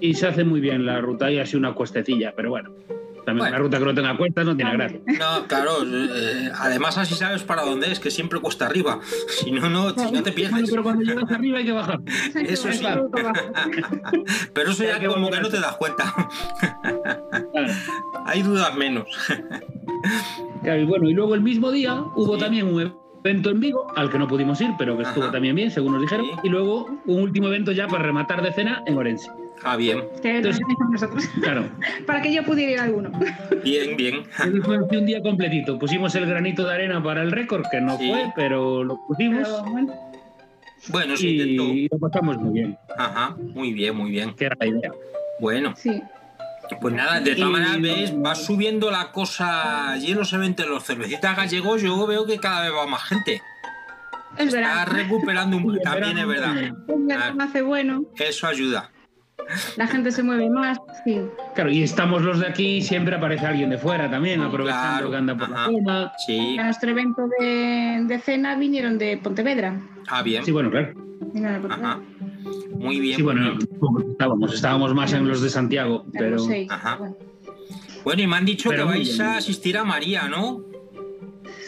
y 0.00 0.14
se 0.14 0.26
hace 0.26 0.44
muy 0.44 0.60
bien 0.60 0.84
la 0.86 1.00
ruta 1.00 1.30
y 1.30 1.38
así 1.38 1.56
una 1.56 1.72
cuestecilla, 1.74 2.32
pero 2.36 2.50
bueno. 2.50 2.70
También 3.26 3.38
Bueno. 3.50 3.56
una 3.56 3.64
ruta 3.64 3.78
que 3.80 3.84
no 3.84 3.94
tenga 3.94 4.16
cuestas 4.16 4.46
no 4.46 4.56
tiene 4.56 4.72
gracia. 4.72 5.00
No, 5.18 5.46
claro, 5.48 5.72
eh, 5.84 6.50
además 6.58 6.96
así 6.96 7.14
sabes 7.16 7.42
para 7.42 7.62
dónde 7.62 7.90
es, 7.90 7.98
que 7.98 8.10
siempre 8.10 8.38
cuesta 8.40 8.66
arriba. 8.66 9.00
Si 9.28 9.50
no, 9.50 9.68
no, 9.68 9.90
si 9.90 9.96
no 9.96 10.22
te 10.22 10.30
Bueno, 10.30 10.34
pierdes. 10.34 10.70
pero 10.70 10.82
cuando 10.84 11.02
llegas 11.02 11.30
arriba 11.32 11.58
hay 11.58 11.64
que 11.64 11.72
bajar. 11.72 11.98
Eso 12.36 12.70
sí. 12.72 12.78
Claro. 12.78 13.10
Pero 14.54 14.70
eso 14.70 14.84
ya 14.84 14.98
que 15.00 15.06
como 15.08 15.28
que 15.30 15.40
no 15.40 15.48
te 15.48 15.60
das 15.60 15.76
cuenta. 15.76 16.14
Claro. 17.52 17.72
Hay 18.26 18.42
dudas 18.42 18.74
menos. 18.76 19.06
Claro, 20.62 20.80
y 20.80 20.84
bueno, 20.84 21.08
y 21.08 21.12
luego 21.14 21.34
el 21.34 21.40
mismo 21.42 21.70
día 21.70 21.94
hubo 22.14 22.38
también 22.38 22.66
un 22.72 22.92
evento 23.24 23.50
en 23.50 23.60
Vigo, 23.60 23.86
al 23.96 24.10
que 24.10 24.18
no 24.18 24.26
pudimos 24.28 24.60
ir, 24.60 24.70
pero 24.78 24.96
que 24.96 25.02
estuvo 25.02 25.24
Ajá. 25.24 25.32
también 25.32 25.54
bien, 25.56 25.70
según 25.70 25.92
nos 25.92 26.02
dijeron. 26.02 26.26
Sí. 26.26 26.32
Y 26.44 26.48
luego 26.48 26.86
un 27.06 27.22
último 27.22 27.48
evento 27.48 27.72
ya 27.72 27.86
para 27.88 28.04
rematar 28.04 28.42
de 28.42 28.52
cena 28.52 28.82
en 28.86 28.96
Orense. 28.96 29.30
Ah, 29.62 29.76
bien, 29.76 30.04
Que 30.22 30.28
lo 30.32 30.36
Entonces- 30.38 30.60
organizamos 30.62 30.92
nosotros. 30.92 31.24
Claro, 31.42 31.68
Para 32.06 32.22
que 32.22 32.32
yo 32.32 32.44
pudiera 32.44 32.72
ir 32.72 32.78
a 32.78 32.84
alguno. 32.84 33.10
bien, 33.64 33.96
bien. 33.96 34.24
Fue 34.64 34.78
un 34.98 35.06
día 35.06 35.20
completito. 35.22 35.78
Pusimos 35.78 36.14
el 36.14 36.26
granito 36.26 36.64
de 36.66 36.74
arena 36.74 37.02
para 37.02 37.22
el 37.22 37.32
récord, 37.32 37.64
que 37.70 37.80
no 37.80 37.96
Sí. 37.98 38.08
fue, 38.10 38.32
pero 38.36 38.84
lo 38.84 38.98
pusimos 39.06 39.48
Pero 39.48 39.64
bueno, 39.64 39.94
Bueno, 40.88 41.16
se 41.16 41.26
intentó. 41.28 41.62
y 41.64 41.88
lo 41.90 41.98
pasamos 41.98 42.36
muy 42.38 42.52
bien, 42.60 42.78
Ajá, 42.96 43.34
muy 43.38 43.72
bien, 43.72 43.96
muy 43.96 44.10
bien. 44.10 44.34
que 44.34 44.44
era 44.46 44.56
la 44.60 44.66
idea. 44.66 44.92
Bueno, 45.40 45.74
sí. 45.76 46.02
pues 46.80 46.94
nada, 46.94 47.20
de 47.20 47.34
todas 47.36 47.48
Y- 47.50 47.52
maneras, 47.52 47.80
ves, 47.80 48.14
va 48.14 48.34
subiendo 48.34 48.90
la 48.90 49.10
cosa 49.12 49.92
allí 49.92 50.12
en 50.12 50.18
los 50.18 50.32
eventos, 50.32 50.66
los 50.68 50.84
cervecitas 50.84 51.36
gallegos, 51.36 51.80
yo 51.82 52.06
veo 52.06 52.26
que 52.26 52.38
cada 52.38 52.62
vez 52.62 52.72
va 52.72 52.86
más 52.86 53.02
gente. 53.04 53.40
Es 54.36 54.46
Está 54.52 54.58
verdad. 54.58 54.86
recuperando 54.92 55.56
un 55.56 55.64
Y 55.74 55.76
en 55.76 55.82
también 55.82 56.18
es 56.18 56.26
verdad. 56.26 56.54
Verano 56.88 57.44
hace 57.44 57.62
bueno, 57.62 58.02
Eso 58.18 58.46
ayuda. 58.48 58.90
La 59.76 59.86
gente 59.86 60.10
se 60.12 60.22
mueve 60.22 60.48
más. 60.50 60.78
Sí. 61.04 61.20
Claro, 61.54 61.70
y 61.70 61.82
estamos 61.82 62.22
los 62.22 62.40
de 62.40 62.46
aquí, 62.48 62.82
siempre 62.82 63.14
aparece 63.16 63.46
alguien 63.46 63.70
de 63.70 63.78
fuera 63.78 64.10
también, 64.10 64.40
aprovechando 64.40 64.88
Claro, 64.96 65.10
que 65.10 65.16
anda 65.16 65.34
por 65.36 65.44
ajá. 65.44 65.70
la 65.70 65.78
zona. 65.78 66.12
Sí. 66.26 66.56
A 66.58 66.64
nuestro 66.64 66.90
evento 66.90 67.28
de, 67.38 68.04
de 68.06 68.18
cena 68.20 68.56
vinieron 68.56 68.98
de 68.98 69.16
Pontevedra. 69.18 69.80
Ah, 70.08 70.22
bien. 70.22 70.44
Sí, 70.44 70.50
bueno, 70.52 70.70
claro. 70.70 70.92
Ajá. 71.70 72.00
Muy 72.78 73.00
bien. 73.00 73.16
Sí, 73.16 73.22
bueno, 73.22 73.40
bien. 73.42 73.58
estábamos, 74.12 74.54
estábamos 74.54 74.94
más 74.94 75.12
en 75.12 75.28
los 75.28 75.40
de 75.42 75.50
Santiago, 75.50 76.04
pero... 76.12 76.26
Éramos 76.26 76.46
seis. 76.46 76.70
Ajá. 76.70 76.96
Bueno, 76.96 77.16
Bueno, 78.04 78.22
y 78.22 78.26
me 78.26 78.36
han 78.36 78.44
dicho 78.44 78.70
Pero 78.70 78.84
que 78.84 78.88
vais 78.90 79.16
bien. 79.16 79.28
a 79.28 79.36
asistir 79.36 79.76
a 79.78 79.84
María, 79.84 80.28
¿no? 80.28 80.62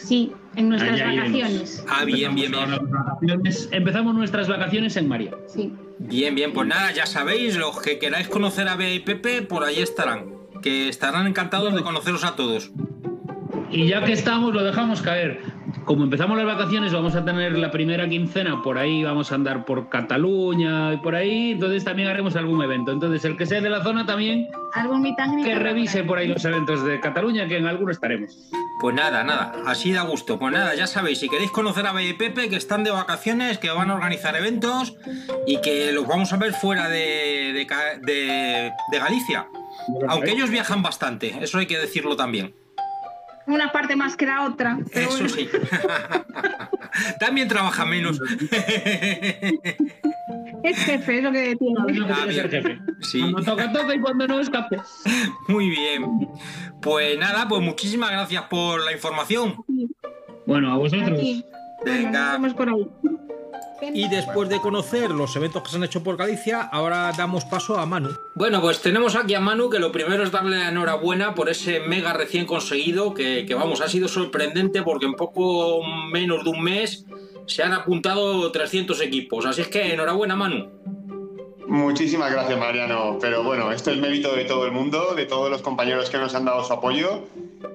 Sí, 0.03 0.31
en 0.59 0.69
nuestras 0.69 0.93
Allá 0.93 1.13
iremos. 1.13 1.41
vacaciones. 1.41 1.85
Ah, 1.89 2.05
bien, 2.05 2.35
bien, 2.35 2.51
bien. 2.51 3.41
Empezamos 3.71 4.13
nuestras 4.13 4.47
vacaciones 4.47 4.95
en 4.97 5.07
María. 5.07 5.31
Sí. 5.47 5.73
Bien, 5.97 6.35
bien, 6.35 6.53
pues 6.53 6.67
nada, 6.67 6.91
ya 6.91 7.05
sabéis, 7.05 7.57
los 7.57 7.81
que 7.81 7.97
queráis 7.99 8.27
conocer 8.27 8.67
a 8.67 8.75
Bea 8.75 8.93
y 8.93 8.99
Pepe, 8.99 9.41
por 9.41 9.63
ahí 9.63 9.79
estarán. 9.81 10.25
Que 10.61 10.89
estarán 10.89 11.27
encantados 11.27 11.73
de 11.73 11.81
conoceros 11.81 12.23
a 12.23 12.35
todos. 12.35 12.71
Y 13.71 13.87
ya 13.87 14.03
que 14.03 14.11
estamos, 14.13 14.53
lo 14.53 14.63
dejamos 14.63 15.01
caer. 15.01 15.41
Como 15.89 16.03
empezamos 16.03 16.37
las 16.37 16.45
vacaciones, 16.45 16.93
vamos 16.93 17.15
a 17.15 17.25
tener 17.25 17.57
la 17.57 17.71
primera 17.71 18.07
quincena 18.07 18.61
por 18.61 18.77
ahí, 18.77 19.03
vamos 19.03 19.31
a 19.31 19.35
andar 19.35 19.65
por 19.65 19.89
Cataluña 19.89 20.93
y 20.93 20.97
por 20.97 21.15
ahí, 21.15 21.53
entonces 21.53 21.83
también 21.83 22.07
haremos 22.09 22.35
algún 22.35 22.61
evento. 22.61 22.91
Entonces, 22.91 23.25
el 23.25 23.35
que 23.35 23.47
sea 23.47 23.59
de 23.59 23.71
la 23.71 23.81
zona 23.81 24.05
también, 24.05 24.47
Algún 24.75 25.03
que 25.43 25.55
revise 25.55 26.03
por 26.03 26.19
ahí 26.19 26.27
los 26.27 26.45
eventos 26.45 26.85
de 26.85 26.99
Cataluña, 26.99 27.47
que 27.47 27.57
en 27.57 27.65
alguno 27.65 27.91
estaremos. 27.91 28.37
Pues 28.79 28.93
nada, 28.93 29.23
nada, 29.23 29.51
así 29.65 29.91
da 29.91 30.03
gusto. 30.03 30.37
Pues 30.37 30.53
nada, 30.53 30.75
ya 30.75 30.85
sabéis, 30.85 31.17
si 31.17 31.27
queréis 31.27 31.49
conocer 31.49 31.87
a 31.87 31.91
Bea 31.91 32.07
y 32.07 32.13
Pepe, 32.13 32.49
que 32.49 32.55
están 32.57 32.83
de 32.83 32.91
vacaciones, 32.91 33.57
que 33.57 33.71
van 33.71 33.89
a 33.89 33.95
organizar 33.95 34.35
eventos 34.35 34.95
y 35.47 35.59
que 35.61 35.91
los 35.91 36.05
vamos 36.05 36.31
a 36.33 36.37
ver 36.37 36.53
fuera 36.53 36.87
de, 36.87 37.51
de 37.51 37.67
de- 38.03 38.71
de 38.91 38.99
Galicia. 38.99 39.47
Aunque 40.07 40.29
ellos 40.33 40.51
viajan 40.51 40.83
bastante, 40.83 41.35
eso 41.41 41.57
hay 41.57 41.65
que 41.65 41.79
decirlo 41.79 42.15
también. 42.15 42.53
Una 43.49 43.71
parte 43.71 43.95
más 43.95 44.15
que 44.15 44.25
la 44.27 44.43
otra. 44.45 44.77
Pero 44.93 45.09
Eso 45.09 45.17
bueno. 45.19 45.29
sí. 45.29 45.49
También 47.19 47.47
trabaja 47.47 47.85
menos. 47.85 48.19
Es 50.63 50.77
jefe, 50.77 51.17
es 51.17 51.23
lo 51.23 51.31
que 51.31 51.55
tiene. 51.55 51.79
Ah, 52.09 52.25
jefe. 52.29 52.79
Sí. 53.01 53.21
Cuando 53.21 53.43
toca, 53.43 53.71
toca 53.71 53.95
y 53.95 53.99
cuando 53.99 54.27
no, 54.27 54.39
escape. 54.39 54.77
Muy 55.47 55.69
bien. 55.69 56.29
Pues 56.81 57.17
nada, 57.17 57.47
pues 57.47 57.61
muchísimas 57.61 58.11
gracias 58.11 58.43
por 58.43 58.83
la 58.83 58.91
información. 58.91 59.55
Bueno, 60.45 60.71
a 60.71 60.77
vosotros. 60.77 61.17
Aquí. 61.17 61.43
Venga, 61.85 61.97
Venga. 62.03 62.23
nos 62.23 62.31
vemos 62.33 62.53
por 62.53 62.69
ahí. 62.69 63.19
Y 63.93 64.07
después 64.09 64.49
de 64.49 64.59
conocer 64.59 65.09
los 65.09 65.35
eventos 65.35 65.63
que 65.63 65.69
se 65.69 65.77
han 65.77 65.83
hecho 65.83 66.03
por 66.03 66.17
Galicia, 66.17 66.61
ahora 66.61 67.11
damos 67.17 67.45
paso 67.45 67.77
a 67.77 67.85
Manu. 67.85 68.09
Bueno, 68.35 68.61
pues 68.61 68.81
tenemos 68.81 69.15
aquí 69.15 69.35
a 69.35 69.39
Manu, 69.39 69.69
que 69.69 69.79
lo 69.79 69.91
primero 69.91 70.23
es 70.23 70.31
darle 70.31 70.57
la 70.57 70.69
enhorabuena 70.69 71.33
por 71.33 71.49
ese 71.49 71.79
mega 71.79 72.13
recién 72.13 72.45
conseguido, 72.45 73.13
que, 73.13 73.45
que, 73.45 73.55
vamos, 73.55 73.81
ha 73.81 73.87
sido 73.87 74.07
sorprendente 74.07 74.83
porque 74.83 75.05
en 75.05 75.13
poco 75.13 75.81
menos 76.11 76.43
de 76.43 76.49
un 76.49 76.61
mes 76.61 77.05
se 77.45 77.63
han 77.63 77.73
apuntado 77.73 78.51
300 78.51 79.01
equipos. 79.01 79.45
Así 79.45 79.61
es 79.61 79.67
que 79.69 79.93
enhorabuena, 79.93 80.35
Manu. 80.35 80.69
Muchísimas 81.67 82.31
gracias, 82.31 82.59
Mariano. 82.59 83.17
Pero 83.21 83.43
bueno, 83.43 83.71
esto 83.71 83.91
es 83.91 83.97
mérito 83.97 84.35
de 84.35 84.45
todo 84.45 84.65
el 84.65 84.71
mundo, 84.71 85.13
de 85.15 85.25
todos 85.25 85.51
los 85.51 85.61
compañeros 85.61 86.09
que 86.09 86.17
nos 86.17 86.33
han 86.35 86.45
dado 86.45 86.63
su 86.63 86.73
apoyo. 86.73 87.23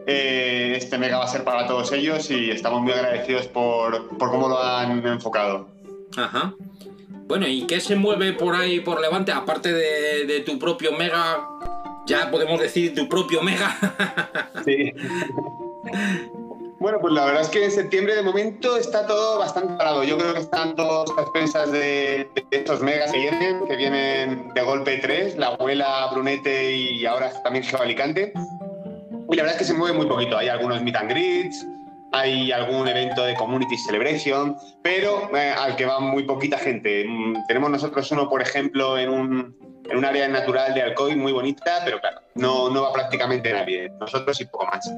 Eh, 0.07 0.75
este 0.77 0.99
mega 0.99 1.19
va 1.19 1.25
a 1.25 1.29
ser 1.29 1.45
para 1.45 1.67
todos 1.67 1.93
ellos 1.93 2.31
y 2.31 2.51
estamos 2.51 2.83
muy 2.83 2.93
agradecidos 2.93 3.47
por, 3.47 4.17
por 4.19 4.31
cómo 4.31 4.49
lo 4.49 4.63
han 4.63 5.07
enfocado. 5.07 5.69
Ajá. 6.17 6.55
Bueno, 7.27 7.47
¿y 7.49 7.67
qué 7.67 7.81
se 7.81 7.97
mueve 7.97 8.33
por 8.33 8.55
ahí 8.55 8.81
por 8.81 9.01
Levante? 9.01 9.33
Aparte 9.33 9.73
de, 9.73 10.27
de 10.27 10.41
tu 10.41 10.59
propio 10.59 10.93
mega, 10.93 11.49
ya 12.07 12.31
podemos 12.31 12.61
decir 12.61 12.95
tu 12.95 13.09
propio 13.09 13.43
mega. 13.43 13.77
Sí. 14.65 14.95
Bueno, 16.79 16.99
pues 16.99 17.13
la 17.13 17.27
verdad 17.27 17.43
es 17.43 17.49
que 17.49 17.65
en 17.65 17.71
septiembre 17.71 18.15
de 18.15 18.23
momento 18.23 18.79
está 18.79 19.07
todo 19.07 19.39
bastante 19.39 19.75
parado. 19.75 20.05
Yo 20.05 20.17
creo 20.17 20.33
que 20.33 20.41
están 20.41 20.75
todas 20.75 21.11
las 21.17 21.29
pensas 21.31 21.71
de, 21.71 22.29
de 22.35 22.47
estos 22.51 22.81
megas 22.81 23.13
que 23.13 23.19
vienen, 23.19 23.67
que 23.67 23.77
vienen 23.77 24.49
de 24.55 24.63
golpe 24.63 24.99
tres, 24.99 25.37
la 25.37 25.49
abuela 25.49 26.09
Brunete 26.13 26.75
y 26.77 27.05
ahora 27.05 27.31
también 27.43 27.65
Geoalicante. 27.65 28.33
Y 29.31 29.37
la 29.37 29.43
verdad 29.43 29.53
es 29.53 29.59
que 29.59 29.65
se 29.65 29.75
mueve 29.75 29.97
muy 29.97 30.07
poquito. 30.07 30.37
Hay 30.37 30.49
algunos 30.49 30.83
meet 30.83 30.97
and 30.97 31.11
greets, 31.11 31.67
hay 32.13 32.53
algún 32.53 32.87
evento 32.87 33.25
de 33.25 33.35
Community 33.35 33.77
Celebration, 33.77 34.57
pero 34.83 35.35
eh, 35.37 35.53
al 35.57 35.77
que 35.77 35.87
va 35.87 35.99
muy 36.01 36.23
poquita 36.25 36.59
gente. 36.59 37.05
Mm, 37.07 37.47
Tenemos 37.49 37.71
nosotros 37.71 38.11
uno, 38.13 38.29
por 38.29 38.41
ejemplo, 38.41 38.97
en 38.99 39.09
un, 39.09 39.57
en 39.89 39.97
un 39.97 40.05
área 40.05 40.29
natural 40.29 40.75
de 40.75 40.83
Alcoy 40.83 41.17
muy 41.17 41.33
bonita, 41.33 41.83
pero 41.85 42.01
claro, 42.01 42.21
no, 42.35 42.71
no 42.71 42.83
va 42.83 42.93
prácticamente 42.93 43.53
nadie. 43.53 43.91
Nosotros 44.01 44.41
y 44.41 44.45
poco 44.47 44.67
más. 44.67 44.89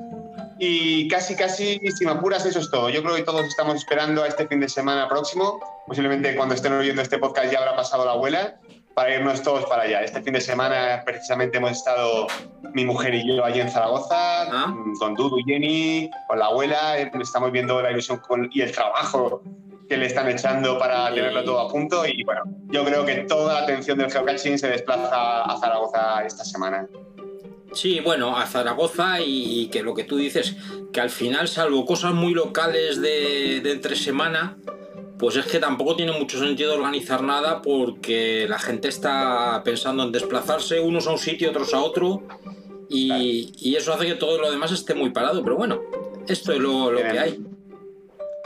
Y 0.59 1.09
casi, 1.09 1.37
casi, 1.37 1.79
si 1.79 2.05
me 2.05 2.13
apuras, 2.13 2.45
eso 2.47 2.61
es 2.61 2.71
todo. 2.71 2.89
Yo 2.89 3.03
creo 3.03 3.17
que 3.17 3.23
todos 3.23 3.43
estamos 3.47 3.77
esperando 3.77 4.23
a 4.23 4.29
este 4.29 4.47
fin 4.47 4.61
de 4.61 4.69
semana 4.69 5.09
próximo. 5.09 5.61
Posiblemente 5.87 6.35
cuando 6.35 6.55
estén 6.55 6.73
oyendo 6.73 7.03
este 7.03 7.19
podcast 7.19 7.53
ya 7.53 7.59
habrá 7.59 7.77
pasado 7.77 8.05
la 8.05 8.13
abuela 8.13 8.59
para 8.97 9.15
irnos 9.15 9.43
todos 9.43 9.67
para 9.67 9.83
allá. 9.83 10.01
Este 10.03 10.23
fin 10.23 10.33
de 10.33 10.41
semana 10.41 11.03
precisamente 11.05 11.59
hemos 11.59 11.73
estado 11.73 12.27
mi 12.73 12.87
mujer 12.87 13.13
y 13.15 13.29
yo 13.37 13.45
allí 13.45 13.61
en 13.61 13.69
Zaragoza, 13.69 14.45
Ah. 14.51 14.75
con 14.99 15.15
Dudu 15.15 15.39
y 15.41 15.45
Jenny, 15.45 16.11
con 16.27 16.39
la 16.39 16.47
abuela. 16.47 16.97
Estamos 16.99 17.53
viendo 17.53 17.83
la 17.83 17.91
ilusión 17.91 18.19
con- 18.27 18.49
y 18.51 18.63
el 18.63 18.73
trabajo 18.73 19.43
que 19.87 19.99
le 19.99 20.07
están 20.07 20.31
echando 20.31 20.79
para 20.79 21.13
tenerlo 21.13 21.45
todo 21.45 21.61
a 21.61 21.69
punto. 21.69 22.07
Y 22.07 22.25
bueno, 22.25 22.45
yo 22.71 22.87
creo 22.87 23.05
que 23.05 23.17
toda 23.29 23.53
la 23.53 23.61
atención 23.65 23.99
del 23.99 24.11
geocaching 24.11 24.59
se 24.59 24.69
desplaza 24.69 25.43
a 25.43 25.59
Zaragoza 25.59 26.25
esta 26.25 26.45
semana. 26.47 26.89
Sí, 27.75 28.01
bueno, 28.01 28.35
a 28.35 28.47
Zaragoza 28.47 29.21
y, 29.21 29.61
y 29.61 29.69
que 29.69 29.83
lo 29.83 29.93
que 29.93 30.05
tú 30.05 30.17
dices, 30.17 30.57
que 30.91 31.03
al 31.03 31.11
final, 31.11 31.49
salvo 31.49 31.85
cosas 31.85 32.15
muy 32.15 32.33
locales 32.33 33.03
de, 33.03 33.61
de 33.63 33.73
entre 33.73 33.95
semana, 33.95 34.57
pues 35.19 35.37
es 35.37 35.47
que 35.47 35.59
tampoco 35.59 35.97
tiene 35.97 36.13
mucho 36.13 36.39
sentido 36.39 36.75
organizar 36.75 37.23
nada 37.23 37.63
porque 37.63 38.47
la 38.49 38.59
gente 38.59 38.89
está 38.89 39.63
pensando 39.65 40.03
en 40.05 40.13
desplazarse 40.13 40.81
unos 40.81 41.07
a 41.07 41.13
un 41.13 41.19
sitio, 41.19 41.51
otros 41.51 41.73
a 41.75 41.81
otro, 41.81 42.23
y, 42.89 43.53
y 43.59 43.77
eso 43.77 43.93
hace 43.95 44.07
que 44.07 44.15
todo 44.15 44.39
lo 44.39 44.51
demás 44.51 44.73
esté 44.73 44.95
muy 44.95 45.11
parado. 45.11 45.43
Pero 45.43 45.57
bueno, 45.57 45.81
esto 46.29 46.53
es 46.53 46.59
lo, 46.59 46.91
lo 46.91 46.99
que 47.01 47.19
hay. 47.19 47.41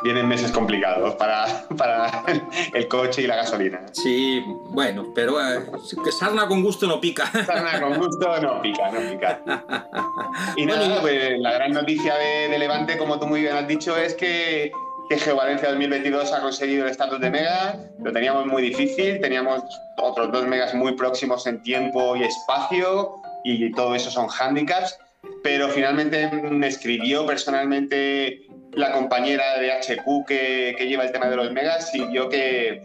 Vienen 0.02 0.26
meses 0.28 0.50
complicados 0.50 1.14
para, 1.16 1.66
para 1.76 2.24
el 2.72 2.88
coche 2.88 3.20
y 3.20 3.26
la 3.26 3.36
gasolina. 3.36 3.82
Sí, 3.92 4.42
bueno, 4.70 5.12
pero 5.14 5.38
eh, 5.46 5.60
que 6.02 6.10
sarna 6.10 6.48
con 6.48 6.62
gusto 6.62 6.86
no 6.86 6.98
pica. 7.02 7.26
Sarna 7.44 7.78
con 7.82 7.98
gusto 7.98 8.40
no 8.40 8.62
pica, 8.62 8.90
no 8.90 9.10
pica. 9.10 9.42
Y 10.56 10.64
Bueno, 10.64 10.82
nada, 10.86 10.96
y- 10.96 11.00
pues 11.02 11.38
la 11.40 11.52
gran 11.52 11.72
noticia 11.72 12.14
de, 12.16 12.48
de 12.48 12.58
Levante, 12.58 12.96
como 12.96 13.18
tú 13.20 13.26
muy 13.26 13.42
bien 13.42 13.54
has 13.56 13.68
dicho, 13.68 13.94
es 13.96 14.14
que, 14.14 14.72
que 15.10 15.18
Geovalencia 15.18 15.70
2022 15.70 16.32
ha 16.32 16.40
conseguido 16.40 16.84
el 16.84 16.92
estatus 16.92 17.18
de 17.20 17.30
mega. 17.30 17.74
Lo 17.98 18.12
teníamos 18.12 18.46
muy 18.46 18.62
difícil, 18.62 19.20
teníamos 19.20 19.60
otros 19.96 20.30
dos 20.30 20.46
megas 20.46 20.72
muy 20.72 20.92
próximos 20.92 21.48
en 21.48 21.60
tiempo 21.64 22.14
y 22.14 22.22
espacio, 22.22 23.16
y 23.42 23.72
todo 23.72 23.96
eso 23.96 24.08
son 24.08 24.28
handicaps. 24.30 24.96
Pero 25.42 25.68
finalmente 25.68 26.30
me 26.30 26.68
escribió 26.68 27.26
personalmente 27.26 28.42
la 28.74 28.92
compañera 28.92 29.58
de 29.58 29.72
HQ 29.72 30.26
que, 30.28 30.76
que 30.78 30.86
lleva 30.86 31.02
el 31.02 31.10
tema 31.10 31.28
de 31.28 31.34
los 31.34 31.50
megas 31.50 31.92
y 31.92 32.06
vio 32.06 32.28
que, 32.28 32.80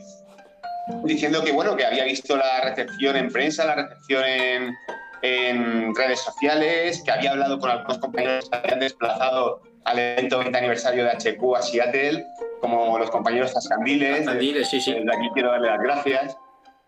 diciendo 1.03 1.43
que 1.43 1.51
bueno 1.51 1.75
que 1.75 1.85
había 1.85 2.05
visto 2.05 2.35
la 2.35 2.61
recepción 2.61 3.17
en 3.17 3.31
prensa, 3.31 3.65
la 3.65 3.75
recepción 3.75 4.23
en, 4.25 4.75
en 5.21 5.95
redes 5.95 6.21
sociales, 6.21 7.03
que 7.05 7.11
había 7.11 7.33
hablado 7.33 7.59
con 7.59 7.69
algunos 7.69 7.99
compañeros 7.99 8.49
que 8.49 8.57
habían 8.57 8.79
desplazado 8.79 9.61
al 9.85 9.99
evento 9.99 10.39
20 10.39 10.57
aniversario 10.57 11.05
de 11.05 11.11
HQ 11.11 11.55
a 11.55 11.61
Seattle, 11.61 12.25
como 12.59 12.97
los 12.99 13.09
compañeros 13.09 13.53
Tascandiles. 13.53 14.17
Tascandiles, 14.17 14.67
sí, 14.67 14.81
sí. 14.81 14.93
Desde 14.93 15.15
aquí 15.15 15.29
quiero 15.33 15.51
darle 15.51 15.69
las 15.69 15.79
gracias 15.79 16.37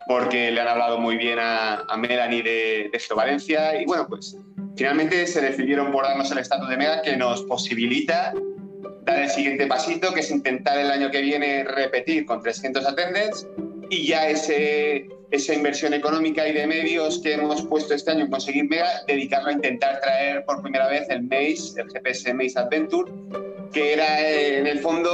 porque 0.07 0.51
le 0.51 0.61
han 0.61 0.67
hablado 0.67 0.99
muy 0.99 1.17
bien 1.17 1.37
a, 1.39 1.81
a 1.87 1.97
Melanie 1.97 2.41
de, 2.41 2.89
de 2.91 2.99
Geovalencia 2.99 3.79
y 3.79 3.85
bueno, 3.85 4.07
pues 4.07 4.37
finalmente 4.75 5.27
se 5.27 5.41
decidieron 5.41 5.91
por 5.91 6.05
darnos 6.05 6.31
el 6.31 6.37
estatus 6.37 6.69
de 6.69 6.77
Mega 6.77 7.01
que 7.01 7.17
nos 7.17 7.43
posibilita 7.43 8.33
dar 9.03 9.19
el 9.19 9.29
siguiente 9.29 9.67
pasito, 9.67 10.13
que 10.13 10.21
es 10.21 10.31
intentar 10.31 10.77
el 10.77 10.91
año 10.91 11.11
que 11.11 11.21
viene 11.21 11.63
repetir 11.63 12.25
con 12.25 12.41
300 12.41 12.85
attendants 12.85 13.47
y 13.89 14.07
ya 14.07 14.27
ese, 14.27 15.07
esa 15.31 15.53
inversión 15.53 15.93
económica 15.93 16.47
y 16.47 16.53
de 16.53 16.67
medios 16.67 17.19
que 17.19 17.33
hemos 17.33 17.61
puesto 17.63 17.93
este 17.93 18.11
año 18.11 18.25
en 18.25 18.31
conseguir 18.31 18.67
Mega, 18.69 18.87
dedicarlo 19.07 19.49
a 19.49 19.53
intentar 19.53 19.99
traer 20.01 20.45
por 20.45 20.61
primera 20.61 20.87
vez 20.87 21.07
el 21.09 21.23
MAZE, 21.23 21.81
el 21.81 21.91
GPS 21.91 22.33
Maze 22.33 22.59
Adventure, 22.59 23.11
que 23.71 23.93
era 23.93 24.21
eh, 24.21 24.59
en 24.59 24.67
el 24.67 24.79
fondo 24.79 25.09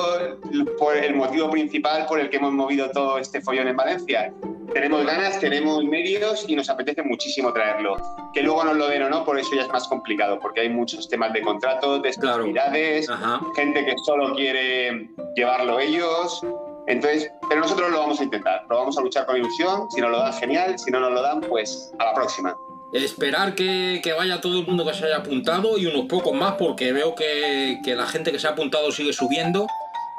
el 0.51 1.15
motivo 1.15 1.49
principal 1.49 2.05
por 2.05 2.19
el 2.19 2.29
que 2.29 2.37
hemos 2.37 2.53
movido 2.53 2.89
todo 2.91 3.17
este 3.17 3.41
follón 3.41 3.67
en 3.67 3.75
Valencia. 3.75 4.33
Tenemos 4.73 5.05
ganas, 5.05 5.39
tenemos 5.39 5.83
medios 5.83 6.45
y 6.47 6.55
nos 6.55 6.69
apetece 6.69 7.03
muchísimo 7.03 7.53
traerlo. 7.53 7.97
Que 8.33 8.41
luego 8.41 8.63
nos 8.63 8.75
lo 8.77 8.87
den 8.87 9.03
o 9.03 9.09
no, 9.09 9.23
por 9.23 9.37
eso 9.37 9.55
ya 9.55 9.63
es 9.63 9.69
más 9.69 9.87
complicado, 9.87 10.39
porque 10.39 10.61
hay 10.61 10.69
muchos 10.69 11.07
temas 11.07 11.31
de 11.33 11.41
contratos, 11.41 12.01
de 12.01 13.05
Ajá. 13.09 13.41
gente 13.55 13.85
que 13.85 13.93
solo 14.05 14.33
quiere 14.35 15.09
llevarlo 15.35 15.79
ellos. 15.79 16.41
Entonces, 16.87 17.31
pero 17.47 17.61
nosotros 17.61 17.91
lo 17.91 17.99
vamos 17.99 18.19
a 18.19 18.23
intentar, 18.23 18.63
lo 18.69 18.77
vamos 18.77 18.97
a 18.97 19.01
luchar 19.01 19.25
con 19.25 19.37
ilusión. 19.37 19.89
Si 19.91 20.01
nos 20.01 20.11
lo 20.11 20.19
dan, 20.19 20.33
genial. 20.33 20.77
Si 20.77 20.91
no 20.91 20.99
nos 20.99 21.11
lo 21.13 21.21
dan, 21.21 21.41
pues 21.41 21.91
a 21.99 22.05
la 22.05 22.13
próxima. 22.13 22.55
Esperar 22.91 23.55
que, 23.55 24.01
que 24.03 24.13
vaya 24.13 24.39
todo 24.41 24.59
el 24.59 24.67
mundo 24.67 24.85
que 24.85 24.93
se 24.93 25.05
haya 25.05 25.17
apuntado 25.17 25.77
y 25.79 25.87
unos 25.87 26.05
pocos 26.05 26.33
más 26.33 26.55
porque 26.59 26.91
veo 26.93 27.15
que, 27.15 27.79
que 27.83 27.95
la 27.95 28.05
gente 28.05 28.31
que 28.31 28.37
se 28.39 28.47
ha 28.47 28.51
apuntado 28.51 28.91
sigue 28.91 29.13
subiendo. 29.13 29.65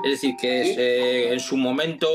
Es 0.04 0.10
decir, 0.12 0.34
que 0.40 0.64
Sí. 0.64 0.74
se- 0.74 1.32
en 1.32 1.38
su 1.40 1.56
momento 1.56 2.08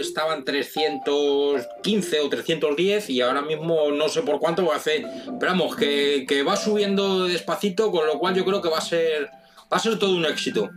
estaban 0.00 0.44
315 0.44 2.20
o 2.20 2.28
310 2.28 3.10
y 3.10 3.20
ahora 3.20 3.42
mismo 3.42 3.90
no 3.92 4.08
sé 4.08 4.22
por 4.22 4.38
cuánto 4.40 4.66
va 4.66 4.74
a 4.74 4.76
hacer. 4.78 5.04
Pero 5.38 5.52
vamos, 5.52 5.76
que, 5.76 6.24
que 6.26 6.42
va 6.42 6.56
subiendo 6.56 7.24
despacito, 7.24 7.90
con 7.90 8.06
lo 8.06 8.18
cual 8.18 8.34
yo 8.34 8.44
creo 8.44 8.60
que 8.60 8.68
va 8.68 8.78
a 8.78 8.82
ser, 8.82 9.26
va 9.72 9.76
a 9.76 9.78
ser 9.78 9.98
todo 9.98 10.14
un 10.16 10.24
éxito. 10.24 10.68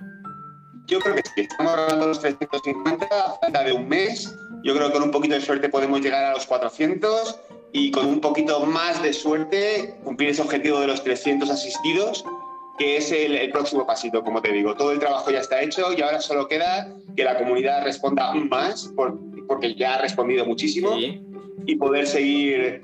Yo 0.87 0.99
creo 0.99 1.15
que 1.15 1.21
sí, 1.35 1.41
estamos 1.41 1.73
hablando 1.73 2.01
de 2.01 2.07
los 2.07 2.19
350 2.19 3.05
a 3.05 3.33
falta 3.39 3.63
de 3.63 3.73
un 3.73 3.87
mes. 3.87 4.35
Yo 4.63 4.73
creo 4.75 4.87
que 4.87 4.93
con 4.93 5.03
un 5.03 5.11
poquito 5.11 5.35
de 5.35 5.41
suerte 5.41 5.69
podemos 5.69 6.01
llegar 6.01 6.23
a 6.25 6.31
los 6.33 6.45
400 6.45 7.39
y 7.71 7.91
con 7.91 8.05
un 8.05 8.19
poquito 8.21 8.59
más 8.65 9.01
de 9.01 9.13
suerte 9.13 9.95
cumplir 10.03 10.29
ese 10.29 10.41
objetivo 10.41 10.79
de 10.79 10.87
los 10.87 11.03
300 11.03 11.49
asistidos, 11.49 12.23
que 12.77 12.97
es 12.97 13.11
el, 13.11 13.35
el 13.35 13.51
próximo 13.51 13.85
pasito, 13.85 14.23
como 14.23 14.41
te 14.41 14.51
digo. 14.51 14.75
Todo 14.75 14.91
el 14.91 14.99
trabajo 14.99 15.31
ya 15.31 15.39
está 15.39 15.61
hecho 15.61 15.91
y 15.93 16.01
ahora 16.01 16.21
solo 16.21 16.47
queda 16.47 16.87
que 17.15 17.23
la 17.23 17.37
comunidad 17.37 17.83
responda 17.83 18.33
más, 18.33 18.85
por- 18.95 19.17
porque 19.47 19.75
ya 19.75 19.95
ha 19.95 20.01
respondido 20.01 20.45
muchísimo, 20.45 20.95
Sí. 20.97 21.21
y 21.65 21.75
poder 21.75 22.07
seguir 22.07 22.81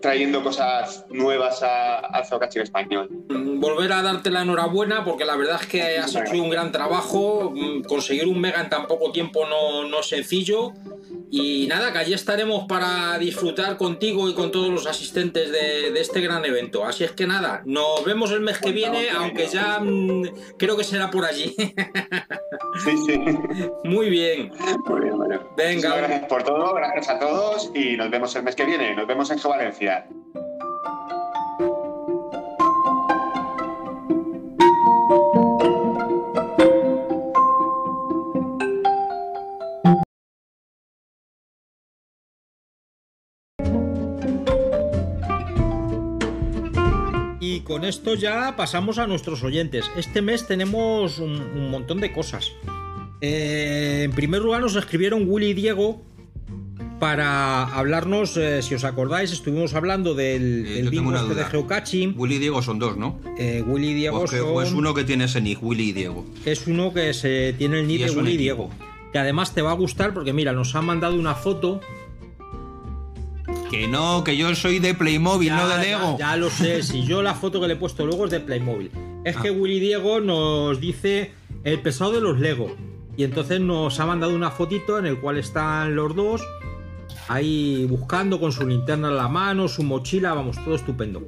trayendo 0.00 0.42
cosas 0.42 1.04
nuevas 1.10 1.62
a- 1.62 1.98
al 1.98 2.24
geocaching 2.24 2.62
español. 2.62 3.08
Mm, 3.28 3.58
Volver 3.60 3.92
a 3.92 4.02
darte 4.02 4.30
la 4.30 4.42
enhorabuena 4.42 5.04
porque 5.04 5.24
la 5.24 5.36
verdad 5.36 5.58
es 5.60 5.66
que 5.66 5.98
has 5.98 6.14
hecho 6.14 6.40
un 6.42 6.50
gran 6.50 6.70
trabajo. 6.72 7.52
Mm, 7.54 7.82
Conseguir 7.82 8.26
un 8.28 8.40
mega 8.40 8.60
en 8.60 8.68
tan 8.68 8.86
poco 8.86 9.10
tiempo 9.12 9.46
no, 9.46 9.84
no 9.88 10.00
es 10.00 10.06
sencillo. 10.08 10.72
Y 11.30 11.66
nada, 11.66 11.92
que 11.92 11.98
allí 11.98 12.14
estaremos 12.14 12.64
para 12.68 13.18
disfrutar 13.18 13.76
contigo 13.76 14.28
y 14.30 14.34
con 14.34 14.50
todos 14.50 14.68
los 14.70 14.86
asistentes 14.86 15.50
de, 15.52 15.90
de 15.90 16.00
este 16.00 16.20
gran 16.20 16.44
evento. 16.44 16.84
Así 16.86 17.04
es 17.04 17.12
que 17.12 17.26
nada, 17.26 17.62
nos 17.66 18.02
vemos 18.04 18.30
el 18.30 18.40
mes 18.40 18.58
que 18.58 18.72
viene, 18.72 19.10
aunque 19.10 19.46
ya 19.46 19.78
mm, 19.80 20.22
creo 20.56 20.76
que 20.76 20.84
será 20.84 21.10
por 21.10 21.24
allí. 21.24 21.54
Sí, 22.84 22.92
sí. 23.06 23.18
Muy 23.84 24.08
bien. 24.08 24.52
Muy 24.86 25.00
bien, 25.00 25.16
bueno. 25.16 25.40
Venga. 25.56 25.88
Muchísimas 25.88 25.98
Gracias 25.98 26.28
por 26.28 26.42
todo, 26.44 26.74
gracias 26.74 27.08
a 27.08 27.18
todos 27.18 27.70
y 27.74 27.96
nos 27.96 28.10
vemos 28.10 28.34
el 28.36 28.42
mes 28.44 28.54
que 28.54 28.64
viene. 28.64 28.94
Nos 28.94 29.06
vemos 29.06 29.30
en 29.30 29.38
Valencia. 29.42 29.87
Y 47.40 47.60
con 47.60 47.84
esto 47.84 48.14
ya 48.14 48.56
pasamos 48.56 48.98
a 48.98 49.06
nuestros 49.06 49.42
oyentes. 49.42 49.90
Este 49.96 50.20
mes 50.20 50.46
tenemos 50.46 51.18
un, 51.18 51.70
montón 51.70 52.00
de 52.00 52.12
cosas. 52.12 52.52
Eh, 53.20 54.02
en 54.04 54.12
primer 54.12 54.42
lugar 54.42 54.60
nos 54.60 54.76
escribieron 54.76 55.24
Willy 55.26 55.48
y 55.48 55.54
Diego 55.54 56.07
para 56.98 57.64
hablarnos, 57.64 58.36
eh, 58.36 58.60
si 58.62 58.74
os 58.74 58.84
acordáis, 58.84 59.30
estuvimos 59.32 59.74
hablando 59.74 60.14
del, 60.14 60.66
Eh, 60.66 60.70
del 60.82 60.90
bingo 60.90 61.14
este 61.14 61.28
de 61.28 61.34
duda. 61.34 61.44
geocaching. 61.50 62.14
Willy 62.16 62.36
y 62.36 62.38
Diego 62.38 62.62
son 62.62 62.78
dos, 62.78 62.96
¿no? 62.96 63.20
Eh, 63.38 63.62
Willy 63.66 63.88
y 63.90 63.94
Diego 63.94 64.26
son- 64.26 64.52
pues 64.52 64.72
uno 64.72 64.94
que 64.94 65.04
tiene 65.04 65.24
ese 65.24 65.40
nick, 65.40 65.62
Willy 65.62 65.90
y 65.90 65.92
Diego. 65.92 66.24
es 66.44 66.66
uno 66.66 66.92
que 66.92 67.14
se 67.14 67.54
tiene 67.56 67.80
el 67.80 67.86
nick 67.86 68.00
de 68.00 68.06
es 68.06 68.16
Willy 68.16 68.32
y. 68.32 68.36
Diego. 68.36 68.70
Que 69.12 69.18
además 69.18 69.54
te 69.54 69.62
va 69.62 69.70
a 69.70 69.74
gustar 69.74 70.12
porque 70.12 70.32
mira, 70.32 70.52
nos 70.52 70.74
han 70.74 70.84
mandado 70.86 71.14
una 71.16 71.34
foto. 71.34 71.80
Que 73.70 73.86
no, 73.86 74.24
que 74.24 74.36
yo 74.36 74.54
soy 74.54 74.78
de 74.78 74.94
Playmobil, 74.94 75.50
no 75.54 75.68
de 75.68 75.78
Lego. 75.78 76.16
Ya, 76.18 76.30
ya 76.32 76.36
lo 76.36 76.50
sé, 76.50 76.82
si 76.82 77.04
yo 77.06 77.22
la 77.22 77.34
foto 77.34 77.60
que 77.60 77.68
le 77.68 77.74
he 77.74 77.76
puesto 77.76 78.04
luego 78.06 78.24
es 78.24 78.30
de 78.30 78.40
Playmobil. 78.40 78.90
Es 79.24 79.36
Ah. 79.36 79.42
que 79.42 79.50
Willy 79.50 79.78
Diego 79.80 80.20
nos 80.20 80.80
dice 80.80 81.32
el 81.64 81.78
pesado 81.80 82.12
de 82.12 82.20
los 82.20 82.38
Lego. 82.40 82.74
Y 83.16 83.24
entonces 83.24 83.60
nos 83.60 83.98
ha 84.00 84.06
mandado 84.06 84.34
una 84.34 84.50
fotito 84.50 84.98
en 84.98 85.04
el 85.06 85.18
cual 85.18 85.38
están 85.38 85.96
los 85.96 86.14
dos 86.14 86.40
ahí 87.28 87.86
buscando 87.88 88.40
con 88.40 88.52
su 88.52 88.66
linterna 88.66 89.08
en 89.08 89.16
la 89.16 89.28
mano, 89.28 89.68
su 89.68 89.82
mochila, 89.82 90.32
vamos, 90.34 90.56
todo 90.64 90.74
estupendo. 90.74 91.26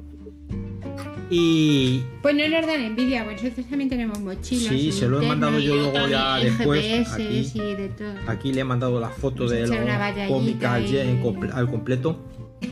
Y 1.29 2.01
Pues 2.21 2.35
no 2.35 2.45
nos 2.49 2.67
dan 2.67 2.81
envidia, 2.81 3.23
pues 3.23 3.41
nosotros 3.41 3.65
también 3.67 3.89
tenemos 3.89 4.19
mochilas. 4.19 4.65
Sí, 4.67 4.91
se 4.91 5.07
lo 5.07 5.21
he 5.21 5.25
mandado 5.27 5.59
yo 5.59 5.75
luego 5.75 6.07
ya 6.09 6.35
después, 6.37 6.83
GPS 6.83 7.13
aquí. 7.13 7.59
de 7.75 7.89
todo. 7.97 8.13
aquí 8.27 8.51
le 8.51 8.61
he 8.61 8.63
mandado 8.65 8.99
la 8.99 9.09
foto 9.09 9.47
de 9.47 9.65
la 9.65 10.27
cómica 10.27 10.73
al, 10.73 10.85
y- 10.85 11.67
completo. 11.71 12.19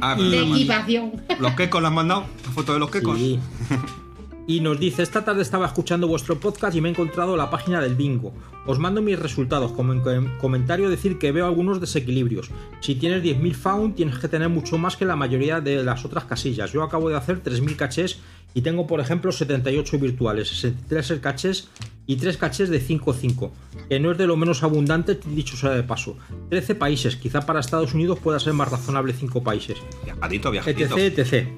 Ah, 0.00 0.14
De 0.14 0.42
equipación. 0.42 1.12
los 1.40 1.52
quecos 1.54 1.80
le 1.80 1.88
han 1.88 1.94
mandado. 1.94 2.26
La 2.44 2.52
foto 2.52 2.74
de 2.74 2.78
los 2.78 2.90
quecos. 2.90 3.18
Sí. 3.18 3.38
Y 4.46 4.60
nos 4.60 4.78
dice, 4.78 5.02
esta 5.02 5.24
tarde 5.24 5.40
estaba 5.40 5.64
escuchando 5.66 6.06
vuestro 6.06 6.38
podcast 6.38 6.76
y 6.76 6.80
me 6.82 6.88
he 6.88 6.92
encontrado 6.92 7.34
la 7.34 7.48
página 7.50 7.80
del 7.80 7.94
bingo. 7.94 8.34
Os 8.66 8.78
mando 8.78 9.00
mis 9.00 9.18
resultados. 9.18 9.72
Como 9.72 9.94
en 9.94 10.00
com- 10.00 10.38
comentario 10.38 10.90
decir 10.90 11.18
que 11.18 11.32
veo 11.32 11.46
algunos 11.46 11.80
desequilibrios. 11.80 12.50
Si 12.80 12.94
tienes 12.94 13.22
10.000 13.22 13.54
found 13.54 13.94
tienes 13.94 14.18
que 14.18 14.28
tener 14.28 14.50
mucho 14.50 14.76
más 14.76 14.96
que 14.98 15.06
la 15.06 15.16
mayoría 15.16 15.62
de 15.62 15.82
las 15.82 16.04
otras 16.04 16.24
casillas. 16.24 16.72
Yo 16.72 16.82
acabo 16.82 17.08
de 17.08 17.16
hacer 17.16 17.42
3.000 17.42 17.76
cachés 17.76 18.18
y 18.52 18.60
tengo 18.60 18.86
por 18.86 19.00
ejemplo 19.00 19.32
78 19.32 19.98
virtuales, 19.98 20.48
63 20.48 21.20
cachés 21.20 21.68
y 22.06 22.16
3 22.16 22.36
cachés 22.36 22.68
de 22.68 22.80
5-5, 22.86 23.50
que 23.88 23.98
no 23.98 24.12
es 24.12 24.18
de 24.18 24.26
lo 24.26 24.36
menos 24.36 24.62
abundante 24.62 25.18
dicho 25.26 25.56
sea 25.56 25.70
de 25.70 25.82
paso. 25.82 26.16
13 26.50 26.74
países, 26.74 27.16
quizá 27.16 27.40
para 27.46 27.60
Estados 27.60 27.94
Unidos 27.94 28.18
pueda 28.20 28.38
ser 28.38 28.52
más 28.52 28.70
razonable 28.70 29.12
5 29.14 29.42
países 29.42 29.78
Viajadito, 30.04 30.50
viajadito. 30.50 30.96
etc, 30.98 31.18
etc. 31.18 31.48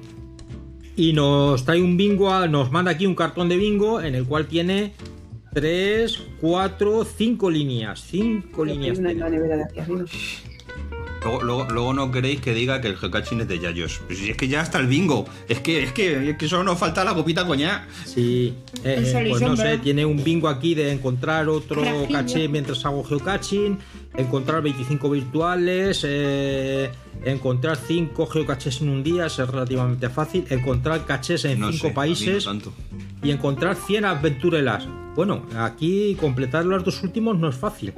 Y 0.97 1.13
nos 1.13 1.63
trae 1.63 1.81
un 1.81 1.95
bingo, 1.95 2.31
a- 2.33 2.47
nos 2.47 2.71
manda 2.71 2.91
aquí 2.91 3.05
un 3.05 3.15
cartón 3.15 3.47
de 3.49 3.55
bingo 3.55 4.01
en 4.01 4.15
el 4.15 4.25
cual 4.25 4.47
tiene 4.47 4.93
3, 5.53 6.19
4, 6.41 7.05
5 7.05 7.49
líneas. 7.51 8.01
5 8.09 8.65
líneas. 8.65 8.97
Una- 8.97 9.13
de 9.13 9.63
aquí 9.63 9.79
arriba. 9.79 10.05
Luego, 11.27 11.43
luego, 11.43 11.67
luego 11.69 11.93
no 11.93 12.09
queréis 12.09 12.39
que 12.39 12.53
diga 12.53 12.79
que 12.79 12.87
el 12.87 12.95
geocaching 12.95 13.41
es 13.41 13.47
de 13.49 13.59
Yayos. 13.59 13.99
Pues 14.07 14.19
si 14.19 14.29
es 14.29 14.37
que 14.37 14.47
ya 14.47 14.61
está 14.61 14.79
el 14.79 14.87
bingo. 14.87 15.25
Es 15.49 15.59
que, 15.59 15.83
es 15.83 15.91
que, 15.91 16.29
es 16.29 16.37
que 16.37 16.47
solo 16.47 16.63
nos 16.63 16.79
falta 16.79 17.03
la 17.03 17.13
copita 17.13 17.45
coñac. 17.45 17.85
Sí, 18.05 18.53
eh, 18.85 19.25
y 19.25 19.29
pues 19.29 19.41
no 19.41 19.57
sé, 19.57 19.77
tiene 19.79 20.05
un 20.05 20.23
bingo 20.23 20.47
aquí 20.47 20.73
de 20.73 20.91
encontrar 20.91 21.49
otro 21.49 21.83
caché 22.09 22.47
mientras 22.47 22.85
hago 22.85 23.03
geocaching, 23.03 23.77
encontrar 24.15 24.61
25 24.61 25.09
virtuales, 25.09 26.01
eh, 26.07 26.89
encontrar 27.25 27.77
5 27.77 28.25
geocaches 28.27 28.79
en 28.81 28.89
un 28.89 29.03
día, 29.03 29.25
es 29.25 29.37
relativamente 29.37 30.09
fácil, 30.09 30.45
encontrar 30.49 31.05
cachés 31.05 31.43
en 31.43 31.59
No 31.59 31.73
5 31.73 31.77
sé, 31.77 31.87
a 31.87 31.89
mí 31.89 31.91
no 31.91 31.95
países. 31.95 32.45
tanto. 32.45 32.73
y 33.21 33.31
encontrar 33.31 33.75
100 33.75 34.05
aventurelas. 34.05 34.87
Bueno, 35.13 35.45
aquí 35.57 36.15
completar 36.21 36.63
los 36.63 36.85
dos 36.85 37.03
últimos 37.03 37.37
no 37.37 37.49
es 37.49 37.55
fácil. 37.55 37.93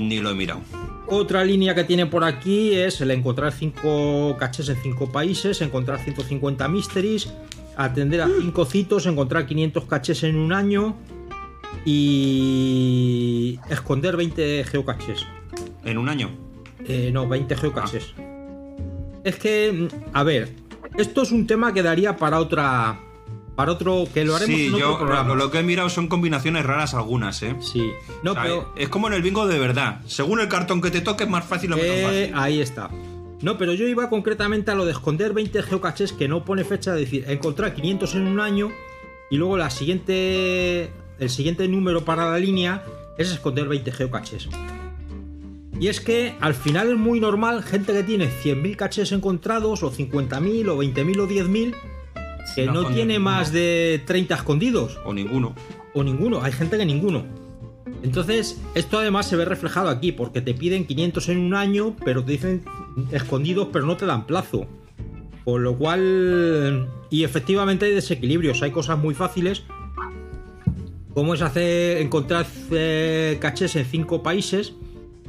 Ni 0.00 0.18
lo 0.18 0.30
he 0.30 0.34
mirado. 0.34 0.60
Otra 1.06 1.44
línea 1.44 1.74
que 1.74 1.84
tiene 1.84 2.06
por 2.06 2.24
aquí 2.24 2.72
es 2.72 3.00
el 3.00 3.10
encontrar 3.10 3.52
5 3.52 4.36
cachés 4.38 4.68
en 4.70 4.76
5 4.76 5.12
países, 5.12 5.60
encontrar 5.60 5.98
150 5.98 6.68
mysteries, 6.68 7.32
atender 7.76 8.22
a 8.22 8.28
5 8.28 8.64
citos, 8.64 9.06
encontrar 9.06 9.46
500 9.46 9.84
cachés 9.84 10.22
en 10.22 10.36
un 10.36 10.52
año 10.52 10.96
y 11.84 13.58
esconder 13.68 14.16
20 14.16 14.64
geocaches. 14.64 15.26
En 15.84 15.98
un 15.98 16.08
año. 16.08 16.30
Eh, 16.86 17.10
no, 17.12 17.28
20 17.28 17.56
geocaches. 17.56 18.14
Es 19.22 19.36
que, 19.36 19.72
mm, 19.72 20.16
a 20.16 20.22
ver, 20.22 20.54
esto 20.96 21.22
es 21.22 21.30
un 21.30 21.46
tema 21.46 21.74
que 21.74 21.82
daría 21.82 22.16
para 22.16 22.38
otra. 22.38 22.98
Para 23.56 23.72
otro. 23.72 24.04
que 24.12 24.24
lo 24.24 24.36
haremos 24.36 24.56
Sí, 24.56 24.66
en 24.68 24.74
otro 24.74 24.90
yo 24.92 24.98
programa. 24.98 25.34
lo, 25.34 25.50
que 25.50 25.58
he 25.58 25.62
mirado 25.62 25.88
son 25.90 26.08
combinaciones 26.08 26.64
raras 26.64 26.94
algunas, 26.94 27.42
¿eh? 27.42 27.56
Sí. 27.60 27.90
No, 28.22 28.32
O 28.32 28.34
sea, 28.34 28.42
pero. 28.44 28.72
Es 28.76 28.88
como 28.88 29.08
en 29.08 29.14
el 29.14 29.22
bingo 29.22 29.46
de 29.46 29.58
verdad. 29.58 30.00
Según 30.06 30.40
el 30.40 30.48
cartón 30.48 30.80
que 30.80 30.90
te 30.90 31.00
toque, 31.00 31.24
es 31.24 31.30
más 31.30 31.44
fácil 31.44 31.72
o 31.72 31.76
menos 31.76 31.90
Eh, 31.96 32.02
fácil. 32.30 32.34
ahí 32.34 32.60
está. 32.60 32.90
No, 33.42 33.56
pero 33.58 33.72
yo 33.74 33.86
iba 33.86 34.08
concretamente 34.10 34.70
a 34.70 34.74
lo 34.74 34.84
de 34.84 34.92
esconder 34.92 35.32
20 35.32 35.62
geocaches 35.62 36.12
que 36.12 36.28
no 36.28 36.44
pone 36.44 36.64
fecha, 36.64 36.92
es 36.94 37.00
decir, 37.00 37.24
encontrar 37.28 37.74
500 37.74 38.14
en 38.14 38.26
un 38.26 38.38
año 38.40 38.70
y 39.30 39.36
luego 39.36 39.56
la 39.56 39.70
siguiente, 39.70 40.90
el 41.18 41.30
siguiente 41.30 41.66
número 41.68 42.04
para 42.04 42.30
la 42.30 42.38
línea 42.38 42.82
es 43.16 43.30
esconder 43.30 43.66
20 43.68 43.92
geocaches. 43.92 44.48
Y 45.78 45.88
es 45.88 46.00
que 46.02 46.34
al 46.40 46.52
final 46.54 46.90
es 46.90 46.98
muy 46.98 47.20
normal 47.20 47.62
gente 47.62 47.94
que 47.94 48.02
tiene 48.02 48.28
100.000 48.28 48.76
caches 48.76 49.12
encontrados 49.12 49.82
o 49.82 49.90
50.000 49.90 50.68
o 50.68 50.76
20.000 50.82 51.20
o 51.20 51.26
10.000 51.28 51.74
que 52.54 52.66
No 52.66 52.86
tiene 52.86 53.14
ninguno. 53.14 53.20
más 53.30 53.52
de 53.52 54.02
30 54.06 54.34
escondidos 54.34 54.98
O 55.04 55.12
ninguno. 55.14 55.54
o 55.94 56.02
ninguno, 56.04 56.42
hay 56.42 56.52
gente 56.52 56.76
que 56.78 56.84
ninguno. 56.86 57.24
Entonces, 58.02 58.60
esto 58.74 58.98
además 58.98 59.26
se 59.26 59.36
ve 59.36 59.44
reflejado 59.44 59.88
aquí, 59.88 60.12
porque 60.12 60.40
te 60.40 60.54
piden 60.54 60.86
500 60.86 61.28
en 61.28 61.38
un 61.38 61.54
año, 61.54 61.96
pero 62.04 62.24
te 62.24 62.32
dicen 62.32 62.62
escondidos, 63.12 63.68
pero 63.72 63.84
no 63.86 63.96
te 63.96 64.06
dan 64.06 64.26
plazo. 64.26 64.66
Con 65.44 65.62
lo 65.64 65.76
cual, 65.76 66.88
y 67.10 67.24
efectivamente 67.24 67.86
hay 67.86 67.92
desequilibrios, 67.92 68.62
hay 68.62 68.70
cosas 68.70 68.98
muy 68.98 69.14
fáciles, 69.14 69.64
como 71.14 71.34
es 71.34 71.42
hacer 71.42 71.98
encontrar 71.98 72.46
eh, 72.70 73.36
cachés 73.40 73.74
en 73.76 73.84
cinco 73.84 74.22
países. 74.22 74.74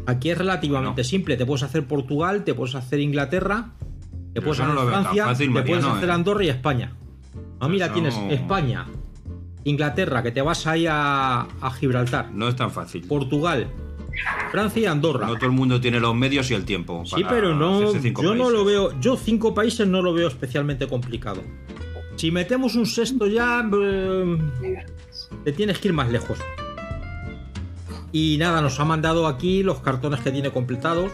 Aquí 0.05 0.30
es 0.30 0.38
relativamente 0.38 1.01
No. 1.01 1.07
simple, 1.07 1.38
te 1.38 1.45
puedes 1.45 1.64
hacer 1.64 1.86
Portugal, 1.88 2.43
te 2.43 2.53
puedes 2.53 2.76
hacer 2.76 2.99
Inglaterra, 2.99 3.74
te 4.34 4.42
Pero 4.42 4.46
puedes 4.46 4.60
no 4.60 4.80
hacer 4.80 4.90
Francia, 4.90 5.26
fácil, 5.26 5.52
puedes 5.52 5.84
hacer 5.86 6.10
eh. 6.10 6.12
Andorra 6.12 6.44
y 6.44 6.50
España. 6.50 6.92
Ah, 7.60 7.68
mira, 7.68 7.86
Eso 7.86 7.94
tienes 7.94 8.18
no- 8.18 8.30
España, 8.32 8.86
Inglaterra, 9.64 10.24
que 10.24 10.32
te 10.32 10.42
vas 10.42 10.66
ahí 10.68 10.88
a, 10.88 11.42
a 11.62 11.72
Gibraltar, 11.72 12.32
No 12.32 12.48
es 12.48 12.56
tan 12.56 12.72
fácil. 12.72 13.04
Portugal, 13.08 13.68
Francia 14.52 14.82
y 14.82 14.86
Andorra. 14.86 15.28
No 15.28 15.36
todo 15.36 15.46
el 15.48 15.52
mundo 15.52 15.80
tiene 15.80 16.00
los 16.00 16.16
medios 16.16 16.50
y 16.52 16.54
el 16.54 16.66
tiempo. 16.66 17.04
sí, 17.06 17.24
pero 17.30 17.54
no, 17.56 17.94
yo 17.94 18.36
no 18.36 18.50
lo 18.50 18.66
veo, 18.66 19.00
yo 19.00 19.16
cinco 19.18 19.54
países 19.54 19.88
no 19.88 20.02
lo 20.02 20.14
veo 20.14 20.28
especialmente 20.28 20.88
complicado. 20.88 21.42
Si 22.16 22.30
metemos 22.32 22.76
un 22.76 22.86
sexto 22.86 23.26
ya, 23.28 23.68
eh, 23.74 24.86
te 25.44 25.52
tienes 25.54 25.80
que 25.80 25.88
ir 25.90 25.94
más 25.94 26.10
lejos. 26.10 26.40
Y 28.12 28.38
nada, 28.38 28.62
nos 28.62 28.80
ha 28.80 28.86
mandado 28.86 29.28
aquí 29.28 29.64
los 29.64 29.80
cartones 29.80 30.20
que 30.20 30.32
tiene 30.32 30.52
completados, 30.52 31.12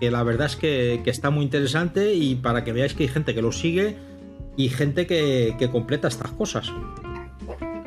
que 0.00 0.10
la 0.10 0.22
verdad 0.22 0.46
es 0.46 0.56
que, 0.56 1.02
que 1.04 1.10
está 1.10 1.30
muy 1.30 1.44
interesante 1.44 2.14
y 2.14 2.34
para 2.34 2.64
que 2.64 2.72
veáis 2.72 2.94
que 2.94 3.04
hay 3.04 3.08
gente 3.08 3.34
que 3.34 3.42
lo 3.42 3.52
sigue 3.52 3.96
y 4.56 4.68
gente 4.70 5.06
que, 5.06 5.54
que 5.58 5.70
completa 5.70 6.08
estas 6.08 6.32
cosas. 6.32 6.72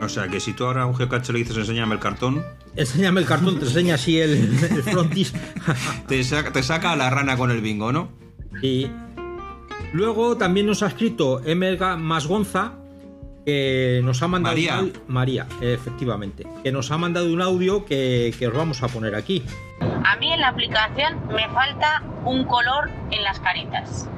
O 0.01 0.09
sea, 0.09 0.28
que 0.28 0.39
si 0.39 0.53
tú 0.53 0.66
ahora 0.66 0.84
a 0.84 0.86
un 0.86 0.95
geocache 0.95 1.34
le 1.34 1.39
dices 1.39 1.57
enséñame 1.57 1.95
el 1.95 1.99
cartón, 1.99 2.43
Enséñame 2.76 3.22
el 3.22 3.28
cartón, 3.28 3.59
te 3.59 3.66
enseña 3.66 3.95
así 3.95 4.20
el, 4.20 4.32
el 4.32 4.84
frontis. 4.84 5.34
te 6.07 6.24
saca, 6.24 6.51
te 6.51 6.64
saca 6.64 6.91
a 6.91 6.95
la 6.95 7.09
rana 7.09 7.38
con 7.38 7.51
el 7.51 7.61
bingo, 7.61 7.91
¿no? 7.91 8.09
Y 8.61 8.88
luego 9.93 10.38
también 10.38 10.66
nos 10.66 10.82
ha 10.82 10.88
escrito 10.88 11.41
M. 11.45 11.78
Masgonza, 11.97 12.74
que 13.45 14.01
nos 14.03 14.24
ha 14.24 14.28
mandado. 14.28 14.55
María. 14.55 14.80
un 14.80 14.93
María, 15.07 15.47
efectivamente. 15.61 16.47
Que 16.64 16.72
nos 16.72 16.89
ha 16.91 16.97
mandado 16.97 17.32
un 17.32 17.41
audio 17.41 17.86
que, 17.86 18.34
que 18.39 18.47
os 18.47 18.53
vamos 18.53 18.82
a 18.82 18.88
poner 18.88 19.16
aquí. 19.16 19.43
Mí 20.24 20.32
en 20.32 20.40
la 20.40 20.48
aplicación 20.48 21.20
me 21.34 21.50
falta 21.50 22.02
un 22.24 22.46
color 22.46 22.90
en 23.12 23.26
las 23.26 23.42
caritas. 23.42 24.10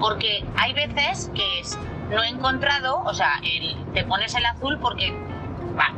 Porque 0.00 0.44
hay 0.56 0.72
veces 0.72 1.30
que 1.32 1.60
es, 1.60 1.78
no 2.10 2.24
he 2.24 2.28
encontrado, 2.28 3.00
o 3.04 3.14
sea, 3.14 3.38
el- 3.44 3.76
te 3.94 4.02
pones 4.02 4.34
el 4.34 4.44
azul 4.46 4.80
porque 4.80 5.14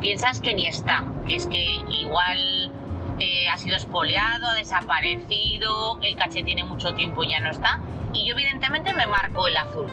piensas 0.02 0.42
que 0.42 0.52
ni 0.52 0.66
está. 0.66 1.04
Es 1.26 1.46
que 1.46 1.80
igual 1.88 2.70
eh, 3.18 3.48
ha 3.48 3.56
sido 3.56 3.76
espoleado, 3.76 4.46
ha 4.46 4.52
desaparecido, 4.56 6.00
el 6.02 6.16
caché 6.16 6.42
tiene 6.42 6.62
mucho 6.64 6.94
tiempo 6.94 7.24
y 7.24 7.30
ya 7.30 7.40
no 7.40 7.50
está. 7.50 7.80
Y 8.12 8.28
yo 8.28 8.34
evidentemente 8.34 8.92
me 8.92 9.06
marco 9.06 9.46
el 9.48 9.56
azul. 9.56 9.86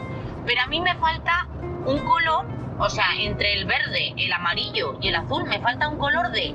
Pero 0.44 0.60
a 0.60 0.66
mí 0.66 0.78
me 0.82 0.94
falta 0.96 1.46
un 1.86 2.00
color, 2.00 2.44
o 2.78 2.90
sea, 2.90 3.06
entre 3.18 3.54
el 3.54 3.64
verde, 3.64 4.12
el 4.18 4.30
amarillo 4.30 4.98
y 5.00 5.08
el 5.08 5.14
azul, 5.14 5.44
me 5.46 5.58
falta 5.58 5.88
un 5.88 5.96
color 5.96 6.32
de 6.32 6.54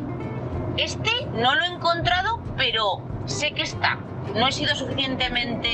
este 0.77 1.25
no 1.33 1.55
lo 1.55 1.63
he 1.63 1.67
encontrado, 1.67 2.41
pero 2.57 3.01
sé 3.25 3.51
que 3.51 3.63
está. 3.63 3.97
No 4.35 4.47
he 4.47 4.51
sido 4.51 4.75
suficientemente 4.75 5.69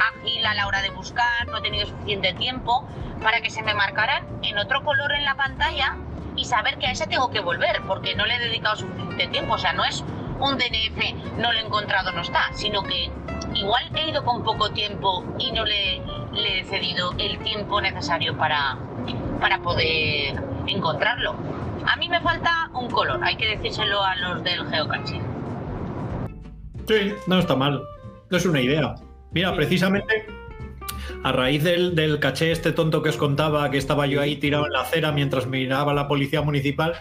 ágil 0.00 0.44
a 0.46 0.54
la 0.54 0.66
hora 0.66 0.82
de 0.82 0.90
buscar, 0.90 1.46
no 1.48 1.58
he 1.58 1.62
tenido 1.62 1.86
suficiente 1.86 2.32
tiempo 2.34 2.86
para 3.22 3.40
que 3.40 3.50
se 3.50 3.62
me 3.62 3.74
marcaran 3.74 4.24
en 4.42 4.58
otro 4.58 4.84
color 4.84 5.12
en 5.12 5.24
la 5.24 5.34
pantalla 5.34 5.96
y 6.36 6.44
saber 6.44 6.78
que 6.78 6.86
a 6.86 6.92
ese 6.92 7.06
tengo 7.06 7.30
que 7.30 7.40
volver, 7.40 7.82
porque 7.86 8.14
no 8.14 8.26
le 8.26 8.36
he 8.36 8.38
dedicado 8.38 8.76
suficiente 8.76 9.26
tiempo. 9.28 9.54
O 9.54 9.58
sea, 9.58 9.72
no 9.72 9.84
es 9.84 10.04
un 10.40 10.56
DNF, 10.56 11.36
no 11.38 11.52
lo 11.52 11.58
he 11.58 11.62
encontrado, 11.62 12.12
no 12.12 12.20
está, 12.20 12.52
sino 12.52 12.82
que 12.82 13.10
igual 13.54 13.82
he 13.94 14.10
ido 14.10 14.24
con 14.24 14.42
poco 14.44 14.70
tiempo 14.70 15.24
y 15.38 15.52
no 15.52 15.64
le, 15.64 15.96
he 15.96 16.64
cedido 16.64 17.12
el 17.18 17.38
tiempo 17.38 17.80
necesario 17.80 18.36
para, 18.36 18.78
para 19.40 19.60
poder 19.60 20.42
encontrarlo. 20.66 21.34
A 21.86 21.96
mí 21.96 22.08
me 22.08 22.20
falta 22.20 22.70
un 22.74 22.90
color, 22.90 23.20
hay 23.22 23.36
que 23.36 23.56
decírselo 23.56 24.02
a 24.02 24.16
los 24.16 24.42
del 24.44 24.66
geocaching. 24.66 25.22
Sí, 26.86 27.14
no 27.26 27.38
está 27.38 27.56
mal. 27.56 27.82
Es 28.30 28.46
una 28.46 28.60
idea. 28.60 28.94
Mira, 29.32 29.54
precisamente 29.54 30.26
a 31.22 31.32
raíz 31.32 31.64
del, 31.64 31.94
del 31.94 32.18
caché 32.20 32.52
este 32.52 32.72
tonto 32.72 33.02
que 33.02 33.10
os 33.10 33.16
contaba, 33.16 33.70
que 33.70 33.78
estaba 33.78 34.06
yo 34.06 34.20
ahí 34.20 34.36
tirado 34.36 34.66
en 34.66 34.72
la 34.72 34.82
acera 34.82 35.12
mientras 35.12 35.46
miraba 35.46 35.94
la 35.94 36.08
policía 36.08 36.42
municipal, 36.42 36.94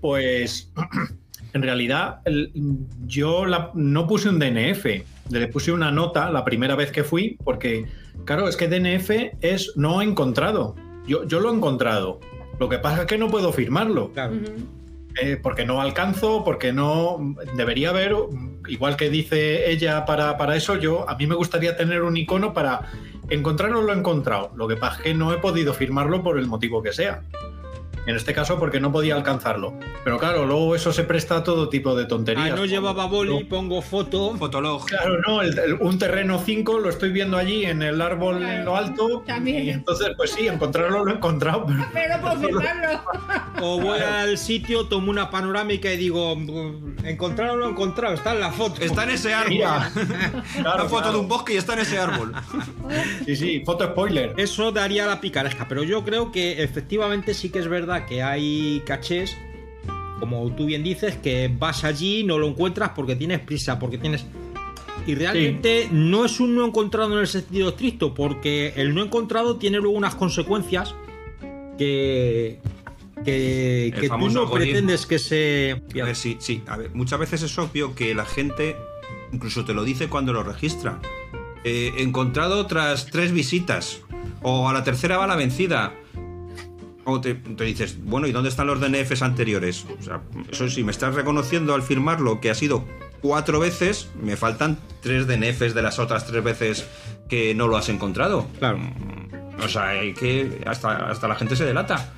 pues 0.00 0.72
en 1.52 1.62
realidad 1.62 2.20
el- 2.24 2.52
yo 3.06 3.44
la- 3.46 3.70
no 3.74 4.06
puse 4.06 4.28
un 4.28 4.38
DNF, 4.38 5.04
le 5.30 5.46
puse 5.48 5.72
una 5.72 5.90
nota 5.90 6.30
la 6.30 6.44
primera 6.44 6.74
vez 6.76 6.90
que 6.92 7.04
fui, 7.04 7.38
porque 7.44 7.86
claro, 8.24 8.48
es 8.48 8.56
que 8.56 8.68
DNF 8.68 9.10
es 9.40 9.72
no 9.76 10.02
encontrado. 10.02 10.74
Yo, 11.06 11.24
yo 11.24 11.40
lo 11.40 11.50
he 11.50 11.54
encontrado. 11.54 12.20
Lo 12.58 12.68
que 12.68 12.78
pasa 12.78 13.00
es 13.02 13.06
que 13.06 13.18
no 13.18 13.28
puedo 13.28 13.52
firmarlo. 13.52 14.10
Eh, 15.22 15.38
porque 15.42 15.64
no 15.64 15.80
alcanzo, 15.80 16.44
porque 16.44 16.74
no 16.74 17.34
debería 17.56 17.88
haber, 17.88 18.14
igual 18.68 18.96
que 18.96 19.08
dice 19.08 19.70
ella 19.70 20.04
para, 20.04 20.36
para 20.36 20.56
eso, 20.56 20.76
yo 20.76 21.08
a 21.08 21.16
mí 21.16 21.26
me 21.26 21.34
gustaría 21.34 21.74
tener 21.74 22.02
un 22.02 22.18
icono 22.18 22.52
para 22.52 22.82
encontrarlo, 23.30 23.80
lo 23.80 23.94
he 23.94 23.96
encontrado. 23.96 24.52
Lo 24.56 24.68
que 24.68 24.76
pasa 24.76 24.96
es 24.98 25.02
que 25.04 25.14
no 25.14 25.32
he 25.32 25.38
podido 25.38 25.72
firmarlo 25.72 26.22
por 26.22 26.38
el 26.38 26.46
motivo 26.46 26.82
que 26.82 26.92
sea. 26.92 27.22
En 28.06 28.14
este 28.16 28.32
caso, 28.32 28.58
porque 28.58 28.78
no 28.80 28.92
podía 28.92 29.14
alcanzarlo. 29.16 29.74
Pero 30.04 30.18
claro, 30.18 30.46
luego 30.46 30.74
eso 30.76 30.92
se 30.92 31.02
presta 31.02 31.36
a 31.38 31.42
todo 31.44 31.68
tipo 31.68 31.94
de 31.96 32.04
tonterías. 32.06 32.52
Ah, 32.52 32.56
no 32.56 32.64
llevaba 32.64 33.06
boli, 33.06 33.44
pongo 33.44 33.82
foto. 33.82 34.36
Fotolog. 34.36 34.86
Claro, 34.86 35.18
no, 35.26 35.42
el- 35.42 35.58
el- 35.58 35.74
un 35.74 35.98
terreno 35.98 36.40
5 36.44 36.78
lo 36.78 36.88
estoy 36.88 37.10
viendo 37.10 37.36
allí 37.36 37.64
en 37.64 37.82
el 37.82 38.00
árbol 38.00 38.42
en 38.44 38.64
lo 38.64 38.76
alto. 38.76 39.24
Y 39.44 39.70
entonces, 39.70 40.10
pues 40.16 40.30
sí, 40.32 40.46
encontrarlo 40.46 41.04
lo 41.04 41.10
he 41.10 41.14
encontrado. 41.14 41.66
pero- 41.66 41.86
Pero 41.92 42.20
por 42.20 42.38
firmarlo. 42.40 43.00
O 43.60 43.80
voy 43.80 43.98
al 43.98 44.38
sitio, 44.38 44.86
tomo 44.86 45.10
una 45.10 45.30
panorámica 45.30 45.92
y 45.92 45.96
digo, 45.96 46.36
"Mm, 46.36 47.04
encontrarlo 47.06 47.54
o 47.54 47.56
no 47.56 47.68
encontrado, 47.70 48.14
está 48.14 48.32
en 48.34 48.40
la 48.40 48.52
foto. 48.52 48.80
Está 48.82 49.04
en 49.04 49.10
ese 49.10 49.34
árbol. 49.34 49.50
Mira, 49.54 49.90
Una 50.58 50.84
foto 50.84 51.10
de 51.12 51.18
un 51.18 51.26
bosque 51.28 51.54
y 51.54 51.56
está 51.56 51.72
en 51.72 51.80
ese 51.80 51.98
árbol. 51.98 52.32
Sí, 53.24 53.34
sí, 53.36 53.62
foto 53.64 53.84
spoiler. 53.86 54.34
Eso 54.36 54.70
daría 54.72 55.06
la 55.06 55.20
picaresca, 55.20 55.66
pero 55.68 55.82
yo 55.82 56.04
creo 56.04 56.30
que 56.30 56.62
efectivamente 56.62 57.34
sí 57.34 57.50
que 57.50 57.58
es 57.58 57.68
verdad 57.68 57.95
que 58.04 58.22
hay 58.22 58.82
cachés, 58.84 59.36
como 60.20 60.50
tú 60.54 60.66
bien 60.66 60.82
dices, 60.82 61.16
que 61.16 61.50
vas 61.56 61.84
allí, 61.84 62.24
no 62.24 62.38
lo 62.38 62.48
encuentras 62.48 62.90
porque 62.90 63.16
tienes 63.16 63.40
prisa, 63.40 63.78
porque 63.78 63.96
tienes... 63.96 64.26
Y 65.06 65.14
realmente 65.14 65.88
no 65.92 66.24
es 66.24 66.40
un 66.40 66.56
no 66.56 66.66
encontrado 66.66 67.12
en 67.14 67.20
el 67.20 67.28
sentido 67.28 67.68
estricto, 67.68 68.12
porque 68.12 68.74
el 68.76 68.94
no 68.94 69.02
encontrado 69.02 69.56
tiene 69.56 69.78
luego 69.78 69.96
unas 69.96 70.16
consecuencias 70.16 70.94
que, 71.78 72.58
que, 73.24 74.10
tú 74.18 74.28
no 74.30 74.50
pretendes 74.50 75.06
que 75.06 75.18
se... 75.20 75.80
A 76.00 76.04
ver, 76.04 76.16
sí, 76.16 76.36
sí. 76.40 76.62
A 76.66 76.76
ver, 76.76 76.90
muchas 76.92 77.20
veces 77.20 77.42
es 77.42 77.56
obvio 77.58 77.94
que 77.94 78.14
la 78.14 78.24
gente 78.24 78.74
incluso 79.32 79.64
te 79.64 79.74
lo 79.74 79.84
dice 79.84 80.08
cuando 80.08 80.32
lo 80.32 80.42
registra. 80.42 81.00
Eh, 81.64 81.94
encontrado 81.98 82.66
tras 82.66 83.06
tres 83.06 83.32
visitas. 83.32 84.00
O 84.42 84.68
a 84.68 84.72
la 84.72 84.84
tercera 84.84 85.16
va 85.18 85.26
la 85.26 85.36
vencida. 85.36 85.94
O 87.08 87.20
te, 87.20 87.34
te 87.34 87.64
dices, 87.64 87.96
bueno, 88.02 88.26
¿y 88.26 88.32
dónde 88.32 88.48
están 88.48 88.66
los 88.66 88.80
DNFs 88.80 89.22
anteriores? 89.22 89.86
O 89.98 90.02
sea, 90.02 90.20
eso 90.50 90.68
sí, 90.68 90.82
me 90.82 90.90
estás 90.90 91.14
reconociendo 91.14 91.72
al 91.74 91.82
firmarlo 91.82 92.40
que 92.40 92.50
ha 92.50 92.54
sido 92.54 92.84
cuatro 93.20 93.60
veces, 93.60 94.10
me 94.20 94.36
faltan 94.36 94.76
tres 95.02 95.26
DNFs 95.28 95.72
de 95.74 95.82
las 95.82 95.98
otras 96.00 96.26
tres 96.26 96.42
veces 96.42 96.86
que 97.28 97.54
no 97.54 97.68
lo 97.68 97.76
has 97.76 97.88
encontrado. 97.88 98.46
Claro. 98.58 98.78
O 99.64 99.68
sea, 99.68 99.90
hay 99.90 100.14
que. 100.14 100.60
Hasta, 100.66 101.08
hasta 101.08 101.28
la 101.28 101.36
gente 101.36 101.54
se 101.56 101.64
delata. 101.64 102.12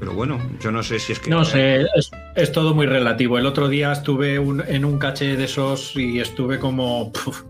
Pero 0.00 0.12
bueno, 0.12 0.38
yo 0.60 0.70
no 0.70 0.82
sé 0.82 0.98
si 0.98 1.12
es 1.12 1.18
que. 1.20 1.30
No 1.30 1.44
sé, 1.44 1.82
es, 1.96 2.10
es 2.36 2.52
todo 2.52 2.74
muy 2.74 2.86
relativo. 2.86 3.38
El 3.38 3.46
otro 3.46 3.68
día 3.68 3.92
estuve 3.92 4.38
un- 4.38 4.62
en 4.66 4.84
un 4.84 4.98
caché 4.98 5.36
de 5.36 5.44
esos 5.44 5.96
y 5.96 6.20
estuve 6.20 6.58
como 6.58 7.12
puf, 7.12 7.42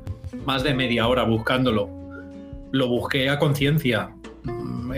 más 0.47 0.63
de 0.63 0.75
media 0.75 1.09
hora 1.09 1.25
buscándolo. 1.25 1.89
Lo 2.71 2.89
busqué 2.89 3.29
a 3.31 3.39
conciencia. 3.39 4.11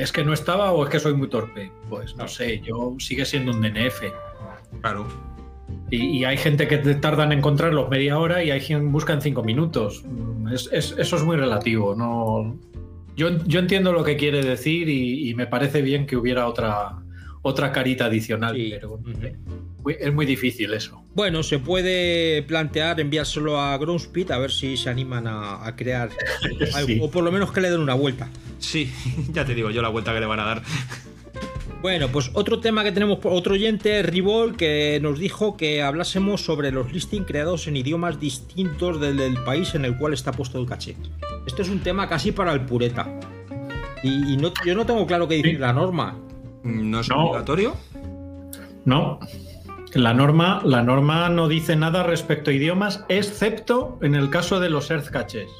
¿Es 0.00 0.12
que 0.12 0.24
no 0.24 0.32
estaba 0.32 0.72
o 0.72 0.82
es 0.84 0.90
que 0.90 0.98
soy 1.00 1.14
muy 1.14 1.28
torpe? 1.28 1.70
Pues 1.88 2.16
no 2.16 2.26
sé, 2.26 2.60
yo 2.60 2.94
sigue 2.98 3.24
siendo 3.24 3.52
un 3.52 3.60
DNF. 3.60 4.00
Claro. 4.80 5.06
Y, 5.90 6.18
y 6.18 6.24
hay 6.24 6.36
gente 6.36 6.66
que 6.68 6.78
te 6.78 6.94
tarda 6.94 7.24
en 7.24 7.32
encontrarlos 7.32 7.88
media 7.90 8.18
hora 8.18 8.42
y 8.42 8.50
hay 8.50 8.60
quien 8.60 8.90
busca 8.92 9.12
en 9.12 9.20
cinco 9.20 9.42
minutos. 9.42 10.02
Mm, 10.06 10.48
es- 10.48 10.68
es- 10.72 10.94
eso 10.98 11.16
es 11.16 11.22
muy 11.24 11.36
relativo. 11.36 11.94
No, 11.94 12.56
yo, 13.16 13.28
yo 13.44 13.60
entiendo 13.60 13.92
lo 13.92 14.02
que 14.04 14.16
quiere 14.16 14.42
decir 14.42 14.88
y, 14.88 15.28
y 15.28 15.34
me 15.34 15.46
parece 15.46 15.82
bien 15.82 16.06
que 16.06 16.16
hubiera 16.16 16.46
otra, 16.46 16.96
otra 17.42 17.72
carita 17.72 18.06
adicional, 18.06 18.56
pero 18.70 18.98
muy- 19.82 19.96
es 19.98 20.12
muy 20.12 20.26
difícil 20.26 20.74
eso. 20.74 21.02
Bueno, 21.14 21.42
se 21.42 21.58
puede 21.58 22.42
plantear 22.42 23.00
enviárselo 23.00 23.58
a 23.58 23.76
Groundspeed 23.78 24.30
a 24.30 24.38
ver 24.38 24.50
si 24.52 24.76
se 24.76 24.90
animan 24.90 25.26
a, 25.26 25.66
a 25.66 25.74
crear 25.74 26.10
algo, 26.74 26.86
Sí. 26.86 26.98
o 27.00 27.10
por 27.10 27.24
lo 27.24 27.32
menos 27.32 27.50
que 27.52 27.60
le 27.60 27.70
den 27.70 27.80
una 27.80 27.94
vuelta. 27.94 28.28
Sí, 28.58 28.92
ya 29.32 29.44
te 29.44 29.54
digo 29.54 29.70
yo 29.70 29.80
la 29.82 29.88
vuelta 29.88 30.12
que 30.12 30.20
le 30.20 30.26
van 30.26 30.40
a 30.40 30.44
dar. 30.44 30.62
Bueno, 31.82 32.08
pues 32.08 32.30
otro 32.34 32.60
tema 32.60 32.84
que 32.84 32.92
tenemos 32.92 33.20
por 33.20 33.32
otro 33.32 33.54
oyente, 33.54 34.02
Ribol, 34.02 34.54
que 34.54 34.98
nos 35.00 35.18
dijo 35.18 35.56
que 35.56 35.80
hablásemos 35.80 36.42
sobre 36.44 36.70
los 36.72 36.92
listings 36.92 37.26
creados 37.26 37.66
en 37.68 37.76
idiomas 37.78 38.20
distintos 38.20 39.00
del, 39.00 39.16
del 39.16 39.38
país 39.44 39.74
en 39.74 39.86
el 39.86 39.96
cual 39.96 40.12
está 40.12 40.30
puesto 40.32 40.60
el 40.60 40.66
caché. 40.66 40.94
Esto 41.46 41.62
es 41.62 41.70
un 41.70 41.80
tema 41.80 42.06
casi 42.06 42.32
para 42.32 42.52
el 42.52 42.66
pureta. 42.66 43.08
Y, 44.02 44.34
y 44.34 44.36
no, 44.36 44.52
yo 44.66 44.74
no 44.74 44.84
tengo 44.84 45.06
claro 45.06 45.26
qué 45.26 45.36
dice 45.36 45.54
la 45.58 45.72
norma. 45.72 46.18
¿No 46.62 47.00
es 47.00 47.08
No. 47.08 47.26
obligatorio? 47.30 47.76
No. 48.84 49.18
La 49.94 50.14
norma, 50.14 50.60
la 50.64 50.82
norma 50.82 51.28
no 51.28 51.48
dice 51.48 51.74
nada 51.74 52.02
respecto 52.04 52.50
a 52.50 52.54
idiomas, 52.54 53.04
excepto 53.08 53.98
en 54.02 54.14
el 54.14 54.30
caso 54.30 54.60
de 54.60 54.70
los 54.70 54.90
Earth 54.90 55.08
Caches. 55.08 55.50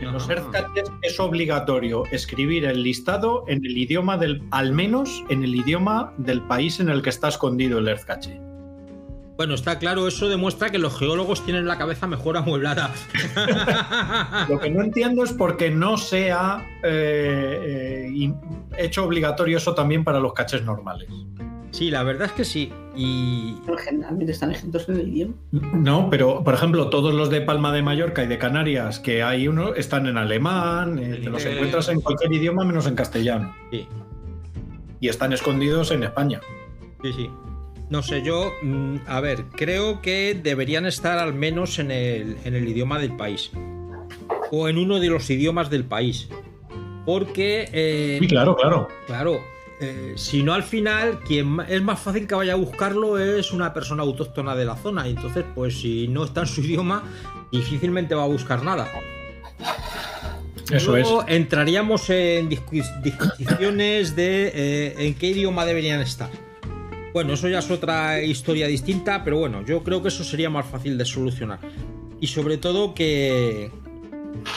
En 0.00 0.12
los 0.12 0.28
Earth 0.28 0.50
Caches 0.50 0.90
es 1.02 1.18
obligatorio 1.20 2.04
escribir 2.12 2.64
el 2.64 2.82
listado 2.82 3.44
en 3.48 3.64
el 3.64 3.76
idioma 3.76 4.16
del, 4.16 4.42
al 4.50 4.72
menos 4.72 5.24
en 5.28 5.42
el 5.44 5.54
idioma 5.54 6.12
del 6.18 6.40
país 6.42 6.78
en 6.80 6.88
el 6.88 7.02
que 7.02 7.10
está 7.10 7.28
escondido 7.28 7.78
el 7.78 7.88
Earth 7.88 8.04
Cache. 8.04 8.40
Bueno, 9.36 9.54
está 9.54 9.78
claro, 9.78 10.06
eso 10.06 10.28
demuestra 10.28 10.70
que 10.70 10.78
los 10.78 10.98
geólogos 10.98 11.44
tienen 11.44 11.66
la 11.66 11.78
cabeza 11.78 12.06
mejor 12.06 12.36
amueblada. 12.36 12.90
Lo 14.48 14.60
que 14.60 14.70
no 14.70 14.82
entiendo 14.82 15.24
es 15.24 15.32
por 15.32 15.56
qué 15.56 15.70
no 15.70 15.96
se 15.96 16.30
ha 16.30 16.64
eh, 16.82 18.08
eh, 18.12 18.34
hecho 18.78 19.04
obligatorio 19.04 19.56
eso 19.56 19.74
también 19.74 20.04
para 20.04 20.20
los 20.20 20.34
caches 20.34 20.62
normales. 20.62 21.08
Sí, 21.70 21.90
la 21.90 22.02
verdad 22.02 22.26
es 22.26 22.32
que 22.32 22.44
sí. 22.44 22.70
Y. 22.94 23.56
generalmente 23.82 24.32
están 24.32 24.50
escritos 24.50 24.86
en 24.90 24.96
el 24.96 25.08
idioma. 25.08 25.34
No, 25.50 26.10
pero 26.10 26.44
por 26.44 26.52
ejemplo, 26.52 26.90
todos 26.90 27.14
los 27.14 27.30
de 27.30 27.40
Palma 27.40 27.72
de 27.72 27.82
Mallorca 27.82 28.22
y 28.22 28.26
de 28.26 28.36
Canarias, 28.36 29.00
que 29.00 29.22
hay 29.22 29.48
uno, 29.48 29.74
están 29.74 30.06
en 30.06 30.18
alemán, 30.18 30.98
eh, 30.98 31.20
te 31.22 31.30
los 31.30 31.44
encuentras 31.46 31.88
en 31.88 32.02
cualquier 32.02 32.32
idioma 32.34 32.64
menos 32.64 32.86
en 32.86 32.94
castellano. 32.94 33.56
Sí. 33.70 33.88
Y 35.00 35.08
están 35.08 35.32
escondidos 35.32 35.90
en 35.90 36.02
España. 36.02 36.40
Sí, 37.02 37.12
sí. 37.14 37.30
No 37.92 38.02
sé, 38.02 38.22
yo, 38.22 38.52
mm, 38.62 38.96
a 39.06 39.20
ver, 39.20 39.44
creo 39.54 40.00
que 40.00 40.38
deberían 40.42 40.86
estar 40.86 41.18
al 41.18 41.34
menos 41.34 41.78
en 41.78 41.90
el, 41.90 42.38
en 42.44 42.54
el 42.54 42.66
idioma 42.66 42.98
del 42.98 43.14
país. 43.16 43.50
O 44.50 44.66
en 44.70 44.78
uno 44.78 44.98
de 44.98 45.08
los 45.08 45.28
idiomas 45.28 45.68
del 45.68 45.84
país. 45.84 46.28
Porque... 47.04 47.68
eh, 47.70 48.16
Sí, 48.18 48.26
claro, 48.28 48.56
claro. 48.56 48.88
Claro. 49.06 49.40
eh, 49.80 50.14
si 50.16 50.42
no 50.42 50.54
al 50.54 50.62
final, 50.62 51.18
quien 51.26 51.58
es 51.68 51.82
más 51.82 52.00
fácil 52.00 52.26
que 52.26 52.34
vaya 52.34 52.54
a 52.54 52.56
buscarlo 52.56 53.18
es 53.18 53.52
una 53.52 53.74
persona 53.74 54.02
autóctona 54.04 54.54
de 54.56 54.64
la 54.64 54.76
zona. 54.76 55.06
Y 55.06 55.10
entonces, 55.10 55.44
pues 55.54 55.78
si 55.80 56.08
no 56.08 56.24
está 56.24 56.40
en 56.40 56.46
su 56.46 56.62
idioma, 56.62 57.02
difícilmente 57.52 58.14
va 58.14 58.22
a 58.24 58.28
buscar 58.28 58.62
nada. 58.64 58.88
Eso 60.70 60.92
Luego 60.92 61.24
entraríamos 61.28 62.08
en 62.08 62.48
discu- 62.48 63.02
discusiones 63.02 64.16
de 64.16 64.50
eh, 64.54 64.94
en 65.06 65.14
qué 65.14 65.26
idioma 65.28 65.66
deberían 65.66 66.00
estar. 66.00 66.30
Bueno, 67.12 67.34
eso 67.34 67.48
ya 67.48 67.58
es 67.58 67.70
otra 67.70 68.22
historia 68.22 68.66
distinta, 68.66 69.22
pero 69.24 69.38
bueno, 69.38 69.64
yo 69.64 69.82
creo 69.82 70.02
que 70.02 70.08
eso 70.08 70.24
sería 70.24 70.50
más 70.50 70.66
fácil 70.66 70.96
de 70.96 71.04
solucionar. 71.04 71.58
Y 72.20 72.28
sobre 72.28 72.56
todo 72.56 72.94
que, 72.94 73.70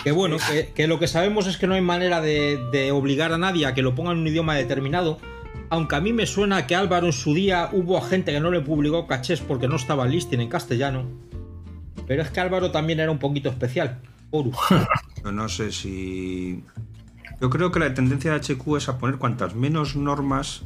que 0.04 0.12
bueno, 0.12 0.38
que, 0.74 0.88
lo 0.88 1.00
que 1.00 1.08
sabemos 1.08 1.48
es 1.48 1.58
que 1.58 1.68
no 1.68 1.74
hay 1.74 1.82
manera 1.82 2.22
de, 2.22 2.92
obligar 2.94 3.34
a 3.34 3.38
nadie 3.38 3.66
a 3.66 3.74
que 3.74 3.82
lo 3.82 3.96
ponga 3.96 4.12
en 4.12 4.20
un 4.20 4.28
idioma 4.28 4.56
determinado. 4.56 5.20
Aunque 5.70 5.96
a 5.96 6.02
mí 6.02 6.14
me 6.14 6.28
suena 6.28 6.68
que 6.68 6.76
Álvaro 6.76 7.08
en 7.08 7.14
su 7.14 7.34
día 7.34 7.70
hubo 7.74 8.00
gente 8.00 8.32
que 8.32 8.40
no 8.40 8.52
le 8.52 8.62
publicó 8.62 9.08
cachés 9.08 9.42
porque 9.42 9.68
no 9.68 9.76
estaba 9.76 10.06
listing 10.06 10.40
en 10.40 10.50
castellano. 10.50 11.06
Pero 12.08 12.22
es 12.22 12.30
que 12.30 12.40
Álvaro 12.40 12.72
también 12.72 13.00
era 13.00 13.12
un 13.12 13.18
poquito 13.20 13.50
especial. 13.50 14.00
Yo 15.24 15.32
no 15.32 15.50
sé 15.50 15.72
si. 15.72 16.64
Yo 17.42 17.50
creo 17.50 17.72
que 17.72 17.80
la 17.80 17.94
tendencia 17.94 18.32
de 18.32 18.40
HQ 18.40 18.78
es 18.78 18.90
a 18.90 18.98
poner 18.98 19.18
cuantas 19.18 19.56
menos 19.56 19.96
normas 19.96 20.64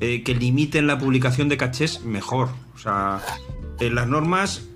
eh, 0.00 0.22
que 0.22 0.34
limiten 0.34 0.86
la 0.86 0.98
publicación 0.98 1.48
de 1.48 1.56
cachés, 1.56 2.02
mejor. 2.04 2.48
O 2.74 2.78
sea, 2.78 3.20
eh, 3.80 3.90
las 3.90 4.06
normas 4.08 4.66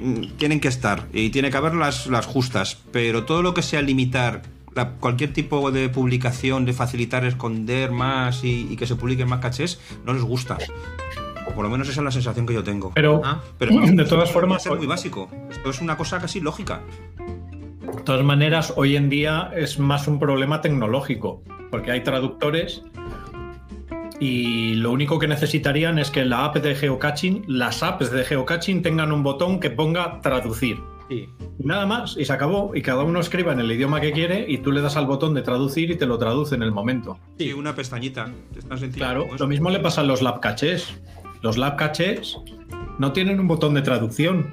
mm, 0.00 0.36
tienen 0.36 0.60
que 0.60 0.68
estar 0.68 1.06
y 1.12 1.30
tiene 1.30 1.50
que 1.50 1.56
haber 1.56 1.74
las, 1.74 2.06
las 2.06 2.26
justas, 2.26 2.78
pero 2.92 3.24
todo 3.24 3.42
lo 3.42 3.54
que 3.54 3.62
sea 3.62 3.82
limitar 3.82 4.42
la- 4.74 4.90
cualquier 4.92 5.32
tipo 5.32 5.70
de 5.70 5.88
publicación, 5.88 6.64
de 6.64 6.72
facilitar 6.72 7.24
esconder 7.24 7.90
más 7.90 8.44
y, 8.44 8.68
y 8.70 8.76
que 8.76 8.86
se 8.86 8.94
publiquen 8.96 9.28
más 9.28 9.40
cachés, 9.40 9.80
no 10.04 10.12
les 10.12 10.22
gusta. 10.22 10.58
O 11.46 11.52
por 11.52 11.64
lo 11.64 11.70
menos 11.70 11.88
esa 11.88 12.00
es 12.00 12.04
la 12.04 12.10
sensación 12.10 12.46
que 12.46 12.52
yo 12.54 12.62
tengo. 12.62 12.92
Pero, 12.94 13.22
Ah, 13.24 13.42
Pero 13.58 13.72
de 13.80 14.04
todas 14.04 14.30
formas, 14.30 14.64
es 14.66 14.76
muy 14.76 14.86
básico. 14.86 15.30
Esto 15.50 15.70
es 15.70 15.80
una 15.80 15.96
cosa 15.96 16.20
casi 16.20 16.40
lógica. 16.40 16.82
De 17.96 18.02
todas 18.04 18.24
maneras, 18.24 18.74
hoy 18.76 18.96
en 18.96 19.08
día 19.08 19.50
es 19.56 19.78
más 19.78 20.06
un 20.08 20.18
problema 20.18 20.60
tecnológico, 20.60 21.42
porque 21.70 21.90
hay 21.90 22.02
traductores 22.04 22.82
y 24.20 24.74
lo 24.74 24.90
único 24.92 25.18
que 25.18 25.28
necesitarían 25.28 25.98
es 25.98 26.10
que 26.10 26.24
la 26.24 26.44
app 26.46 26.56
de 26.56 26.74
geocaching, 26.74 27.44
las 27.46 27.82
apps 27.82 28.10
de 28.10 28.24
geocaching 28.24 28.82
tengan 28.82 29.12
un 29.12 29.22
botón 29.22 29.60
que 29.60 29.70
ponga 29.70 30.20
traducir. 30.20 30.78
Sí. 31.08 31.28
Y 31.58 31.64
Nada 31.66 31.86
más, 31.86 32.16
y 32.18 32.24
se 32.24 32.32
acabó, 32.32 32.72
y 32.74 32.82
cada 32.82 33.02
uno 33.02 33.20
escriba 33.20 33.52
en 33.52 33.60
el 33.60 33.70
idioma 33.72 34.00
que 34.00 34.12
quiere 34.12 34.44
y 34.46 34.58
tú 34.58 34.72
le 34.72 34.80
das 34.82 34.96
al 34.96 35.06
botón 35.06 35.34
de 35.34 35.42
traducir 35.42 35.90
y 35.90 35.96
te 35.96 36.04
lo 36.06 36.18
traduce 36.18 36.54
en 36.54 36.62
el 36.62 36.72
momento. 36.72 37.18
Sí, 37.38 37.52
una 37.52 37.74
pestañita. 37.74 38.30
Sencillo 38.68 38.92
Claro, 38.94 39.26
lo 39.38 39.46
mismo 39.46 39.70
le 39.70 39.78
pasa 39.80 40.02
a 40.02 40.04
los 40.04 40.20
lab 40.20 40.40
caches. 40.40 41.00
Los 41.40 41.56
lab 41.56 41.76
caches 41.76 42.36
no 42.98 43.12
tienen 43.12 43.40
un 43.40 43.48
botón 43.48 43.72
de 43.74 43.82
traducción. 43.82 44.48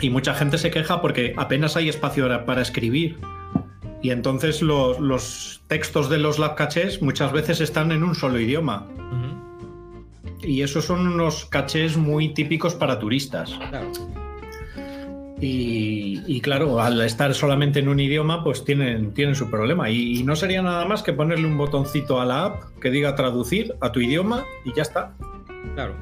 Y 0.00 0.10
mucha 0.10 0.32
gente 0.32 0.58
se 0.58 0.70
queja 0.70 1.02
porque 1.02 1.34
apenas 1.36 1.76
hay 1.76 1.88
espacio 1.88 2.24
para- 2.28 2.44
para 2.46 2.62
escribir. 2.62 3.18
Y 4.02 4.10
entonces 4.10 4.62
los, 4.62 5.00
los 5.00 5.62
textos 5.66 6.08
de 6.08 6.18
los 6.18 6.38
lab 6.38 6.54
caches 6.54 7.02
muchas 7.02 7.32
veces 7.32 7.60
están 7.60 7.90
en 7.92 8.02
un 8.04 8.14
solo 8.14 8.38
idioma. 8.40 8.86
Y 10.40 10.62
esos 10.62 10.84
son 10.84 11.06
unos 11.06 11.46
cachés 11.46 11.96
muy 11.96 12.32
típicos 12.32 12.74
para 12.74 12.98
turistas. 12.98 13.50
claro. 13.70 13.90
Y, 15.40 16.20
y 16.26 16.40
claro, 16.40 16.80
al 16.80 17.00
estar 17.02 17.32
solamente 17.32 17.78
en 17.78 17.88
un 17.88 18.00
idioma, 18.00 18.42
pues 18.42 18.64
tienen, 18.64 19.12
tienen 19.14 19.36
su 19.36 19.48
problema. 19.48 19.88
Y, 19.88 20.18
y 20.18 20.22
no 20.24 20.34
sería 20.34 20.62
nada 20.62 20.84
más 20.84 21.02
que 21.04 21.12
ponerle 21.12 21.46
un 21.46 21.56
botoncito 21.56 22.20
a 22.20 22.24
la 22.26 22.44
app 22.46 22.62
que 22.80 22.90
diga 22.90 23.14
traducir 23.14 23.74
a 23.80 23.92
tu 23.92 24.00
idioma 24.00 24.44
y 24.64 24.74
ya 24.74 24.82
está. 24.82 25.14
Claro. 25.74 25.94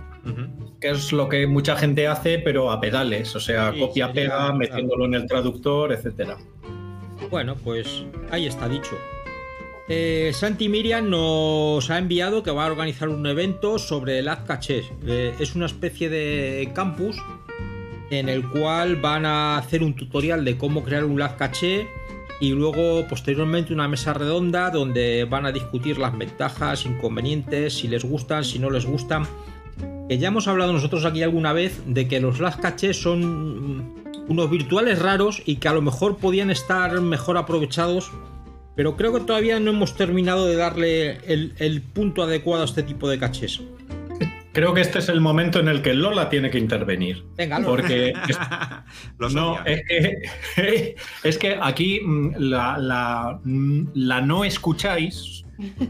Que 0.80 0.90
es 0.90 1.12
lo 1.12 1.28
que 1.28 1.46
mucha 1.46 1.76
gente 1.76 2.06
hace, 2.08 2.38
pero 2.38 2.70
a 2.70 2.80
pedales, 2.80 3.36
o 3.36 3.40
sea, 3.40 3.72
Sí, 3.72 3.78
copia, 3.80 4.06
sería- 4.08 4.22
pega, 4.22 4.36
claro. 4.38 4.54
metiéndolo 4.56 5.04
en 5.04 5.14
el 5.14 5.26
traductor, 5.26 5.92
etcétera. 5.92 6.36
Bueno, 7.30 7.56
pues 7.56 8.04
ahí 8.30 8.46
está 8.46 8.68
dicho. 8.68 8.96
Eh, 9.88 10.32
Santi 10.34 10.68
Miriam 10.68 11.08
nos 11.08 11.90
ha 11.90 11.98
enviado 11.98 12.42
que 12.42 12.50
va 12.50 12.66
a 12.66 12.70
organizar 12.70 13.08
un 13.08 13.24
evento 13.26 13.78
sobre 13.78 14.18
el 14.18 14.28
Azcachés. 14.28 14.86
Eh, 15.06 15.34
es 15.38 15.54
una 15.54 15.66
especie 15.66 16.08
de 16.08 16.70
campus 16.74 17.16
en 18.10 18.28
el 18.28 18.48
cual 18.48 18.96
van 18.96 19.26
a 19.26 19.58
hacer 19.58 19.82
un 19.82 19.94
tutorial 19.94 20.44
de 20.44 20.56
cómo 20.56 20.82
crear 20.82 21.04
un 21.04 21.18
Laz 21.18 21.34
caché 21.34 21.88
y 22.40 22.50
luego 22.50 23.06
posteriormente 23.08 23.72
una 23.72 23.88
mesa 23.88 24.12
redonda 24.12 24.70
donde 24.70 25.24
van 25.24 25.46
a 25.46 25.52
discutir 25.52 25.98
las 25.98 26.16
ventajas, 26.16 26.84
inconvenientes, 26.84 27.74
si 27.74 27.88
les 27.88 28.04
gustan, 28.04 28.44
si 28.44 28.58
no 28.58 28.70
les 28.70 28.86
gustan. 28.86 29.26
Que 30.08 30.18
ya 30.18 30.28
hemos 30.28 30.46
hablado 30.46 30.72
nosotros 30.72 31.04
aquí 31.04 31.22
alguna 31.22 31.52
vez 31.52 31.82
de 31.86 32.06
que 32.06 32.20
los 32.20 32.38
cachés 32.38 33.00
son 33.00 34.05
unos 34.28 34.50
virtuales 34.50 34.98
raros 35.00 35.42
y 35.44 35.56
que 35.56 35.68
a 35.68 35.72
lo 35.72 35.82
mejor 35.82 36.16
podían 36.18 36.50
estar 36.50 37.00
mejor 37.00 37.36
aprovechados. 37.36 38.10
Pero 38.74 38.96
creo 38.96 39.12
que 39.14 39.20
todavía 39.20 39.58
no 39.60 39.70
hemos 39.70 39.96
terminado 39.96 40.46
de 40.46 40.56
darle 40.56 41.12
el, 41.32 41.54
el 41.58 41.80
punto 41.82 42.22
adecuado 42.22 42.62
a 42.62 42.66
este 42.66 42.82
tipo 42.82 43.08
de 43.08 43.18
cachés. 43.18 43.60
Creo 44.52 44.72
que 44.74 44.80
este 44.80 44.98
es 45.00 45.08
el 45.10 45.20
momento 45.20 45.60
en 45.60 45.68
el 45.68 45.82
que 45.82 45.92
Lola 45.94 46.28
tiene 46.30 46.50
que 46.50 46.58
intervenir. 46.58 47.24
Venga, 47.36 47.58
Lola. 47.58 47.70
Porque 47.70 48.08
es- 48.28 48.38
Lo 49.18 49.28
no, 49.30 49.64
es 49.64 49.82
que, 49.86 50.96
es 51.24 51.38
que 51.38 51.58
aquí 51.60 52.00
mm, 52.02 52.34
la, 52.38 52.76
la, 52.78 53.40
mm, 53.44 53.88
la 53.94 54.20
no 54.22 54.44
escucháis, 54.44 55.44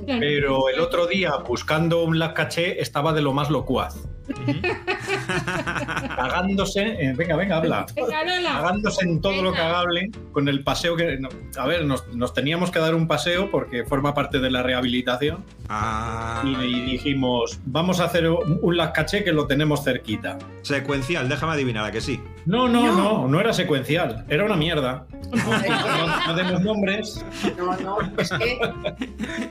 pero 0.07 0.69
el 0.69 0.81
otro 0.81 1.07
día 1.07 1.37
buscando 1.47 2.03
un 2.05 2.19
lag 2.19 2.35
caché 2.35 2.81
estaba 2.81 3.13
de 3.13 3.23
lo 3.23 3.33
más 3.33 3.51
locuaz. 3.51 3.97
Cagándose, 6.17 6.83
eh, 6.83 7.15
venga, 7.17 7.37
venga, 7.37 7.57
habla. 7.59 7.87
Cagándose 7.95 9.05
en 9.05 9.21
todo 9.21 9.41
lo 9.43 9.53
cagable 9.53 10.11
con 10.33 10.49
el 10.49 10.63
paseo 10.65 10.97
que... 10.97 11.19
no, 11.19 11.29
a 11.57 11.67
ver, 11.67 11.85
nos, 11.85 12.07
nos 12.15 12.33
teníamos 12.35 12.71
que 12.71 12.79
dar 12.79 12.95
un 12.95 13.07
paseo 13.07 13.51
porque 13.51 13.85
forma 13.85 14.15
parte 14.15 14.41
de 14.41 14.51
la 14.51 14.63
rehabilitación 14.63 15.45
Ah, 15.69 16.43
y, 16.45 16.49
y 16.65 16.81
dijimos, 16.93 17.59
vamos 17.67 18.01
a 18.01 18.05
hacer 18.05 18.29
un, 18.29 18.59
un 18.63 18.77
lag 18.77 18.93
caché 18.93 19.25
que 19.25 19.33
lo 19.33 19.47
tenemos 19.47 19.85
cerquita. 19.85 20.39
secuencial, 20.63 21.29
déjame 21.29 21.53
adivinar 21.53 21.85
a 21.85 21.93
que 21.93 22.01
sí. 22.01 22.21
No, 22.47 22.69
no, 22.69 22.87
No. 22.87 22.97
no, 22.97 23.29
no 23.29 23.41
era 23.41 23.53
secuencial, 23.53 24.25
era 24.29 24.45
una 24.45 24.57
mierda. 24.57 25.07
No, 25.27 26.27
no 26.29 26.35
demos 26.37 26.61
nombres. 26.63 27.25
No, 27.59 27.77
no, 27.79 27.99
es 28.17 28.31
que. 28.31 28.59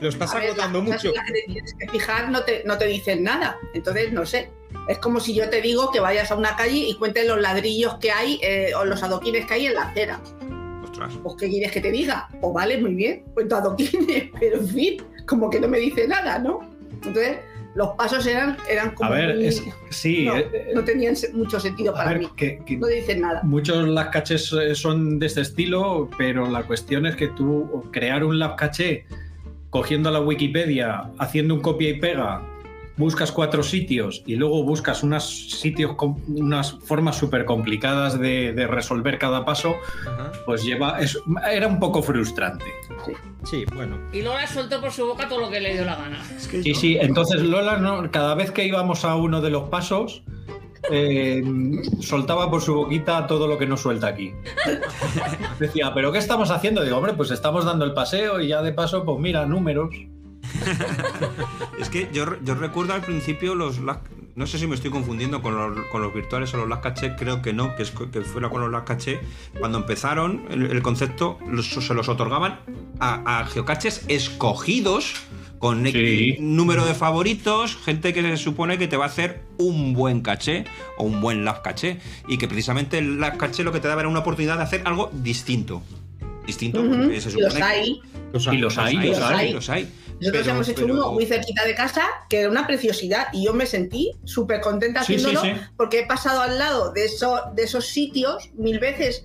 Lo 0.06 0.24
estás 0.24 0.34
ver, 0.34 0.50
agotando 0.50 0.78
las 0.82 0.88
mucho. 0.88 1.12
las 1.14 1.24
que 1.26 1.32
te 1.32 1.42
tienes 1.52 1.74
que 1.74 1.88
fijar 1.88 2.30
no 2.30 2.42
te, 2.42 2.62
no 2.64 2.78
te 2.78 2.86
dicen 2.86 3.22
nada. 3.22 3.56
Entonces, 3.74 4.12
no 4.12 4.24
sé. 4.26 4.50
Es 4.88 4.98
como 4.98 5.20
si 5.20 5.34
yo 5.34 5.48
te 5.50 5.60
digo 5.62 5.90
que 5.90 6.00
vayas 6.00 6.30
a 6.30 6.36
una 6.36 6.54
calle 6.56 6.78
y 6.78 6.94
cuentes 6.96 7.26
los 7.26 7.40
ladrillos 7.40 7.94
que 7.98 8.10
hay 8.12 8.38
eh, 8.42 8.72
o 8.76 8.84
los 8.84 9.02
adoquines 9.02 9.46
que 9.46 9.54
hay 9.54 9.66
en 9.66 9.74
la 9.74 9.82
acera. 9.88 10.20
Ostras. 10.84 11.14
Pues, 11.22 11.34
¿qué 11.38 11.48
quieres 11.48 11.72
que 11.72 11.80
te 11.80 11.90
diga? 11.90 12.28
Pues 12.40 12.52
vale, 12.54 12.78
muy 12.78 12.94
bien, 12.94 13.24
cuento 13.34 13.56
adoquines, 13.56 14.30
pero 14.40 14.58
en 14.58 14.68
fin, 14.68 15.02
como 15.26 15.50
que 15.50 15.60
no 15.60 15.68
me 15.68 15.78
dice 15.78 16.06
nada, 16.06 16.38
¿no? 16.38 16.60
Entonces, 16.92 17.38
los 17.74 17.88
pasos 17.96 18.26
eran, 18.26 18.56
eran 18.70 18.94
como. 18.94 19.10
A 19.10 19.14
ver, 19.14 19.34
muy- 19.36 19.46
es, 19.46 19.62
sí, 19.90 20.24
no, 20.24 20.36
eh, 20.36 20.70
no 20.74 20.82
tenían 20.84 21.14
mucho 21.34 21.58
sentido 21.60 21.92
para 21.92 22.10
ver, 22.10 22.18
mí. 22.20 22.30
que- 22.36 22.62
que 22.64 22.76
No 22.76 22.86
dicen 22.86 23.20
nada. 23.20 23.40
muchos 23.42 23.86
lab 23.88 24.10
caches 24.10 24.52
eh, 24.52 24.74
son 24.74 25.18
de 25.18 25.26
este 25.26 25.40
estilo, 25.42 26.08
pero 26.16 26.48
la 26.48 26.62
cuestión 26.62 27.06
es 27.06 27.16
que 27.16 27.28
tú 27.28 27.82
crear 27.92 28.24
un 28.24 28.38
lab 28.38 28.56
caché 28.56 29.04
cogiendo 29.76 30.10
la 30.10 30.20
Wikipedia, 30.20 31.10
haciendo 31.18 31.52
un 31.54 31.60
copia 31.60 31.90
y 31.90 32.00
pega, 32.00 32.40
buscas 32.96 33.30
cuatro 33.30 33.62
sitios 33.62 34.22
y 34.24 34.36
luego 34.36 34.62
buscas 34.62 35.02
unos 35.02 35.50
sitios 35.50 35.96
con 35.96 36.16
unas 36.28 36.72
formas 36.86 37.18
súper 37.18 37.44
complicadas 37.44 38.18
de, 38.18 38.54
de 38.54 38.66
resolver 38.66 39.18
cada 39.18 39.44
paso, 39.44 39.74
Ajá. 40.06 40.32
pues 40.46 40.64
lleva. 40.64 40.98
es- 40.98 41.18
era 41.52 41.66
un 41.66 41.78
poco 41.78 42.02
frustrante. 42.02 42.64
Sí, 43.44 43.66
bueno. 43.74 43.98
Y 44.14 44.22
Lola 44.22 44.46
soltó 44.46 44.80
por 44.80 44.92
su 44.92 45.04
boca 45.06 45.28
todo 45.28 45.40
lo 45.40 45.50
que 45.50 45.60
le 45.60 45.74
dio 45.74 45.84
la 45.84 45.96
gana. 45.96 46.24
Sí, 46.38 46.74
sí, 46.74 46.96
entonces 46.98 47.42
Lola, 47.42 47.76
no, 47.76 48.10
cada 48.10 48.34
vez 48.34 48.50
que 48.50 48.64
íbamos 48.64 49.04
a 49.04 49.14
uno 49.16 49.42
de 49.42 49.50
los 49.50 49.68
pasos, 49.68 50.22
eh, 50.90 51.42
soltaba 52.00 52.50
por 52.50 52.62
su 52.62 52.74
boquita 52.74 53.26
todo 53.26 53.46
lo 53.46 53.58
que 53.58 53.66
no 53.66 53.76
suelta 53.76 54.08
aquí. 54.08 54.34
Decía, 55.58 55.92
¿pero 55.94 56.12
qué 56.12 56.18
estamos 56.18 56.50
haciendo? 56.50 56.82
Digo, 56.82 56.96
hombre, 56.96 57.14
pues 57.14 57.30
estamos 57.30 57.64
dando 57.64 57.84
el 57.84 57.94
paseo 57.94 58.40
y 58.40 58.48
ya 58.48 58.62
de 58.62 58.72
paso, 58.72 59.04
pues 59.04 59.18
mira, 59.18 59.46
números. 59.46 59.90
Es 61.80 61.90
que 61.90 62.08
yo, 62.12 62.24
recuerdo 62.24 62.94
al 62.94 63.02
principio 63.02 63.54
los 63.54 63.78
no 64.36 64.46
sé 64.46 64.58
si 64.58 64.66
me 64.66 64.74
estoy 64.74 64.90
confundiendo 64.90 65.42
con 65.42 65.56
los, 65.56 65.86
con 65.86 66.02
los 66.02 66.14
virtuales 66.14 66.52
o 66.54 66.58
los 66.58 66.68
lag 66.68 66.80
caché, 66.82 67.16
creo 67.16 67.42
que 67.42 67.52
no, 67.52 67.74
que, 67.74 67.82
es, 67.82 67.90
que 67.90 68.20
fuera 68.20 68.48
con 68.50 68.60
los 68.60 68.70
lag 68.70 68.84
caché. 68.84 69.18
Cuando 69.58 69.78
empezaron 69.78 70.44
el, 70.50 70.66
el 70.70 70.82
concepto 70.82 71.38
los- 71.50 71.68
se 71.70 71.94
los 71.94 72.08
otorgaban 72.08 72.60
a, 73.00 73.40
a 73.40 73.46
geocaches 73.46 74.04
escogidos 74.08 75.14
con 75.58 75.86
Sí. 75.86 76.36
número 76.38 76.84
de 76.84 76.92
favoritos, 76.94 77.76
gente 77.76 78.12
que 78.12 78.20
se 78.22 78.36
supone 78.36 78.76
que 78.76 78.88
te 78.88 78.98
va 78.98 79.04
a 79.04 79.08
hacer 79.08 79.42
un 79.56 79.94
buen 79.94 80.20
caché 80.20 80.64
o 80.98 81.04
un 81.04 81.22
buen 81.22 81.46
lab 81.46 81.62
caché 81.62 81.98
y 82.28 82.36
que 82.36 82.46
precisamente 82.46 82.98
el 82.98 83.18
lab 83.18 83.38
caché 83.38 83.64
lo 83.64 83.72
que 83.72 83.80
te 83.80 83.88
daba 83.88 84.02
era 84.02 84.08
una 84.10 84.18
oportunidad 84.20 84.58
de 84.58 84.64
hacer 84.64 84.82
algo 84.84 85.10
distinto. 85.14 85.82
Distinto, 86.46 86.82
se 86.82 86.88
y 86.88 87.14
los 87.14 87.22
supone 87.32 87.54
que- 87.56 87.62
hay. 87.62 88.00
Los 88.32 88.46
Y 88.48 88.56
los 88.58 88.76
hay, 88.78 88.94
los 88.96 89.06
los 89.06 89.20
hay, 89.22 89.36
hay. 89.46 89.52
los 89.54 89.70
hay. 89.70 89.88
Nosotros 90.20 90.42
Pero- 90.44 90.54
hemos 90.54 90.68
hecho 90.68 90.82
pero- 90.82 90.94
uno 90.94 91.12
muy 91.12 91.26
cerquita 91.26 91.64
de 91.64 91.74
casa, 91.74 92.02
que 92.28 92.40
era 92.40 92.50
una 92.50 92.66
preciosidad, 92.66 93.28
y 93.32 93.44
yo 93.44 93.52
me 93.52 93.66
sentí 93.66 94.12
súper 94.24 94.60
contenta 94.60 95.02
Sí, 95.02 95.18
sí, 95.18 95.26
haciéndolo, 95.26 95.42
sí. 95.42 95.60
porque 95.76 96.00
he 96.00 96.06
pasado 96.06 96.40
al 96.40 96.58
lado 96.58 96.92
de, 96.92 97.04
eso, 97.04 97.42
de 97.54 97.64
esos 97.64 97.86
sitios 97.86 98.50
mil 98.54 98.78
veces, 98.78 99.24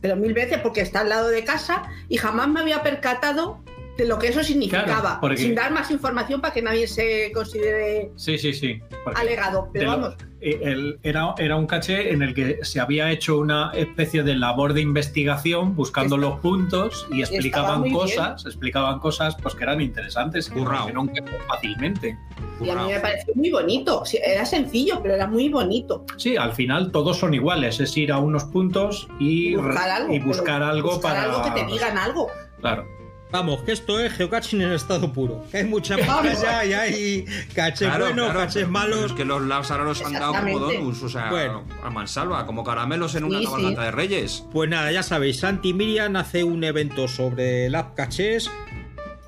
pero 0.00 0.16
mil 0.16 0.32
veces 0.32 0.58
porque 0.62 0.80
está 0.80 1.00
al 1.00 1.10
lado 1.10 1.28
de 1.28 1.44
casa, 1.44 1.82
y 2.08 2.16
jamás 2.16 2.48
me 2.48 2.60
había 2.60 2.82
percatado 2.82 3.62
de 4.00 4.06
lo 4.08 4.18
que 4.18 4.28
eso 4.28 4.42
significaba, 4.42 4.84
Claro, 5.00 5.18
porque- 5.20 5.36
sin 5.36 5.54
dar 5.54 5.70
más 5.72 5.90
información 5.90 6.40
para 6.40 6.54
que 6.54 6.62
nadie 6.62 6.88
se 6.88 7.30
considere 7.32 8.10
Sí, 8.16 8.38
sí, 8.38 8.52
sí. 8.54 8.80
porque 9.04 9.20
alegado. 9.20 9.68
Pero 9.72 9.84
lo- 9.84 9.90
vamos, 10.00 10.16
eh, 10.40 10.58
el- 10.62 10.98
era, 11.02 11.34
era 11.36 11.56
un 11.56 11.66
caché 11.66 12.10
en 12.12 12.22
el 12.22 12.32
que 12.34 12.60
se 12.62 12.80
había 12.80 13.10
hecho 13.10 13.36
una 13.38 13.72
especie 13.74 14.22
de 14.22 14.36
labor 14.36 14.72
de 14.72 14.80
investigación 14.80 15.76
buscando 15.76 16.16
Está- 16.16 16.28
los 16.28 16.40
puntos 16.40 17.06
y 17.12 17.20
explicaban 17.20 17.90
cosas, 17.92 18.46
explicaban 18.46 18.98
cosas 19.00 19.36
pues 19.42 19.54
que 19.54 19.64
eran 19.64 19.82
interesantes 19.82 20.48
y 20.48 20.52
que 20.54 20.60
no 20.92 21.06
fácilmente. 21.46 22.16
y 22.62 22.70
a 22.70 22.76
mí 22.76 22.92
me 22.92 23.00
pareció 23.00 23.34
muy 23.34 23.50
bonito. 23.50 24.02
Era 24.24 24.44
sencillo, 24.46 25.00
pero 25.02 25.14
era 25.14 25.26
muy 25.26 25.48
bonito. 25.50 26.04
Sí, 26.16 26.36
al 26.38 26.52
final 26.54 26.90
todos 26.90 27.18
son 27.18 27.34
iguales, 27.34 27.80
es 27.80 27.94
ir 27.98 28.12
a 28.12 28.18
unos 28.18 28.44
puntos 28.44 29.08
y, 29.18 29.56
Buscar 29.56 29.90
algo. 29.90 30.12
y 30.14 30.18
buscar 30.20 30.60
pero 30.60 30.64
algo 30.70 30.90
buscar 30.92 31.12
para 31.14 31.22
algo 31.24 31.42
que 31.42 31.60
te 31.60 31.66
digan 31.66 31.98
algo. 31.98 32.28
Claro. 32.60 32.86
Vamos, 33.32 33.62
que 33.62 33.72
esto 33.72 34.00
es 34.00 34.12
geocaching 34.14 34.60
en 34.62 34.72
estado 34.72 35.12
puro. 35.12 35.44
Que 35.50 35.58
hay 35.58 35.64
mucha 35.64 35.96
pantalla 36.06 36.64
y 36.64 36.72
hay 36.72 37.24
caches 37.54 37.88
Claro, 37.88 38.06
buenos, 38.06 38.24
claro, 38.26 38.40
caches 38.40 38.54
pero- 38.54 38.66
pero 38.66 38.72
malos. 38.72 39.04
Es 39.06 39.12
que 39.12 39.24
los 39.24 39.42
labs 39.42 39.70
ahora 39.70 39.84
los 39.84 40.02
han 40.04 40.12
dado 40.14 40.32
como 40.34 40.58
donuts, 40.58 41.02
o 41.04 41.08
sea, 41.08 41.30
Bueno. 41.30 41.64
a 41.82 41.90
mansalva, 41.90 42.44
como 42.46 42.64
caramelos 42.64 43.14
en 43.14 43.24
una 43.24 43.40
cabalgata 43.42 43.80
sí. 43.80 43.84
de 43.86 43.90
reyes. 43.92 44.44
Pues 44.52 44.68
nada, 44.68 44.90
ya 44.90 45.02
sabéis, 45.04 45.38
Santi 45.40 45.72
Miriam 45.72 46.16
hace 46.16 46.42
un 46.44 46.64
evento 46.64 47.06
sobre 47.08 47.70
Lab 47.70 47.94
Caches 47.94 48.50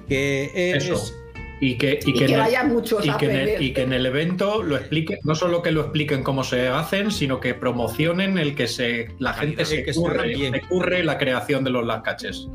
que 0.08 0.50
es... 0.74 0.84
Eso. 0.84 1.14
Y 1.60 1.78
que, 1.78 2.00
y 2.04 2.10
Y 2.10 2.14
que 2.14 2.24
el- 2.24 2.68
muchos 2.68 3.06
y 3.06 3.08
a 3.08 3.16
que, 3.16 3.26
en 3.26 3.30
el, 3.30 3.36
aprender. 3.42 3.62
y 3.62 3.72
que 3.72 3.82
en 3.82 3.92
el 3.92 4.04
evento 4.04 4.64
lo 4.64 4.76
expliquen, 4.76 5.20
no 5.22 5.36
solo 5.36 5.62
que 5.62 5.70
lo 5.70 5.82
expliquen 5.82 6.24
cómo 6.24 6.42
se 6.42 6.66
hacen, 6.66 7.12
sino 7.12 7.38
que 7.38 7.54
promocionen 7.54 8.36
el 8.36 8.56
que 8.56 8.66
se 8.66 9.12
la 9.20 9.32
gente 9.32 9.64
se 9.64 9.84
que 9.84 9.94
curre, 9.94 10.34
se 10.36 10.60
curre 10.62 11.04
la 11.04 11.18
creación 11.18 11.62
de 11.62 11.70
los 11.70 11.86
lacaches. 11.86 12.48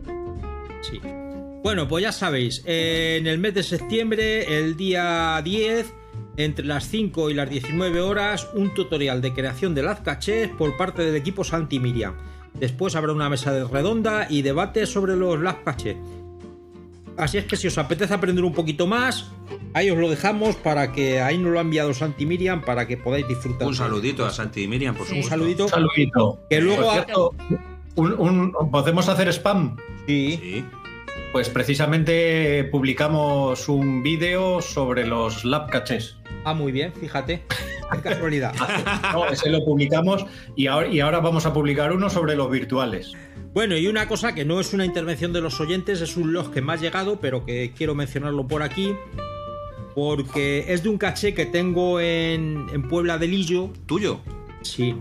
Sí. 0.82 1.00
Bueno, 1.64 1.88
pues 1.88 2.04
ya 2.04 2.12
sabéis, 2.12 2.64
eh, 2.66 3.18
en 3.20 3.28
el 3.28 3.40
mes 3.40 3.54
de 3.54 3.64
septiembre, 3.64 4.58
el 4.60 4.78
día 4.78 5.42
10, 5.44 5.94
entre 6.38 6.66
las 6.66 6.88
5 6.88 7.30
y 7.30 7.34
las 7.34 7.50
19 7.50 8.00
horas, 8.00 8.48
un 8.54 8.74
tutorial 8.74 9.22
de 9.22 9.34
creación 9.34 9.76
de 9.76 9.84
Laz 9.84 10.00
Cachés 10.02 10.50
por 10.50 10.78
parte 10.78 11.04
del 11.04 11.16
equipo 11.16 11.44
Santi 11.44 11.80
Miriam. 11.80 12.16
Después 12.54 12.96
habrá 12.96 13.12
una 13.12 13.30
mesa 13.30 13.52
de 13.52 13.66
redonda 13.66 14.28
y 14.30 14.44
debate 14.44 14.86
sobre 14.86 15.16
los 15.16 15.40
Laz 15.42 15.58
Cachés. 15.66 15.98
Así 17.18 17.38
es 17.40 17.46
que 17.46 17.58
si 17.58 17.68
os 17.68 17.78
apetece 17.80 18.14
aprender 18.14 18.46
un 18.46 18.54
poquito 18.54 18.86
más, 18.88 19.32
ahí 19.74 19.90
os 19.90 19.98
lo 19.98 20.08
dejamos 20.10 20.56
para 20.56 20.92
que 20.94 21.20
ahí 21.20 21.38
nos 21.38 21.52
lo 21.52 21.58
ha 21.58 21.64
enviado 21.64 21.94
Santi 21.94 22.26
Miriam 22.28 22.62
para 22.62 22.88
que 22.88 22.96
podáis 22.96 23.28
disfrutar. 23.28 23.68
Un 23.68 23.76
saludito 23.76 24.24
a 24.26 24.30
Santi 24.30 24.68
Miriam, 24.68 24.94
por 24.94 25.02
Un 25.02 25.08
supuesto. 25.08 25.30
saludito. 25.30 25.64
Un 25.66 25.70
saludito. 25.70 26.40
Que 26.50 26.62
luego 26.62 26.84
Por 26.84 26.92
ha- 26.92 26.94
cierto, 27.04 27.34
un- 27.96 28.14
un- 28.14 28.72
¿podemos 28.72 29.10
hacer 29.10 29.28
spam? 29.34 29.76
Sí. 30.06 30.40
Sí. 30.42 30.66
Pues 31.32 31.50
precisamente 31.50 32.64
publicamos 32.72 33.68
un 33.70 34.02
vídeo 34.02 34.62
sobre 34.62 35.06
los 35.06 35.44
lab 35.46 35.70
caches. 35.70 36.18
Ah, 36.46 36.54
muy 36.54 36.72
bien, 36.72 36.94
fíjate. 36.94 37.44
Qué 37.92 38.02
casualidad. 38.02 38.54
No, 39.14 39.28
ese 39.28 39.50
lo 39.50 39.64
publicamos 39.64 40.26
y 40.56 40.68
ahora, 40.68 40.88
y 40.88 41.00
ahora 41.00 41.20
vamos 41.20 41.46
a 41.46 41.54
publicar 41.54 41.92
uno 41.92 42.10
sobre 42.10 42.36
los 42.36 42.50
virtuales. 42.50 43.14
Bueno, 43.54 43.76
y 43.78 43.88
una 43.88 44.08
cosa 44.08 44.34
que 44.36 44.46
no 44.46 44.60
es 44.60 44.74
una 44.74 44.86
intervención 44.86 45.34
de 45.34 45.42
los 45.42 45.60
oyentes, 45.60 46.02
es 46.02 46.18
un 46.18 46.34
log 46.34 46.52
que 46.52 46.62
me 46.62 46.74
ha 46.74 46.76
llegado, 46.76 47.20
pero 47.20 47.46
que 47.46 47.72
quiero 47.76 47.96
mencionarlo 47.96 48.48
por 48.48 48.62
aquí, 48.64 48.94
porque 49.96 50.66
es 50.68 50.84
de 50.84 50.90
un 50.90 50.98
caché 50.98 51.34
que 51.34 51.46
tengo 51.46 52.00
en, 52.00 52.68
en 52.74 52.88
Puebla 52.88 53.18
de 53.18 53.28
Lillo, 53.28 53.70
¿Tuyo? 53.86 54.20
sí, 54.62 54.96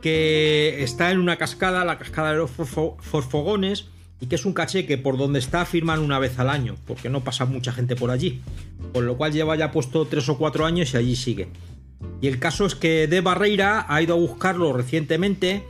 que 0.00 0.82
está 0.82 1.10
en 1.10 1.18
una 1.18 1.36
cascada, 1.36 1.84
la 1.84 1.98
cascada 1.98 2.32
de 2.32 2.38
los 2.38 2.50
Forfo- 2.50 2.96
Forfogones, 3.00 3.86
y 4.22 4.26
que 4.26 4.36
es 4.36 4.46
un 4.46 4.52
caché 4.52 4.86
que 4.86 4.98
por 4.98 5.18
donde 5.18 5.40
está 5.40 5.66
firman 5.66 5.98
una 5.98 6.20
vez 6.20 6.38
al 6.38 6.48
año, 6.48 6.76
porque 6.86 7.10
no 7.10 7.24
pasa 7.24 7.44
mucha 7.44 7.72
gente 7.72 7.96
por 7.96 8.12
allí, 8.12 8.40
con 8.92 9.04
lo 9.04 9.16
cual 9.16 9.32
lleva 9.32 9.56
ya 9.56 9.72
puesto 9.72 10.06
tres 10.06 10.28
o 10.28 10.38
cuatro 10.38 10.64
años 10.64 10.94
y 10.94 10.96
allí 10.96 11.16
sigue. 11.16 11.48
Y 12.20 12.28
el 12.28 12.38
caso 12.38 12.64
es 12.64 12.76
que 12.76 13.08
De 13.08 13.20
Barreira 13.20 13.84
ha 13.88 14.00
ido 14.00 14.14
a 14.14 14.18
buscarlo 14.18 14.72
recientemente. 14.72 15.64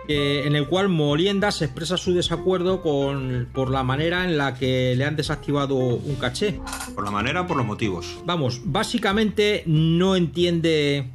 en 0.07 0.55
el 0.55 0.67
cual 0.67 0.89
Moliendas 0.89 1.61
expresa 1.61 1.95
su 1.97 2.13
desacuerdo 2.13 2.81
con, 2.81 3.47
por 3.53 3.69
la 3.69 3.83
manera 3.83 4.25
en 4.25 4.37
la 4.37 4.55
que 4.55 4.95
le 4.95 5.05
han 5.05 5.15
desactivado 5.15 5.75
un 5.75 6.15
caché. 6.15 6.59
Por 6.95 7.03
la 7.05 7.11
manera, 7.11 7.47
por 7.47 7.57
los 7.57 7.65
motivos. 7.65 8.17
Vamos, 8.25 8.61
básicamente 8.65 9.63
no 9.67 10.15
entiende 10.15 11.05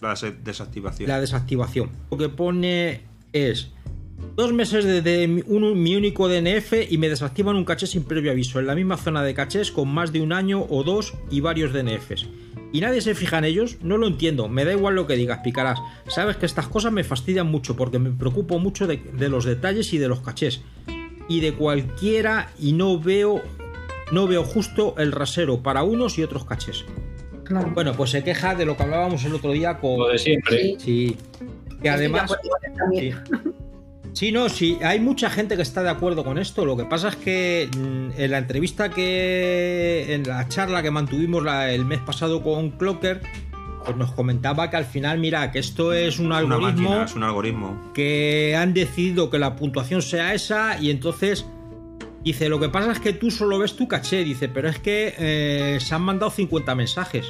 La 0.00 0.10
des- 0.14 0.44
desactivación. 0.44 1.08
la 1.08 1.20
desactivación. 1.20 1.90
Lo 2.10 2.16
que 2.18 2.28
pone 2.28 3.00
es 3.32 3.70
dos 4.34 4.52
meses 4.52 4.84
desde 4.84 5.26
mi 5.28 5.42
único 5.96 6.28
DNF 6.28 6.90
y 6.90 6.98
me 6.98 7.08
desactivan 7.08 7.56
un 7.56 7.64
caché 7.64 7.86
sin 7.86 8.04
previo 8.04 8.30
aviso 8.30 8.60
en 8.60 8.66
la 8.66 8.74
misma 8.74 8.96
zona 8.96 9.22
de 9.22 9.34
cachés 9.34 9.70
con 9.72 9.88
más 9.88 10.12
de 10.12 10.20
un 10.20 10.32
año 10.32 10.64
o 10.68 10.84
dos 10.84 11.14
y 11.30 11.40
varios 11.40 11.72
DNFs. 11.72 12.26
Y 12.76 12.82
nadie 12.82 13.00
se 13.00 13.14
fija 13.14 13.38
en 13.38 13.44
ellos, 13.44 13.78
no 13.80 13.96
lo 13.96 14.06
entiendo, 14.06 14.50
me 14.50 14.66
da 14.66 14.72
igual 14.72 14.96
lo 14.96 15.06
que 15.06 15.16
digas, 15.16 15.40
picarás. 15.42 15.78
Sabes 16.08 16.36
que 16.36 16.44
estas 16.44 16.68
cosas 16.68 16.92
me 16.92 17.04
fastidian 17.04 17.46
mucho 17.46 17.74
porque 17.74 17.98
me 17.98 18.10
preocupo 18.10 18.58
mucho 18.58 18.86
de, 18.86 18.98
de 18.98 19.30
los 19.30 19.46
detalles 19.46 19.94
y 19.94 19.98
de 19.98 20.08
los 20.08 20.20
cachés. 20.20 20.60
Y 21.26 21.40
de 21.40 21.54
cualquiera 21.54 22.50
y 22.60 22.74
no 22.74 23.00
veo 23.00 23.40
no 24.12 24.26
veo 24.26 24.44
justo 24.44 24.94
el 24.98 25.12
rasero 25.12 25.62
para 25.62 25.84
unos 25.84 26.18
y 26.18 26.22
otros 26.22 26.44
cachés. 26.44 26.84
Claro. 27.44 27.70
Bueno, 27.72 27.94
pues 27.94 28.10
se 28.10 28.22
queja 28.22 28.54
de 28.54 28.66
lo 28.66 28.76
que 28.76 28.82
hablábamos 28.82 29.24
el 29.24 29.34
otro 29.34 29.52
día 29.52 29.78
con 29.78 29.98
Lo 29.98 30.08
de 30.08 30.18
siempre. 30.18 30.76
Sí. 30.78 31.16
Que 31.80 31.88
además. 31.88 32.30
Estoy 32.30 33.14
Sí, 34.16 34.32
no, 34.32 34.48
sí, 34.48 34.78
hay 34.82 34.98
mucha 34.98 35.28
gente 35.28 35.56
que 35.56 35.62
está 35.62 35.82
de 35.82 35.90
acuerdo 35.90 36.24
con 36.24 36.38
esto. 36.38 36.64
Lo 36.64 36.74
que 36.74 36.84
pasa 36.84 37.08
es 37.10 37.16
que 37.16 37.68
mm, 37.76 38.18
en 38.18 38.30
la 38.30 38.38
entrevista 38.38 38.88
que. 38.88 40.14
en 40.14 40.22
la 40.26 40.48
charla 40.48 40.82
que 40.82 40.90
mantuvimos 40.90 41.44
la- 41.44 41.70
el 41.70 41.84
mes 41.84 41.98
pasado 41.98 42.42
con 42.42 42.70
Clocker, 42.70 43.20
pues 43.84 43.94
nos 43.98 44.12
comentaba 44.12 44.70
que 44.70 44.76
al 44.78 44.86
final, 44.86 45.18
mira, 45.18 45.52
que 45.52 45.58
esto 45.58 45.92
es 45.92 46.18
un 46.18 46.26
Una 46.28 46.38
algoritmo 46.38 46.88
máquina, 46.88 47.04
es 47.04 47.14
un 47.14 47.24
algoritmo. 47.24 47.90
que 47.92 48.56
han 48.56 48.72
decidido 48.72 49.28
que 49.28 49.38
la 49.38 49.54
puntuación 49.54 50.00
sea 50.00 50.32
esa 50.32 50.80
y 50.80 50.90
entonces. 50.90 51.44
Dice, 52.24 52.48
lo 52.48 52.58
que 52.58 52.68
pasa 52.70 52.90
es 52.90 52.98
que 52.98 53.12
tú 53.12 53.30
solo 53.30 53.58
ves 53.58 53.76
tu 53.76 53.86
caché, 53.86 54.24
dice, 54.24 54.48
pero 54.48 54.68
es 54.68 54.78
que 54.80 55.14
eh, 55.16 55.78
se 55.78 55.94
han 55.94 56.02
mandado 56.02 56.30
50 56.32 56.74
mensajes. 56.74 57.26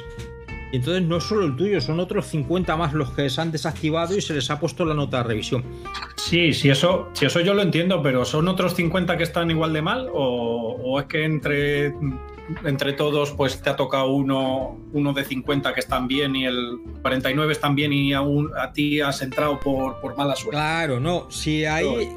Y 0.71 0.77
entonces 0.77 1.03
no 1.03 1.17
es 1.17 1.23
solo 1.23 1.45
el 1.45 1.55
tuyo, 1.55 1.79
son 1.79 1.99
otros 1.99 2.27
50 2.27 2.75
más 2.75 2.93
los 2.93 3.11
que 3.11 3.29
se 3.29 3.39
han 3.39 3.51
desactivado 3.51 4.17
y 4.17 4.21
se 4.21 4.33
les 4.33 4.49
ha 4.51 4.59
puesto 4.59 4.85
la 4.85 4.93
nota 4.93 5.17
de 5.17 5.23
revisión. 5.23 5.63
Sí, 6.15 6.53
si 6.53 6.69
eso, 6.69 7.09
si 7.13 7.25
eso 7.25 7.39
yo 7.39 7.53
lo 7.53 7.61
entiendo, 7.61 8.01
pero 8.01 8.25
¿son 8.25 8.47
otros 8.47 8.75
50 8.75 9.17
que 9.17 9.23
están 9.23 9.49
igual 9.49 9.71
de 9.73 9.81
mal? 9.81 10.09
¿O, 10.11 10.77
o 10.83 10.99
es 10.99 11.05
que 11.05 11.23
entre, 11.23 11.93
entre 12.63 12.93
todos 12.93 13.31
pues 13.31 13.61
te 13.61 13.69
ha 13.69 13.75
tocado 13.75 14.11
uno, 14.11 14.77
uno 14.93 15.13
de 15.13 15.23
50 15.23 15.73
que 15.73 15.79
están 15.79 16.07
bien 16.07 16.35
y 16.35 16.45
el 16.45 16.79
49 17.01 17.51
están 17.51 17.75
bien 17.75 17.93
y 17.93 18.13
aún 18.13 18.51
a 18.57 18.71
ti 18.71 19.01
has 19.01 19.21
entrado 19.21 19.59
por, 19.59 19.99
por 19.99 20.17
mala 20.17 20.35
suerte? 20.35 20.57
Claro, 20.57 20.99
no, 20.99 21.29
si 21.29 21.65
hay. 21.65 22.09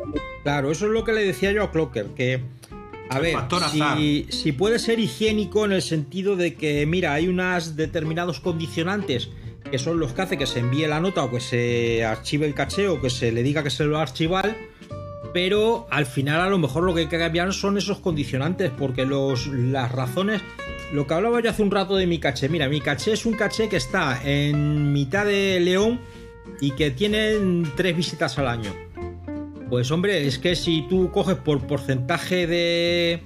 Claro, 0.42 0.70
eso 0.70 0.86
es 0.86 0.92
lo 0.92 1.04
que 1.04 1.12
le 1.12 1.24
decía 1.24 1.52
yo 1.52 1.64
a 1.64 1.70
Clocker, 1.70 2.06
que. 2.14 2.42
A 3.10 3.18
ver, 3.18 3.36
si, 3.72 4.26
si 4.30 4.52
puede 4.52 4.78
ser 4.78 5.00
higiénico 5.00 5.64
en 5.64 5.72
el 5.72 5.82
sentido 5.82 6.36
de 6.36 6.54
que, 6.54 6.86
mira, 6.86 7.12
hay 7.12 7.26
unos 7.26 7.74
determinados 7.74 8.40
condicionantes 8.40 9.30
que 9.70 9.78
son 9.78 10.00
los 10.00 10.12
que 10.12 10.22
hace 10.22 10.38
que 10.38 10.46
se 10.46 10.60
envíe 10.60 10.86
la 10.86 11.00
nota 11.00 11.24
o 11.24 11.30
que 11.30 11.40
se 11.40 12.04
archive 12.04 12.46
el 12.46 12.54
caché 12.54 12.88
o 12.88 13.00
que 13.00 13.10
se 13.10 13.32
le 13.32 13.42
diga 13.42 13.62
que 13.62 13.70
se 13.70 13.84
lo 13.84 13.92
va 13.92 13.98
a 14.00 14.02
archivar, 14.02 14.56
pero 15.32 15.86
al 15.90 16.06
final 16.06 16.40
a 16.40 16.48
lo 16.48 16.58
mejor 16.58 16.82
lo 16.84 16.94
que 16.94 17.00
hay 17.00 17.06
que 17.06 17.18
cambiar 17.18 17.52
son 17.52 17.78
esos 17.78 17.98
condicionantes, 17.98 18.70
porque 18.76 19.04
los, 19.04 19.46
las 19.46 19.92
razones... 19.92 20.42
Lo 20.92 21.06
que 21.06 21.14
hablaba 21.14 21.40
yo 21.40 21.50
hace 21.50 21.62
un 21.62 21.70
rato 21.70 21.94
de 21.94 22.08
mi 22.08 22.18
caché, 22.18 22.48
mira, 22.48 22.68
mi 22.68 22.80
caché 22.80 23.12
es 23.12 23.24
un 23.24 23.34
caché 23.34 23.68
que 23.68 23.76
está 23.76 24.20
en 24.24 24.92
mitad 24.92 25.24
de 25.24 25.60
León 25.60 26.00
y 26.60 26.72
que 26.72 26.90
tiene 26.90 27.34
tres 27.76 27.96
visitas 27.96 28.38
al 28.38 28.48
año. 28.48 28.74
Pues 29.70 29.90
hombre, 29.92 30.26
es 30.26 30.38
que 30.40 30.56
si 30.56 30.82
tú 30.88 31.12
coges 31.12 31.36
por 31.36 31.64
porcentaje 31.66 32.48
de, 32.48 33.22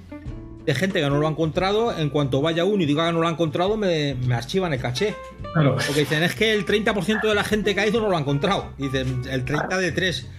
de 0.63 0.75
gente 0.75 1.01
que 1.01 1.09
no 1.09 1.17
lo 1.17 1.27
ha 1.27 1.31
encontrado, 1.31 1.97
en 1.97 2.09
cuanto 2.11 2.39
vaya 2.39 2.65
uno 2.65 2.83
y 2.83 2.85
diga 2.85 3.07
que 3.07 3.13
no 3.13 3.21
lo 3.21 3.27
ha 3.27 3.31
encontrado, 3.31 3.77
me, 3.77 4.13
me 4.13 4.35
archivan 4.35 4.71
el 4.71 4.79
caché. 4.79 5.15
Claro. 5.53 5.77
Porque 5.85 6.01
dicen, 6.01 6.21
es 6.21 6.35
que 6.35 6.53
el 6.53 6.65
30% 6.65 7.21
de 7.27 7.33
la 7.33 7.43
gente 7.43 7.73
que 7.73 7.81
ha 7.81 7.87
ido 7.87 7.99
no 7.99 8.09
lo 8.09 8.15
ha 8.15 8.19
encontrado. 8.19 8.73
Dicen, 8.77 9.23
el 9.27 9.43
30 9.43 9.75
de 9.75 9.91
3. 9.91 10.29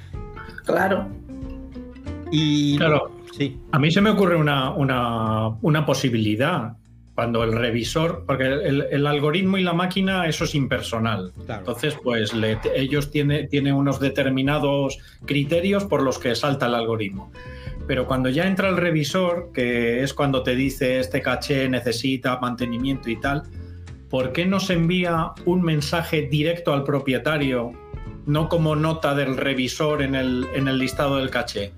Claro. 0.65 1.09
Y. 2.31 2.77
Claro. 2.79 3.11
Sí. 3.37 3.59
A 3.73 3.79
mí 3.81 3.91
se 3.91 4.01
me 4.01 4.11
ocurre 4.11 4.37
una, 4.37 4.71
una, 4.71 5.49
una 5.61 5.85
posibilidad. 5.85 6.77
Cuando 7.17 7.43
el 7.43 7.53
revisor, 7.53 8.25
porque 8.27 8.45
el, 8.45 8.87
el 8.91 9.07
algoritmo 9.07 9.57
y 9.57 9.63
la 9.65 9.73
máquina, 9.73 10.29
eso 10.29 10.45
es 10.45 10.55
impersonal. 10.55 11.33
Claro. 11.47 11.61
Entonces, 11.63 11.97
pues 12.05 12.33
le- 12.35 12.59
ellos 12.77 13.11
tienen 13.11 13.49
tiene 13.49 13.73
unos 13.73 13.99
determinados 13.99 14.99
criterios 15.25 15.85
por 15.85 16.03
los 16.03 16.19
que 16.19 16.35
salta 16.35 16.67
el 16.67 16.75
algoritmo. 16.75 17.33
Pero 17.87 18.07
cuando 18.07 18.29
ya 18.29 18.47
entra 18.47 18.69
el 18.69 18.77
revisor, 18.77 19.51
que 19.55 20.03
es 20.03 20.13
cuando 20.13 20.43
te 20.43 20.55
dice 20.55 20.99
este 20.99 21.23
caché 21.23 21.69
necesita 21.71 22.39
mantenimiento 22.39 23.09
y 23.09 23.17
tal, 23.19 23.45
¿por 24.11 24.33
qué 24.33 24.45
no 24.45 24.61
se 24.61 24.75
envía 24.75 25.31
un 25.47 25.63
mensaje 25.63 26.23
directo 26.31 26.75
al 26.75 26.85
propietario, 26.85 27.73
no 28.27 28.49
como 28.51 28.77
nota 28.77 29.15
del 29.15 29.37
revisor 29.39 30.03
en 30.03 30.15
el, 30.17 30.47
en 30.55 30.69
el 30.69 30.79
listado 30.79 31.17
del 31.17 31.31
caché? 31.31 31.73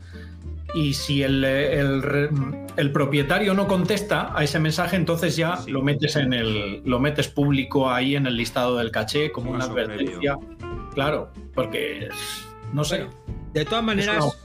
Y 0.74 0.92
si 0.94 1.22
el, 1.22 1.42
el 1.44 2.92
propietario 2.92 3.54
no 3.54 3.66
contesta 3.66 4.32
a 4.38 4.44
ese 4.44 4.58
mensaje, 4.60 4.96
entonces 4.96 5.34
ya 5.34 5.58
lo 5.66 5.82
metes 5.82 6.16
en 6.16 6.32
el 6.34 6.82
lo 6.84 7.00
metes 7.00 7.28
público 7.28 7.90
ahí 7.90 8.16
en 8.16 8.26
el 8.26 8.36
listado 8.36 8.76
del 8.76 8.90
caché 8.90 9.32
como 9.32 9.50
una 9.50 9.64
advertencia. 9.64 10.36
Claro, 10.94 11.32
porque 11.54 12.08
no 12.72 12.84
sé. 12.84 13.06
De 13.54 13.64
todas 13.64 13.82
maneras, 13.82 14.38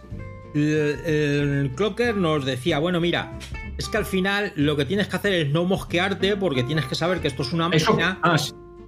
el, 0.55 0.61
el 0.61 1.71
Clocker 1.75 2.15
nos 2.15 2.45
decía, 2.45 2.79
bueno, 2.79 3.01
mira, 3.01 3.37
es 3.77 3.89
que 3.89 3.97
al 3.97 4.05
final 4.05 4.53
lo 4.55 4.77
que 4.77 4.85
tienes 4.85 5.07
que 5.09 5.15
hacer 5.17 5.33
es 5.33 5.49
no 5.49 5.65
mosquearte 5.65 6.37
porque 6.37 6.63
tienes 6.63 6.85
que 6.85 6.95
saber 6.95 7.19
que 7.19 7.27
esto 7.27 7.41
es 7.41 7.51
una 7.51 7.69
Eso, 7.71 7.91
máquina. 7.91 8.19
ah, 8.23 8.37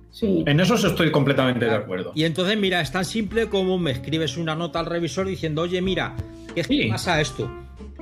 sí. 0.09 0.43
En 0.47 0.59
eso 0.59 0.77
sí 0.77 0.87
estoy 0.87 1.11
completamente 1.11 1.65
de 1.65 1.75
acuerdo. 1.75 2.13
Y 2.15 2.23
entonces, 2.23 2.57
mira, 2.57 2.79
es 2.79 2.91
tan 2.93 3.03
simple 3.03 3.49
como 3.49 3.77
me 3.77 3.91
escribes 3.91 4.37
una 4.37 4.55
nota 4.55 4.79
al 4.79 4.85
revisor 4.85 5.27
diciendo, 5.27 5.63
oye, 5.63 5.81
mira, 5.81 6.15
¿qué 6.55 6.61
es 6.61 6.67
que 6.67 6.87
pasa 6.89 7.21
esto? 7.21 7.51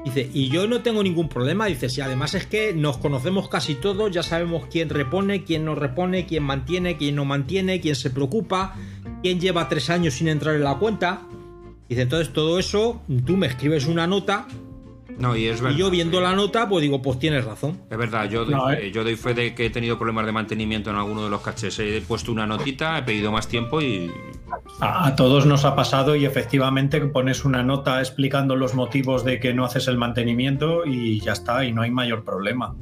Dice, 0.06 0.30
y 0.34 0.50
yo 0.50 0.68
no 0.68 0.82
tengo 0.82 1.02
ningún 1.02 1.30
problema, 1.30 1.66
dice, 1.66 1.90
si 1.90 2.02
además 2.02 2.34
es 2.34 2.46
que 2.46 2.74
nos 2.74 2.98
conocemos 2.98 3.48
casi 3.48 3.76
todos, 3.76 4.12
ya 4.12 4.22
sabemos 4.22 4.66
quién 4.70 4.90
repone, 4.90 5.44
quién 5.44 5.66
no 5.66 5.76
repone, 5.76 6.26
quién 6.26 6.44
mantiene, 6.44 6.98
quién 6.98 7.16
no 7.16 7.26
mantiene, 7.26 7.80
quién 7.80 7.96
se 7.96 8.10
preocupa, 8.10 8.76
quién 9.22 9.40
lleva 9.40 9.70
tres 9.70 9.90
años 9.90 10.16
sin 10.16 10.28
entrar 10.28 10.56
en 10.56 10.64
la 10.64 10.76
cuenta. 10.76 11.22
Dice, 11.88 12.02
entonces 12.02 12.34
todo 12.34 12.60
eso, 12.60 13.02
tú 13.26 13.38
me 13.38 13.48
escribes 13.48 13.88
una 13.88 14.06
nota 14.08 14.48
No, 15.18 15.36
y 15.36 15.48
es 15.48 15.62
verdad. 15.62 15.76
y 15.76 15.80
yo 15.80 15.90
viendo 15.90 16.20
la 16.22 16.34
nota, 16.36 16.68
pues 16.68 16.82
digo, 16.82 17.02
pues 17.02 17.20
tienes 17.20 17.46
razón. 17.46 17.80
Es 17.90 17.98
verdad, 17.98 18.30
yo 18.30 18.46
doy, 18.46 18.54
No, 18.56 18.68
fe, 18.68 18.88
¿eh? 18.88 18.92
yo 18.92 19.04
doy 19.04 19.16
fe 19.16 19.34
de 19.34 19.54
que 19.56 19.68
he 19.68 19.70
tenido 19.70 19.98
problemas 19.98 20.26
de 20.26 20.32
mantenimiento 20.32 20.90
en 20.90 20.96
alguno 20.96 21.24
de 21.24 21.30
los 21.30 21.42
cachés. 21.42 21.78
He 21.80 22.02
puesto 22.02 22.32
una 22.32 22.46
notita, 22.48 22.98
he 22.98 23.04
pedido 23.04 23.32
más 23.32 23.48
tiempo 23.48 23.82
y. 23.82 24.12
A, 24.80 25.08
a 25.08 25.16
todos 25.16 25.46
nos 25.46 25.66
ha 25.66 25.76
pasado 25.76 26.16
y 26.16 26.26
efectivamente 26.26 27.00
pones 27.02 27.46
una 27.46 27.64
nota 27.64 28.00
explicando 28.00 28.56
los 28.56 28.74
motivos 28.76 29.24
de 29.24 29.40
que 29.40 29.54
no 29.54 29.66
haces 29.66 29.88
el 29.88 29.98
mantenimiento 29.98 30.86
y 30.86 31.20
ya 31.20 31.34
está, 31.34 31.64
y 31.66 31.72
no 31.72 31.82
hay 31.84 31.92
mayor 31.92 32.24
problema. 32.24 32.76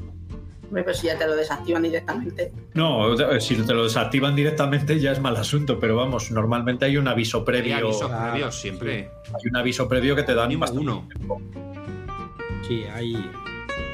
Pero 0.73 0.93
si 0.93 1.07
ya 1.07 1.17
te 1.17 1.27
lo 1.27 1.35
desactivan 1.35 1.83
directamente. 1.83 2.53
No, 2.75 3.13
si 3.41 3.55
te 3.55 3.73
lo 3.73 3.83
desactivan 3.83 4.35
directamente 4.37 4.97
ya 5.01 5.11
es 5.11 5.19
mal 5.19 5.35
asunto, 5.35 5.77
pero 5.79 5.97
vamos, 5.97 6.31
normalmente 6.31 6.85
hay 6.85 6.95
un 6.95 7.09
aviso 7.09 7.39
Hay 7.39 7.43
previo. 7.43 7.75
avisos 7.75 8.09
previos 8.09 8.55
siempre. 8.55 9.09
Hay 9.27 9.49
un 9.49 9.55
aviso 9.57 9.89
previo 9.89 10.15
que 10.15 10.23
te 10.23 10.33
dan 10.33 10.57
bastante 10.57 10.81
uno. 10.89 11.07
tiempo. 11.13 11.41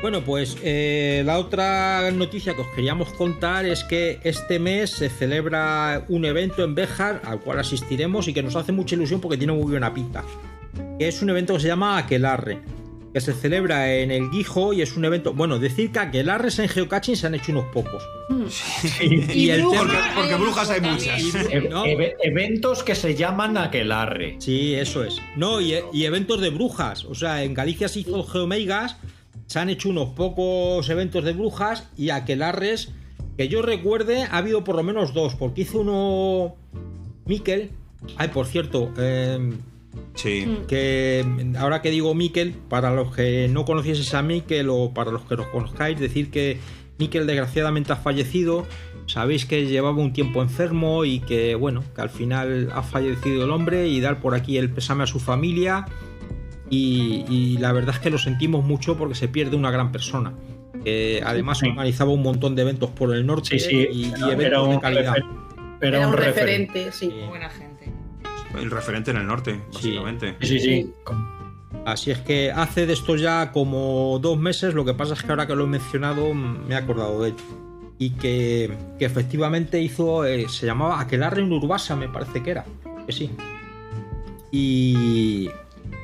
Bueno, 0.01 0.21
pues 0.21 0.57
eh, 0.63 1.23
la 1.25 1.39
otra 1.39 2.11
noticia 2.11 2.53
que 2.53 2.61
os 2.61 2.67
queríamos 2.67 3.09
contar 3.13 3.65
es 3.65 3.83
que 3.83 4.19
este 4.23 4.59
mes 4.59 4.91
se 4.91 5.09
celebra 5.09 6.05
un 6.07 6.25
evento 6.25 6.63
en 6.63 6.75
Béjar 6.75 7.21
al 7.25 7.39
cual 7.39 7.59
asistiremos 7.59 8.27
y 8.27 8.33
que 8.33 8.43
nos 8.43 8.55
hace 8.55 8.71
mucha 8.71 8.95
ilusión 8.95 9.19
porque 9.19 9.37
tiene 9.37 9.53
muy 9.53 9.71
buena 9.71 9.93
pinta. 9.93 10.23
Es 10.99 11.21
un 11.21 11.29
evento 11.29 11.55
que 11.55 11.61
se 11.61 11.67
llama 11.67 11.97
Aquelarre, 11.97 12.59
que 13.17 13.21
se 13.21 13.33
celebra 13.33 13.91
en 13.95 14.11
el 14.11 14.29
Guijo 14.29 14.73
y 14.73 14.83
es 14.83 14.95
un 14.95 15.03
evento. 15.03 15.33
Bueno, 15.33 15.57
decir 15.57 15.91
que 15.91 15.97
Aquelarres 15.97 16.59
en 16.59 16.69
geocaching 16.69 17.15
se 17.15 17.25
han 17.25 17.33
hecho 17.33 17.51
unos 17.51 17.65
pocos. 17.73 18.03
Y 19.01 19.49
el 19.49 19.61
brujas, 19.63 19.81
tema- 19.87 20.11
porque 20.15 20.35
brujas 20.35 20.69
hay 20.69 20.81
muchas. 20.81 21.35
E- 21.51 21.69
eve- 21.85 22.15
eventos 22.21 22.83
que 22.83 22.93
se 22.93 23.15
llaman 23.15 23.57
aquelarre. 23.57 24.35
Sí, 24.39 24.75
eso 24.75 25.03
es. 25.03 25.17
No, 25.35 25.59
y, 25.61 25.73
y 25.93 26.05
eventos 26.05 26.39
de 26.41 26.51
brujas. 26.51 27.05
O 27.05 27.15
sea, 27.15 27.43
en 27.43 27.55
Galicia 27.55 27.87
se 27.87 28.01
hizo 28.01 28.23
Geomeigas, 28.23 28.97
se 29.47 29.57
han 29.57 29.69
hecho 29.69 29.89
unos 29.89 30.09
pocos 30.09 30.87
eventos 30.89 31.23
de 31.23 31.33
brujas 31.33 31.89
y 31.97 32.11
aquelarres, 32.11 32.89
que 33.35 33.47
yo 33.47 33.63
recuerde, 33.63 34.23
ha 34.23 34.37
habido 34.37 34.63
por 34.63 34.75
lo 34.75 34.83
menos 34.83 35.15
dos, 35.15 35.33
porque 35.33 35.61
hizo 35.61 35.79
uno 35.79 36.55
Miquel. 37.25 37.71
Ay, 38.17 38.27
por 38.27 38.45
cierto, 38.45 38.93
eh, 38.99 39.39
Sí. 40.15 40.47
que 40.67 41.25
ahora 41.57 41.81
que 41.81 41.89
digo 41.91 42.13
Miquel, 42.15 42.53
para 42.69 42.93
los 42.93 43.15
que 43.15 43.47
no 43.51 43.65
conocieseis 43.65 44.13
a 44.13 44.21
Miquel 44.23 44.67
o 44.69 44.93
para 44.93 45.11
los 45.11 45.21
que 45.23 45.35
los 45.35 45.47
conozcáis, 45.47 45.99
decir 45.99 46.31
que 46.31 46.57
Miquel 46.97 47.27
desgraciadamente 47.27 47.93
ha 47.93 47.97
fallecido. 47.97 48.65
Sabéis 49.05 49.45
que 49.45 49.65
llevaba 49.67 49.95
un 49.97 50.11
tiempo 50.11 50.41
enfermo 50.41 51.05
y 51.05 51.19
que, 51.19 51.55
bueno, 51.55 51.83
que 51.95 52.01
al 52.01 52.09
final 52.09 52.69
ha 52.73 52.83
fallecido 52.83 53.45
el 53.45 53.51
hombre 53.51 53.87
y 53.87 54.01
dar 54.01 54.19
por 54.19 54.33
aquí 54.35 54.57
el 54.57 54.69
pésame 54.69 55.03
a 55.03 55.07
su 55.07 55.19
familia. 55.19 55.85
Y, 56.69 57.23
y 57.29 57.57
la 57.59 57.71
verdad 57.71 57.95
es 57.95 58.01
que 58.01 58.09
lo 58.09 58.17
sentimos 58.17 58.65
mucho 58.65 58.97
porque 58.97 59.15
se 59.15 59.27
pierde 59.29 59.55
una 59.55 59.71
gran 59.71 59.91
persona. 59.93 60.33
Que 60.83 61.21
además 61.25 61.59
Sí. 61.59 61.67
organizaba 61.69 62.11
un 62.11 62.21
montón 62.23 62.55
de 62.55 62.63
eventos 62.63 62.89
por 62.89 63.13
el 63.15 63.25
norte 63.25 63.57
Sí, 63.57 63.59
sí, 63.59 63.87
y, 63.91 64.01
y 64.01 64.03
era- 64.09 64.17
eventos 64.33 64.45
era 64.45 64.61
de 64.61 64.67
un 64.67 64.79
calidad. 64.79 65.13
refer- 65.15 65.77
Era, 65.81 66.07
un 66.07 66.13
referente. 66.13 66.41
referente, 66.73 66.91
sí. 66.91 67.11
Buena 67.29 67.49
gente. 67.49 67.76
El 68.57 68.71
referente 68.71 69.11
en 69.11 69.17
el 69.17 69.27
norte, 69.27 69.59
básicamente. 69.73 70.35
Sí, 70.41 70.59
sí. 70.59 70.93
Así 71.85 72.11
es 72.11 72.19
que 72.19 72.51
hace 72.51 72.85
de 72.85 72.93
esto 72.93 73.15
ya 73.15 73.51
como 73.51 74.19
dos 74.21 74.37
meses, 74.37 74.73
lo 74.73 74.83
que 74.83 74.93
pasa 74.93 75.13
es 75.13 75.23
que 75.23 75.29
ahora 75.29 75.47
que 75.47 75.55
lo 75.55 75.63
he 75.63 75.67
mencionado 75.67 76.33
mm, 76.33 76.67
me 76.67 76.73
he 76.73 76.77
acordado 76.77 77.21
de 77.21 77.29
él. 77.29 77.35
Y 77.99 78.11
que, 78.11 78.71
que 78.99 79.05
efectivamente 79.05 79.81
hizo, 79.81 80.25
eh, 80.25 80.47
se 80.49 80.65
llamaba 80.65 80.99
Aquelarre 80.99 81.41
en 81.41 81.51
Urbasa, 81.51 81.95
me 81.95 82.09
parece 82.09 82.43
que 82.43 82.51
era. 82.51 82.65
Que 83.05 83.11
sí. 83.11 83.31
Y... 84.51 85.49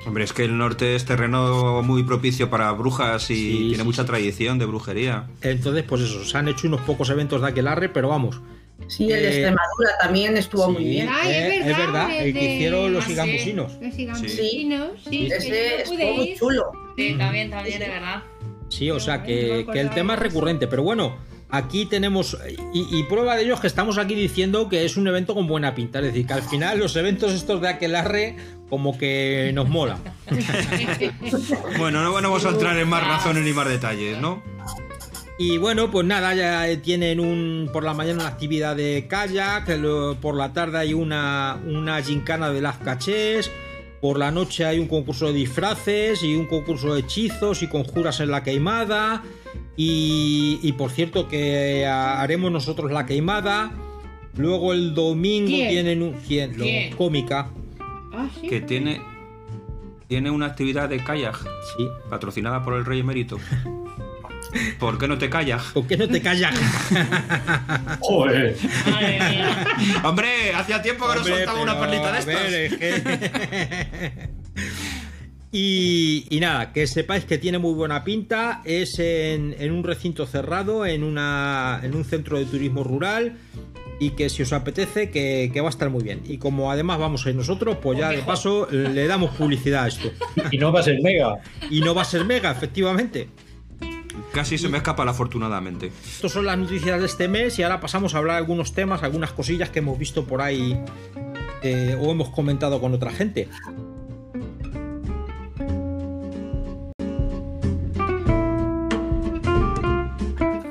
Hombre, 0.05 0.23
es 0.23 0.33
que 0.33 0.45
el 0.45 0.57
norte 0.57 0.95
es 0.95 1.05
terreno 1.05 1.81
muy 1.81 2.03
propicio 2.03 2.49
para 2.49 2.71
brujas 2.71 3.29
y 3.29 3.67
tiene 3.69 3.77
sí, 3.77 3.83
mucha 3.83 4.01
sí. 4.03 4.07
tradición 4.07 4.59
de 4.59 4.65
brujería. 4.65 5.27
Entonces, 5.41 5.83
pues 5.83 6.01
eso, 6.01 6.23
se 6.25 6.37
han 6.37 6.47
hecho 6.47 6.67
unos 6.67 6.81
pocos 6.81 7.09
eventos 7.09 7.41
de 7.41 7.47
Aquelarre, 7.47 7.89
pero 7.89 8.09
vamos, 8.09 8.41
Sí, 8.87 9.03
el 9.03 9.09
de 9.21 9.25
Eh, 9.25 9.27
Extremadura 9.29 9.89
también 10.01 10.37
estuvo 10.37 10.69
muy 10.71 10.83
bien. 10.83 11.09
Ay, 11.11 11.29
Eh, 11.31 11.55
es 11.59 11.67
es 11.67 11.77
verdad. 11.77 12.09
el 12.17 12.33
que 12.33 12.55
hicieron 12.55 12.93
los 12.93 13.03
sí. 13.05 13.11
higambusinos. 13.13 13.77
Los 13.81 13.99
higambusinos, 13.99 14.91
sí. 15.03 15.09
Sí. 15.09 15.27
Ese 15.31 15.83
pude 15.87 16.11
muy 16.13 16.35
chulo. 16.35 16.71
Sí, 16.97 17.15
también, 17.17 17.49
también, 17.49 17.79
de 17.79 17.87
verdad. 17.89 18.23
Sí, 18.69 18.89
o 18.91 18.99
sea 18.99 19.23
que, 19.23 19.65
el 19.73 19.89
tema 19.91 20.13
es 20.15 20.19
recurrente, 20.19 20.67
pero 20.67 20.81
bueno, 20.83 21.15
aquí 21.49 21.85
tenemos, 21.85 22.35
y, 22.73 22.99
y 22.99 23.03
prueba 23.03 23.35
de 23.35 23.43
ello 23.43 23.53
es 23.53 23.59
que 23.59 23.67
estamos 23.67 23.97
aquí 23.99 24.15
diciendo 24.15 24.67
que 24.69 24.83
es 24.85 24.97
un 24.97 25.07
evento 25.07 25.35
con 25.35 25.45
buena 25.47 25.75
pinta, 25.75 25.99
es 25.99 26.05
decir, 26.05 26.25
que 26.25 26.33
al 26.33 26.41
final 26.41 26.79
los 26.79 26.95
eventos 26.95 27.33
estos 27.33 27.61
de 27.61 27.67
Aquelarre 27.69 28.35
como 28.69 28.97
que 28.97 29.51
nos 29.53 29.69
mola. 29.69 29.99
Bueno, 31.77 32.01
no, 32.01 32.09
no 32.21 32.29
vamos 32.29 32.45
a 32.45 32.49
entrar 32.49 32.77
en 32.77 32.87
más 32.87 33.05
razones 33.05 33.43
ni 33.43 33.53
más 33.53 33.67
detalles, 33.67 34.17
¿no? 34.19 34.41
Y 35.45 35.57
bueno, 35.57 35.91
pues 35.91 36.05
nada, 36.07 36.33
ya 36.33 36.81
tienen 36.81 37.19
un 37.19 37.69
por 37.73 37.83
la 37.83 37.93
mañana 37.93 38.19
una 38.21 38.27
actividad 38.29 38.77
de 38.77 39.07
kayak, 39.09 39.67
lo- 39.77 40.15
por 40.21 40.35
la 40.37 40.53
tarde 40.53 40.77
hay 40.77 40.93
una, 40.93 41.59
una 41.65 42.01
gincana 42.01 42.49
de 42.49 42.61
las 42.61 42.77
cachés, 42.77 43.51
por 43.99 44.17
la 44.17 44.31
noche 44.31 44.63
hay 44.65 44.79
un 44.79 44.87
concurso 44.87 45.27
de 45.27 45.33
disfraces 45.33 46.23
y 46.23 46.35
un 46.35 46.45
concurso 46.45 46.93
de 46.93 47.01
hechizos 47.01 47.61
y 47.61 47.67
conjuras 47.67 48.21
en 48.21 48.31
la 48.31 48.41
queimada. 48.41 49.21
Y, 49.75 50.59
y 50.63 50.71
por 50.73 50.91
cierto 50.91 51.27
que 51.27 51.85
ha- 51.85 52.21
haremos 52.21 52.49
nosotros 52.49 52.89
la 52.91 53.05
queimada. 53.05 53.71
Luego 54.37 54.71
el 54.71 54.93
domingo 54.95 55.47
¿Quién? 55.49 55.69
tienen 55.69 56.01
un... 56.03 56.13
¿Quién? 56.25 56.57
Lo- 56.57 56.63
¿Quién? 56.63 56.95
cómica. 56.95 57.49
Ah, 58.13 58.29
sí. 58.39 58.47
Que 58.47 58.61
tiene. 58.61 59.01
Tiene 60.07 60.31
una 60.31 60.45
actividad 60.45 60.87
de 60.89 61.03
kayak 61.03 61.37
Sí. 61.77 61.85
patrocinada 62.09 62.63
por 62.63 62.75
el 62.75 62.85
Rey 62.85 63.01
Emérito. 63.01 63.37
¿Por 64.79 64.97
qué 64.97 65.07
no 65.07 65.17
te 65.17 65.29
callas? 65.29 65.63
¿Por 65.73 65.87
qué 65.87 65.97
no 65.97 66.07
te 66.07 66.21
callas? 66.21 66.53
Joder. 67.99 68.55
Madre 68.89 69.19
mía. 69.29 69.67
Hombre, 70.03 70.53
hacía 70.55 70.81
tiempo 70.81 71.05
que 71.07 71.13
no 71.15 71.19
Hombre, 71.21 71.35
soltaba 71.37 71.61
una 71.61 71.79
perlita 71.79 72.11
de 72.11 72.19
estas. 72.19 72.25
ver, 72.43 72.53
es 72.53 72.73
que- 72.75 74.29
y, 75.51 76.25
y 76.29 76.39
nada, 76.39 76.71
que 76.73 76.87
sepáis 76.87 77.25
que 77.25 77.37
tiene 77.37 77.57
muy 77.59 77.73
buena 77.73 78.03
pinta. 78.03 78.61
Es 78.65 78.97
en, 78.99 79.55
en 79.59 79.71
un 79.71 79.83
recinto 79.83 80.25
cerrado, 80.25 80.85
en, 80.85 81.03
una, 81.03 81.79
en 81.83 81.95
un 81.95 82.03
centro 82.05 82.37
de 82.39 82.45
turismo 82.45 82.83
rural. 82.83 83.37
Y 83.99 84.09
que 84.11 84.27
si 84.29 84.41
os 84.41 84.51
apetece, 84.51 85.11
que, 85.11 85.51
que 85.53 85.61
va 85.61 85.67
a 85.67 85.69
estar 85.69 85.89
muy 85.89 86.03
bien. 86.03 86.21
Y 86.27 86.37
como 86.37 86.71
además 86.71 86.97
vamos 86.99 87.25
a 87.25 87.29
ir 87.29 87.35
nosotros, 87.35 87.77
pues 87.81 87.97
ya 87.99 88.09
de 88.09 88.17
paso 88.23 88.67
le 88.71 89.07
damos 89.07 89.31
publicidad 89.35 89.83
a 89.83 89.87
esto. 89.87 90.11
Y 90.51 90.57
no 90.57 90.71
va 90.73 90.79
a 90.81 90.83
ser 90.83 90.99
mega. 91.01 91.35
Y 91.69 91.79
no 91.81 91.93
va 91.95 92.01
a 92.01 92.05
ser 92.05 92.25
mega, 92.25 92.51
efectivamente. 92.51 93.29
Casi 94.33 94.57
se 94.57 94.67
me 94.67 94.77
escapa 94.77 95.05
la 95.05 95.11
afortunadamente. 95.11 95.91
Estas 96.03 96.31
son 96.31 96.45
las 96.45 96.57
noticias 96.57 96.99
de 96.99 97.05
este 97.05 97.27
mes 97.27 97.59
y 97.59 97.63
ahora 97.63 97.79
pasamos 97.79 98.15
a 98.15 98.17
hablar 98.17 98.33
de 98.33 98.39
algunos 98.39 98.73
temas, 98.73 99.03
algunas 99.03 99.31
cosillas 99.31 99.69
que 99.69 99.77
hemos 99.77 99.99
visto 99.99 100.25
por 100.25 100.41
ahí 100.41 100.83
eh, 101.61 101.95
o 102.01 102.09
hemos 102.09 102.29
comentado 102.29 102.81
con 102.81 102.95
otra 102.95 103.11
gente. 103.11 103.47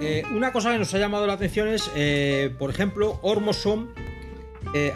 Eh, 0.01 0.25
una 0.35 0.53
cosa 0.53 0.73
que 0.73 0.79
nos 0.79 0.93
ha 0.93 0.99
llamado 0.99 1.29
la 1.29 1.35
atención 1.35 1.69
es, 1.69 1.89
eh, 1.95 2.53
por 2.59 2.69
ejemplo, 2.69 3.21
Ormosom 3.23 3.91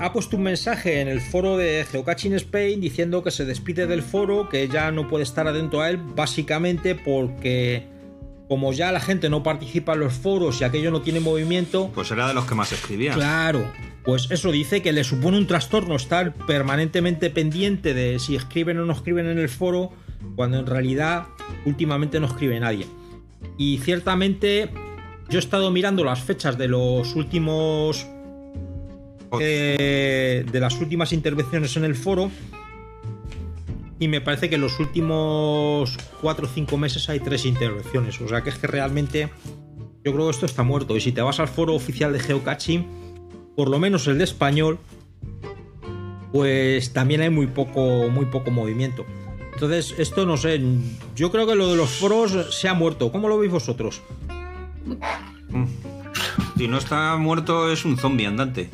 ha 0.01 0.13
puesto 0.13 0.39
un 0.39 0.43
mensaje 0.43 1.03
en 1.03 1.09
el 1.09 1.21
foro 1.21 1.59
de 1.59 1.87
Geocaching 1.91 2.33
Spain 2.33 2.81
diciendo 2.81 3.23
que 3.23 3.31
se 3.31 3.45
despide 3.45 3.87
del 3.87 4.03
foro, 4.03 4.49
que 4.49 4.69
ya 4.69 4.91
no 4.91 5.07
puede 5.07 5.23
estar 5.23 5.47
atento 5.47 5.83
a 5.83 5.91
él, 5.91 5.99
básicamente 5.99 6.95
porque 6.95 7.96
como 8.49 8.73
ya 8.73 8.93
la 8.93 9.01
gente 9.01 9.29
no 9.29 9.43
participa 9.43 9.95
en 9.95 10.01
los 10.01 10.13
foros 10.13 10.61
y 10.61 10.65
aquello 10.65 10.91
no 10.91 11.03
tiene 11.03 11.21
movimiento, 11.21 11.91
Pues 11.95 12.11
era 12.11 12.29
de 12.29 12.35
los 12.35 12.45
que 12.45 12.55
más 12.55 12.73
escribía. 12.73 13.15
Claro, 13.15 13.71
pues 14.05 14.29
eso 14.31 14.53
dice 14.53 14.83
que 14.83 14.93
le 14.93 15.05
supone 15.05 15.37
un 15.37 15.47
trastorno 15.47 15.97
estar 15.97 16.33
permanentemente 16.33 17.31
pendiente 17.31 17.93
de 17.93 18.19
si 18.19 18.37
escriben 18.37 18.79
o 18.79 18.85
no 18.85 18.93
escriben 18.93 19.27
en 19.27 19.39
el 19.39 19.49
foro, 19.49 19.91
cuando 20.37 20.59
en 20.59 20.67
realidad 20.67 21.27
últimamente 21.65 22.21
no 22.21 22.27
escribe 22.27 22.61
nadie. 22.61 22.87
Y 23.59 23.79
ciertamente 23.79 24.71
yo 25.29 25.39
he 25.39 25.43
estado 25.43 25.71
mirando 25.71 26.05
las 26.05 26.21
fechas 26.21 26.57
de 26.57 26.69
los 26.69 27.17
últimos... 27.17 28.07
eh, 29.41 30.47
de 30.51 30.61
las 30.61 30.81
últimas 30.81 31.13
intervenciones 31.13 31.77
en 31.77 31.85
el 31.85 31.97
foro 31.97 32.31
y 33.99 34.09
me 34.09 34.21
parece 34.21 34.49
que 34.49 34.57
en 34.57 34.61
los 34.61 34.79
últimos 34.79 35.97
4 36.21 36.47
o 36.47 36.49
5 36.49 36.77
meses 36.77 37.09
hay 37.09 37.21
tres 37.21 37.47
intervenciones. 37.47 38.21
O 38.21 38.29
sea 38.29 38.43
que 38.43 38.51
es 38.51 38.59
que 38.59 38.67
realmente 38.67 39.31
yo 40.05 40.13
creo 40.13 40.27
que 40.27 40.31
esto 40.31 40.47
está 40.47 40.63
muerto. 40.63 40.97
Y 40.97 41.01
si 41.01 41.13
te 41.13 41.23
vas 41.23 41.41
al 41.41 41.49
foro 41.49 41.75
oficial 41.75 42.13
de 42.13 42.21
Geocaching, 42.21 42.87
por 43.57 43.69
lo 43.69 43.79
menos 43.79 44.07
el 44.07 44.19
de 44.19 44.25
español, 44.25 44.79
pues 46.33 46.93
también 46.93 47.23
hay 47.23 47.31
muy 47.31 47.47
poco, 47.47 48.09
muy 48.11 48.27
poco 48.27 48.51
movimiento. 48.51 49.07
Entonces, 49.55 49.95
esto 49.97 50.27
no 50.27 50.37
sé. 50.37 50.61
Yo 51.15 51.33
creo 51.33 51.47
que 51.47 51.55
lo 51.55 51.71
de 51.71 51.77
los 51.77 51.89
foros 51.89 52.55
se 52.55 52.69
ha 52.69 52.75
muerto. 52.75 53.11
¿Cómo 53.11 53.29
lo 53.29 53.39
veis 53.39 53.51
vosotros? 53.51 54.03
Si 56.59 56.69
no 56.69 56.77
está 56.77 57.17
muerto, 57.17 57.73
es 57.73 57.87
un 57.87 57.97
zombie 57.97 58.27
andante. 58.27 58.69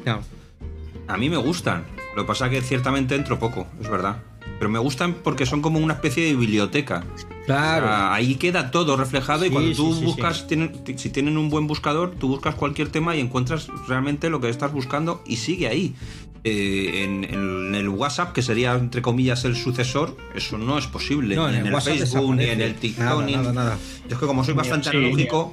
A 1.06 1.16
mí 1.16 1.30
me 1.30 1.36
gustan. 1.36 1.84
Lo 2.16 2.22
que 2.22 2.26
pasa 2.26 2.46
es 2.46 2.52
que 2.52 2.62
ciertamente 2.62 3.14
entro 3.14 3.38
poco, 3.38 3.68
es 3.80 3.88
verdad. 3.88 4.22
Pero 4.62 4.70
me 4.70 4.78
gustan 4.78 5.14
porque 5.24 5.44
son 5.44 5.60
como 5.60 5.80
una 5.80 5.94
especie 5.94 6.24
de 6.24 6.36
biblioteca. 6.36 7.02
Claro. 7.46 7.84
O 7.84 7.88
sea, 7.88 8.14
ahí 8.14 8.36
queda 8.36 8.70
todo 8.70 8.96
reflejado 8.96 9.44
y 9.44 9.50
cuando 9.50 9.74
tú 9.74 9.92
sí, 9.92 10.04
buscas, 10.04 10.46
tienen- 10.46 10.84
si 10.96 11.10
tienen 11.10 11.36
un 11.36 11.50
buen 11.50 11.66
buscador, 11.66 12.12
tú 12.16 12.28
buscas 12.28 12.54
cualquier 12.54 12.88
tema 12.88 13.16
y 13.16 13.20
encuentras 13.20 13.66
realmente 13.88 14.30
lo 14.30 14.40
que 14.40 14.48
estás 14.50 14.72
buscando 14.72 15.20
y 15.26 15.38
sigue 15.38 15.66
ahí. 15.66 15.96
Eh, 16.44 17.02
en, 17.02 17.24
en 17.24 17.74
el 17.74 17.88
WhatsApp, 17.88 18.32
que 18.32 18.42
sería 18.42 18.74
entre 18.74 19.02
comillas 19.02 19.44
el 19.44 19.56
sucesor, 19.56 20.16
eso 20.36 20.58
no 20.58 20.78
es 20.78 20.86
posible. 20.86 21.34
No, 21.34 21.50
ni 21.50 21.56
en 21.56 21.66
el 21.66 21.74
WhatsApp 21.74 21.96
Facebook, 21.96 22.36
ni 22.36 22.44
en 22.44 22.60
el 22.60 22.74
TikTok, 22.76 23.04
Nada, 23.04 23.26
ni 23.26 23.34
en- 23.34 23.40
nada, 23.42 23.52
nada. 23.52 23.78
Yo 24.08 24.14
es 24.14 24.20
que 24.20 24.26
como 24.26 24.44
soy 24.44 24.54
bastante 24.54 24.90
analógico, 24.90 25.52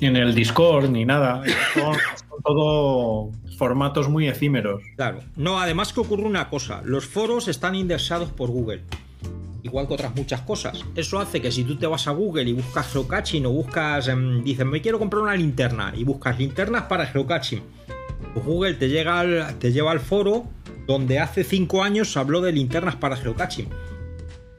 Ni 0.00 0.08
en 0.08 0.16
el 0.16 0.34
Discord, 0.34 0.90
ni 0.90 1.04
nada. 1.04 1.44
Todo 2.44 3.30
formatos 3.62 4.08
muy 4.08 4.26
efímeros. 4.26 4.82
Claro. 4.96 5.20
No, 5.36 5.60
además 5.60 5.92
que 5.92 6.00
ocurre 6.00 6.24
una 6.24 6.50
cosa. 6.50 6.82
Los 6.84 7.06
foros 7.06 7.46
están 7.46 7.76
indexados 7.76 8.28
por 8.30 8.50
Google. 8.50 8.82
Igual 9.62 9.86
que 9.86 9.94
otras 9.94 10.16
muchas 10.16 10.40
cosas. 10.40 10.84
Eso 10.96 11.20
hace 11.20 11.40
que 11.40 11.52
si 11.52 11.62
tú 11.62 11.76
te 11.76 11.86
vas 11.86 12.08
a 12.08 12.10
Google 12.10 12.42
y 12.50 12.54
buscas 12.54 12.88
geocaching 12.92 13.46
o 13.46 13.50
buscas, 13.52 14.08
em, 14.08 14.42
dices, 14.42 14.66
me 14.66 14.80
quiero 14.80 14.98
comprar 14.98 15.22
una 15.22 15.36
linterna 15.36 15.92
y 15.96 16.02
buscas 16.02 16.36
linternas 16.40 16.82
para 16.88 17.06
geocaching, 17.06 17.62
pues 18.34 18.44
Google 18.44 18.74
te, 18.74 18.88
llega 18.88 19.20
al- 19.20 19.54
te 19.60 19.70
lleva 19.70 19.92
al 19.92 20.00
foro 20.00 20.42
donde 20.88 21.20
hace 21.20 21.44
5 21.44 21.84
años 21.84 22.12
se 22.12 22.18
habló 22.18 22.40
de 22.40 22.50
linternas 22.50 22.96
para 22.96 23.16
geocaching. 23.16 23.68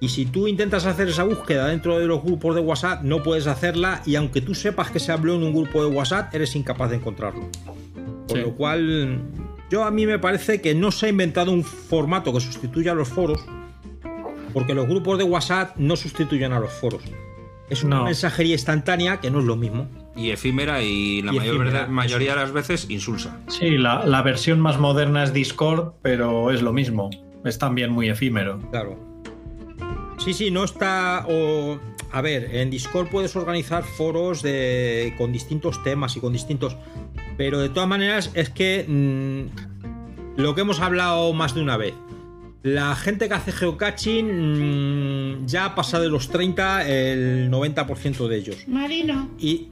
Y 0.04 0.10
si 0.10 0.26
tú 0.26 0.50
intentas 0.50 0.86
hacer 0.86 1.08
esa 1.08 1.24
búsqueda 1.24 1.68
dentro 1.68 1.98
de 1.98 2.06
los 2.08 2.22
grupos 2.22 2.56
de 2.56 2.60
WhatsApp, 2.60 3.04
no 3.04 3.24
puedes 3.24 3.48
hacerla 3.48 4.02
y 4.06 4.16
aunque 4.16 4.42
tú 4.42 4.54
sepas 4.54 4.92
que 4.92 5.00
se 5.00 5.14
habló 5.14 5.36
en 5.36 5.44
un 5.44 5.54
grupo 5.54 5.82
de 5.82 5.90
WhatsApp, 5.96 6.36
eres 6.36 6.58
incapaz 6.58 6.90
de 6.90 6.98
encontrarlo. 6.98 7.48
Con 8.28 8.38
Sí. 8.38 8.42
lo 8.42 8.54
cual, 8.54 9.22
yo 9.72 9.86
a 9.86 9.92
mí 9.92 10.06
me 10.06 10.20
parece 10.20 10.60
que 10.60 10.76
no 10.76 10.92
se 10.92 11.06
ha 11.06 11.10
inventado 11.10 11.54
un 11.54 11.64
formato 11.64 12.34
que 12.34 12.42
sustituya 12.42 12.92
a 12.92 12.96
los 12.96 13.08
foros, 13.08 13.46
porque 14.52 14.74
los 14.74 14.90
grupos 14.90 15.18
de 15.20 15.24
WhatsApp 15.24 15.78
no 15.78 15.96
sustituyen 15.96 16.52
a 16.52 16.60
los 16.60 16.74
foros. 16.74 17.02
Es 17.70 17.86
una 17.86 18.00
No. 18.00 18.04
mensajería 18.04 18.56
instantánea 18.56 19.22
que 19.22 19.32
no 19.32 19.40
es 19.40 19.46
lo 19.46 19.56
mismo. 19.56 19.88
y 20.18 20.32
efímera 20.32 20.82
y 20.84 21.22
la 21.24 21.32
Y 21.34 21.38
mayor 21.38 21.56
efímera, 21.56 21.72
verdad- 21.80 21.88
mayoría 21.88 22.36
de 22.36 22.42
las 22.42 22.52
veces 22.52 22.88
insulsa. 22.90 23.40
Sí, 23.48 23.78
la, 23.80 24.06
la 24.06 24.22
versión 24.22 24.60
más 24.60 24.80
moderna 24.80 25.24
es 25.24 25.32
Discord, 25.34 25.94
pero 26.04 26.52
es 26.52 26.62
lo 26.62 26.72
mismo. 26.74 27.10
Es 27.46 27.58
también 27.58 27.90
muy 27.92 28.10
efímero. 28.10 28.60
Claro. 28.70 29.13
Sí, 30.24 30.34
sí, 30.34 30.52
no 30.52 30.64
está. 30.64 31.26
O, 31.28 31.80
a 32.12 32.22
ver, 32.22 32.56
en 32.56 32.70
Discord 32.70 33.10
puedes 33.10 33.36
organizar 33.36 33.84
foros 33.84 34.42
de, 34.42 35.14
con 35.18 35.34
distintos 35.34 35.84
temas 35.84 36.16
y 36.16 36.22
con 36.22 36.32
distintos. 36.32 36.78
Pero 37.38 37.60
de 37.60 37.70
todas 37.70 37.90
maneras, 37.90 38.32
es 38.34 38.50
que. 38.50 38.86
mm, 38.88 39.74
lo 40.38 40.56
que 40.56 40.62
hemos 40.62 40.80
hablado 40.80 41.34
más 41.34 41.54
de 41.54 41.62
una 41.62 41.78
vez. 41.78 41.94
La 42.64 42.96
gente 42.96 43.28
que 43.28 43.34
hace 43.34 43.52
geocaching 43.52 45.42
mm, 45.42 45.46
ya 45.46 45.76
pasa 45.76 46.00
de 46.00 46.08
los 46.08 46.30
30 46.30 46.88
el 46.88 47.52
90% 47.52 48.28
de 48.30 48.38
ellos. 48.38 48.68
Marino. 48.68 49.30
Y. 49.38 49.68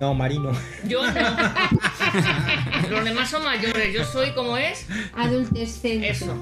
No, 0.00 0.14
Marino. 0.14 0.52
Yo 0.88 1.02
no. 1.04 1.20
Los 2.90 3.04
demás 3.04 3.28
son 3.28 3.44
mayores. 3.44 3.92
Yo 3.92 4.04
soy 4.04 4.32
como 4.32 4.56
es. 4.56 4.86
Adultescente. 5.14 6.08
Eso. 6.08 6.34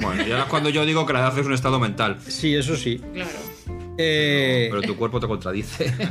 Bueno, 0.00 0.26
y 0.26 0.30
ahora 0.30 0.44
es 0.44 0.48
cuando 0.48 0.70
yo 0.70 0.86
digo 0.86 1.04
que 1.06 1.12
la 1.12 1.20
edad 1.20 1.38
es 1.38 1.46
un 1.46 1.52
estado 1.52 1.78
mental. 1.80 2.18
Sí, 2.26 2.54
eso 2.54 2.76
sí. 2.76 3.00
Claro. 3.12 3.30
Eh, 3.98 4.68
Pero 4.70 4.82
tu 4.82 4.96
cuerpo 4.96 5.20
te 5.20 5.26
contradice. 5.26 5.92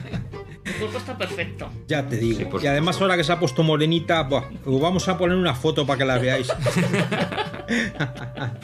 Tu 0.64 0.72
cuerpo 0.74 1.00
está 1.00 1.18
perfecto. 1.18 1.68
Ya 1.88 2.08
te 2.08 2.18
digo. 2.18 2.60
Sí, 2.60 2.66
y 2.66 2.68
además 2.68 3.02
ahora 3.02 3.18
que 3.18 3.24
se 3.24 3.32
ha 3.32 3.40
puesto 3.40 3.64
morenita, 3.64 4.22
buah, 4.22 4.44
os 4.64 4.80
vamos 4.80 5.08
a 5.08 5.18
poner 5.18 5.36
una 5.36 5.56
foto 5.56 5.88
para 5.88 5.98
que 5.98 6.06
la 6.06 6.20
veáis. 6.20 6.48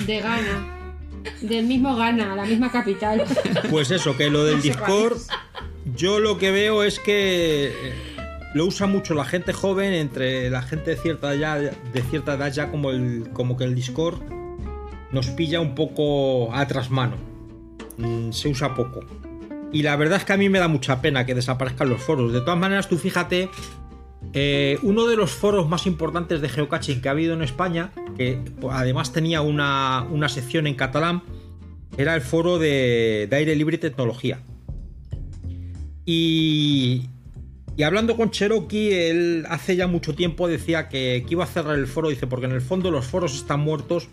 De 0.06 0.20
Ghana. 0.20 0.94
Del 1.42 1.66
mismo 1.66 1.96
Ghana, 1.96 2.36
la 2.36 2.46
misma 2.46 2.72
capital. 2.72 3.24
Pues 3.72 3.90
eso, 3.90 4.16
que 4.16 4.30
lo 4.30 4.46
del 4.46 4.58
No 4.58 4.62
sé 4.62 4.68
Discord, 4.70 5.18
yo 5.96 6.20
lo 6.20 6.38
que 6.38 6.52
veo 6.52 6.84
es 6.84 7.00
que 7.00 7.72
eh, 7.74 7.94
lo 8.54 8.66
usa 8.66 8.88
mucho 8.88 9.14
la 9.14 9.26
gente 9.26 9.54
joven, 9.54 9.94
entre 9.94 10.50
la 10.50 10.62
gente 10.62 10.92
de 10.92 10.98
cierta, 10.98 11.36
ya, 11.36 11.56
de 11.58 12.02
cierta 12.10 12.36
edad 12.36 12.52
ya 12.52 12.72
como, 12.72 12.92
el, 12.92 13.30
como 13.34 13.58
que 13.58 13.66
el 13.66 13.76
Discord 13.76 14.22
nos 15.12 15.28
pilla 15.28 15.60
un 15.60 15.76
poco 15.76 16.54
a 16.54 16.68
trasmano. 16.68 17.16
Mm, 17.98 18.32
se 18.32 18.50
usa 18.50 18.76
poco. 18.76 19.02
Y 19.72 19.84
la 19.84 19.96
verdad 19.96 20.18
es 20.18 20.26
que 20.26 20.34
a 20.34 20.38
mí 20.38 20.50
me 20.50 20.60
da 20.60 20.68
mucha 20.68 21.02
pena 21.02 21.26
que 21.26 21.36
desaparezcan 21.36 21.90
los 21.90 22.02
foros. 22.02 22.32
De 22.32 22.42
todas 22.42 22.58
maneras, 22.58 22.88
tú 22.88 22.98
fíjate, 22.98 23.50
eh, 24.34 24.80
uno 24.82 25.08
de 25.08 25.16
los 25.16 25.32
foros 25.32 25.68
más 25.68 25.86
importantes 25.88 26.42
de 26.42 26.50
geocaching 26.50 27.02
que 27.02 27.10
ha 27.10 27.12
habido 27.12 27.34
en 27.34 27.42
España, 27.42 27.92
que 28.18 28.40
además 28.72 29.12
tenía 29.12 29.42
una, 29.42 30.06
una 30.10 30.30
sección 30.30 30.68
en 30.68 30.76
catalán, 30.76 31.24
era 31.98 32.16
el 32.16 32.22
foro 32.22 32.60
de, 32.60 33.28
de 33.30 33.36
aire 33.36 33.56
libre 33.56 33.76
y 33.76 33.80
tecnología. 33.80 34.40
Y, 36.06 37.10
y 37.78 37.84
hablando 37.84 38.18
con 38.18 38.32
Cherokee, 38.32 38.92
él 38.92 39.46
hace 39.50 39.76
ya 39.76 39.86
mucho 39.86 40.16
tiempo 40.16 40.48
decía 40.48 40.90
que, 40.90 41.24
que 41.28 41.34
iba 41.34 41.44
a 41.44 41.48
cerrar 41.48 41.78
el 41.78 41.86
foro, 41.86 42.10
dice, 42.10 42.26
porque 42.26 42.48
en 42.48 42.54
el 42.54 42.62
fondo 42.62 42.90
los 42.90 43.06
foros 43.06 43.36
están 43.36 43.60
muertos 43.60 44.10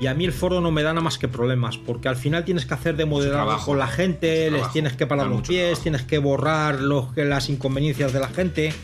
y 0.00 0.08
a 0.08 0.14
mí 0.14 0.24
el 0.24 0.32
foro 0.32 0.60
no 0.60 0.70
me 0.70 0.82
da 0.82 0.90
nada 0.90 1.02
más 1.02 1.16
que 1.16 1.28
problemas, 1.28 1.78
porque 1.78 2.08
al 2.08 2.16
final 2.16 2.44
tienes 2.44 2.66
que 2.66 2.74
hacer 2.74 2.96
de 2.96 3.06
moderador 3.06 3.60
con 3.64 3.78
la 3.78 3.86
gente, 3.86 4.50
les 4.50 4.70
tienes 4.72 4.94
que 4.94 5.06
parar 5.06 5.28
los 5.28 5.46
pies, 5.46 5.62
trabajo. 5.62 5.82
tienes 5.82 6.02
que 6.02 6.18
borrar 6.18 6.80
los, 6.80 7.16
las 7.16 7.48
inconveniencias 7.48 8.12
de 8.12 8.20
la 8.20 8.28
gente. 8.28 8.74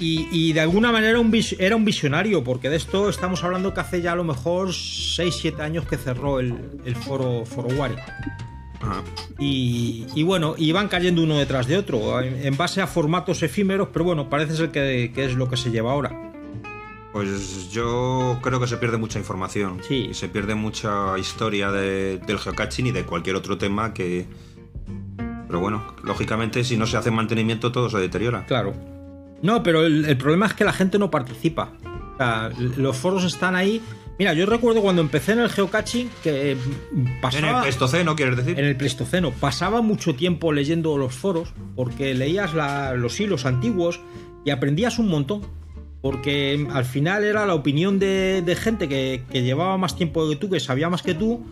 Y, 0.00 0.28
y 0.30 0.52
de 0.52 0.60
alguna 0.60 0.92
manera 0.92 1.18
un 1.18 1.32
era 1.58 1.76
un 1.76 1.84
visionario, 1.84 2.44
porque 2.44 2.68
de 2.68 2.76
esto 2.76 3.08
estamos 3.08 3.42
hablando 3.42 3.74
que 3.74 3.80
hace 3.80 4.02
ya 4.02 4.12
a 4.12 4.16
lo 4.16 4.24
mejor 4.24 4.68
6-7 4.68 5.60
años 5.60 5.86
que 5.86 5.96
cerró 5.96 6.40
el, 6.40 6.54
el 6.84 6.94
foro, 6.94 7.44
foro 7.44 7.68
Wari. 7.68 7.94
Ajá. 8.84 9.02
Y, 9.38 10.06
y 10.14 10.22
bueno, 10.22 10.54
y 10.56 10.72
van 10.72 10.88
cayendo 10.88 11.22
uno 11.22 11.38
detrás 11.38 11.66
de 11.66 11.76
otro, 11.76 12.20
en, 12.20 12.46
en 12.46 12.56
base 12.56 12.80
a 12.82 12.86
formatos 12.86 13.42
efímeros, 13.42 13.88
pero 13.92 14.04
bueno, 14.04 14.28
parece 14.30 14.56
ser 14.56 14.70
que, 14.70 15.10
que 15.14 15.24
es 15.24 15.34
lo 15.34 15.48
que 15.48 15.56
se 15.56 15.70
lleva 15.70 15.92
ahora. 15.92 16.20
Pues 17.12 17.70
yo 17.70 18.38
creo 18.42 18.58
que 18.58 18.66
se 18.66 18.76
pierde 18.76 18.96
mucha 18.96 19.18
información. 19.20 19.80
Sí. 19.86 20.08
Y 20.10 20.14
se 20.14 20.28
pierde 20.28 20.56
mucha 20.56 21.16
historia 21.18 21.70
de- 21.70 22.18
del 22.26 22.38
geocaching 22.38 22.86
y 22.88 22.90
de 22.90 23.04
cualquier 23.04 23.36
otro 23.36 23.56
tema 23.56 23.94
que. 23.94 24.26
Pero 25.46 25.60
bueno, 25.60 25.84
lógicamente, 26.02 26.64
si 26.64 26.76
no 26.76 26.86
se 26.86 26.96
hace 26.96 27.12
mantenimiento, 27.12 27.70
todo 27.70 27.88
se 27.88 27.98
deteriora. 27.98 28.44
Claro. 28.46 28.74
No, 29.42 29.62
pero 29.62 29.86
el, 29.86 30.04
el 30.06 30.16
problema 30.16 30.46
es 30.46 30.54
que 30.54 30.64
la 30.64 30.72
gente 30.72 30.98
no 30.98 31.10
participa. 31.10 31.72
O 32.14 32.16
sea, 32.16 32.50
los 32.58 32.96
foros 32.96 33.22
están 33.22 33.54
ahí. 33.54 33.80
Mira, 34.18 34.32
yo 34.32 34.46
recuerdo 34.46 34.80
cuando 34.80 35.02
empecé 35.02 35.32
en 35.32 35.40
el 35.40 35.48
geocaching 35.50 36.08
que 36.22 36.56
mm, 36.56 36.98
En 37.00 37.06
el 37.14 37.20
pasaba. 37.20 37.62
Pleistoceno, 37.62 38.14
quieres 38.14 38.36
decir. 38.36 38.58
En 38.58 38.64
el 38.66 38.76
Pleistoceno. 38.76 39.32
Pasaba 39.32 39.80
mucho 39.82 40.14
tiempo 40.14 40.52
leyendo 40.52 40.96
los 40.98 41.14
foros 41.14 41.52
porque 41.74 42.14
leías 42.14 42.54
la- 42.54 42.94
los 42.94 43.18
hilos 43.18 43.44
antiguos 43.44 44.00
y 44.44 44.50
aprendías 44.50 44.98
un 44.98 45.08
montón. 45.08 45.42
Porque 46.00 46.66
al 46.70 46.84
final 46.84 47.24
era 47.24 47.46
la 47.46 47.54
opinión 47.54 47.98
de, 47.98 48.42
de 48.44 48.56
gente 48.56 48.88
que, 48.90 49.22
que 49.32 49.42
llevaba 49.42 49.78
más 49.78 49.96
tiempo 49.96 50.28
que 50.28 50.36
tú, 50.36 50.50
que 50.50 50.60
sabía 50.60 50.90
más 50.90 51.00
que 51.02 51.14
tú 51.14 51.42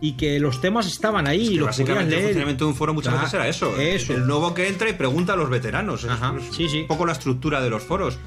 y 0.00 0.12
que 0.12 0.40
los 0.40 0.62
temas 0.62 0.86
estaban 0.86 1.26
ahí 1.26 1.42
Es 1.42 1.48
y 1.50 1.52
que 1.52 1.58
los 1.58 1.66
básicamente 1.66 2.04
el 2.04 2.10
leer. 2.20 2.22
funcionamiento 2.24 2.64
de 2.64 2.70
un 2.70 2.74
foro 2.74 2.94
muchas 2.94 3.12
Claro, 3.12 3.24
veces 3.26 3.34
era 3.34 3.48
eso. 3.48 3.76
eso. 3.78 4.14
El 4.14 4.26
nuevo 4.26 4.54
que 4.54 4.66
entra 4.68 4.88
y 4.88 4.94
pregunta 4.94 5.34
a 5.34 5.36
los 5.36 5.50
veteranos. 5.50 6.04
Es- 6.04 6.10
Ajá, 6.10 6.34
es 6.38 6.56
sí, 6.56 6.70
sí. 6.70 6.80
un 6.80 6.86
poco 6.86 7.04
la 7.04 7.12
estructura 7.12 7.60
de 7.60 7.68
los 7.68 7.82
foros. 7.82 8.18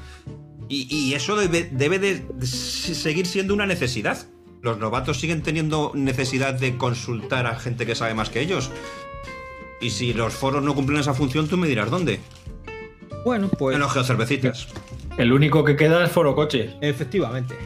Y, 0.70 0.86
y 0.88 1.14
eso 1.14 1.36
debe, 1.36 1.68
debe 1.70 1.98
de 1.98 2.46
seguir 2.46 3.26
siendo 3.26 3.52
una 3.52 3.66
necesidad. 3.66 4.26
Los 4.62 4.78
novatos 4.78 5.18
siguen 5.18 5.42
teniendo 5.42 5.90
necesidad 5.94 6.54
de 6.54 6.76
consultar 6.76 7.46
a 7.46 7.58
gente 7.58 7.84
que 7.86 7.94
sabe 7.94 8.14
más 8.14 8.30
que 8.30 8.40
ellos. 8.40 8.70
Y 9.80 9.90
si 9.90 10.12
los 10.12 10.32
foros 10.32 10.62
no 10.62 10.74
cumplen 10.74 11.00
esa 11.00 11.12
función, 11.12 11.48
tú 11.48 11.56
me 11.56 11.66
dirás 11.66 11.90
dónde. 11.90 12.20
Bueno, 13.24 13.48
pues. 13.48 13.74
En 13.74 13.80
los 13.80 13.92
geocervecitas. 13.92 14.68
El 15.18 15.32
único 15.32 15.64
que 15.64 15.76
queda 15.76 16.04
es 16.04 16.12
Foro 16.12 16.34
Coches. 16.34 16.72
Efectivamente. 16.80 17.56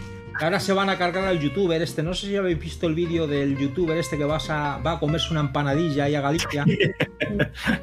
Ahora 0.41 0.59
se 0.61 0.73
van 0.73 0.89
a 0.91 0.99
cargar 0.99 1.25
al 1.25 1.39
youtuber 1.41 1.81
este. 1.81 2.03
No 2.03 2.13
sé 2.15 2.27
si 2.27 2.37
habéis 2.37 2.59
visto 2.59 2.87
el 2.87 2.95
vídeo 2.95 3.27
del 3.27 3.57
youtuber 3.57 3.97
este 3.97 4.19
que 4.19 4.25
vas 4.25 4.51
a, 4.51 4.79
va 4.79 4.93
a 4.93 4.99
comerse 4.99 5.31
una 5.31 5.41
empanadilla 5.41 6.05
ahí 6.05 6.15
a 6.15 6.21
Galicia. 6.21 6.65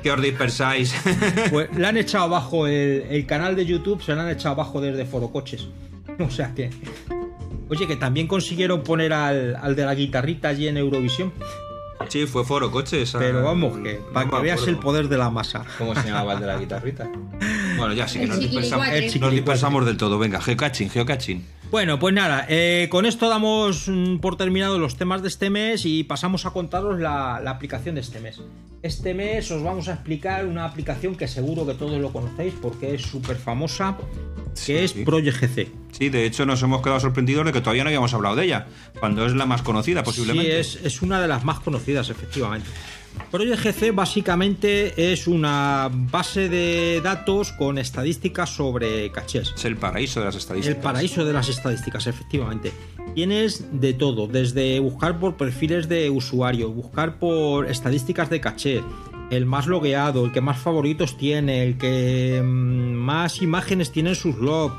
Que 0.04 0.12
os 0.12 0.22
dispersáis. 0.22 0.94
Pues 1.50 1.76
le 1.76 1.88
han 1.88 1.98
echado 1.98 2.26
abajo 2.26 2.68
el, 2.68 3.06
el 3.10 3.26
canal 3.26 3.56
de 3.56 3.66
YouTube, 3.66 4.02
se 4.02 4.14
lo 4.16 4.22
han 4.22 4.30
echado 4.30 4.54
abajo 4.56 4.82
desde 4.82 5.06
Forocoches. 5.06 5.68
O 6.20 6.30
sea 6.30 6.54
que. 6.54 6.70
Oye, 7.70 7.88
que 7.88 7.96
también 7.96 8.28
consiguieron 8.28 8.84
poner 8.84 9.14
al, 9.14 9.56
al 9.56 9.76
de 9.76 9.86
la 9.86 9.96
guitarrita 9.96 10.50
allí 10.50 10.68
en 10.68 10.76
Eurovisión. 10.78 11.32
sí, 12.10 12.26
fue 12.28 12.44
foro 12.44 12.70
coches. 12.70 13.16
ah, 13.16 13.20
Pero 13.20 13.44
vamos, 13.44 13.78
que 13.80 14.02
para 14.14 14.26
no 14.26 14.32
que 14.38 14.42
veas 14.44 14.68
el 14.68 14.78
poder 14.78 15.08
de 15.08 15.18
la 15.18 15.30
masa. 15.30 15.64
¿Cómo 15.78 15.96
se 15.96 16.08
llamaba 16.10 16.34
el 16.34 16.42
de 16.42 16.48
la 16.48 16.58
guitarrita? 16.58 17.10
Bueno, 17.78 17.94
ya 17.94 18.08
sí 18.10 18.20
que 18.20 18.28
nos 18.28 18.40
dispersamos, 18.40 18.88
nos 19.22 19.32
dispersamos 19.32 19.86
del 19.86 19.96
todo. 19.96 20.20
Venga, 20.20 20.42
geocaching, 20.42 20.90
geocaching. 20.90 21.46
Bueno, 21.72 22.00
pues 22.00 22.14
nada, 22.14 22.46
eh, 22.50 22.90
con 22.92 23.06
esto 23.06 23.30
damos 23.30 23.88
mm, 23.88 24.18
por 24.18 24.36
terminados 24.36 24.78
los 24.78 24.98
temas 24.98 25.22
de 25.22 25.30
este 25.30 25.50
mes 25.50 25.86
y 25.86 26.04
pasamos 26.04 26.46
a 26.46 26.52
contaros 26.52 27.00
la, 27.00 27.40
la 27.42 27.52
aplicación 27.52 27.96
de 27.96 28.02
este 28.02 28.20
mes. 28.20 28.42
Este 28.84 29.14
mes 29.14 29.50
os 29.52 29.64
vamos 29.64 29.88
a 29.88 29.94
explicar 29.94 30.46
una 30.46 30.66
aplicación 30.66 31.16
que 31.16 31.30
seguro 31.30 31.66
que 31.66 31.74
todos 31.74 32.00
lo 32.02 32.12
conocéis 32.12 32.54
porque 32.62 32.96
es 32.96 33.04
súper 33.04 33.38
famosa, 33.38 33.98
que 33.98 34.52
Sí, 34.54 34.74
es. 34.74 34.92
Project 34.92 35.38
GC. 35.40 35.72
Sí, 35.92 36.10
de 36.10 36.26
hecho 36.26 36.46
nos 36.46 36.62
hemos 36.62 36.82
quedado 36.82 37.00
sorprendidos 37.00 37.46
de 37.46 37.54
que 37.54 37.62
todavía 37.62 37.84
no 37.86 37.88
habíamos 37.88 38.14
hablado 38.14 38.36
de 38.36 38.46
ella, 38.46 38.68
cuando 39.00 39.26
es 39.26 39.34
la 39.34 39.46
más 39.46 39.62
conocida 39.62 40.04
posiblemente. 40.04 40.64
Sí, 40.64 40.78
es, 40.80 40.86
es 40.86 41.02
una 41.02 41.22
de 41.22 41.30
las 41.30 41.46
más 41.46 41.62
conocidas, 41.62 42.10
efectivamente. 42.10 42.68
Project 43.32 43.64
GC 43.64 43.96
básicamente 43.96 45.12
es 45.12 45.28
una 45.28 45.90
base 45.92 46.50
de 46.50 47.00
datos 47.02 47.54
con 47.54 47.78
estadísticas 47.78 48.50
sobre 48.50 49.12
cachés. 49.12 49.54
Es 49.56 49.66
el 49.66 49.78
paraíso 49.78 50.20
de 50.20 50.26
las 50.26 50.36
estadísticas. 50.36 50.76
El 50.76 50.82
paraíso 50.84 51.26
de 51.26 51.34
las 51.34 51.48
estadísticas, 51.48 52.08
efectivamente. 52.08 52.74
Tienes 53.16 53.80
de 53.80 53.94
todo, 53.94 54.28
desde 54.28 54.80
buscar 54.80 55.20
por 55.20 55.38
perfiles 55.38 55.88
de 55.88 56.10
usuario, 56.10 56.72
buscar 56.72 57.20
por 57.20 57.70
estadísticas 57.70 58.30
de 58.30 58.42
caché, 58.42 58.84
el 59.32 59.46
más 59.46 59.68
logueado, 59.68 60.26
el 60.26 60.32
que 60.34 60.42
más 60.42 60.58
favoritos 60.58 61.18
tiene, 61.18 61.64
el 61.64 61.78
que 61.78 62.42
mm, 62.44 62.94
más 62.94 63.42
imágenes 63.42 63.92
tiene 63.92 64.10
en 64.10 64.16
sus 64.16 64.38
logs, 64.38 64.76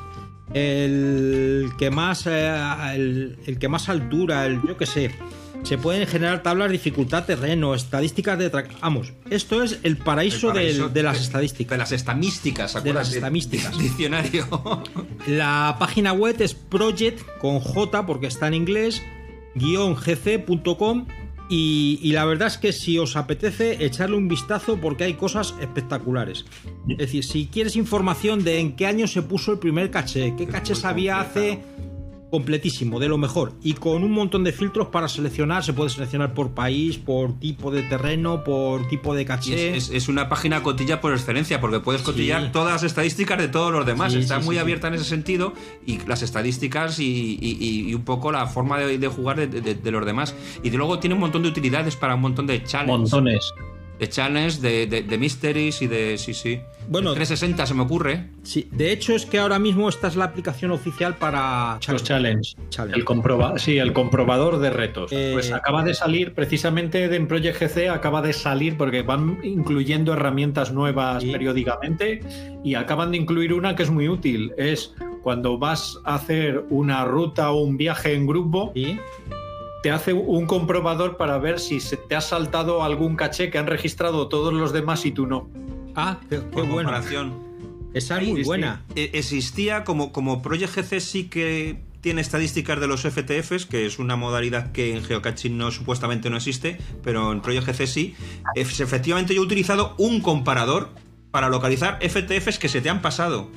el 0.52 1.70
que 1.78 1.90
más 1.90 2.26
eh, 2.26 2.54
el, 2.94 3.38
el 3.46 3.58
que 3.58 3.68
más 3.68 3.88
altura, 3.88 4.46
el 4.46 4.60
yo 4.62 4.76
que 4.76 4.86
sé. 4.86 5.10
Se 5.62 5.78
pueden 5.78 6.06
generar 6.06 6.42
tablas 6.42 6.70
dificultad 6.70 7.24
terreno, 7.24 7.74
estadísticas 7.74 8.38
de 8.38 8.50
vamos, 8.80 9.12
esto 9.30 9.62
es 9.62 9.78
el 9.84 9.96
paraíso, 9.96 10.48
El 10.48 10.54
paraíso 10.54 10.84
del- 10.84 10.92
de, 10.94 11.02
las 11.02 11.20
estadísticas. 11.20 11.70
De 11.70 11.78
las 11.78 11.92
estamísticas, 11.92 12.84
De 12.84 12.92
las 12.92 13.12
estamísticas. 13.14 13.78
Diccionario. 13.78 14.46
La 15.26 15.76
página 15.78 16.12
web 16.12 16.36
es 16.40 16.54
project 16.54 17.20
con 17.38 17.60
J 17.60 18.04
porque 18.06 18.26
está 18.26 18.48
en 18.48 18.54
inglés, 18.54 19.00
guion 19.54 19.94
gc.com 19.94 21.06
y, 21.48 21.98
y 22.02 22.12
la 22.12 22.24
verdad 22.24 22.48
es 22.48 22.58
que 22.58 22.72
si 22.72 22.98
os 22.98 23.14
apetece 23.16 23.84
echarle 23.84 24.16
un 24.16 24.26
vistazo 24.26 24.78
porque 24.78 25.04
hay 25.04 25.14
cosas 25.14 25.54
espectaculares. 25.60 26.44
Es 26.88 26.98
decir, 26.98 27.24
si 27.24 27.46
quieres 27.46 27.76
información 27.76 28.42
de 28.42 28.58
en 28.58 28.74
qué 28.74 28.86
año 28.86 29.06
se 29.06 29.22
puso 29.22 29.52
el 29.52 29.58
primer 29.58 29.90
caché, 29.90 30.34
qué 30.36 30.46
cachés 30.46 30.84
había 30.84 31.20
hace 31.20 31.60
completísimo, 32.32 32.98
de 32.98 33.08
lo 33.08 33.18
mejor 33.18 33.52
y 33.62 33.74
con 33.74 34.02
un 34.02 34.10
montón 34.10 34.42
de 34.42 34.52
filtros 34.52 34.88
para 34.88 35.06
seleccionar, 35.06 35.62
se 35.62 35.74
puede 35.74 35.90
seleccionar 35.90 36.32
por 36.32 36.52
país, 36.52 36.96
por 36.96 37.38
tipo 37.38 37.70
de 37.70 37.82
terreno, 37.82 38.42
por 38.42 38.88
tipo 38.88 39.14
de 39.14 39.26
caché. 39.26 39.76
es, 39.76 39.90
es- 39.90 39.94
es 39.94 40.08
una 40.08 40.30
página 40.30 40.62
cotilla 40.62 41.02
por 41.02 41.12
excelencia, 41.12 41.60
porque 41.60 41.78
puedes 41.80 42.00
cotillar 42.00 42.44
Sí. 42.44 42.48
todas 42.50 42.72
las 42.72 42.82
estadísticas 42.84 43.36
de 43.38 43.48
todos 43.48 43.70
los 43.70 43.84
demás. 43.84 44.14
Sí, 44.14 44.20
Está 44.20 44.40
sí, 44.40 44.46
muy 44.46 44.54
sí, 44.54 44.58
sí. 44.58 44.62
abierta 44.62 44.88
en 44.88 44.94
ese 44.94 45.04
sentido, 45.04 45.52
y 45.86 45.98
las 46.06 46.22
estadísticas 46.22 46.98
y, 46.98 47.38
y- 47.40 47.58
y- 47.60 47.90
y 47.90 47.94
un 47.94 48.02
poco 48.04 48.32
la 48.32 48.46
forma 48.46 48.78
de, 48.78 48.96
de 48.96 49.08
jugar 49.08 49.36
de, 49.36 49.46
de- 49.60 49.74
de 49.74 49.90
los 49.90 50.06
demás. 50.06 50.34
Y 50.62 50.70
luego 50.70 50.98
tiene 50.98 51.12
un 51.14 51.20
montón 51.20 51.42
de 51.42 51.50
utilidades 51.50 51.96
para 51.96 52.14
un 52.14 52.22
montón 52.22 52.46
de 52.46 52.64
challenges. 52.64 53.12
Montones. 53.12 53.52
De 54.02 54.08
challenges, 54.08 54.60
de, 54.60 54.88
de, 54.88 55.02
de 55.02 55.16
mysteries 55.16 55.80
y 55.80 55.86
de. 55.86 56.18
Sí, 56.18 56.34
sí. 56.34 56.60
Bueno, 56.88 57.10
El 57.10 57.14
360 57.14 57.66
se 57.66 57.72
me 57.74 57.82
ocurre. 57.82 58.30
Sí, 58.42 58.68
de 58.72 58.90
hecho 58.90 59.14
es 59.14 59.26
que 59.26 59.38
ahora 59.38 59.60
mismo 59.60 59.88
esta 59.88 60.08
es 60.08 60.16
la 60.16 60.24
aplicación 60.24 60.72
oficial 60.72 61.14
para 61.18 61.78
Los 61.86 62.02
challenge. 62.02 62.56
Challenge. 62.68 62.98
El 62.98 63.04
comproba 63.04 63.56
sí, 63.60 63.78
el 63.78 63.92
comprobador 63.92 64.58
de 64.58 64.70
retos. 64.70 65.12
Eh, 65.12 65.30
Pues 65.34 65.52
acaba 65.52 65.84
de 65.84 65.94
salir, 65.94 66.34
precisamente 66.34 67.06
de 67.08 67.14
en 67.14 67.28
Project 67.28 67.60
GC 67.62 67.90
acaba 67.90 68.22
de 68.22 68.32
salir 68.32 68.76
porque 68.76 69.02
van 69.02 69.38
incluyendo 69.44 70.12
herramientas 70.14 70.72
nuevas 70.72 71.22
Sí. 71.22 71.30
periódicamente 71.30 72.18
y 72.64 72.74
acaban 72.74 73.12
de 73.12 73.18
incluir 73.18 73.52
una 73.52 73.76
que 73.76 73.84
es 73.84 73.90
muy 73.90 74.08
útil. 74.08 74.50
Es 74.58 74.94
cuando 75.22 75.58
vas 75.58 75.96
a 76.04 76.16
hacer 76.16 76.64
una 76.70 77.04
ruta 77.04 77.52
o 77.52 77.62
un 77.62 77.76
viaje 77.76 78.14
en 78.14 78.26
grupo, 78.26 78.72
Sí. 78.74 78.98
Te 79.82 79.90
hace 79.90 80.12
un 80.12 80.46
comprobador 80.46 81.16
para 81.16 81.38
ver 81.38 81.58
si 81.58 81.80
se 81.80 81.96
te 81.96 82.14
ha 82.14 82.20
saltado 82.20 82.82
algún 82.82 83.16
caché 83.16 83.50
que 83.50 83.58
han 83.58 83.66
registrado 83.66 84.28
todos 84.28 84.52
los 84.52 84.72
demás 84.72 85.04
y 85.06 85.12
tú 85.12 85.26
no. 85.26 85.48
Ah, 85.94 86.20
qué, 86.30 86.38
qué 86.40 86.60
comparación. 86.60 87.34
Esa 87.94 88.20
es 88.20 88.28
muy 88.28 88.40
Es- 88.40 88.46
buena. 88.46 88.82
eh, 88.96 89.10
Existía 89.14 89.84
como, 89.84 90.12
como 90.12 90.40
Project 90.40 90.74
GC 90.76 91.00
sí 91.00 91.24
que 91.28 91.82
tiene 92.00 92.20
estadísticas 92.20 92.80
de 92.80 92.86
los 92.88 93.02
FTFs, 93.02 93.66
que 93.66 93.86
es 93.86 93.98
una 93.98 94.16
modalidad 94.16 94.72
que 94.72 94.96
en 94.96 95.04
geocaching 95.04 95.56
no 95.56 95.70
supuestamente 95.70 96.30
no 96.30 96.36
existe, 96.38 96.78
pero 97.04 97.30
en 97.32 97.40
Project 97.42 97.66
GC 97.68 97.86
sí. 97.86 98.14
Efectivamente 98.56 99.34
yo 99.34 99.42
he 99.42 99.44
utilizado 99.44 99.94
un 99.98 100.20
comparador 100.20 100.88
para 101.30 101.48
localizar 101.48 101.98
FTFs 102.00 102.58
que 102.58 102.68
se 102.68 102.80
te 102.80 102.90
han 102.90 103.02
pasado. 103.02 103.48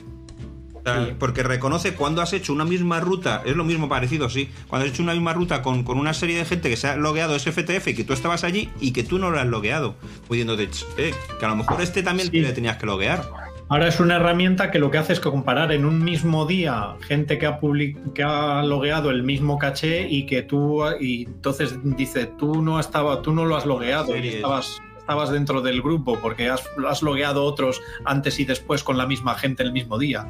Sí. 0.85 1.13
Porque 1.17 1.41
reconoce 1.43 1.93
cuando 1.95 2.21
has 2.21 2.31
hecho 2.33 2.53
una 2.53 2.63
misma 2.65 2.99
ruta, 2.99 3.41
es 3.45 3.55
lo 3.55 3.63
mismo 3.63 3.89
parecido, 3.89 4.29
sí. 4.29 4.49
Cuando 4.67 4.85
has 4.85 4.93
hecho 4.93 5.01
una 5.03 5.13
misma 5.13 5.33
ruta 5.33 5.61
con, 5.61 5.83
con 5.83 5.97
una 5.97 6.13
serie 6.13 6.37
de 6.37 6.45
gente 6.45 6.69
que 6.69 6.77
se 6.77 6.87
ha 6.87 6.95
logueado 6.95 7.35
ese 7.35 7.51
FTF 7.51 7.87
y 7.87 7.95
que 7.95 8.03
tú 8.03 8.13
estabas 8.13 8.43
allí 8.43 8.69
y 8.79 8.91
que 8.91 9.03
tú 9.03 9.17
no 9.17 9.31
lo 9.31 9.39
has 9.39 9.47
logueado. 9.47 9.95
Pudiéndote, 10.27 10.67
"Ch, 10.69 10.85
eh, 10.97 11.13
que 11.39 11.45
a 11.45 11.49
lo 11.49 11.55
mejor 11.55 11.81
este 11.81 12.03
también 12.03 12.29
Sí. 12.29 12.39
le 12.41 12.53
tenías 12.53 12.77
que 12.77 12.85
loguear. 12.85 13.23
Ahora 13.67 13.87
es 13.87 13.99
una 13.99 14.17
herramienta 14.17 14.69
que 14.69 14.77
lo 14.77 14.91
que 14.91 14.99
hace 14.99 15.13
es 15.13 15.19
comparar 15.19 15.71
en 15.71 15.85
un 15.85 16.03
mismo 16.03 16.45
día 16.45 16.93
gente 17.07 17.39
que 17.39 17.47
ha, 17.47 17.59
public- 17.59 18.13
que 18.13 18.21
ha 18.21 18.61
logueado 18.61 19.09
el 19.09 19.23
mismo 19.23 19.57
caché 19.57 20.07
y 20.07 20.27
que 20.27 20.43
tú 20.43 20.83
y 20.99 21.25
entonces 21.25 21.73
dice 21.83 22.27
tú 22.27 22.61
no 22.61 22.79
estaba, 22.79 23.23
tú 23.23 23.33
no 23.33 23.43
lo 23.45 23.55
has 23.55 23.65
logueado, 23.65 24.15
y 24.15 24.27
estabas, 24.27 24.79
estabas 24.99 25.31
dentro 25.31 25.61
del 25.63 25.81
grupo 25.81 26.19
porque 26.21 26.47
has, 26.47 26.61
has 26.87 27.01
logueado 27.01 27.43
otros 27.43 27.81
antes 28.05 28.39
y 28.39 28.45
después 28.45 28.83
con 28.83 28.99
la 28.99 29.07
misma 29.07 29.33
gente 29.33 29.63
el 29.63 29.71
mismo 29.71 29.97
día. 29.97 30.27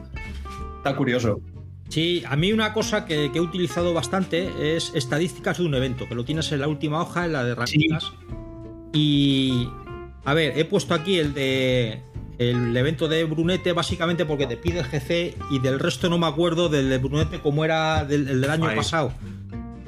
Está 0.85 0.95
curioso. 0.95 1.41
Sí, 1.89 2.21
a 2.27 2.35
mí 2.35 2.53
una 2.53 2.71
cosa 2.71 3.05
que, 3.05 3.31
que 3.31 3.39
he 3.39 3.41
utilizado 3.41 3.91
bastante 3.95 4.75
es 4.75 4.91
estadísticas 4.93 5.57
de 5.57 5.65
un 5.65 5.73
evento, 5.73 6.07
que 6.07 6.13
lo 6.13 6.23
tienes 6.23 6.51
en 6.51 6.59
la 6.59 6.67
última 6.67 7.01
hoja, 7.01 7.25
en 7.25 7.33
la 7.33 7.43
de 7.43 7.53
herramientas. 7.53 8.13
Y 8.93 9.67
a 10.23 10.35
ver, 10.35 10.59
he 10.59 10.65
puesto 10.65 10.93
aquí 10.93 11.17
el 11.17 11.33
de 11.33 12.03
el 12.37 12.77
evento 12.77 13.07
de 13.07 13.23
Brunete 13.23 13.71
básicamente 13.73 14.25
porque 14.25 14.45
te 14.45 14.57
pide 14.57 14.79
el 14.79 14.85
GC 14.85 15.35
y 15.51 15.59
del 15.59 15.79
resto 15.79 16.07
no 16.09 16.19
me 16.19 16.27
acuerdo 16.27 16.69
del 16.69 16.89
de 16.89 16.97
Brunete 16.99 17.39
como 17.39 17.65
era 17.65 18.05
del, 18.05 18.27
el 18.27 18.41
del 18.41 18.51
año 18.51 18.65
Fire. 18.65 18.77
pasado. 18.77 19.13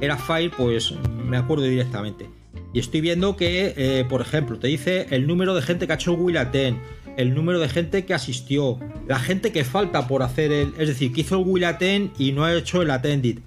Era 0.01 0.17
Fire, 0.17 0.51
pues 0.57 0.95
me 1.25 1.37
acuerdo 1.37 1.65
directamente. 1.65 2.27
Y 2.73 2.79
estoy 2.79 3.01
viendo 3.01 3.37
que, 3.37 3.73
eh, 3.77 4.05
por 4.09 4.21
ejemplo, 4.21 4.57
te 4.57 4.67
dice 4.67 5.07
el 5.11 5.27
número 5.27 5.53
de 5.53 5.61
gente 5.61 5.85
que 5.85 5.93
ha 5.93 5.95
hecho 5.95 6.13
el 6.13 6.19
Will 6.19 6.37
Attend, 6.37 6.79
el 7.17 7.33
número 7.35 7.59
de 7.59 7.67
gente 7.67 8.05
que 8.05 8.13
asistió, 8.13 8.79
la 9.07 9.19
gente 9.19 9.51
que 9.51 9.63
falta 9.65 10.07
por 10.07 10.23
hacer 10.23 10.51
el. 10.51 10.73
Es 10.77 10.87
decir, 10.87 11.11
que 11.11 11.21
hizo 11.21 11.37
el 11.39 11.45
Will 11.45 11.65
Attend 11.65 12.11
y 12.19 12.31
no 12.31 12.45
ha 12.45 12.53
hecho 12.53 12.81
el 12.81 12.91
Attended. 12.91 13.39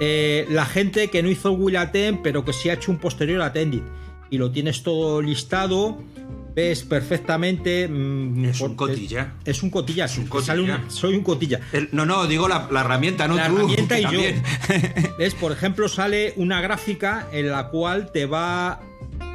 Eh, 0.00 0.46
la 0.50 0.66
gente 0.66 1.08
que 1.08 1.22
no 1.22 1.30
hizo 1.30 1.50
el 1.52 1.58
Will 1.60 1.76
Attend, 1.76 2.20
pero 2.22 2.44
que 2.44 2.52
sí 2.52 2.68
ha 2.68 2.74
hecho 2.74 2.90
un 2.90 2.98
posterior 2.98 3.40
Attended. 3.42 3.80
Y 4.30 4.38
lo 4.38 4.50
tienes 4.50 4.82
todo 4.82 5.22
listado, 5.22 5.98
ves 6.54 6.82
perfectamente. 6.84 7.86
mm, 7.88 8.44
Es 8.46 8.58
por- 8.58 8.70
un 8.70 8.76
cotilla. 8.76 9.34
Es, 9.44 9.62
un 9.62 9.70
cotilla, 9.70 10.06
un 10.18 10.24
te 10.28 10.40
sale 10.42 10.60
cotilla. 10.62 10.82
un- 10.84 10.90
soy 10.90 11.14
un 11.14 11.22
cotilla. 11.22 11.60
El- 11.72 11.88
no, 11.92 12.04
no, 12.04 12.26
digo 12.26 12.48
la, 12.48 12.68
la 12.70 12.80
herramienta, 12.80 13.28
no 13.28 13.36
la 13.36 13.48
tú. 13.48 13.56
herramienta 13.58 13.98
y 14.00 14.02
yo. 14.12 14.20
¿Ves? 15.18 15.34
Por 15.34 15.52
ejemplo, 15.52 15.88
sale 15.88 16.32
una 16.36 16.60
gráfica 16.60 17.28
en 17.32 17.50
la 17.50 17.68
cual 17.68 18.10
te 18.12 18.26
va. 18.26 18.80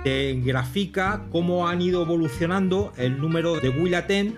Te 0.03 0.33
grafica 0.43 1.25
cómo 1.31 1.67
han 1.67 1.81
ido 1.81 2.01
evolucionando 2.01 2.91
el 2.97 3.19
número 3.19 3.59
de 3.59 3.69
Will 3.69 3.95
Attend. 3.95 4.35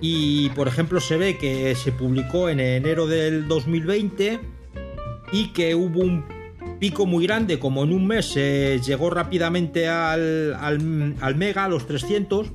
Y 0.00 0.48
por 0.50 0.68
ejemplo, 0.68 1.00
se 1.00 1.16
ve 1.16 1.36
que 1.36 1.74
se 1.74 1.92
publicó 1.92 2.48
en 2.48 2.60
enero 2.60 3.06
del 3.06 3.48
2020 3.48 4.40
y 5.32 5.48
que 5.48 5.74
hubo 5.74 6.00
un 6.00 6.24
pico 6.78 7.04
muy 7.04 7.26
grande, 7.26 7.58
como 7.58 7.84
en 7.84 7.92
un 7.92 8.06
mes 8.06 8.26
se 8.26 8.80
llegó 8.86 9.10
rápidamente 9.10 9.88
al, 9.88 10.54
al, 10.54 11.14
al 11.20 11.34
mega, 11.36 11.64
a 11.64 11.68
los 11.68 11.86
300. 11.86 12.50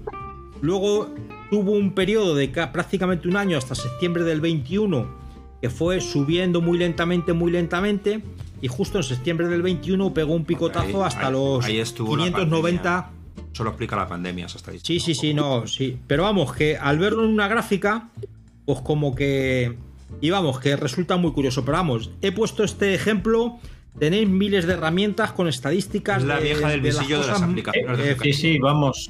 Luego 0.62 1.14
tuvo 1.52 1.74
un 1.74 1.94
periodo 1.94 2.34
de 2.34 2.50
ca- 2.52 2.72
prácticamente 2.72 3.28
un 3.28 3.36
año 3.38 3.58
hasta 3.58 3.76
septiembre 3.76 4.24
del 4.24 4.42
21 4.42 5.24
que 5.62 5.70
fue 5.70 6.02
subiendo 6.02 6.62
muy 6.62 6.78
lentamente, 6.78 7.34
muy 7.34 7.52
lentamente. 7.52 8.22
Y 8.62 8.68
justo 8.68 8.98
en 8.98 9.04
septiembre 9.04 9.48
del 9.48 9.62
21 9.62 10.14
pegó 10.14 10.34
un 10.34 10.46
picotazo 10.46 11.02
Ahí- 11.04 11.08
hasta 11.08 11.28
ahí- 11.28 11.34
los 11.34 11.66
ahí 11.66 11.78
estuvo 11.80 12.16
la 12.16 12.24
590. 12.26 13.12
Solo 13.54 13.70
explica 13.70 13.96
la 13.96 14.08
pandemia, 14.08 14.48
esa 14.48 14.58
estadística. 14.58 14.88
Sí, 14.88 15.00
sí, 15.00 15.16
sí, 15.16 15.34
no, 15.34 15.66
sí. 15.68 15.98
Pero 16.08 16.24
vamos, 16.24 16.54
que 16.54 16.78
al 16.78 17.00
verlo 17.00 17.24
en 17.24 17.30
una 17.32 17.48
gráfica, 17.48 18.10
pues 18.66 18.82
como 18.82 19.16
que. 19.16 19.76
Y 20.22 20.30
vamos, 20.30 20.60
que 20.60 20.76
resulta 20.76 21.18
muy 21.18 21.32
curioso. 21.32 21.64
Pero 21.66 21.78
vamos, 21.78 22.10
he 22.22 22.32
puesto 22.32 22.64
este 22.64 22.94
ejemplo. 22.94 23.58
Tenéis 24.00 24.28
miles 24.28 24.68
de 24.68 24.74
herramientas 24.74 25.32
con 25.32 25.48
estadísticas. 25.48 26.18
Es 26.22 26.28
la 26.28 26.36
de- 26.38 26.44
vieja 26.44 26.68
del 26.68 26.82
de 26.82 26.90
las 26.90 27.00
visillo 27.00 27.22
de 27.22 27.28
las 27.28 27.36
cosas- 27.36 27.50
aplicaciones. 27.50 28.00
eh, 28.00 28.18
Sí, 28.24 28.34
sí, 28.34 28.60
vamos. 28.60 29.10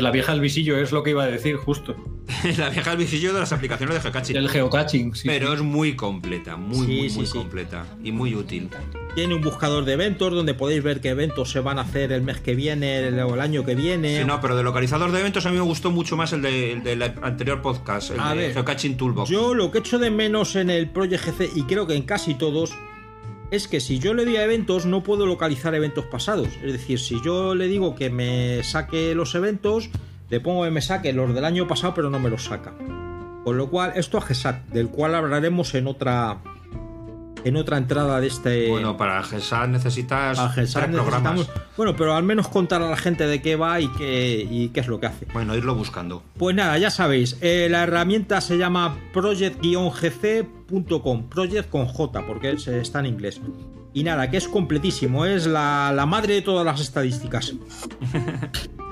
La 0.00 0.10
vieja 0.10 0.32
del 0.32 0.40
visillo 0.40 0.78
es 0.78 0.92
lo 0.92 1.02
que 1.02 1.10
iba 1.10 1.24
a 1.24 1.26
decir 1.26 1.56
justo. 1.56 1.94
la 2.58 2.70
vieja 2.70 2.90
del 2.90 2.98
visillo 3.00 3.32
de 3.34 3.40
las 3.40 3.52
aplicaciones 3.52 3.94
de 3.96 4.00
geocaching. 4.00 4.36
El 4.36 4.48
geocaching, 4.48 5.14
sí. 5.14 5.28
Pero 5.28 5.52
es 5.52 5.60
muy 5.60 5.94
completa, 5.96 6.56
muy, 6.56 6.86
Sí, 6.86 6.92
muy, 7.00 7.10
sí, 7.10 7.16
muy 7.18 7.26
sí. 7.26 7.32
completa 7.32 7.86
y 8.02 8.12
muy 8.12 8.34
útil. 8.34 8.68
Tiene 9.14 9.34
un 9.34 9.42
buscador 9.42 9.84
de 9.84 9.92
eventos 9.92 10.32
donde 10.32 10.54
podéis 10.54 10.82
ver 10.82 11.00
qué 11.00 11.10
eventos 11.10 11.50
se 11.50 11.60
van 11.60 11.78
a 11.78 11.82
hacer 11.82 12.10
el 12.12 12.22
mes 12.22 12.40
que 12.40 12.54
viene 12.54 12.98
el- 13.08 13.20
o 13.20 13.34
el 13.34 13.40
año 13.40 13.64
que 13.64 13.74
viene. 13.74 14.18
Sí, 14.18 14.24
no, 14.24 14.40
pero 14.40 14.56
de 14.56 14.62
localizador 14.64 15.12
de 15.12 15.20
eventos 15.20 15.46
a 15.46 15.50
mí 15.50 15.56
me 15.56 15.62
gustó 15.62 15.90
mucho 15.90 16.16
más 16.16 16.32
el, 16.32 16.42
de- 16.42 16.72
el 16.72 16.82
del 16.82 17.02
anterior 17.02 17.62
podcast, 17.62 18.10
el 18.10 18.20
A 18.20 18.30
de 18.30 18.36
ver, 18.38 18.52
Geocaching 18.54 18.96
Toolbox. 18.96 19.30
Yo 19.30 19.54
lo 19.54 19.70
que 19.70 19.78
echo 19.78 19.98
de 19.98 20.10
menos 20.10 20.56
en 20.56 20.70
el 20.70 20.90
Project 20.90 21.24
GC, 21.26 21.50
y 21.54 21.62
creo 21.62 21.86
que 21.86 21.94
en 21.94 22.02
casi 22.02 22.34
todos, 22.34 22.72
es 23.54 23.68
que 23.68 23.80
si 23.80 23.98
yo 23.98 24.14
le 24.14 24.24
doy 24.24 24.36
a 24.36 24.44
eventos, 24.44 24.84
no 24.84 25.02
puedo 25.02 25.26
localizar 25.26 25.74
eventos 25.74 26.06
pasados. 26.06 26.48
Es 26.62 26.72
decir, 26.72 26.98
si 26.98 27.22
yo 27.22 27.54
le 27.54 27.68
digo 27.68 27.94
que 27.94 28.10
me 28.10 28.62
saque 28.64 29.14
los 29.14 29.34
eventos, 29.34 29.90
le 30.30 30.40
pongo 30.40 30.64
que 30.64 30.70
me 30.70 30.82
saque 30.82 31.12
los 31.12 31.34
del 31.34 31.44
año 31.44 31.68
pasado, 31.68 31.94
pero 31.94 32.10
no 32.10 32.18
me 32.18 32.30
los 32.30 32.44
saca. 32.44 32.74
Con 33.44 33.56
lo 33.56 33.70
cual, 33.70 33.92
esto 33.94 34.18
a 34.18 34.22
GESAT, 34.22 34.66
del 34.68 34.88
cual 34.88 35.14
hablaremos 35.14 35.74
en 35.74 35.86
otra 35.86 36.40
en 37.44 37.56
otra 37.56 37.78
entrada 37.78 38.20
de 38.20 38.26
este. 38.26 38.68
Bueno, 38.68 38.96
para 38.96 39.22
GESAT 39.22 39.68
necesitas 39.68 40.38
a 40.38 40.48
GESAT 40.48 40.88
necesitamos- 40.88 41.48
Bueno, 41.76 41.94
pero 41.96 42.14
al 42.14 42.22
menos 42.24 42.48
contar 42.48 42.82
a 42.82 42.90
la 42.90 42.96
gente 42.96 43.26
de 43.26 43.40
qué 43.42 43.56
va 43.56 43.80
y 43.80 43.88
qué, 43.88 44.46
y 44.50 44.68
qué 44.70 44.80
es 44.80 44.88
lo 44.88 44.98
que 45.00 45.06
hace. 45.06 45.26
Bueno, 45.32 45.54
irlo 45.56 45.74
buscando. 45.74 46.22
Pues 46.38 46.54
nada, 46.56 46.76
ya 46.78 46.90
sabéis, 46.90 47.36
eh, 47.40 47.68
la 47.70 47.82
herramienta 47.84 48.40
se 48.40 48.56
llama 48.58 48.96
project-gc.com, 49.12 51.28
project 51.28 51.68
con 51.70 51.86
J, 51.86 52.26
porque 52.26 52.52
es- 52.52 52.66
está 52.68 53.00
en 53.00 53.06
inglés. 53.06 53.40
Y 53.92 54.02
nada, 54.02 54.28
que 54.30 54.36
es 54.38 54.48
completísimo, 54.48 55.24
es 55.24 55.46
la, 55.46 55.92
la 55.94 56.04
madre 56.06 56.34
de 56.34 56.42
todas 56.42 56.64
las 56.66 56.80
estadísticas, 56.80 57.54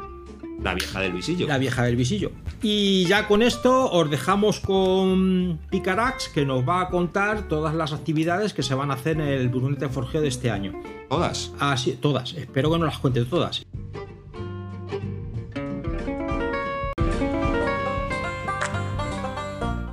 La 0.63 0.75
vieja 0.75 1.01
del 1.01 1.13
visillo. 1.13 1.47
la 1.47 1.59
vieja 1.59 1.83
del 1.83 1.97
visillo. 1.97 2.31
Y 2.63 3.05
ya 3.07 3.27
con 3.27 3.43
esto 3.43 3.91
os 3.91 4.09
dejamos 4.11 4.61
con 4.61 5.59
Picarax, 5.71 6.29
que 6.29 6.47
nos 6.47 6.67
va 6.67 6.83
a 6.83 6.89
contar 6.89 7.49
todas 7.49 7.75
las 7.75 7.93
actividades 7.93 8.53
que 8.55 8.63
se 8.63 8.75
van 8.75 8.91
a 8.91 8.95
hacer 8.95 9.21
en 9.21 9.27
el 9.27 9.49
Brunete 9.49 9.89
Forgeo 9.89 10.21
de 10.21 10.29
este 10.29 10.51
año. 10.51 10.81
Todas. 11.09 11.53
Así, 11.59 11.93
todas, 11.93 12.35
espero 12.35 12.71
que 12.71 12.79
no 12.79 12.87
las 12.87 12.99
cuente 12.99 13.25
todas. 13.25 13.67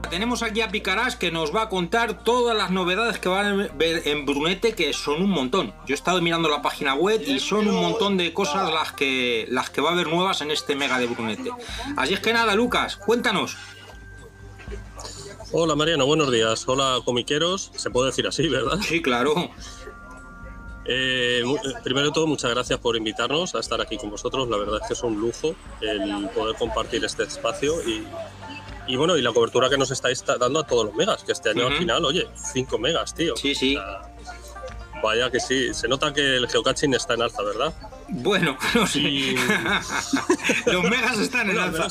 Tenemos 0.10 0.42
aquí 0.42 0.62
a 0.62 0.70
Picarás 0.70 1.16
que 1.16 1.32
nos 1.32 1.56
va 1.56 1.64
a 1.64 1.70
contar 1.70 2.24
todas 2.24 2.58
las 2.58 2.72
novedades 2.72 3.20
que 3.20 3.30
van 3.30 3.46
a 3.46 3.68
ver 3.76 4.08
en 4.08 4.26
Brunete, 4.26 4.74
que 4.74 4.92
son 4.92 5.22
un 5.22 5.30
montón. 5.30 5.74
Yo 5.86 5.94
he 5.94 5.94
estado 5.94 6.20
mirando 6.22 6.50
la 6.50 6.64
página 6.64 6.96
web 6.96 7.22
y 7.26 7.40
son 7.40 7.68
un 7.68 7.76
montón 7.76 8.18
de 8.18 8.34
cosas 8.34 8.74
las 8.74 8.92
que, 8.92 9.46
las 9.50 9.70
que 9.70 9.82
va 9.82 9.90
a 9.90 9.94
haber 9.94 10.08
nuevas 10.08 10.42
en 10.42 10.50
este 10.50 10.76
mega 10.76 10.98
de 10.98 11.06
Brunete. 11.06 11.52
Así 11.96 12.16
es 12.16 12.20
que 12.22 12.34
nada, 12.34 12.56
Lucas, 12.56 12.96
cuéntanos. 12.98 13.56
Hola 15.52 15.76
Mariano, 15.76 16.08
buenos 16.08 16.32
días. 16.32 16.64
Hola 16.68 17.00
comiqueros, 17.06 17.72
se 17.76 17.92
puede 17.92 18.08
decir 18.08 18.26
así, 18.26 18.48
¿verdad? 18.48 18.80
Sí, 18.82 19.02
claro. 19.02 19.36
Eh, 20.86 21.44
eh, 21.44 21.74
primero 21.84 22.08
de 22.08 22.14
todo, 22.14 22.26
muchas 22.26 22.50
gracias 22.50 22.80
por 22.80 22.98
invitarnos 22.98 23.54
a 23.54 23.60
estar 23.60 23.80
aquí 23.80 23.98
con 23.98 24.10
vosotros. 24.10 24.50
La 24.50 24.58
verdad 24.58 24.80
es 24.82 24.88
que 24.88 24.94
es 24.94 25.04
un 25.04 25.20
lujo 25.20 25.56
el 25.82 26.28
poder 26.30 26.56
compartir 26.56 27.06
este 27.06 27.24
espacio 27.24 27.76
y, 27.88 28.04
y 28.90 28.96
bueno, 28.98 29.16
y 29.18 29.22
la 29.22 29.32
cobertura 29.32 29.70
que 29.70 29.78
nos 29.78 29.92
estáis 29.92 30.24
dando 30.26 30.60
a 30.60 30.68
todos 30.68 30.86
los 30.88 30.96
megas, 30.96 31.24
que 31.24 31.32
este 31.32 31.52
año 31.52 31.68
al 31.68 31.78
final, 31.78 32.04
oye, 32.04 32.28
5 32.54 32.78
megas, 32.78 33.14
tío. 33.16 33.36
Sí, 33.38 33.56
sí. 33.56 33.78
O 33.78 33.80
sea, 33.80 34.02
vaya 35.02 35.32
que 35.32 35.40
sí, 35.40 35.74
se 35.74 35.88
nota 35.88 36.12
que 36.12 36.36
el 36.36 36.48
geocaching 36.50 36.94
está 36.94 37.14
en 37.14 37.22
alza, 37.22 37.42
¿verdad? 37.44 37.74
Bueno, 38.10 38.58
no 38.76 38.86
sé. 38.88 39.00
Y- 39.00 39.36
Los 40.66 40.84
megas 40.84 41.18
están 41.20 41.50
en 41.50 41.58
alza. 41.60 41.88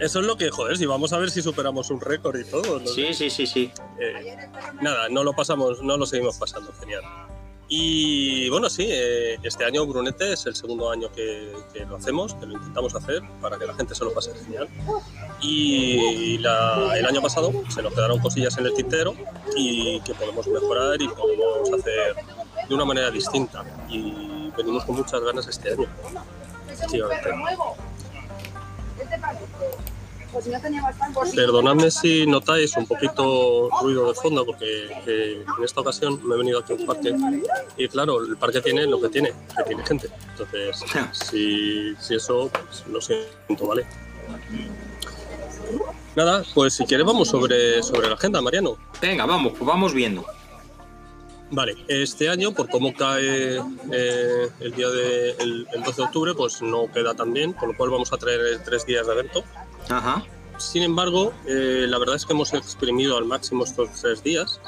Eso 0.00 0.20
es 0.20 0.26
lo 0.26 0.36
que, 0.36 0.50
joder, 0.50 0.76
si 0.76 0.86
vamos 0.86 1.12
a 1.12 1.18
ver 1.18 1.30
si 1.30 1.42
superamos 1.42 1.90
un 1.90 2.00
récord 2.00 2.38
y 2.38 2.44
todo. 2.44 2.78
¿no? 2.80 2.86
Sí, 2.86 3.12
sí, 3.14 3.30
sí, 3.30 3.46
sí. 3.46 3.72
Eh, 3.98 4.36
nada, 4.80 5.08
no 5.08 5.24
lo 5.24 5.32
pasamos, 5.32 5.82
no 5.82 5.96
lo 5.96 6.06
seguimos 6.06 6.36
pasando, 6.38 6.72
genial. 6.78 7.02
Y 7.72 8.48
bueno, 8.50 8.68
sí, 8.68 8.84
eh, 8.90 9.38
este 9.44 9.64
año 9.64 9.86
Brunete 9.86 10.32
es 10.32 10.44
el 10.46 10.56
segundo 10.56 10.90
año 10.90 11.08
que, 11.12 11.52
lo 11.88 11.96
hacemos, 11.96 12.34
que 12.34 12.44
lo 12.44 12.54
intentamos 12.54 12.92
hacer 12.96 13.22
para 13.40 13.56
que 13.58 13.64
la 13.64 13.74
gente 13.74 13.94
se 13.94 14.04
lo 14.04 14.12
pase 14.12 14.32
genial. 14.44 14.68
Y 15.40 16.34
el 16.34 17.06
año 17.06 17.22
pasado 17.22 17.52
se 17.68 17.80
nos 17.80 17.94
quedaron 17.94 18.18
cosillas 18.18 18.58
en 18.58 18.66
el 18.66 18.74
tintero 18.74 19.14
y 19.56 20.00
que 20.00 20.14
podemos 20.14 20.48
mejorar 20.48 21.00
y 21.00 21.06
podemos 21.06 21.72
hacer 21.78 22.16
de 22.68 22.74
una 22.74 22.84
manera 22.84 23.08
distinta. 23.08 23.64
Y 23.88 24.50
venimos 24.56 24.84
con 24.84 24.96
muchas 24.96 25.20
ganas 25.20 25.46
este 25.46 25.70
año. 25.70 25.86
Efectivamente. 26.72 27.30
Perdonadme 31.34 31.90
si 31.90 32.26
notáis 32.26 32.76
un 32.76 32.86
poquito 32.86 33.68
ruido 33.82 34.08
de 34.08 34.14
fondo, 34.14 34.46
porque 34.46 34.88
eh, 35.06 35.44
en 35.58 35.64
esta 35.64 35.80
ocasión 35.80 36.20
me 36.26 36.34
he 36.34 36.38
venido 36.38 36.60
aquí 36.60 36.72
a 36.72 36.76
un 36.76 36.86
parque 36.86 37.14
y 37.76 37.88
claro, 37.88 38.22
el 38.24 38.36
parque 38.36 38.60
tiene 38.60 38.86
lo 38.86 39.00
que 39.00 39.08
tiene, 39.08 39.32
que 39.56 39.64
tiene 39.64 39.84
gente. 39.84 40.08
Entonces, 40.30 40.84
si, 41.12 41.94
si 41.96 42.14
eso, 42.14 42.50
pues, 42.52 42.84
lo 42.86 43.00
siento, 43.00 43.66
¿vale? 43.66 43.86
Nada, 46.16 46.44
pues 46.54 46.74
si 46.74 46.84
quieres 46.84 47.06
vamos 47.06 47.28
sobre, 47.28 47.82
sobre 47.82 48.08
la 48.08 48.14
agenda, 48.14 48.40
Mariano. 48.40 48.76
Venga, 49.00 49.26
vamos, 49.26 49.52
pues 49.52 49.64
vamos 49.64 49.94
viendo. 49.94 50.24
Vale, 51.52 51.74
este 51.88 52.28
año, 52.28 52.52
por 52.52 52.68
cómo 52.68 52.94
cae 52.94 53.60
eh, 53.92 54.48
el 54.60 54.72
día 54.72 54.88
de, 54.88 55.30
el, 55.32 55.66
el 55.72 55.82
12 55.82 55.96
de 55.96 56.02
octubre, 56.02 56.34
pues 56.34 56.62
no 56.62 56.90
queda 56.92 57.14
tan 57.14 57.32
bien, 57.32 57.52
con 57.52 57.70
lo 57.70 57.76
cual 57.76 57.90
vamos 57.90 58.12
a 58.12 58.16
traer 58.18 58.62
tres 58.64 58.86
días 58.86 59.06
de 59.06 59.12
evento. 59.12 59.44
Ajá. 59.90 60.24
Sin 60.58 60.82
embargo, 60.82 61.32
eh, 61.46 61.86
la 61.88 61.98
verdad 61.98 62.16
es 62.16 62.26
que 62.26 62.32
hemos 62.32 62.52
exprimido 62.52 63.16
al 63.16 63.24
máximo 63.24 63.64
estos 63.64 63.90
tres 64.00 64.22
días. 64.22 64.60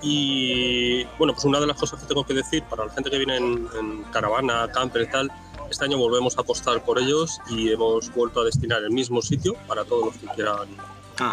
Y 0.00 1.04
bueno, 1.18 1.32
pues 1.32 1.44
una 1.44 1.60
de 1.60 1.66
las 1.66 1.76
cosas 1.76 2.00
que 2.00 2.06
tengo 2.06 2.24
que 2.24 2.34
decir 2.34 2.62
para 2.64 2.84
la 2.84 2.92
gente 2.92 3.10
que 3.10 3.18
viene 3.18 3.36
en, 3.36 3.68
en 3.78 4.02
caravana, 4.12 4.68
camper 4.72 5.02
y 5.02 5.06
tal, 5.06 5.30
este 5.70 5.86
año 5.86 5.98
volvemos 5.98 6.36
a 6.38 6.42
apostar 6.42 6.84
por 6.84 6.98
ellos 6.98 7.40
y 7.48 7.70
hemos 7.70 8.12
vuelto 8.14 8.42
a 8.42 8.44
destinar 8.44 8.82
el 8.82 8.90
mismo 8.90 9.22
sitio 9.22 9.54
para 9.66 9.84
todos 9.84 10.06
los 10.06 10.16
que 10.16 10.26
quieran, 10.34 10.68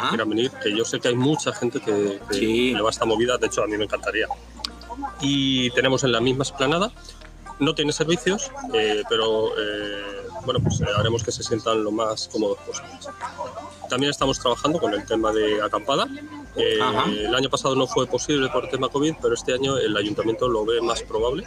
quieran 0.10 0.30
venir. 0.30 0.52
Que 0.64 0.76
yo 0.76 0.86
sé 0.86 1.00
que 1.00 1.10
hay 1.10 1.16
mucha 1.16 1.54
gente 1.54 1.80
que, 1.80 2.20
que 2.30 2.74
le 2.74 2.82
va 2.82 2.90
a 2.90 2.92
esta 2.92 3.06
movida, 3.06 3.38
de 3.38 3.48
hecho 3.48 3.64
a 3.64 3.68
mí 3.68 3.78
me 3.78 3.84
encantaría. 3.84 4.28
Y 5.20 5.70
tenemos 5.72 6.04
en 6.04 6.12
la 6.12 6.22
misma 6.22 6.44
esplanada, 6.44 6.92
no 7.60 7.76
tiene 7.76 7.92
servicios, 7.92 8.52
eh, 8.74 9.04
pero 9.10 9.50
eh, 9.60 10.21
bueno, 10.46 10.60
pues 10.62 10.82
eh, 10.82 10.86
haremos 10.98 11.24
que 11.24 11.32
se 11.32 11.44
sientan 11.44 11.84
lo 11.84 11.92
más 11.92 12.28
cómodos 12.32 12.58
posibles. 12.60 13.08
También 13.90 14.10
estamos 14.10 14.40
trabajando 14.40 14.80
con 14.80 14.94
el 14.94 15.06
tema 15.06 15.32
de 15.32 15.62
acampada. 15.62 16.08
Eh, 16.56 16.80
el 17.26 17.36
año 17.36 17.50
pasado 17.50 17.76
no 17.76 17.88
fue 17.88 18.08
posible 18.08 18.50
por 18.50 18.66
el 18.66 18.70
tema 18.70 18.90
COVID, 18.90 19.16
pero 19.22 19.34
este 19.34 19.54
año 19.54 19.78
el 19.78 19.96
ayuntamiento 19.96 20.48
lo 20.48 20.66
ve 20.66 20.82
más 20.82 21.02
probable, 21.04 21.46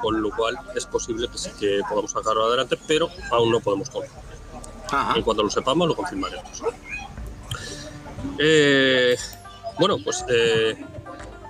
con 0.00 0.20
lo 0.22 0.30
cual 0.34 0.58
es 0.74 0.86
posible 0.86 1.28
que 1.28 1.38
sí 1.38 1.50
que 1.58 1.80
podamos 1.88 2.10
sacarlo 2.12 2.44
adelante, 2.46 2.78
pero 2.86 3.08
aún 3.30 3.50
no 3.50 3.60
podemos 3.60 3.90
confirmar. 3.90 4.24
En 5.16 5.22
cuanto 5.22 5.42
lo 5.42 5.50
sepamos, 5.50 5.86
lo 5.88 5.94
confirmaremos. 5.94 6.62
Eh, 8.38 9.16
bueno, 9.78 9.96
pues 10.02 10.24
eh, 10.28 10.76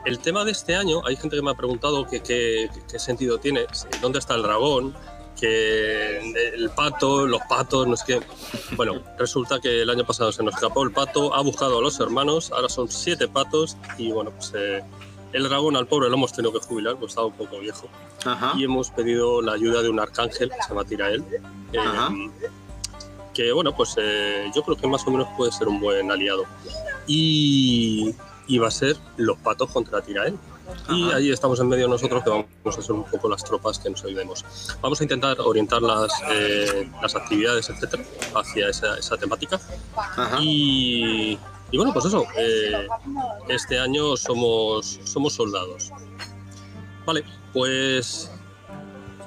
el 0.04 0.18
tema 0.18 0.44
de 0.44 0.52
este 0.52 0.74
año, 0.76 1.02
hay 1.06 1.16
gente 1.16 1.36
que 1.36 1.42
me 1.42 1.50
ha 1.50 1.54
preguntado 1.54 2.06
qué 2.06 2.68
sentido 2.96 3.38
tiene, 3.38 3.66
si- 3.72 3.86
dónde 4.00 4.18
está 4.18 4.34
el 4.34 4.42
dragón, 4.42 4.94
que 5.40 6.18
el 6.54 6.70
pato, 6.70 7.26
los 7.26 7.40
patos, 7.48 7.86
no 7.88 7.94
es 7.94 8.02
que... 8.04 8.20
Bueno, 8.76 9.00
resulta 9.18 9.58
que 9.60 9.82
el 9.82 9.90
año 9.90 10.04
pasado 10.04 10.30
se 10.32 10.42
nos 10.42 10.54
escapó 10.54 10.82
el 10.84 10.92
pato, 10.92 11.34
ha 11.34 11.42
buscado 11.42 11.78
a 11.78 11.82
los 11.82 11.98
hermanos, 12.00 12.52
ahora 12.52 12.68
son 12.68 12.88
siete 12.88 13.26
patos 13.28 13.76
y 13.98 14.12
bueno, 14.12 14.30
pues 14.30 14.52
eh, 14.54 14.82
el 15.32 15.44
dragón 15.44 15.76
al 15.76 15.86
pobre 15.86 16.08
lo 16.08 16.16
hemos 16.16 16.32
tenido 16.32 16.52
que 16.52 16.58
jubilar, 16.60 16.96
pues 16.96 17.10
estaba 17.12 17.28
un 17.28 17.32
poco 17.34 17.58
viejo. 17.60 17.88
Y 18.56 18.64
hemos 18.64 18.90
pedido 18.90 19.40
la 19.40 19.52
ayuda 19.52 19.82
de 19.82 19.88
un 19.88 19.98
arcángel 19.98 20.50
que 20.50 20.62
se 20.62 20.68
llama 20.68 20.84
Tirael. 20.84 21.24
eh, 21.72 21.78
Ajá. 21.78 22.10
que 23.32 23.52
bueno, 23.52 23.74
pues 23.74 23.94
eh, 23.96 24.50
yo 24.54 24.62
creo 24.62 24.76
que 24.76 24.86
más 24.86 25.06
o 25.06 25.10
menos 25.10 25.28
puede 25.36 25.52
ser 25.52 25.68
un 25.68 25.80
buen 25.80 26.10
aliado. 26.10 26.44
Y, 27.06 28.14
y 28.46 28.58
va 28.58 28.68
a 28.68 28.70
ser 28.70 28.96
los 29.16 29.38
patos 29.38 29.70
contra 29.70 30.02
Tirael. 30.02 30.36
Y 30.88 31.10
ahí 31.12 31.30
estamos 31.30 31.60
en 31.60 31.68
medio 31.68 31.88
nosotros 31.88 32.22
que 32.22 32.30
vamos 32.30 32.78
a 32.78 32.82
ser 32.82 32.92
un 32.92 33.04
poco 33.04 33.28
las 33.28 33.44
tropas 33.44 33.78
que 33.78 33.90
nos 33.90 34.04
ayudemos. 34.04 34.44
Vamos 34.80 35.00
a 35.00 35.04
intentar 35.04 35.40
orientar 35.40 35.82
las, 35.82 36.12
eh, 36.30 36.90
las 37.00 37.14
actividades, 37.14 37.70
etcétera, 37.70 38.04
hacia 38.34 38.68
esa, 38.68 38.98
esa 38.98 39.16
temática. 39.16 39.60
Y, 40.40 41.38
y 41.70 41.76
bueno, 41.76 41.92
pues 41.92 42.06
eso, 42.06 42.24
eh, 42.36 42.86
este 43.48 43.78
año 43.78 44.16
somos, 44.16 45.00
somos 45.04 45.34
soldados. 45.34 45.90
Vale, 47.06 47.24
pues 47.52 48.30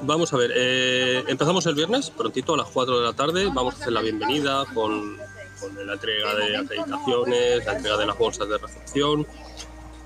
vamos 0.02 0.34
a 0.34 0.38
ver, 0.38 0.52
eh, 0.56 1.24
empezamos 1.28 1.66
el 1.66 1.76
viernes, 1.76 2.10
prontito 2.10 2.54
a 2.54 2.58
las 2.58 2.68
4 2.68 3.00
de 3.00 3.06
la 3.06 3.14
tarde, 3.14 3.50
vamos 3.54 3.76
a 3.76 3.78
hacer 3.78 3.94
la 3.94 4.02
bienvenida 4.02 4.66
con, 4.74 5.18
con 5.60 5.88
la 5.88 5.94
entrega 5.94 6.36
de 6.36 6.58
acreditaciones, 6.58 7.66
la 7.66 7.74
entrega 7.74 7.98
de 7.98 8.06
las 8.06 8.18
bolsas 8.18 8.48
de 8.50 8.58
recepción. 8.58 9.26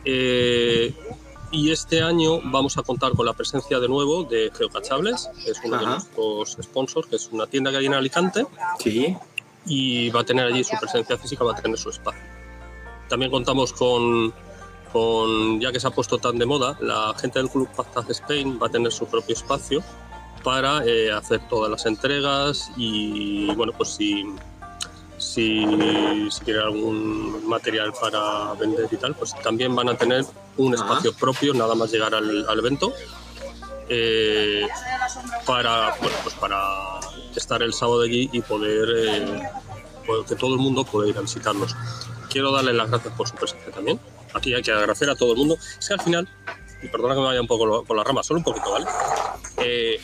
Eh, 0.05 0.93
y 1.52 1.72
este 1.72 2.02
año 2.02 2.41
vamos 2.44 2.78
a 2.78 2.84
contar 2.84 3.14
con 3.14 3.26
la 3.26 3.34
presencia 3.34 3.80
de 3.80 3.88
nuevo 3.88 4.24
de 4.24 4.52
Geocachables, 4.56 5.30
que 5.44 5.52
es 5.52 5.61
uno 5.64 5.78
de 5.78 5.86
Ajá. 5.86 5.94
nuestros 5.94 6.57
sponsors, 6.61 7.07
que 7.07 7.15
es 7.15 7.30
una 7.32 7.48
tienda 7.48 7.72
que 7.72 7.78
hay 7.78 7.86
en 7.86 7.94
Alicante. 7.94 8.45
Y 9.65 10.10
va 10.11 10.22
a 10.22 10.24
tener 10.24 10.45
allí 10.45 10.64
su 10.64 10.78
presencia 10.80 11.18
física, 11.18 11.44
va 11.44 11.52
a 11.52 11.61
tener 11.61 11.78
su 11.78 11.90
espacio. 11.90 12.22
También 13.10 13.32
contamos 13.32 13.74
con, 13.74 14.34
con, 14.91 15.60
ya 15.60 15.72
que 15.72 15.80
se 15.80 15.88
ha 15.88 15.91
puesto 15.91 16.18
tan 16.18 16.38
de 16.38 16.45
moda, 16.45 16.78
la 16.82 17.14
gente 17.19 17.40
del 17.40 17.49
Club 17.49 17.69
Pactaz 17.76 18.10
Spain 18.10 18.60
va 18.61 18.68
a 18.68 18.69
tener 18.69 18.91
su 18.91 19.06
propio 19.07 19.36
espacio 19.36 19.84
para 20.44 20.86
eh, 20.86 21.11
hacer 21.11 21.41
todas 21.49 21.69
las 21.69 21.86
entregas 21.86 22.72
y, 22.78 23.53
bueno, 23.56 23.74
pues 23.76 23.90
si, 23.90 24.26
si, 25.38 26.31
si 26.31 26.45
quieren 26.45 26.64
algún 26.64 27.47
material 27.47 27.93
para 28.01 28.53
vender 28.55 28.88
y 28.91 28.97
tal, 28.97 29.14
pues 29.14 29.35
también 29.43 29.76
van 29.76 29.89
a 29.89 29.95
tener 29.95 30.26
un 30.57 30.73
espacio 30.73 31.14
propio 31.14 31.53
nada 31.53 31.76
más 31.76 31.91
llegar 31.91 32.15
al, 32.15 32.49
al 32.49 32.59
evento 32.59 32.91
eh, 33.88 34.68
para, 35.45 35.95
bueno, 36.01 36.18
pues 36.23 36.34
para 36.35 36.99
estar 37.35 37.61
el 37.61 37.72
sábado 37.72 38.01
allí 38.01 38.30
y 38.34 38.41
poder 38.41 38.89
eh, 38.97 39.41
pues 40.07 40.27
que 40.27 40.35
todo 40.35 40.55
el 40.55 40.59
mundo 40.59 40.84
pueda 40.84 41.07
ir 41.07 41.18
a 41.18 41.22
visitarnos. 41.22 41.76
Quiero 42.31 42.51
darle 42.51 42.73
las 42.73 42.89
gracias 42.89 43.14
por 43.14 43.27
su 43.27 43.35
presencia 43.35 43.72
también. 43.72 43.99
Aquí 44.34 44.55
hay 44.55 44.64
que 44.64 44.72
agradecer 44.72 45.07
a 45.09 45.15
todo 45.15 45.34
el 45.34 45.38
mundo. 45.38 45.57
Es 45.80 45.88
que 45.88 45.93
al 45.93 46.01
final, 46.01 46.27
y 46.81 46.88
perdona 46.88 47.14
que 47.14 47.22
me 47.22 47.27
vaya 47.27 47.41
un 47.41 47.47
poco 47.47 47.84
por 47.84 47.95
la 47.95 48.03
rama, 48.03 48.23
solo 48.23 48.39
un 48.39 48.43
poquito, 48.43 48.72
¿vale? 48.72 48.88
Eh, 49.57 50.01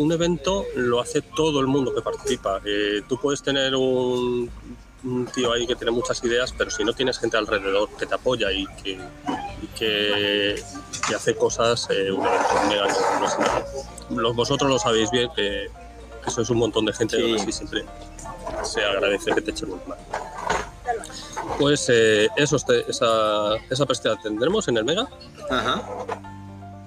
un 0.00 0.12
evento 0.12 0.64
lo 0.76 0.98
hace 1.00 1.20
todo 1.20 1.60
el 1.60 1.66
mundo 1.66 1.94
que 1.94 2.00
participa. 2.00 2.60
Eh, 2.64 3.02
tú 3.08 3.18
puedes 3.20 3.42
tener 3.42 3.74
un, 3.74 4.50
un 5.04 5.26
tío 5.26 5.52
ahí 5.52 5.66
que 5.66 5.76
tiene 5.76 5.90
muchas 5.90 6.22
ideas, 6.24 6.54
pero 6.56 6.70
si 6.70 6.84
no 6.84 6.92
tienes 6.94 7.18
gente 7.18 7.36
alrededor 7.36 7.88
que 7.98 8.06
te 8.06 8.14
apoya 8.14 8.50
y 8.50 8.66
que, 8.82 8.92
y 9.62 9.66
que, 9.78 10.62
que 11.06 11.14
hace 11.14 11.34
cosas, 11.36 11.86
eh, 11.90 12.10
un 12.10 12.24
evento 12.26 13.00
no- 14.10 14.32
Vosotros 14.34 14.70
lo 14.70 14.78
sabéis 14.78 15.10
bien 15.10 15.28
que, 15.36 15.68
que 16.24 16.30
sois 16.30 16.48
un 16.50 16.58
montón 16.58 16.86
de 16.86 16.92
gente 16.94 17.20
y 17.20 17.36
así 17.36 17.52
siempre 17.52 17.84
se 18.64 18.82
agradece 18.82 19.32
que 19.34 19.40
te 19.42 19.50
echen 19.50 19.70
una 19.72 19.82
mano. 19.86 20.02
Pues 21.58 21.86
eh, 21.90 22.28
eso, 22.36 22.56
este- 22.56 22.90
esa, 22.90 23.54
esa 23.68 23.84
tendremos 24.22 24.66
en 24.68 24.78
el 24.78 24.84
Mega. 24.84 25.08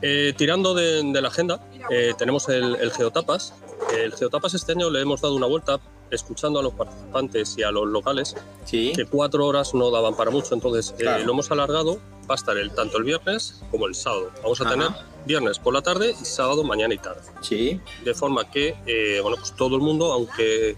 Eh, 0.06 0.34
tirando 0.36 0.74
de, 0.74 1.02
de 1.02 1.22
la 1.22 1.30
agenda, 1.30 1.66
eh, 1.90 2.14
tenemos 2.18 2.50
el, 2.50 2.76
el 2.76 2.92
Geotapas. 2.92 3.54
El 3.98 4.14
Geotapas 4.14 4.54
este 4.54 4.74
año 4.74 4.90
le 4.90 5.00
hemos 5.00 5.22
dado 5.22 5.34
una 5.34 5.48
vuelta 5.48 5.80
escuchando 6.12 6.60
a 6.60 6.64
los 6.64 6.74
participantes 6.74 7.58
y 7.58 7.64
a 7.64 7.72
los 7.72 7.88
locales, 7.88 8.36
que 8.70 9.08
cuatro 9.10 9.48
horas 9.48 9.74
no 9.74 9.90
daban 9.90 10.16
para 10.16 10.30
mucho, 10.30 10.54
entonces 10.54 10.94
eh, 11.00 11.24
lo 11.26 11.32
hemos 11.32 11.50
alargado, 11.52 11.96
va 12.30 12.34
a 12.34 12.36
estar 12.36 12.56
el, 12.58 12.72
tanto 12.72 12.98
el 12.98 13.04
viernes 13.06 13.62
como 13.72 13.88
el 13.88 13.96
sábado. 13.96 14.30
Vamos 14.44 14.60
a 14.62 14.66
Ajá. 14.66 14.74
tener 14.74 14.90
viernes 15.26 15.58
por 15.58 15.74
la 15.74 15.82
tarde 15.82 16.16
y 16.22 16.26
sábado 16.26 16.64
mañana 16.64 16.94
y 16.94 16.98
tarde. 16.98 17.22
Sí. 17.42 17.80
De 18.04 18.14
forma 18.14 18.50
que, 18.52 18.76
eh, 18.86 19.20
bueno, 19.22 19.38
pues 19.38 19.56
todo 19.56 19.76
el 19.76 19.82
mundo, 19.82 20.12
aunque 20.12 20.76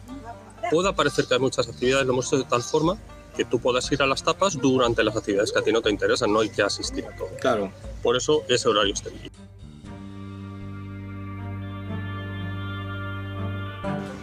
pueda 0.71 0.95
parecer 0.95 1.25
que 1.25 1.33
hay 1.33 1.39
muchas 1.39 1.67
actividades, 1.67 2.05
lo 2.05 2.13
hemos 2.13 2.27
hecho 2.27 2.37
de 2.37 2.45
tal 2.45 2.61
forma 2.61 2.97
que 3.35 3.45
tú 3.45 3.59
puedas 3.59 3.91
ir 3.91 4.01
a 4.01 4.07
las 4.07 4.23
tapas 4.23 4.59
durante 4.59 5.03
las 5.03 5.15
actividades 5.15 5.51
que 5.51 5.59
a 5.59 5.61
ti 5.61 5.71
no 5.71 5.81
te 5.81 5.89
interesan, 5.89 6.31
no 6.31 6.39
hay 6.39 6.49
que 6.49 6.61
asistir 6.61 7.05
a 7.05 7.15
todo. 7.15 7.29
Claro. 7.39 7.71
Por 8.01 8.15
eso 8.15 8.43
ese 8.47 8.69
horario 8.69 8.91
extendido. 8.91 9.31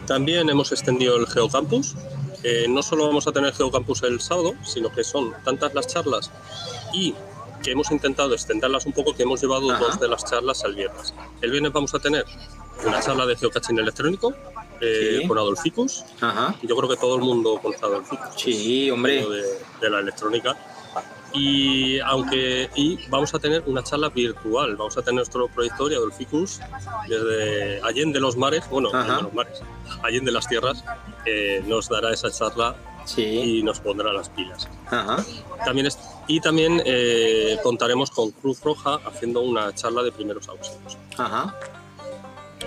También 0.07 0.51
hemos 0.51 0.73
extendido 0.73 1.17
el 1.17 1.27
Geocampus. 1.27 1.95
Eh, 2.43 2.67
no 2.69 2.83
solo 2.83 3.07
vamos 3.07 3.27
a 3.29 3.33
tener 3.33 3.55
Geocampus 3.55 4.03
el 4.03 4.21
sábado, 4.21 4.55
sino 4.65 4.91
que 4.91 5.05
son 5.05 5.33
tantas 5.45 5.75
las 5.75 5.87
charlas 5.87 6.31
y 6.93 7.15
que 7.63 7.71
hemos 7.71 7.91
intentado 7.93 8.35
extenderlas 8.35 8.87
un 8.87 8.93
poco 8.93 9.15
que 9.15 9.23
hemos 9.23 9.41
llevado 9.41 9.69
dos 9.79 10.01
de 10.01 10.09
las 10.09 10.25
charlas 10.25 10.65
al 10.65 10.75
viernes. 10.75 11.15
El 11.41 11.53
viernes 11.53 11.73
vamos 11.73 11.95
a 11.95 12.01
tener 12.01 12.25
una 12.85 13.01
charla 13.01 13.25
de 13.27 13.37
geocaching 13.37 13.79
electrónico 13.79 14.35
eh, 14.83 15.19
Sí. 15.23 15.29
con 15.29 15.39
Adolficus. 15.39 16.05
Yo 16.63 16.77
creo 16.77 16.89
que 16.91 16.97
todo 16.97 17.17
el 17.17 17.23
mundo 17.23 17.59
conoce 17.63 17.85
Adolficus. 17.85 18.27
Sí, 18.37 18.91
hombre. 18.91 19.25
De, 19.27 19.43
de 19.81 19.91
la 19.91 20.01
electrónica. 20.01 20.57
Y 21.35 21.99
aunque 22.01 22.69
y 22.75 22.99
vamos 23.09 23.33
a 23.35 23.39
tener 23.39 23.63
una 23.67 23.83
charla 23.83 24.11
virtual, 24.11 24.77
vamos 24.77 24.99
a 24.99 25.01
tener 25.01 25.15
nuestro 25.15 25.49
proyector 25.49 25.91
y 25.91 25.95
Adolficus 25.95 26.61
desde 27.09 27.81
Allende 27.83 28.21
los 28.21 28.37
mares, 28.37 28.65
bueno, 28.69 28.91
Allende 28.93 29.23
los 29.23 29.33
mares, 29.35 29.63
Allende 30.03 30.31
las 30.33 30.47
tierras, 30.47 30.85
eh, 31.25 31.65
nos 31.67 31.89
dará 31.89 32.13
esa 32.13 32.31
charla 32.31 32.77
y 33.17 33.63
nos 33.63 33.81
pondrá 33.81 34.13
las 34.13 34.29
pilas. 34.29 34.69
También 35.65 35.87
es- 35.87 35.99
y 36.29 36.39
también 36.41 36.83
eh, 36.85 37.57
contaremos 37.63 38.11
con 38.11 38.31
Cruz 38.33 38.61
Roja 38.63 39.01
haciendo 39.07 39.41
una 39.41 39.75
charla 39.75 40.03
de 40.03 40.13
primeros 40.13 40.47
auxilios. 40.49 40.99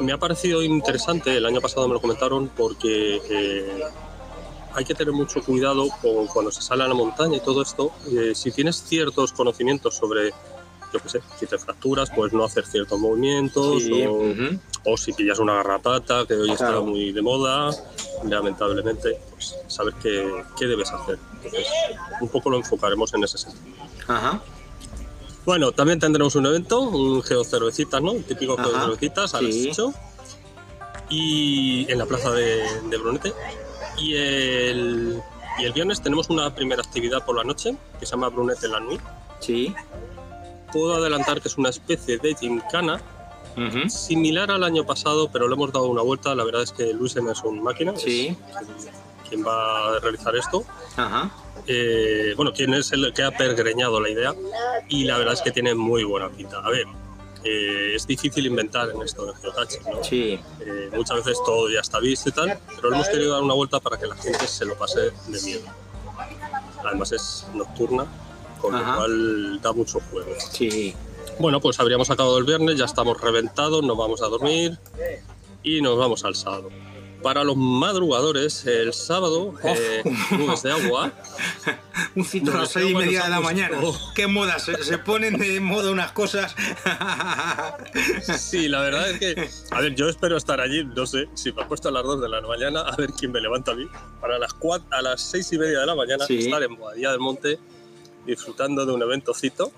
Me 0.01 0.11
ha 0.11 0.17
parecido 0.17 0.61
interesante, 0.63 1.37
el 1.37 1.45
año 1.45 1.61
pasado 1.61 1.87
me 1.87 1.93
lo 1.93 2.01
comentaron 2.01 2.49
porque 2.49 3.21
eh, 3.29 3.81
hay 4.73 4.83
que 4.85 4.93
tener 4.93 5.13
mucho 5.13 5.41
cuidado 5.41 5.87
con 6.01 6.27
cuando 6.27 6.51
se 6.51 6.61
sale 6.61 6.83
a 6.83 6.87
la 6.87 6.93
montaña 6.93 7.37
y 7.37 7.39
todo 7.39 7.61
esto. 7.61 7.91
eh, 8.11 8.33
si 8.35 8.51
tienes 8.51 8.83
ciertos 8.83 9.31
conocimientos 9.31 9.95
sobre, 9.95 10.31
yo 10.93 10.99
qué 11.01 11.09
sé, 11.09 11.21
si 11.39 11.47
te 11.47 11.57
fracturas, 11.57 12.11
pues 12.11 12.33
no 12.33 12.43
hacer 12.43 12.65
ciertos 12.65 12.99
movimientos, 12.99 13.83
Sí, 13.83 14.05
o, 14.87 14.97
si 14.97 15.13
pillas 15.13 15.39
una 15.39 15.55
garrapata, 15.55 16.25
que 16.27 16.35
hoy 16.35 16.51
está 16.51 16.79
muy 16.79 17.11
de 17.11 17.21
moda, 17.21 17.71
lamentablemente, 18.23 19.19
pues 19.31 19.55
saber 19.67 19.93
qué, 20.01 20.29
qué 20.57 20.67
debes 20.67 20.91
hacer. 20.91 21.17
Entonces, 21.43 21.67
un 22.21 22.29
poco 22.29 22.49
lo 22.51 22.57
enfocaremos 22.57 23.11
en 23.13 23.23
ese 23.23 23.37
sentido. 23.37 23.75
Ajá. 24.07 24.41
Bueno, 25.45 25.71
también 25.71 25.99
tendremos 25.99 26.35
un 26.35 26.45
evento, 26.47 26.81
un 26.81 27.21
geocervecitas, 27.21 28.01
¿no? 28.01 28.13
El 28.13 28.23
típico 28.23 28.53
Ajá, 28.53 28.63
geocervecitas 28.63 29.33
a 29.35 29.41
las 29.41 29.53
sí. 29.53 29.69
8. 29.71 29.93
Y 31.09 31.91
en 31.91 31.99
la 31.99 32.05
plaza 32.05 32.31
de, 32.31 32.63
de 32.89 32.97
Brunete. 32.97 33.33
Y 33.97 34.15
el, 34.15 35.21
y 35.59 35.65
el 35.65 35.71
viernes 35.73 36.01
tenemos 36.01 36.29
una 36.29 36.53
primera 36.55 36.81
actividad 36.81 37.23
por 37.25 37.35
la 37.37 37.43
noche 37.43 37.75
que 37.99 38.05
se 38.05 38.11
llama 38.11 38.29
Brunete 38.29 38.67
la 38.67 38.79
Nuit. 38.79 39.01
Sí. 39.39 39.73
Puedo 40.73 40.95
adelantar 40.95 41.41
que 41.41 41.47
es 41.47 41.57
una 41.57 41.69
especie 41.69 42.17
de 42.17 42.35
gincana 42.35 43.01
similar 43.87 44.51
al 44.51 44.63
año 44.63 44.85
pasado, 44.85 45.29
pero 45.31 45.47
le 45.47 45.53
hemos 45.53 45.71
dado 45.71 45.85
una 45.87 46.01
vuelta. 46.01 46.33
La 46.35 46.43
verdad 46.43 46.63
es 46.63 46.71
que 46.73 46.91
Luisen 46.93 47.27
es 47.29 47.41
un 47.43 47.61
máquina. 47.63 47.93
es 47.93 48.01
Sí. 48.01 48.35
quien 49.29 49.45
va 49.45 49.95
a 49.95 49.99
realizar 49.99 50.35
esto. 50.35 50.65
Ajá. 50.97 51.31
Eh, 51.67 52.33
bueno, 52.35 52.53
quien 52.53 52.73
es 52.73 52.91
el 52.91 53.11
que 53.13 53.23
ha 53.23 53.31
pergreñado 53.31 53.99
la 53.99 54.09
idea 54.09 54.35
y 54.87 55.05
la 55.05 55.17
verdad 55.17 55.33
es 55.33 55.41
que 55.41 55.51
tiene 55.51 55.73
muy 55.73 56.03
buena 56.03 56.29
pinta. 56.29 56.59
A 56.59 56.69
ver, 56.69 56.85
eh, 57.43 57.93
es 57.95 58.05
difícil 58.07 58.45
inventar 58.45 58.89
en 58.89 59.01
esto 59.01 59.25
de 59.25 59.33
geocaching, 59.35 59.83
¿no? 59.91 60.03
Sí. 60.03 60.39
Eh, 60.61 60.89
muchas 60.93 61.17
veces 61.17 61.37
todo 61.45 61.69
ya 61.69 61.79
está 61.79 61.99
visto 61.99 62.29
y 62.29 62.31
tal, 62.31 62.59
pero 62.75 62.93
hemos 62.93 63.07
querido 63.07 63.33
dar 63.33 63.43
una 63.43 63.53
vuelta 63.53 63.79
para 63.79 63.97
que 63.97 64.07
la 64.07 64.15
gente 64.15 64.47
se 64.47 64.65
lo 64.65 64.75
pase 64.75 65.11
de 65.27 65.41
miedo. 65.43 65.63
Además 66.83 67.11
es 67.11 67.47
nocturna, 67.53 68.05
con 68.61 68.75
Ajá. 68.75 68.91
lo 68.91 68.97
cual 68.97 69.61
da 69.61 69.73
mucho 69.73 69.99
juego. 70.11 70.31
Sí. 70.51 70.95
Bueno, 71.39 71.59
pues 71.59 71.79
habríamos 71.79 72.09
acabado 72.09 72.37
el 72.37 72.45
viernes, 72.45 72.77
ya 72.77 72.85
estamos 72.85 73.19
reventados, 73.19 73.83
nos 73.83 73.97
vamos 73.97 74.21
a 74.21 74.27
dormir 74.27 74.79
y 75.63 75.81
nos 75.81 75.97
vamos 75.97 76.23
al 76.23 76.35
sábado. 76.35 76.69
Para 77.21 77.43
los 77.43 77.57
madrugadores, 77.57 78.65
el 78.67 78.93
sábado, 78.93 79.53
eh, 79.63 80.03
nubes 80.31 80.61
de 80.61 80.71
agua. 80.71 81.11
Un 82.15 82.23
cito 82.23 82.51
a 82.51 82.57
las 82.59 82.69
seis 82.71 82.91
y 82.91 82.95
media 82.95 83.23
de 83.23 83.29
la 83.29 83.39
mañana. 83.41 83.79
Qué 84.13 84.27
moda, 84.27 84.59
se, 84.59 84.81
se 84.83 84.97
ponen 84.99 85.37
de 85.37 85.59
moda 85.59 85.89
unas 85.91 86.11
cosas. 86.11 86.55
Sí, 88.37 88.67
la 88.67 88.81
verdad 88.81 89.09
es 89.09 89.19
que, 89.19 89.49
a 89.71 89.81
ver, 89.81 89.95
yo 89.95 90.07
espero 90.07 90.37
estar 90.37 90.61
allí, 90.61 90.83
no 90.83 91.05
sé, 91.05 91.27
si 91.33 91.51
me 91.51 91.63
ha 91.63 91.67
puesto 91.67 91.89
a 91.89 91.91
las 91.91 92.03
2 92.03 92.21
de 92.21 92.29
la 92.29 92.41
mañana, 92.41 92.81
a 92.81 92.95
ver 92.95 93.11
quién 93.11 93.31
me 93.31 93.41
levanta 93.41 93.71
a 93.71 93.75
mí, 93.75 93.87
para 94.21 94.37
las 94.37 94.53
4, 94.53 94.87
a 94.91 95.01
las 95.01 95.21
6 95.21 95.53
y 95.53 95.57
media 95.57 95.79
de 95.79 95.85
la 95.85 95.95
mañana 95.95 96.25
Sí. 96.25 96.37
estar 96.39 96.61
en 96.63 96.75
Boadilla 96.75 97.11
del 97.11 97.19
Monte 97.19 97.59
disfrutando 98.25 98.85
de 98.85 98.93
un 98.93 99.01
eventocito 99.01 99.71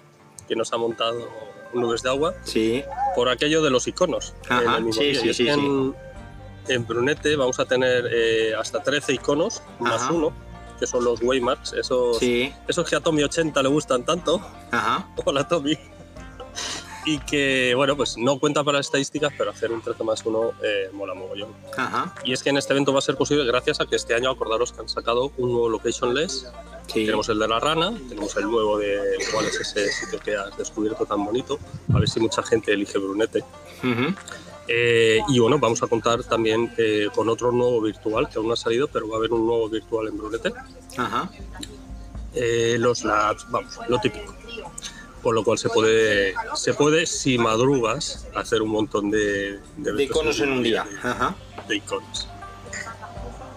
que 0.47 0.55
nos 0.55 0.71
ha 0.73 0.77
montado 0.77 1.27
Nubes 1.73 2.01
de 2.03 2.09
Agua 2.09 2.33
Sí. 2.43 2.83
por 3.15 3.29
aquello 3.29 3.61
de 3.61 3.69
los 3.69 3.87
iconos. 3.87 4.33
Ajá, 4.49 4.79
sí, 4.91 5.15
sí, 5.15 5.33
sí, 5.33 5.47
En, 5.49 5.93
en 6.67 6.85
Brunete 6.85 7.35
vamos 7.35 7.59
a 7.59 7.65
tener 7.65 8.07
eh, 8.11 8.53
hasta 8.55 8.81
13 8.81 9.13
iconos 9.13 9.61
más 9.79 10.03
Ajá. 10.03 10.13
uno, 10.13 10.33
que 10.79 10.85
son 10.87 11.03
los 11.03 11.21
waymarks, 11.21 11.73
esos, 11.73 12.17
Sí. 12.19 12.53
esos 12.67 12.87
que 12.87 12.95
a 12.95 12.99
Tommy 12.99 13.23
80 13.23 13.61
le 13.63 13.69
gustan 13.69 14.03
tanto. 14.05 14.41
Ajá. 14.71 15.07
Hola 15.25 15.47
Tommy. 15.47 15.77
Y 17.05 17.19
que, 17.19 17.73
bueno, 17.73 17.95
pues 17.95 18.17
no 18.17 18.37
cuenta 18.37 18.65
para 18.65 18.79
estadísticas, 18.79 19.31
pero 19.37 19.51
hacer 19.51 19.71
un 19.71 19.81
13 19.81 20.03
más 20.03 20.25
1 20.25 20.51
mola 20.91 21.13
mogollón. 21.13 21.53
Ajá. 21.77 22.13
Y 22.25 22.33
es 22.33 22.43
que 22.43 22.49
en 22.49 22.57
este 22.57 22.73
evento 22.73 22.91
va 22.91 22.99
a 22.99 23.01
ser 23.01 23.15
posible 23.15 23.45
gracias 23.45 23.79
a 23.79 23.85
que 23.85 23.95
este 23.95 24.13
año, 24.13 24.29
acordaros 24.29 24.73
que 24.73 24.81
han 24.81 24.89
sacado 24.89 25.31
un 25.37 25.51
nuevo 25.53 25.69
Locationless. 25.69 26.51
Sí. 26.87 27.05
Tenemos 27.05 27.29
el 27.29 27.39
de 27.39 27.47
la 27.47 27.59
rana, 27.61 27.93
tenemos 28.09 28.35
el 28.35 28.43
nuevo 28.51 28.77
de 28.77 28.99
cuál 29.31 29.45
es 29.45 29.55
ese 29.59 29.89
sitio 29.91 30.19
que 30.19 30.35
has 30.35 30.57
descubierto 30.57 31.05
tan 31.05 31.23
bonito. 31.23 31.57
A 31.93 31.99
ver 31.99 32.09
si 32.09 32.19
mucha 32.19 32.43
gente 32.43 32.73
elige 32.73 32.97
Brunete. 32.97 33.39
Ujú. 33.39 34.13
Eh, 34.67 35.19
y 35.29 35.39
bueno, 35.39 35.59
vamos 35.59 35.81
a 35.83 35.87
contar 35.87 36.23
también 36.23 36.73
eh, 36.77 37.07
con 37.15 37.29
otro 37.29 37.51
nuevo 37.51 37.81
virtual 37.81 38.27
que 38.29 38.37
aún 38.37 38.47
no 38.47 38.53
ha 38.53 38.57
salido, 38.57 38.87
pero 38.87 39.07
va 39.07 39.15
a 39.15 39.17
haber 39.19 39.31
un 39.31 39.45
nuevo 39.45 39.69
virtual 39.69 40.07
en 40.07 40.17
Brunete. 40.17 40.51
Ajá. 40.97 41.29
Eh, 42.33 42.75
los 42.79 43.03
labs, 43.03 43.45
vamos, 43.49 43.79
lo 43.87 43.99
típico. 43.99 44.33
Con 45.23 45.35
lo 45.35 45.43
cual 45.43 45.57
se 45.57 45.69
puede, 45.69 46.35
se 46.55 46.73
puede 46.73 47.05
si 47.05 47.37
madrugas, 47.37 48.27
hacer 48.35 48.61
un 48.61 48.69
montón 48.69 49.09
de, 49.09 49.59
De 49.77 49.89
eventos 49.89 50.01
iconos 50.01 50.39
en 50.41 50.51
un 50.51 50.63
día. 50.63 50.83
de- 50.83 51.09
Ajá. 51.09 51.35
de 51.67 51.75
iconos. 51.77 52.27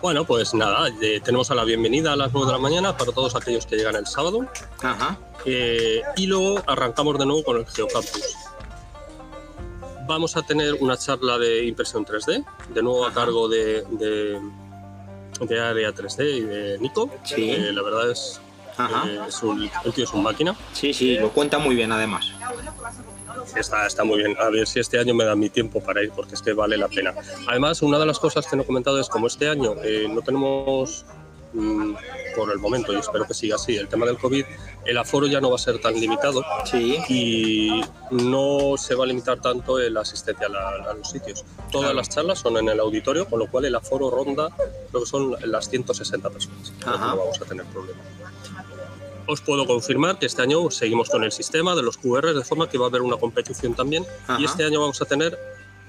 Bueno, 0.01 0.25
pues 0.25 0.55
nada, 0.55 0.89
eh, 1.03 1.21
tenemos 1.23 1.51
a 1.51 1.55
la 1.55 1.65
bienvenida 1.65 2.15
a 2.15 2.17
las 2.17 2.33
9 2.33 2.47
de 2.47 2.53
la 2.55 2.59
mañana 2.59 2.97
para 2.97 3.13
todos 3.13 3.37
aquellos 3.37 3.67
que 3.67 3.77
llegan 3.77 3.97
el 3.97 4.07
sábado. 4.07 4.47
Ajá. 4.83 5.19
Eh, 5.45 6.01
y 6.17 6.27
luego 6.27 6.63
arrancamos 6.67 7.19
de 7.19 7.27
nuevo 7.27 7.45
con 7.45 7.59
el 7.59 7.67
Geocampus. 7.67 8.35
Vamos 10.11 10.37
a 10.37 10.43
tener 10.43 10.75
una 10.81 10.97
charla 10.97 11.39
de 11.39 11.65
impresión 11.67 12.05
3D, 12.05 12.45
de 12.75 12.83
nuevo 12.83 13.07
a 13.07 13.13
cargo 13.13 13.49
de, 13.49 13.85
de, 13.91 14.41
de 15.47 15.61
Área 15.61 15.95
3D 15.95 16.37
y 16.37 16.41
de 16.41 16.79
Nico. 16.81 17.09
Sí. 17.23 17.49
Eh, 17.49 17.73
la 17.73 17.81
verdad 17.81 18.11
es, 18.11 18.41
eh, 18.77 19.21
es 19.29 19.41
un, 19.45 19.71
el 19.85 19.93
tío 19.93 20.03
es 20.03 20.13
un 20.13 20.25
máquina. 20.25 20.57
Sí, 20.73 20.93
sí, 20.93 21.17
lo 21.17 21.31
cuenta 21.31 21.61
muy 21.61 21.77
bien 21.77 21.93
además. 21.93 22.27
Está, 23.55 23.87
está 23.87 24.03
muy 24.03 24.17
bien. 24.19 24.37
A 24.41 24.49
ver 24.49 24.67
si 24.67 24.81
este 24.81 24.99
año 24.99 25.15
me 25.15 25.23
da 25.23 25.37
mi 25.37 25.49
tiempo 25.49 25.81
para 25.81 26.03
ir, 26.03 26.11
porque 26.11 26.35
es 26.35 26.43
que 26.43 26.55
vale 26.55 26.77
la 26.77 26.89
pena. 26.89 27.15
Además, 27.47 27.81
una 27.81 27.97
de 28.01 28.07
las 28.07 28.19
cosas 28.19 28.49
que 28.49 28.57
no 28.57 28.63
he 28.63 28.67
comentado 28.67 28.99
es 28.99 29.09
como 29.09 29.29
este 29.29 29.49
año 29.49 29.77
eh, 29.85 30.09
no 30.13 30.23
tenemos, 30.23 31.05
por 32.37 32.51
el 32.53 32.59
momento, 32.59 32.93
y 32.93 32.97
espero 32.97 33.27
que 33.27 33.35
siga 33.35 33.57
así, 33.57 33.77
el 33.77 33.89
tema 33.89 34.07
del 34.07 34.19
COVID, 34.19 34.45
el 34.85 34.99
aforo 34.99 35.27
ya 35.27 35.41
no 35.41 35.51
va 35.51 35.57
a 35.57 35.59
ser 35.59 35.81
tan 35.81 35.95
limitado 35.95 36.43
Sí. 36.65 36.99
y 37.09 37.81
no 38.11 38.77
se 38.79 38.95
va 38.95 39.05
a 39.05 39.07
limitar 39.07 39.41
tanto 39.41 39.79
la 39.79 40.01
asistencia 40.01 40.47
a, 40.47 40.51
la- 40.51 40.91
a 40.91 40.95
los 40.95 41.11
sitios. 41.11 41.45
Todas 41.71 41.87
Claro. 41.87 41.95
las 41.95 42.09
charlas 42.09 42.39
son 42.39 42.57
en 42.57 42.69
el 42.69 42.79
auditorio, 42.81 43.27
con 43.27 43.39
lo 43.41 43.51
cual 43.51 43.65
el 43.65 43.75
aforo 43.75 44.11
ronda, 44.11 44.49
creo 44.91 45.03
que 45.03 45.07
son 45.09 45.37
las 45.45 45.69
160 45.69 46.31
personas. 46.31 46.73
No 46.87 46.93
vamos 46.99 47.41
a 47.41 47.45
tener 47.45 47.65
problema. 47.67 48.01
Os 49.27 49.41
puedo 49.41 49.65
confirmar 49.67 50.19
que 50.19 50.27
este 50.27 50.43
año 50.43 50.71
seguimos 50.71 51.09
con 51.09 51.23
el 51.23 51.31
sistema 51.31 51.77
de 51.77 51.83
los 51.83 51.97
QR, 51.99 52.33
de 52.35 52.43
forma 52.45 52.69
que 52.69 52.79
va 52.79 52.87
a 52.87 52.89
haber 52.89 53.03
una 53.03 53.17
competición 53.17 53.75
también. 53.75 54.05
Ajá. 54.27 54.41
Y 54.41 54.45
este 54.45 54.65
año 54.65 54.81
vamos 54.81 55.01
a 55.03 55.05
tener 55.05 55.39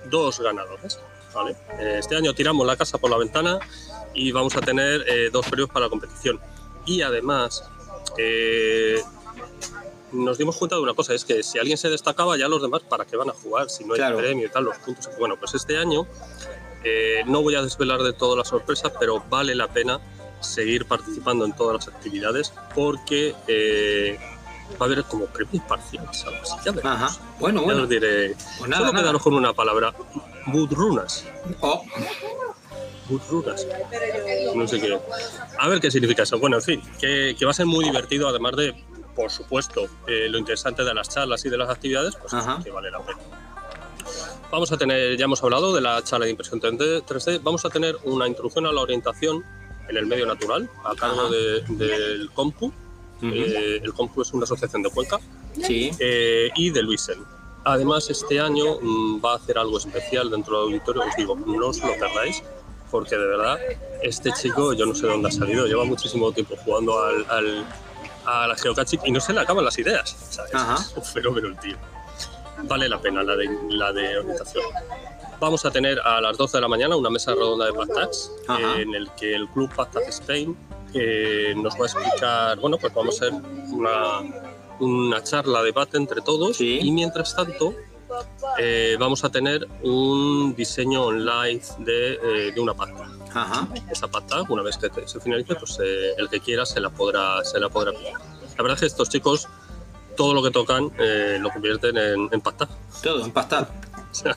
dos 0.10 0.40
ganadores. 0.40 1.00
¿vale? 1.34 1.56
Eh, 1.80 1.96
Este 2.00 2.16
año 2.18 2.34
tiramos 2.36 2.68
la 2.68 2.76
casa 2.76 2.98
por 2.98 3.10
la 3.10 3.18
ventana 3.18 3.58
y 4.14 4.32
vamos 4.32 4.56
a 4.56 4.62
tener 4.62 5.04
eh, 5.08 5.30
dos 5.32 5.46
premios 5.48 5.70
para 5.70 5.86
la 5.86 5.90
competición. 5.90 6.40
Y 6.86 7.02
además, 7.02 7.64
eh, 8.18 9.02
nos 10.12 10.38
dimos 10.38 10.58
cuenta 10.58 10.76
de 10.76 10.82
una 10.82 10.94
cosa, 10.94 11.14
es 11.14 11.24
que 11.24 11.44
si 11.44 11.58
alguien 11.60 11.78
se 11.78 11.90
destacaba, 11.90 12.38
ya 12.38 12.48
los 12.48 12.62
demás, 12.62 12.82
¿para 12.90 13.06
qué 13.06 13.16
van 13.16 13.30
a 13.30 13.34
jugar? 13.34 13.70
Si 13.70 13.84
no 13.86 13.94
hay 13.94 14.00
Claro. 14.00 14.18
premio 14.18 14.48
y 14.48 14.50
tal, 14.50 14.66
los 14.66 14.78
puntos. 14.78 15.10
Bueno, 15.18 15.38
pues 15.40 15.54
este 15.56 15.78
año 15.78 16.06
eh, 16.84 17.24
no 17.28 17.42
voy 17.42 17.56
a 17.56 17.62
desvelar 17.62 18.02
de 18.02 18.12
todo 18.14 18.36
la 18.36 18.44
sorpresa, 18.44 18.92
pero 19.00 19.24
vale 19.30 19.56
la 19.56 19.68
pena 19.68 20.00
seguir 20.42 20.86
participando 20.88 21.46
en 21.46 21.54
todas 21.56 21.86
las 21.86 21.96
actividades 21.96 22.52
porque 22.74 23.36
eh, 23.48 24.20
va 24.82 24.86
a 24.86 24.90
haber 24.90 25.04
como 25.04 25.28
premios 25.28 25.64
parciales, 25.66 26.24
algo 26.26 26.42
así. 26.42 26.56
Ya 26.66 26.72
veremos. 26.72 27.02
Ajá. 27.04 27.18
Bueno, 27.40 27.60
Ya 27.62 27.66
bueno. 27.66 27.84
os 27.84 27.90
diré. 27.90 28.36
Pues 28.58 28.70
nada, 28.70 28.80
Solo 28.82 28.92
nada. 28.94 29.04
quedaros 29.04 29.22
con 29.22 29.34
una 29.36 29.54
palabra. 29.54 29.94
Budrunas. 30.48 31.24
Oh, 31.62 31.84
No 34.56 34.68
sé 34.68 34.80
qué. 34.82 34.98
A 35.60 35.68
ver 35.68 35.80
qué 35.80 35.92
significa 35.92 36.24
eso. 36.24 36.40
Bueno, 36.40 36.58
en 36.58 36.62
fin, 36.64 36.82
que, 37.00 37.36
que 37.38 37.46
va 37.46 37.52
a 37.52 37.54
ser 37.54 37.66
muy 37.66 37.86
divertido, 37.86 38.28
además 38.28 38.56
de, 38.56 38.74
por 39.16 39.30
supuesto, 39.32 39.86
eh, 40.08 40.28
lo 40.30 40.38
interesante 40.38 40.84
de 40.84 40.94
las 40.94 41.10
charlas 41.10 41.44
y 41.46 41.50
de 41.50 41.58
las 41.58 41.70
actividades, 41.70 42.16
pues 42.16 42.34
Ajá. 42.34 42.60
que 42.64 42.72
vale 42.72 42.92
la 42.92 43.00
pena. 43.00 43.20
Vamos 44.52 44.72
a 44.72 44.78
tener, 44.78 45.16
ya 45.18 45.26
hemos 45.26 45.42
hablado 45.44 45.74
de 45.74 45.82
la 45.82 46.04
charla 46.04 46.26
de 46.26 46.32
impresión 46.32 46.60
3D, 46.60 47.04
3D, 47.06 47.40
vamos 47.42 47.64
a 47.66 47.70
tener 47.70 47.98
una 48.04 48.28
introducción 48.28 48.66
a 48.66 48.72
la 48.72 48.82
orientación 48.82 49.44
en 49.88 49.98
el 49.98 50.06
medio 50.06 50.26
natural 50.26 50.70
a 50.84 50.94
cargo 50.96 51.22
Ajá. 51.22 51.30
de- 51.30 51.62
del 51.70 52.30
COMPU. 52.32 52.74
Eh, 53.24 53.80
el 53.84 53.94
COMPU 53.94 54.24
es 54.24 54.34
una 54.34 54.46
asociación 54.46 54.82
de 54.82 54.90
Cuenca 54.90 55.20
sí. 55.64 55.92
eh, 56.00 56.50
y 56.56 56.72
de 56.72 56.82
Luisen. 56.82 57.24
Además, 57.64 58.10
este 58.10 58.40
año 58.40 58.80
mm, 58.82 59.24
va 59.24 59.34
a 59.34 59.36
hacer 59.36 59.60
algo 59.60 59.78
especial 59.78 60.32
dentro 60.32 60.56
del 60.66 60.74
auditorio. 60.74 61.04
Os 61.04 61.16
digo, 61.16 61.36
no 61.36 61.68
os 61.68 61.78
lo 61.84 61.92
perdáis, 62.00 62.42
porque 62.92 63.16
de 63.18 63.26
verdad, 63.26 63.58
este 64.04 64.32
chico, 64.34 64.74
yo 64.74 64.86
no 64.86 64.94
sé 64.94 65.08
dónde 65.08 65.30
ha 65.30 65.32
salido, 65.32 65.66
lleva 65.66 65.86
muchísimo 65.86 66.32
tiempo 66.32 66.56
jugando 66.64 67.02
al, 67.02 67.26
al, 67.30 67.66
a 68.26 68.48
la 68.48 68.56
geocaching 68.56 69.00
y 69.06 69.12
no 69.12 69.20
se 69.20 69.34
le 69.34 69.40
acaban 69.40 69.64
las 69.66 69.78
ideas. 69.80 70.16
¿sabes? 70.30 70.54
Ajá. 70.54 70.76
Es 70.76 70.94
un 70.96 71.04
fenómeno 71.04 71.48
el 71.48 71.58
tío. 71.60 71.78
Vale 72.64 72.88
la 72.90 73.00
pena 73.02 73.24
la 73.24 73.36
de, 73.36 73.50
la 73.70 73.92
de 73.94 74.20
orientación. 74.20 74.64
Vamos 75.40 75.66
a 75.66 75.72
tener 75.72 76.00
a 76.02 76.22
las 76.22 76.38
12 76.38 76.58
de 76.58 76.62
la 76.62 76.68
mañana 76.68 76.96
una 76.96 77.10
mesa 77.10 77.32
redonda 77.34 77.66
de 77.66 77.74
Pactax, 77.74 78.32
en 78.78 78.94
el 78.94 79.10
que 79.12 79.34
el 79.34 79.48
club 79.50 79.74
Pactax 79.76 80.08
Spain 80.20 80.56
eh, 80.94 81.54
nos 81.58 81.74
va 81.76 81.86
a 81.86 81.88
explicar, 81.88 82.60
bueno, 82.60 82.78
pues 82.78 82.94
vamos 82.94 83.20
a 83.20 83.26
hacer 83.26 83.42
una, 83.72 84.20
una 84.80 85.24
charla, 85.24 85.64
debate 85.64 85.98
entre 85.98 86.22
todos 86.22 86.58
Sí. 86.58 86.80
y 86.84 86.92
mientras 86.92 87.36
tanto 87.36 87.74
eh, 88.60 88.96
vamos 89.00 89.24
a 89.24 89.30
tener 89.30 89.68
un 89.84 90.54
diseño 90.56 91.04
online 91.06 91.62
de, 91.80 92.14
eh, 92.14 92.52
de 92.54 92.60
una. 92.60 92.74
Ajá. 93.34 93.68
Esa 93.90 94.08
pata, 94.10 94.42
una 94.50 94.62
vez 94.62 94.78
que 94.78 94.90
te- 94.90 95.08
se 95.08 95.20
finalice, 95.20 95.56
pues 95.56 95.80
eh, 95.84 96.14
el 96.18 96.30
que 96.30 96.40
quiera 96.40 96.66
se 96.66 96.80
la 96.82 96.90
podrá, 96.90 97.44
se 97.46 97.60
la 97.60 97.70
podrá 97.70 97.92
pillar. 97.94 98.20
La 98.58 98.64
verdad 98.64 98.74
es 98.74 98.80
que 98.82 98.86
estos 98.88 99.10
chicos 99.10 99.48
todo 100.18 100.34
lo 100.34 100.44
que 100.44 100.52
tocan 100.52 100.92
eh, 101.00 101.38
lo 101.40 101.50
convierten 101.50 101.98
en, 101.98 102.30
en 102.32 102.42
pata. 102.42 102.68
Todo 103.02 103.24
empastado. 103.26 103.68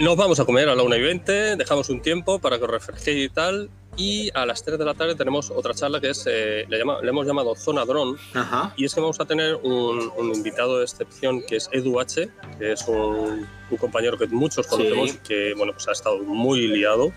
Nos 0.00 0.16
vamos 0.16 0.40
a 0.40 0.44
comer 0.44 0.68
a 0.68 0.74
la 0.74 0.82
1 0.82 0.96
y 0.96 1.00
20, 1.02 1.56
dejamos 1.56 1.88
un 1.88 2.02
tiempo 2.02 2.40
para 2.40 2.58
que 2.58 2.64
os 2.64 2.70
refresquéis 2.70 3.26
y 3.26 3.28
tal. 3.32 3.70
Y 3.96 4.28
a 4.34 4.44
las 4.44 4.64
3 4.64 4.76
de 4.78 4.84
la 4.84 4.94
tarde 4.94 5.14
tenemos 5.14 5.50
otra 5.50 5.72
charla 5.72 6.00
que 6.00 6.10
es, 6.10 6.24
eh, 6.26 6.64
le, 6.68 6.78
llama- 6.78 7.00
le 7.00 7.08
hemos 7.10 7.26
llamado 7.26 7.54
Zona 7.54 7.84
Dron. 7.84 8.16
Ajá. 8.34 8.72
Y 8.76 8.84
es 8.86 8.94
que 8.94 9.00
vamos 9.00 9.20
a 9.20 9.24
tener 9.24 9.54
un, 9.62 10.10
un 10.16 10.34
invitado 10.34 10.78
de 10.78 10.84
excepción 10.84 11.42
que 11.46 11.56
es 11.56 11.68
Edu 11.72 12.00
H, 12.00 12.28
que 12.58 12.72
es 12.72 12.88
un, 12.88 13.46
un 13.70 13.76
compañero 13.78 14.18
que 14.18 14.26
muchos 14.26 14.66
conocemos, 14.66 15.10
Sí. 15.12 15.18
que 15.26 15.54
bueno, 15.56 15.72
pues 15.74 15.86
ha 15.88 15.92
estado 15.92 16.18
muy 16.18 16.66
liado, 16.66 17.12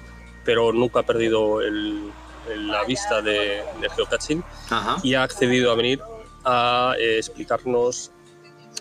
pero 0.46 0.72
nunca 0.72 1.00
ha 1.00 1.04
perdido 1.04 1.62
el- 1.62 2.12
el- 2.52 2.68
la 2.68 2.84
vista 2.84 3.22
de, 3.24 3.64
de 3.82 3.90
geocaching 3.96 4.44
Ajá. 4.70 4.98
y 5.04 5.16
ha 5.16 5.24
accedido 5.24 5.72
a 5.72 5.76
venir 5.76 6.00
a 6.46 6.94
eh, 7.00 7.18
explicarnos 7.18 8.12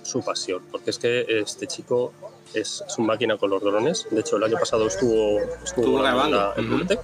su 0.03 0.23
pasión, 0.23 0.63
porque 0.71 0.91
es 0.91 0.99
que 0.99 1.25
este 1.29 1.67
chico 1.67 2.13
es, 2.55 2.85
es 2.87 2.99
un 2.99 3.07
máquina 3.07 3.37
con 3.39 3.51
los 3.51 3.61
drones. 3.63 4.07
De 4.11 4.21
hecho, 4.21 4.37
el 4.37 4.45
año 4.45 4.57
pasado 4.59 4.87
estuvo, 4.87 5.41
estuvo, 5.65 5.99
grabando 6.01 6.53
en 6.57 6.67
Ujú. 6.67 6.75
Brunete 6.77 6.99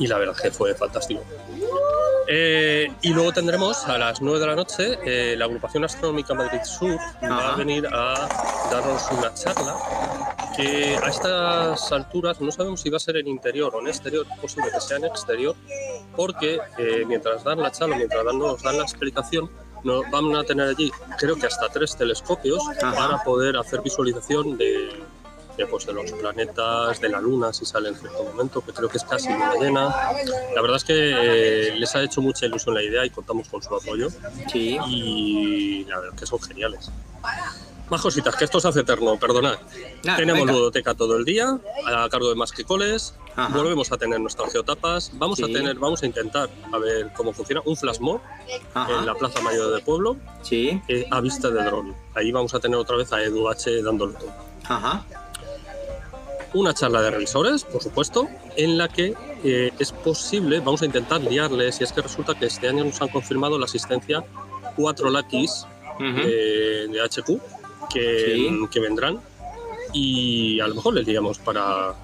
y 0.00 0.06
la 0.06 0.18
verdad 0.18 0.34
que 0.34 0.50
fue 0.50 0.74
fantástico. 0.74 1.22
Eh, 2.26 2.90
y 3.02 3.12
luego 3.12 3.32
tendremos 3.32 3.84
a 3.86 3.98
las 3.98 4.20
9 4.22 4.40
de 4.40 4.46
la 4.46 4.56
noche 4.56 4.98
eh, 5.04 5.34
la 5.36 5.44
agrupación 5.44 5.84
astronómica 5.84 6.32
Madrid 6.32 6.60
Sur 6.64 6.96
va 7.22 7.38
Ajá. 7.38 7.54
a 7.54 7.56
venir 7.56 7.86
a 7.92 8.28
darnos 8.70 9.02
una 9.10 9.34
charla 9.34 9.76
que 10.56 10.96
a 10.96 11.08
estas 11.08 11.92
alturas 11.92 12.40
no 12.40 12.50
sabemos 12.50 12.80
si 12.80 12.88
va 12.88 12.96
a 12.96 13.00
ser 13.00 13.16
en 13.16 13.28
interior 13.28 13.74
o 13.74 13.80
en 13.80 13.88
exterior, 13.88 14.26
es 14.32 14.38
posible 14.38 14.70
que 14.72 14.80
sea 14.80 14.96
en 14.98 15.04
exterior, 15.04 15.54
porque 16.16 16.60
eh, 16.78 17.04
mientras 17.06 17.44
dan 17.44 17.60
la 17.60 17.70
charla, 17.70 17.96
mientras 17.96 18.24
dan, 18.24 18.38
nos 18.38 18.62
dan 18.62 18.76
la 18.78 18.84
explicación, 18.84 19.50
nos 19.84 20.08
van 20.10 20.34
a 20.36 20.44
tener 20.44 20.68
allí 20.68 20.90
creo 21.18 21.36
que 21.36 21.46
hasta 21.46 21.68
tres 21.68 21.96
telescopios 21.96 22.62
Ajá. 22.80 22.94
para 22.94 23.24
poder 23.24 23.56
hacer 23.56 23.80
visualización 23.82 24.56
de, 24.56 24.88
de, 25.66 25.86
de 25.86 25.92
los 25.92 26.12
planetas, 26.12 27.00
de 27.00 27.08
la 27.08 27.20
luna, 27.20 27.52
si 27.52 27.64
sale 27.64 27.88
en 27.90 27.96
cierto 27.96 28.24
momento, 28.24 28.60
que 28.64 28.72
creo 28.72 28.88
que 28.88 28.98
es 28.98 29.04
casi 29.04 29.28
luna 29.32 29.54
llena. 29.60 29.94
La 30.54 30.60
verdad 30.62 30.76
es 30.76 30.84
que 30.84 30.94
eh, 30.94 31.76
les 31.76 31.94
ha 31.96 32.02
hecho 32.02 32.20
mucha 32.20 32.46
ilusión 32.46 32.74
la 32.74 32.82
idea 32.82 33.04
y 33.04 33.10
contamos 33.10 33.48
con 33.48 33.62
su 33.62 33.74
apoyo. 33.74 34.08
Sí. 34.52 34.78
Y 34.88 35.84
la 35.84 35.96
verdad 35.98 36.14
es 36.14 36.20
que 36.20 36.26
son 36.26 36.40
geniales. 36.40 36.90
Más 37.90 38.00
cositas, 38.02 38.36
que 38.36 38.44
esto 38.44 38.60
se 38.60 38.68
hace 38.68 38.80
eterno, 38.80 39.18
perdonad. 39.18 39.56
Tenemos 40.16 40.42
venga. 40.42 40.52
ludoteca 40.52 40.94
todo 40.94 41.16
el 41.16 41.24
día, 41.24 41.58
a 41.86 42.08
cargo 42.08 42.28
de 42.28 42.36
más 42.36 42.52
que 42.52 42.62
coles. 42.62 43.14
Ajá. 43.34 43.56
Volvemos 43.56 43.90
a 43.90 43.96
tener 43.96 44.20
nuestras 44.20 44.52
geotapas. 44.52 45.10
Vamos 45.14 45.42
a 45.42 45.46
Sí. 45.46 45.52
tener, 45.52 45.74
vamos 45.76 46.00
a 46.02 46.06
intentar 46.06 46.48
a 46.72 46.78
ver 46.78 47.10
cómo 47.16 47.32
funciona 47.32 47.62
un 47.64 47.76
flash 47.76 47.98
mob 47.98 48.20
en 48.88 49.06
la 49.06 49.14
Plaza 49.14 49.40
Mayor 49.40 49.72
del 49.72 49.82
Pueblo 49.82 50.16
Sí. 50.42 50.80
eh, 50.86 51.06
a 51.10 51.20
vista 51.20 51.50
de 51.50 51.64
dron. 51.64 51.94
Ahí 52.14 52.30
vamos 52.30 52.54
a 52.54 52.60
tener 52.60 52.78
otra 52.78 52.96
vez 52.96 53.12
a 53.12 53.22
Edu 53.24 53.48
H 53.48 53.82
dándolo 53.82 54.12
todo. 54.12 54.32
Ajá. 54.68 55.04
Una 56.52 56.74
charla 56.74 57.00
de 57.02 57.10
revisores, 57.12 57.64
por 57.64 57.82
supuesto, 57.82 58.28
en 58.56 58.76
la 58.76 58.88
que 58.88 59.14
eh, 59.44 59.70
es 59.78 59.92
posible, 59.92 60.58
vamos 60.58 60.82
a 60.82 60.86
intentar 60.86 61.20
liarles, 61.20 61.80
y 61.80 61.84
es 61.84 61.92
que 61.92 62.02
resulta 62.02 62.34
que 62.34 62.46
este 62.46 62.68
año 62.68 62.84
nos 62.84 63.00
han 63.00 63.08
confirmado 63.08 63.56
la 63.58 63.66
asistencia 63.66 64.24
cuatro 64.76 65.10
Lakis 65.10 65.64
Ujú. 65.96 66.04
eh, 66.24 66.86
de 66.90 67.00
HQ 67.00 67.40
que, 67.92 68.34
Sí. 68.34 68.50
que 68.70 68.80
vendrán 68.80 69.20
y 69.92 70.60
a 70.60 70.66
lo 70.68 70.74
mejor 70.76 70.94
les 70.94 71.06
digamos 71.06 71.38
para, 71.38 71.94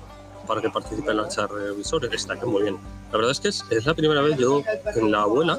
para 0.46 0.60
que 0.60 0.70
participen 0.70 1.10
en 1.10 1.16
la 1.18 1.28
charla 1.28 1.58
de 1.60 1.68
revisores. 1.70 2.12
Está 2.12 2.38
que 2.38 2.46
muy 2.46 2.62
bien. 2.62 2.76
La 3.10 3.16
verdad 3.18 3.30
es 3.32 3.40
que 3.40 3.48
es, 3.48 3.64
es 3.70 3.84
la 3.86 3.94
primera 3.94 4.20
vez 4.22 4.36
yo 4.38 4.62
en 4.94 5.10
la 5.10 5.22
abuela. 5.22 5.58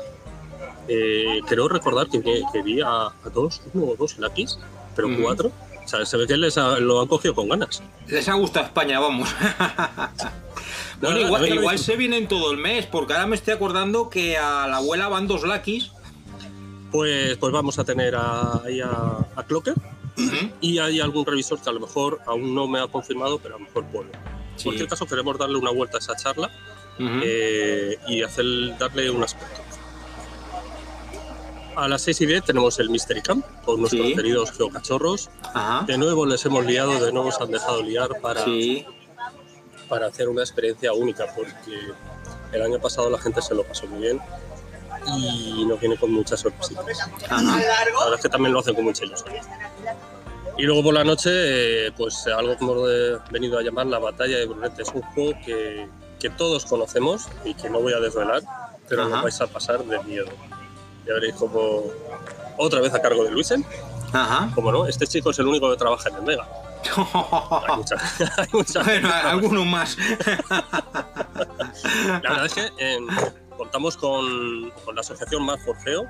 eh, 0.88 1.41
creo 1.47 1.68
recordar 1.68 2.07
que, 2.07 2.19
vi- 2.19 2.43
que 2.53 2.61
vi 2.61 2.80
a, 2.81 3.07
a 3.07 3.30
dos, 3.34 3.61
uno 3.73 3.88
o 3.88 3.95
dos 3.97 4.18
Lakis, 4.19 4.57
pero 4.95 5.09
cuatro. 5.22 5.51
O 5.88 5.89
sea, 5.89 6.05
se 6.05 6.18
ve 6.18 6.27
que 6.27 6.35
les 6.35 6.57
ha- 6.57 6.80
lo 6.81 6.99
han 6.99 7.07
cogido 7.07 7.34
con 7.34 7.47
ganas. 7.47 7.81
Les 8.07 8.27
ha 8.27 8.34
gustado 8.34 8.65
España, 8.65 8.99
vamos. 8.99 9.30
bueno, 11.01 11.19
igual, 11.19 11.41
igual 11.47 11.80
se 11.80 11.95
vienen 11.95 12.27
todo 12.27 12.51
el 12.51 12.57
mes, 12.57 12.85
porque 12.85 13.14
ahora 13.14 13.26
me 13.26 13.38
estoy 13.38 13.53
acordando 13.53 14.09
que 14.09 14.38
a 14.38 14.68
la 14.68 14.77
abuela 14.77 15.07
van 15.07 15.27
dos 15.27 15.43
lakis. 15.43 15.91
Pues, 16.91 17.38
pues 17.38 17.53
vamos 17.53 17.80
a 17.80 17.85
tener 17.85 18.15
a- 18.15 18.61
ahí 18.65 18.81
a, 18.81 18.89
a 19.35 19.43
Clocker 19.47 19.76
y 20.61 20.80
hay 20.80 20.99
algún 20.99 21.26
revisor 21.26 21.61
que 21.61 21.69
a 21.69 21.73
lo 21.73 21.80
mejor 21.80 22.19
aún 22.26 22.53
no 22.55 22.68
me 22.68 22.80
ha 22.81 22.88
confirmado, 22.88 23.39
pero 23.39 23.55
a 23.55 23.59
lo 23.59 23.65
mejor 23.65 23.85
puede. 23.85 24.09
En 24.57 24.64
cualquier 24.64 24.89
caso, 24.89 25.05
queremos 25.05 25.38
darle 25.38 25.57
una 25.57 25.72
vuelta 25.72 25.97
a 25.97 25.99
esa 25.99 26.15
charla 26.18 26.49
eh, 27.23 27.97
y 28.07 28.23
hacer, 28.23 28.45
darle 28.77 29.09
un 29.11 29.23
aspecto. 29.23 29.61
A 31.77 31.87
las 31.87 32.01
6 32.01 32.21
y 32.21 32.25
10 32.25 32.43
tenemos 32.43 32.79
el 32.79 32.89
Mystery 32.89 33.21
Camp 33.21 33.45
con 33.63 33.79
nuestros 33.81 34.07
Sí. 34.07 34.15
queridos 34.15 34.51
geocachorros. 34.51 35.29
Ajá. 35.53 35.85
De 35.85 35.97
nuevo 35.97 36.25
les 36.25 36.43
hemos 36.45 36.65
liado, 36.65 36.99
de 37.03 37.11
nuevo 37.11 37.31
se 37.31 37.43
han 37.43 37.51
dejado 37.51 37.83
liar 37.83 38.09
para, 38.19 38.43
Sí. 38.43 38.83
para 39.87 40.07
hacer 40.07 40.27
una 40.27 40.41
experiencia 40.41 40.91
única, 40.93 41.27
porque 41.35 41.77
el 42.51 42.61
año 42.63 42.79
pasado 42.79 43.09
la 43.11 43.19
gente 43.19 43.41
se 43.43 43.53
lo 43.53 43.63
pasó 43.63 43.85
muy 43.85 44.01
bien 44.01 44.19
y 45.19 45.65
nos 45.65 45.79
viene 45.79 45.97
con 45.97 46.11
muchas 46.11 46.39
sorpresitas. 46.39 46.83
Ajá. 47.29 47.41
La 47.43 47.55
verdad 47.55 48.13
es 48.15 48.21
que 48.21 48.29
también 48.29 48.53
lo 48.53 48.59
hacen 48.59 48.73
con 48.73 48.83
mucha 48.83 49.05
ilusión. 49.05 49.33
Y 50.57 50.63
luego 50.63 50.81
por 50.81 50.95
la 50.95 51.03
noche, 51.03 51.29
eh, 51.87 51.91
pues 51.95 52.25
algo 52.25 52.57
que 52.57 52.63
hemos 52.63 52.87
de- 52.87 53.19
venido 53.29 53.59
a 53.59 53.61
llamar 53.61 53.85
la 53.85 53.99
batalla 53.99 54.37
de 54.37 54.47
Brunete. 54.47 54.81
Es 54.81 54.89
un 54.95 55.03
juego 55.03 55.33
que, 55.45 55.87
que 56.19 56.31
todos 56.31 56.65
conocemos 56.65 57.27
y 57.45 57.53
que 57.53 57.69
no 57.69 57.79
voy 57.81 57.93
a 57.93 57.99
desvelar, 57.99 58.41
pero 58.89 59.03
Ajá. 59.03 59.17
lo 59.17 59.21
vais 59.23 59.39
a 59.39 59.45
pasar 59.45 59.83
de 59.85 59.99
miedo. 60.03 60.25
Ya 61.07 61.13
veréis 61.13 61.35
como 61.35 61.84
otra 62.57 62.81
vez 62.81 62.93
a 62.93 63.01
cargo 63.01 63.23
de 63.23 63.31
Luisen. 63.31 63.65
Ajá. 64.13 64.49
Como 64.55 64.71
no, 64.71 64.88
este 64.88 65.05
chico 65.07 65.31
es 65.31 65.39
el 65.39 65.47
único 65.47 65.69
que 65.69 65.77
trabaja 65.77 66.09
en 66.09 66.15
el 66.15 66.21
Mega. 66.23 66.47
Hay 67.67 67.75
mucha, 67.75 67.95
hay 68.38 68.47
mucha 68.53 68.84
Bueno, 68.84 69.09
algunos 69.13 69.65
más. 69.65 69.97
La 72.05 72.29
verdad 72.29 72.45
es 72.45 72.53
que 72.53 72.71
eh, 72.77 72.99
contamos 73.57 73.97
con, 73.97 74.71
con 74.85 74.95
la 74.95 75.01
asociación 75.01 75.43
Más 75.43 75.59
Forgeo. 75.65 76.05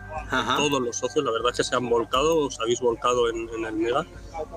Todos 0.57 0.81
los 0.81 0.95
socios, 0.97 1.23
la 1.25 1.31
verdad 1.31 1.51
es 1.51 1.57
que 1.57 1.63
se 1.63 1.75
han 1.75 1.89
volcado, 1.89 2.45
os 2.45 2.59
habéis 2.59 2.79
volcado 2.79 3.29
en, 3.29 3.49
en 3.55 3.65
el 3.65 3.73
Mega. 3.73 4.05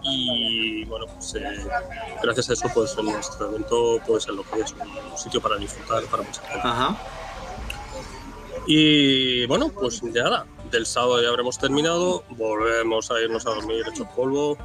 Y 0.02 0.84
bueno, 0.84 1.06
pues 1.06 1.34
eh, 1.36 1.66
gracias 2.22 2.50
a 2.50 2.52
eso, 2.54 2.68
pues 2.74 2.96
en 2.98 3.06
nuestro 3.06 3.48
evento 3.48 3.98
puede 4.06 4.20
ser 4.20 4.34
lo 4.34 4.42
que 4.42 4.60
es 4.60 4.72
un 4.72 5.16
sitio 5.16 5.40
para 5.40 5.56
disfrutar 5.56 6.02
para 6.04 6.22
mucha 6.22 6.42
gente. 6.42 6.68
Ajá. 6.68 6.96
Y 8.66 9.46
bueno, 9.46 9.70
pues 9.70 10.00
ya 10.12 10.24
nada, 10.24 10.46
del 10.70 10.86
sábado 10.86 11.22
ya 11.22 11.28
habremos 11.28 11.58
terminado, 11.58 12.24
volvemos 12.30 13.10
a 13.10 13.20
irnos 13.20 13.46
a 13.46 13.50
dormir 13.50 13.84
hecho 13.88 14.08
polvo 14.14 14.56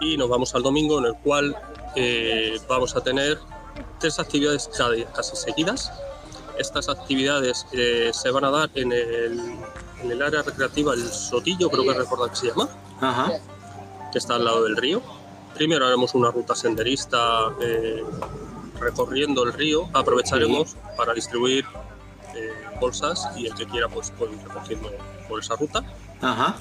y 0.00 0.16
nos 0.16 0.28
vamos 0.28 0.54
al 0.54 0.62
domingo 0.62 0.98
en 0.98 1.06
el 1.06 1.14
cual 1.16 1.56
eh, 1.96 2.58
vamos 2.68 2.94
a 2.96 3.02
tener 3.02 3.38
tres 3.98 4.18
actividades 4.18 4.68
casi 5.14 5.36
seguidas. 5.36 5.90
Estas 6.58 6.88
actividades 6.88 7.66
eh, 7.72 8.10
se 8.12 8.30
van 8.30 8.44
a 8.44 8.50
dar 8.50 8.70
en 8.74 8.92
el, 8.92 9.40
en 10.02 10.10
el 10.10 10.22
área 10.22 10.42
recreativa 10.42 10.94
El 10.94 11.02
Sotillo, 11.02 11.68
creo 11.68 11.84
que 11.84 11.94
recordar 11.94 12.30
que 12.30 12.36
se 12.36 12.46
llama, 12.48 12.68
Ajá. 13.00 13.32
que 14.12 14.18
está 14.18 14.36
al 14.36 14.44
lado 14.44 14.64
del 14.64 14.76
río. 14.76 15.02
Primero 15.54 15.86
haremos 15.86 16.14
una 16.14 16.30
ruta 16.30 16.54
senderista 16.54 17.54
eh, 17.60 18.02
recorriendo 18.78 19.42
el 19.44 19.52
río. 19.52 19.88
Aprovecharemos 19.92 20.76
para 20.96 21.14
distribuir 21.14 21.64
bolsas 22.78 23.28
y 23.36 23.46
el 23.46 23.54
que 23.54 23.66
quiera 23.66 23.88
pues 23.88 24.10
puede 24.10 24.34
ir 24.34 24.42
recogiendo 24.42 24.90
por 25.28 25.40
esa 25.40 25.56
ruta. 25.56 25.82
Ajá. 26.20 26.56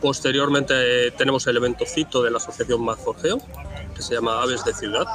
Posteriormente 0.00 1.10
tenemos 1.12 1.46
el 1.46 1.56
evento 1.56 1.84
cito 1.86 2.22
de 2.22 2.30
la 2.30 2.36
asociación 2.38 2.82
Más 2.84 2.98
Forgeo, 2.98 3.40
que 3.94 4.02
se 4.02 4.14
llama 4.14 4.42
Aves 4.42 4.64
de 4.64 4.74
Ciudad. 4.74 5.06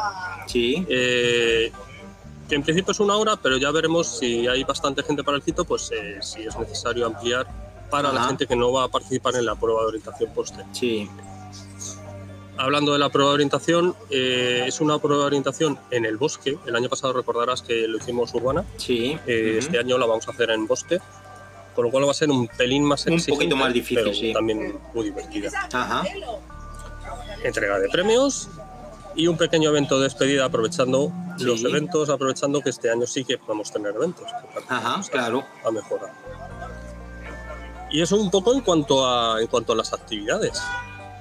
Sí. 0.48 0.86
Eh, 0.90 1.72
que 2.50 2.56
en 2.56 2.64
principio 2.64 2.92
es 2.92 3.00
una 3.00 3.16
hora, 3.16 3.38
pero 3.38 3.58
ya 3.58 3.72
veremos 3.72 4.20
si 4.20 4.48
hay 4.48 4.64
bastante 4.64 5.04
gente 5.04 5.24
para 5.24 5.38
el 5.38 5.44
cito, 5.44 5.64
pues 5.64 5.90
eh, 5.94 6.18
si 6.22 6.42
es 6.42 6.58
necesario 6.58 7.06
ampliar 7.06 7.48
para 7.90 8.12
la 8.12 8.24
gente 8.24 8.48
que 8.48 8.56
no 8.56 8.72
va 8.72 8.86
a 8.86 8.88
participar 8.88 9.36
en 9.36 9.46
la 9.46 9.56
prueba 9.56 9.82
de 9.82 9.88
orientación 9.88 10.34
poste. 10.34 10.66
Sí. 10.72 11.10
Hablando 12.58 12.94
de 12.94 13.00
la 13.00 13.10
prueba 13.10 13.30
de 13.32 13.36
orientación, 13.36 13.96
eh, 14.10 14.66
es 14.68 14.82
una 14.82 15.00
prueba 15.00 15.22
de 15.24 15.28
orientación 15.28 15.80
en 15.90 16.06
el 16.06 16.18
bosque. 16.18 16.58
El 16.66 16.76
año 16.76 16.90
pasado 16.90 17.14
recordarás 17.14 17.62
que 17.62 17.88
lo 17.88 17.98
hicimos 17.98 18.34
urbana. 18.34 18.66
Sí. 18.78 19.18
Eh, 19.26 19.56
Ujú. 19.58 19.60
Este 19.60 19.80
año 19.80 19.98
la 19.98 20.06
vamos 20.06 20.28
a 20.28 20.32
hacer 20.32 20.52
en 20.52 20.68
bosque, 20.68 21.00
con 21.74 21.86
lo 21.86 21.92
cual 21.92 22.06
va 22.08 22.12
a 22.12 22.14
ser 22.14 22.30
un 22.30 22.48
pelín 22.48 22.84
más 22.84 23.06
Un 23.08 23.14
exigente, 23.14 23.38
poquito 23.46 23.56
más 23.56 23.74
difícil, 23.74 24.04
pero 24.04 24.14
sí. 24.16 24.34
también 24.34 24.78
muy 24.94 25.06
divertida. 25.06 25.50
Ajá. 25.74 26.04
Entrega 27.44 27.80
de 27.80 27.90
premios 27.90 28.50
y 29.16 29.28
un 29.28 29.38
pequeño 29.38 29.70
evento 29.70 29.98
de 29.98 30.04
despedida 30.04 30.46
aprovechando 30.46 31.12
Sí. 31.38 31.46
los 31.46 31.64
eventos, 31.64 32.10
aprovechando 32.10 32.62
que 32.62 32.70
este 32.70 32.92
año 32.92 33.08
sí 33.08 33.24
que 33.26 33.38
podemos 33.40 33.72
tener 33.72 33.96
eventos. 33.96 34.28
Ajá, 34.68 34.90
vamos 34.90 35.08
a- 35.08 35.12
claro. 35.12 35.44
A 35.66 35.72
mejorar. 35.72 36.12
Y 37.90 38.02
eso 38.02 38.16
un 38.18 38.30
poco 38.30 38.54
en 38.54 38.62
cuanto 38.62 39.06
a, 39.08 39.42
en 39.42 39.48
cuanto 39.48 39.74
a 39.74 39.76
las 39.76 39.92
actividades. 39.94 40.62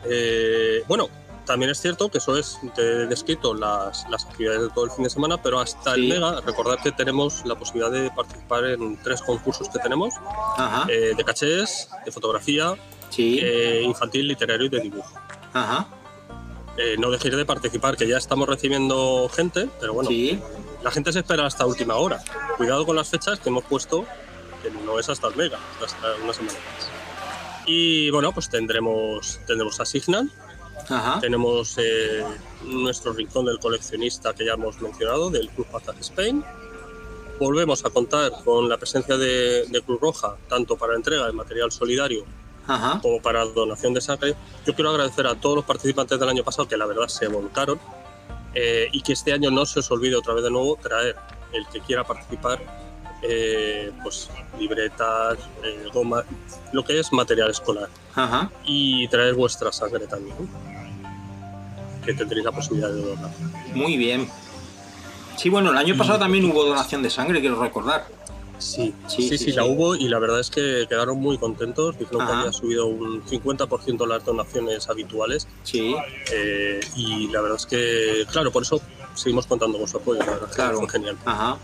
Eh, 0.05 0.83
bueno, 0.89 1.09
también 1.51 1.71
es 1.71 1.81
cierto 1.81 2.09
que 2.09 2.19
eso 2.19 2.37
es, 2.39 2.59
te 2.77 2.83
he 2.83 3.07
descrito 3.07 3.55
las, 3.55 4.09
las 4.09 4.25
actividades 4.25 4.63
de 4.63 4.69
todo 4.71 4.85
el 4.85 4.91
fin 4.93 5.03
de 5.03 5.11
semana, 5.11 5.43
pero 5.43 5.59
hasta 5.59 5.95
el 5.95 6.09
Mega, 6.09 6.41
recordad 6.43 6.79
que 6.81 6.93
tenemos 6.93 7.45
la 7.45 7.57
posibilidad 7.57 7.91
de 7.91 8.11
participar 8.11 8.67
en 8.67 9.03
tres 9.03 9.21
concursos 9.21 9.69
que 9.69 9.81
tenemos, 9.81 10.15
Ajá. 10.57 10.87
eh, 10.89 11.15
de 11.17 11.25
cachés, 11.25 11.89
de 12.05 12.13
fotografía, 12.13 12.77
eh, 13.19 13.83
infantil, 13.85 14.29
literario 14.29 14.67
y 14.67 14.69
de 14.69 14.81
dibujo. 14.81 15.13
Ajá. 15.53 15.89
Eh, 16.77 16.95
no 16.99 17.11
dejéis 17.11 17.37
de 17.37 17.45
participar, 17.45 17.97
que 17.97 18.07
ya 18.07 18.17
estamos 18.17 18.49
recibiendo 18.49 19.29
gente, 19.35 19.69
pero 19.81 19.93
bueno, 19.93 20.11
la 20.83 20.91
gente 20.91 21.13
se 21.13 21.19
espera 21.19 21.47
hasta 21.47 21.67
última 21.67 21.97
hora. 21.97 22.23
Cuidado 22.59 22.87
con 22.87 22.95
las 22.97 23.09
fechas 23.09 23.41
que 23.41 23.49
hemos 23.49 23.65
puesto, 23.65 24.05
que 24.63 24.71
no 24.71 25.01
es 25.01 25.09
hasta 25.09 25.27
el 25.27 25.37
Mega, 25.37 25.59
hasta 25.85 26.15
una 26.23 26.33
semana 26.33 26.59
más. 26.77 27.00
Y 27.67 28.11
bueno, 28.11 28.33
pues 28.33 28.49
tendremos, 28.49 29.41
tendremos 29.47 29.81
Asignan, 29.81 30.31
tenemos 31.21 31.77
eh, 31.79 32.25
nuestro 32.65 33.13
rincón 33.13 33.45
del 33.45 33.59
coleccionista 33.59 34.35
que 34.35 34.45
ya 34.45 34.55
hemos 34.55 34.81
mencionado, 34.81 35.31
del 35.31 35.49
Club 35.51 35.67
Patas 35.67 35.97
Spain. 36.01 36.45
Volvemos 37.39 37.85
a 37.85 37.91
contar 37.91 38.33
con 38.45 38.69
la 38.69 38.77
presencia 38.77 39.17
de, 39.17 39.67
de 39.67 39.83
Cruz 39.83 40.01
Roja, 40.01 40.37
tanto 40.49 40.77
para 40.77 40.95
entrega 40.95 41.27
de 41.27 41.33
material 41.33 41.71
solidario 41.73 42.25
como 43.03 43.21
para 43.21 43.45
donación 43.45 43.95
de 43.95 44.01
sangre. 44.01 44.35
Yo 44.67 44.75
quiero 44.75 44.91
agradecer 44.91 45.27
a 45.27 45.35
todos 45.35 45.57
los 45.57 45.65
participantes 45.65 46.19
del 46.19 46.29
año 46.29 46.45
pasado 46.45 46.69
que 46.69 46.77
la 46.77 46.87
verdad 46.87 47.09
se 47.09 47.27
volcaron 47.29 47.81
eh, 48.55 48.89
y 48.93 49.03
que 49.03 49.13
este 49.13 49.33
año 49.33 49.51
no 49.51 49.67
se 49.67 49.81
os 49.81 49.91
olvide 49.91 50.17
otra 50.17 50.35
vez 50.35 50.45
de 50.45 50.51
nuevo 50.51 50.77
traer 50.77 51.17
el 51.53 51.67
que 51.69 51.81
quiera 51.81 52.05
participar, 52.05 52.61
eh, 53.23 53.91
pues 54.03 54.29
libretas, 54.59 55.39
eh, 55.65 55.89
goma, 55.93 56.25
lo 56.73 56.85
que 56.85 56.99
es 57.01 57.13
material 57.13 57.51
escolar 57.51 57.89
Ajá. 58.15 58.51
y 58.65 59.09
traer 59.09 59.35
vuestra 59.35 59.73
sangre 59.73 60.07
también, 60.07 60.37
que 62.05 62.15
tendréis 62.15 62.45
la 62.45 62.53
posibilidad 62.53 62.91
de 62.91 63.03
donar. 63.03 63.31
Muy 63.75 63.97
bien. 63.97 64.29
Sí, 65.37 65.49
bueno, 65.49 65.71
el 65.71 65.77
año 65.79 65.97
pasado 65.97 66.19
también 66.19 66.45
hubo 66.51 66.65
donación 66.65 67.03
de 67.03 67.11
sangre, 67.11 67.41
quiero 67.41 67.61
recordar. 67.61 68.07
Sí, 68.59 68.95
sí, 69.09 69.39
sí, 69.39 69.53
la 69.53 69.65
hubo 69.65 69.95
y 69.95 70.07
la 70.09 70.19
verdad 70.19 70.39
es 70.39 70.51
que 70.51 70.85
quedaron 70.87 71.19
muy 71.19 71.39
contentos. 71.39 71.99
Dijeron 71.99 72.27
que 72.27 72.33
había 72.35 72.53
subido 72.53 72.89
un 72.89 73.25
50% 73.25 74.07
las 74.07 74.23
donaciones 74.23 74.87
habituales. 74.91 75.49
Sí. 75.63 75.97
Eh, 76.31 76.81
y 76.95 77.29
la 77.29 77.41
verdad 77.41 77.57
es 77.57 77.65
que, 77.65 78.27
claro, 78.31 78.53
por 78.53 78.63
eso 78.65 78.79
seguimos 79.15 79.47
contando 79.47 79.79
con 79.79 79.89
su 79.89 79.97
apoyo. 79.97 80.19
La 80.21 80.27
verdad 80.27 80.43
es 80.45 80.51
que 80.51 80.57
Claro. 80.57 80.79
fue 80.81 80.91
genial. 80.91 81.17
Ajá. 81.25 81.57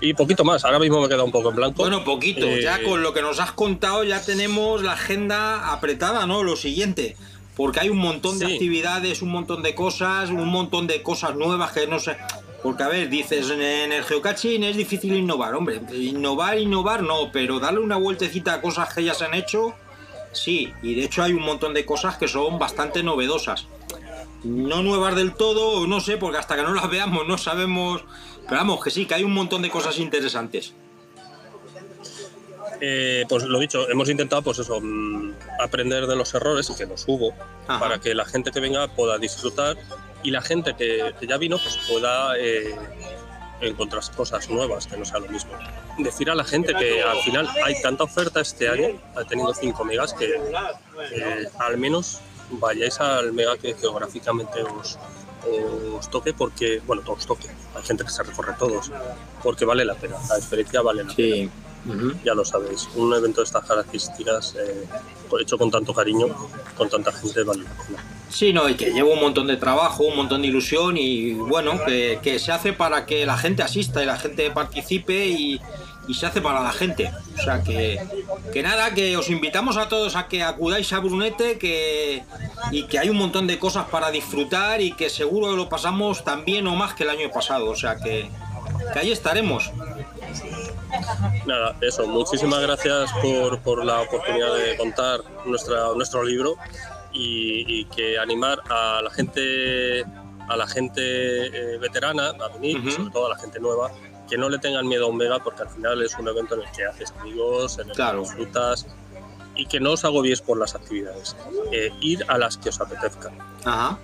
Y 0.00 0.12
poquito 0.14 0.44
más, 0.44 0.64
ahora 0.64 0.78
mismo 0.78 1.00
me 1.00 1.08
queda 1.08 1.22
un 1.24 1.32
poco 1.32 1.50
en 1.50 1.56
blanco. 1.56 1.76
Bueno, 1.82 2.04
poquito. 2.04 2.46
Eh, 2.46 2.62
Ya 2.62 2.82
con 2.82 3.02
lo 3.02 3.12
que 3.14 3.22
nos 3.22 3.40
has 3.40 3.52
contado 3.52 4.04
ya 4.04 4.20
tenemos 4.22 4.82
la 4.82 4.92
agenda 4.92 5.72
apretada, 5.72 6.26
¿no? 6.26 6.42
Lo 6.42 6.56
siguiente. 6.56 7.16
Porque 7.56 7.80
hay 7.80 7.88
un 7.88 7.98
montón 7.98 8.38
de 8.38 8.46
Sí. 8.46 8.52
actividades, 8.52 9.22
un 9.22 9.30
montón 9.30 9.62
de 9.62 9.74
cosas, 9.74 10.28
un 10.28 10.46
montón 10.48 10.86
de 10.86 11.02
cosas 11.02 11.34
nuevas 11.36 11.72
que 11.72 11.86
no 11.86 11.98
sé. 11.98 12.16
Porque, 12.62 12.82
a 12.82 12.88
ver, 12.88 13.08
dices, 13.08 13.48
en 13.50 13.62
en 13.62 13.92
el 13.92 14.04
geocaching 14.04 14.62
es 14.64 14.76
difícil 14.76 15.14
innovar, 15.14 15.54
hombre. 15.54 15.80
Innovar, 15.94 16.58
innovar 16.58 17.02
no, 17.02 17.30
pero 17.32 17.58
darle 17.58 17.80
una 17.80 17.96
vueltecita 17.96 18.52
a 18.54 18.60
cosas 18.60 18.92
que 18.92 19.02
ya 19.04 19.14
se 19.14 19.24
han 19.24 19.32
hecho, 19.34 19.72
sí. 20.32 20.72
Y 20.82 20.94
de 20.94 21.04
hecho 21.04 21.22
hay 21.22 21.32
un 21.32 21.42
montón 21.42 21.72
de 21.72 21.86
cosas 21.86 22.18
que 22.18 22.28
son 22.28 22.58
bastante 22.58 23.02
novedosas. 23.02 23.66
No 24.44 24.82
nuevas 24.82 25.16
del 25.16 25.32
todo, 25.34 25.86
no 25.86 26.00
sé, 26.00 26.18
porque 26.18 26.38
hasta 26.38 26.56
que 26.56 26.62
no 26.62 26.74
las 26.74 26.90
veamos 26.90 27.26
no 27.26 27.38
sabemos. 27.38 28.02
Pero 28.48 28.56
vamos, 28.58 28.82
que 28.82 28.90
sí, 28.90 29.06
que 29.06 29.14
hay 29.14 29.24
un 29.24 29.34
montón 29.34 29.62
de 29.62 29.70
cosas 29.70 29.98
interesantes. 29.98 30.72
Eh, 32.80 33.24
pues 33.28 33.44
lo 33.44 33.58
dicho, 33.58 33.88
hemos 33.88 34.08
intentado 34.08 34.42
pues 34.42 34.58
eso, 34.58 34.80
mm, 34.80 35.32
aprender 35.60 36.06
de 36.06 36.14
los 36.14 36.34
errores, 36.34 36.70
que 36.76 36.86
los 36.86 37.04
hubo, 37.06 37.32
Ajá. 37.66 37.80
para 37.80 38.00
que 38.00 38.14
la 38.14 38.24
gente 38.26 38.50
que 38.50 38.60
venga 38.60 38.86
pueda 38.88 39.18
disfrutar 39.18 39.76
y 40.22 40.30
la 40.30 40.42
gente 40.42 40.74
que, 40.76 41.14
que 41.18 41.26
ya 41.26 41.38
vino 41.38 41.58
pues 41.58 41.78
pueda 41.88 42.38
eh, 42.38 42.74
encontrar 43.60 44.02
cosas 44.14 44.48
nuevas, 44.50 44.86
que 44.86 44.96
no 44.96 45.04
sea 45.04 45.20
lo 45.20 45.28
mismo. 45.28 45.52
Decir 45.98 46.30
a 46.30 46.34
la 46.34 46.44
gente 46.44 46.74
que 46.74 47.02
al 47.02 47.18
final 47.18 47.48
hay 47.64 47.80
tanta 47.80 48.04
oferta 48.04 48.40
este 48.40 48.68
año, 48.68 49.00
ha 49.14 49.24
tenido 49.24 49.52
5 49.54 49.84
megas, 49.84 50.12
que 50.12 50.34
eh, 50.34 51.48
al 51.58 51.78
menos 51.78 52.20
vayáis 52.50 53.00
al 53.00 53.32
mega 53.32 53.56
que 53.56 53.74
geográficamente 53.74 54.62
os, 54.62 54.98
os 55.96 56.10
toque, 56.10 56.32
porque, 56.32 56.80
bueno, 56.86 57.02
os 57.06 57.26
toque, 57.26 57.48
hay 57.74 57.82
gente 57.82 58.04
que 58.04 58.10
se 58.10 58.22
recorre 58.22 58.54
todos, 58.58 58.90
porque 59.42 59.64
vale 59.64 59.84
la 59.84 59.94
pena, 59.94 60.16
la 60.28 60.36
experiencia 60.36 60.82
vale 60.82 61.04
la 61.04 61.14
pena. 61.14 61.50
Ya 62.24 62.34
lo 62.34 62.44
sabéis, 62.44 62.88
un 62.96 63.14
evento 63.14 63.40
de 63.40 63.44
estas 63.44 63.64
características 63.64 64.56
eh, 64.56 64.84
hecho 65.40 65.56
con 65.56 65.70
tanto 65.70 65.94
cariño, 65.94 66.26
con 66.76 66.88
tanta 66.88 67.12
gente, 67.12 67.44
vale 67.44 67.62
la 67.62 67.70
pena. 67.70 68.04
Sí, 68.28 68.52
no, 68.52 68.68
y 68.68 68.74
que 68.74 68.90
lleva 68.92 69.10
un 69.10 69.20
montón 69.20 69.46
de 69.46 69.56
trabajo, 69.56 70.02
un 70.02 70.16
montón 70.16 70.42
de 70.42 70.48
ilusión 70.48 70.96
y 70.96 71.34
bueno, 71.34 71.80
que, 71.86 72.18
que 72.22 72.40
se 72.40 72.50
hace 72.50 72.72
para 72.72 73.06
que 73.06 73.24
la 73.24 73.38
gente 73.38 73.62
asista 73.62 74.02
y 74.02 74.06
la 74.06 74.18
gente 74.18 74.50
participe 74.50 75.26
y, 75.26 75.60
y 76.08 76.14
se 76.14 76.26
hace 76.26 76.40
para 76.40 76.60
la 76.62 76.72
gente. 76.72 77.12
O 77.38 77.42
sea 77.42 77.62
que, 77.62 78.00
que 78.52 78.62
nada, 78.62 78.94
que 78.94 79.16
os 79.16 79.28
invitamos 79.30 79.76
a 79.76 79.88
todos 79.88 80.16
a 80.16 80.28
que 80.28 80.42
acudáis 80.42 80.92
a 80.92 81.00
Brunete 81.00 81.58
que, 81.58 82.24
y 82.70 82.84
que 82.84 82.98
hay 82.98 83.10
un 83.10 83.16
montón 83.16 83.46
de 83.46 83.58
cosas 83.58 83.86
para 83.88 84.10
disfrutar 84.10 84.80
y 84.80 84.92
que 84.92 85.10
seguro 85.10 85.56
lo 85.56 85.68
pasamos 85.68 86.24
tan 86.24 86.44
bien 86.44 86.66
o 86.66 86.74
más 86.74 86.94
que 86.94 87.04
el 87.04 87.10
año 87.10 87.30
pasado. 87.30 87.70
O 87.70 87.76
sea 87.76 87.96
que, 87.96 88.30
que 88.92 88.98
ahí 88.98 89.12
estaremos. 89.12 89.70
Nada, 91.46 91.76
eso, 91.80 92.06
muchísimas 92.06 92.60
gracias 92.60 93.10
por, 93.20 93.60
por 93.60 93.84
la 93.84 94.00
oportunidad 94.00 94.54
de 94.54 94.76
contar 94.76 95.20
nuestra, 95.44 95.92
nuestro 95.94 96.24
libro 96.24 96.56
y, 97.12 97.80
y 97.80 97.84
que 97.86 98.18
animar 98.18 98.60
a 98.68 99.00
la 99.02 99.10
gente 99.10 100.04
a 100.48 100.56
la 100.56 100.66
gente 100.66 101.02
eh, 101.02 101.78
veterana 101.78 102.28
a 102.28 102.48
venir, 102.48 102.78
y 102.84 102.90
sobre 102.90 103.10
todo 103.10 103.26
a 103.26 103.30
la 103.30 103.36
gente 103.36 103.58
nueva, 103.58 103.90
que 104.28 104.36
no 104.36 104.48
le 104.48 104.58
tengan 104.58 104.86
miedo 104.86 105.06
a 105.06 105.08
un 105.08 105.16
mega 105.16 105.38
porque 105.38 105.62
al 105.62 105.68
final 105.70 106.02
es 106.02 106.14
un 106.18 106.28
evento 106.28 106.54
en 106.54 106.62
el 106.62 106.70
que 106.72 106.84
haces 106.84 107.12
amigos, 107.20 107.78
en 107.78 107.88
el 107.90 107.94
Claro. 107.96 108.22
que 108.22 108.28
disfrutas 108.28 108.86
y 109.54 109.66
que 109.66 109.80
no 109.80 109.92
os 109.92 110.04
agobiéis 110.04 110.40
por 110.42 110.58
las 110.58 110.74
actividades. 110.74 111.34
Eh, 111.72 111.90
ir 112.00 112.24
a 112.28 112.36
las 112.36 112.58
que 112.58 112.68
os 112.68 112.80
apetezcan. 112.80 113.38
Ajá. 113.64 113.98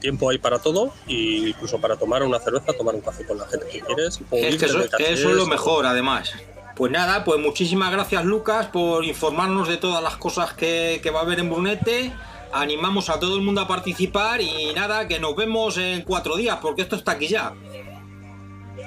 Tiempo 0.00 0.30
hay 0.30 0.38
para 0.38 0.58
todo, 0.58 0.92
e 1.06 1.12
incluso 1.48 1.80
para 1.80 1.96
tomar 1.96 2.22
una 2.22 2.38
cerveza, 2.38 2.72
tomar 2.72 2.94
un 2.94 3.00
café 3.00 3.24
con 3.26 3.38
la 3.38 3.46
gente 3.46 3.66
que 3.70 3.80
quieres. 3.80 4.20
o 4.30 4.36
Es 4.36 4.56
que 4.56 4.66
eso, 4.66 4.80
es 5.30 5.36
lo 5.36 5.46
mejor, 5.46 5.86
además. 5.86 6.32
Pues 6.76 6.92
nada, 6.92 7.24
pues 7.24 7.40
muchísimas 7.40 7.90
gracias, 7.90 8.24
Lucas, 8.24 8.66
por 8.66 9.04
informarnos 9.04 9.68
de 9.68 9.76
todas 9.78 10.02
las 10.02 10.16
cosas 10.16 10.52
que, 10.52 11.00
que 11.02 11.10
va 11.10 11.20
a 11.20 11.22
haber 11.22 11.40
en 11.40 11.50
Brunete. 11.50 12.12
Animamos 12.52 13.10
a 13.10 13.18
todo 13.18 13.34
el 13.36 13.42
mundo 13.42 13.60
a 13.60 13.68
participar 13.68 14.40
y 14.40 14.72
nada, 14.74 15.06
que 15.08 15.18
nos 15.18 15.34
vemos 15.36 15.76
en 15.76 16.02
cuatro 16.02 16.36
días, 16.36 16.58
porque 16.62 16.82
esto 16.82 16.96
está 16.96 17.12
aquí 17.12 17.26
ya. 17.28 17.52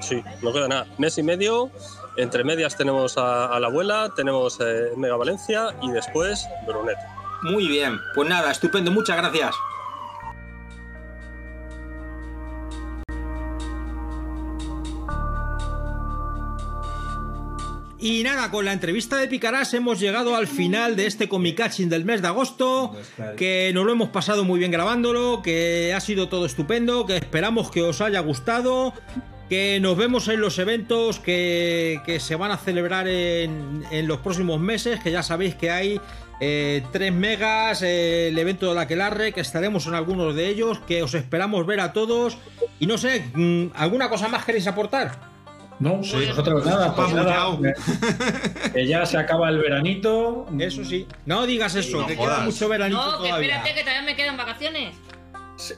Sí, 0.02 0.24
no 0.42 0.52
queda 0.52 0.68
nada. 0.68 0.88
Mes 0.98 1.18
y 1.18 1.24
medio, 1.24 1.72
entre 2.18 2.44
medias 2.44 2.76
tenemos 2.76 3.18
a, 3.18 3.58
la 3.60 3.68
abuela, 3.68 4.12
tenemos 4.16 4.60
eh, 4.60 4.92
Mega 4.98 5.16
Valencia 5.16 5.76
y 5.82 5.92
después 5.92 6.48
Brunet. 6.68 6.98
Muy 7.44 7.68
bien, 7.68 8.00
pues 8.14 8.28
nada, 8.28 8.52
estupendo, 8.52 8.92
muchas 8.92 9.18
gracias. 9.18 9.56
Y 18.04 18.24
nada, 18.24 18.50
con 18.50 18.66
la 18.66 18.74
entrevista 18.74 19.18
de 19.18 19.28
Picarás 19.28 19.76
hemos 19.76 20.00
llegado 20.00 20.36
al 20.36 20.48
final 20.48 20.96
de 20.96 21.06
este 21.06 21.30
Comicaching 21.30 21.88
del 21.88 22.04
mes 22.04 22.24
de 22.24 22.30
agosto, 22.30 22.96
que 23.38 23.70
nos 23.76 23.86
lo 23.86 23.92
hemos 23.92 24.10
pasado 24.10 24.44
muy 24.44 24.58
bien 24.58 24.72
grabándolo, 24.72 25.44
que 25.44 25.94
ha 25.94 26.00
sido 26.00 26.28
todo 26.28 26.48
estupendo, 26.48 27.06
que 27.06 27.18
esperamos 27.18 27.70
que 27.70 27.84
os 27.84 28.02
haya 28.02 28.20
gustado, 28.22 28.96
que 29.52 29.82
nos 29.82 29.98
vemos 29.98 30.30
en 30.30 30.40
los 30.40 30.58
eventos 30.60 31.20
que, 31.20 32.00
que 32.06 32.22
se 32.22 32.38
van 32.38 32.52
a 32.52 32.58
celebrar 32.58 33.10
en, 33.10 33.84
en 33.92 34.08
los 34.08 34.20
próximos 34.20 34.62
meses, 34.62 35.02
que 35.02 35.12
ya 35.12 35.24
sabéis 35.24 35.56
que 35.56 35.70
hay 35.70 36.00
eh, 36.40 36.82
3 36.94 37.12
megas, 37.12 37.82
eh, 37.82 38.30
el 38.30 38.38
evento 38.40 38.70
de 38.70 38.76
la 38.76 38.88
Quelarre, 38.88 39.34
que 39.34 39.42
estaremos 39.42 39.88
en 39.88 39.96
algunos 39.96 40.36
de 40.36 40.48
ellos, 40.48 40.80
que 40.88 41.04
os 41.04 41.14
esperamos 41.16 41.66
ver 41.66 41.82
a 41.82 41.92
todos. 41.92 42.38
Y 42.80 42.86
no 42.88 42.98
sé, 42.98 43.26
mm, 43.34 43.72
¿alguna 43.76 44.08
cosa 44.10 44.30
más 44.30 44.46
queréis 44.46 44.68
aportar? 44.68 45.20
No, 45.82 46.02
sí, 46.02 46.16
nosotros 46.30 46.66
nada, 46.66 46.96
pues 46.96 47.12
nada, 47.14 47.48
que 48.74 48.88
ya 48.88 49.06
se 49.06 49.18
acaba 49.18 49.50
el 49.50 49.58
veranito. 49.58 50.46
Eso 50.60 50.86
sí. 50.86 51.06
No 51.26 51.46
digas 51.46 51.76
eso, 51.76 52.00
no 52.00 52.08
que 52.08 52.16
jodas. 52.16 52.36
queda 52.38 52.46
mucho 52.46 52.70
veranito 52.70 53.02
No, 53.06 53.22
que 53.22 53.28
todavía. 53.28 53.56
espérate, 53.58 53.74
que 53.78 53.84
también 53.84 54.06
me 54.06 54.16
quedan 54.16 54.38
vacaciones. 54.38 54.96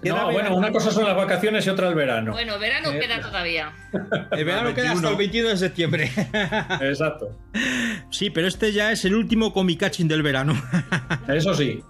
No, 0.04 0.32
bueno, 0.32 0.56
una 0.56 0.72
cosa 0.72 0.92
son 0.92 1.06
las 1.06 1.16
vacaciones 1.16 1.66
y 1.66 1.70
otra 1.70 1.88
el 1.90 1.96
verano. 1.96 2.32
Bueno, 2.32 2.58
verano 2.60 2.92
Eh, 2.92 3.00
queda 3.00 3.22
todavía. 3.22 3.72
El 4.32 4.46
verano 4.46 4.74
queda 4.74 4.92
hasta 4.94 5.10
el 5.10 5.16
21 5.16 5.50
de 5.50 5.58
septiembre. 5.58 6.12
Exacto. 6.82 7.30
Sí, 8.10 8.30
pero 8.30 8.48
este 8.48 8.72
ya 8.74 8.92
es 8.92 9.06
el 9.06 9.16
último 9.16 9.54
comicaching 9.54 10.08
del 10.08 10.24
verano. 10.24 10.54
Eso 11.28 11.54
sí. 11.54 11.84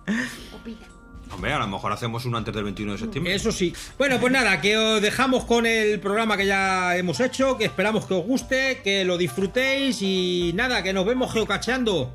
Hombre, 1.34 1.52
a 1.52 1.60
lo 1.60 1.68
mejor 1.68 1.92
hacemos 1.92 2.26
uno 2.26 2.38
antes 2.38 2.54
del 2.54 2.64
21 2.64 2.92
de 2.92 2.98
septiembre. 3.00 3.34
Eso 3.34 3.52
sí. 3.52 3.74
Bueno, 3.98 4.20
pues 4.20 4.32
nada, 4.32 4.62
que 4.62 4.78
os 4.78 5.02
dejamos 5.02 5.46
con 5.46 5.66
el 5.66 6.00
programa 6.00 6.38
que 6.38 6.46
ya 6.46 6.96
hemos 6.96 7.20
hecho, 7.20 7.58
que 7.58 7.66
esperamos 7.66 8.06
que 8.06 8.14
os 8.14 8.24
guste, 8.24 8.82
que 8.84 9.04
lo 9.04 9.18
disfrutéis 9.18 10.02
y 10.02 10.52
nada, 10.54 10.84
que 10.84 10.94
nos 10.94 11.06
vemos 11.06 11.34
geocacheando. 11.34 12.14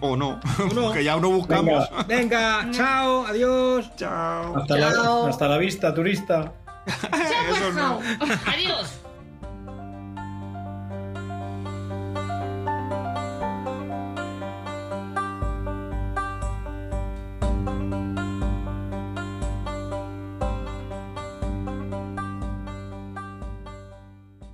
O 0.00 0.16
no, 0.16 0.40
no. 0.74 0.92
que 0.94 1.04
ya 1.04 1.16
no 1.16 1.30
buscamos. 1.30 1.88
Venga, 2.06 2.66
chao, 2.70 3.26
adiós. 3.26 3.90
Chao. 3.96 4.56
Hasta 4.56 4.76
la, 4.76 5.28
hasta 5.28 5.48
la 5.48 5.58
vista, 5.58 5.94
turista. 5.94 6.52
Chao, 6.86 7.46
por 7.48 7.74
favor. 7.74 8.02
Adiós. 8.46 9.00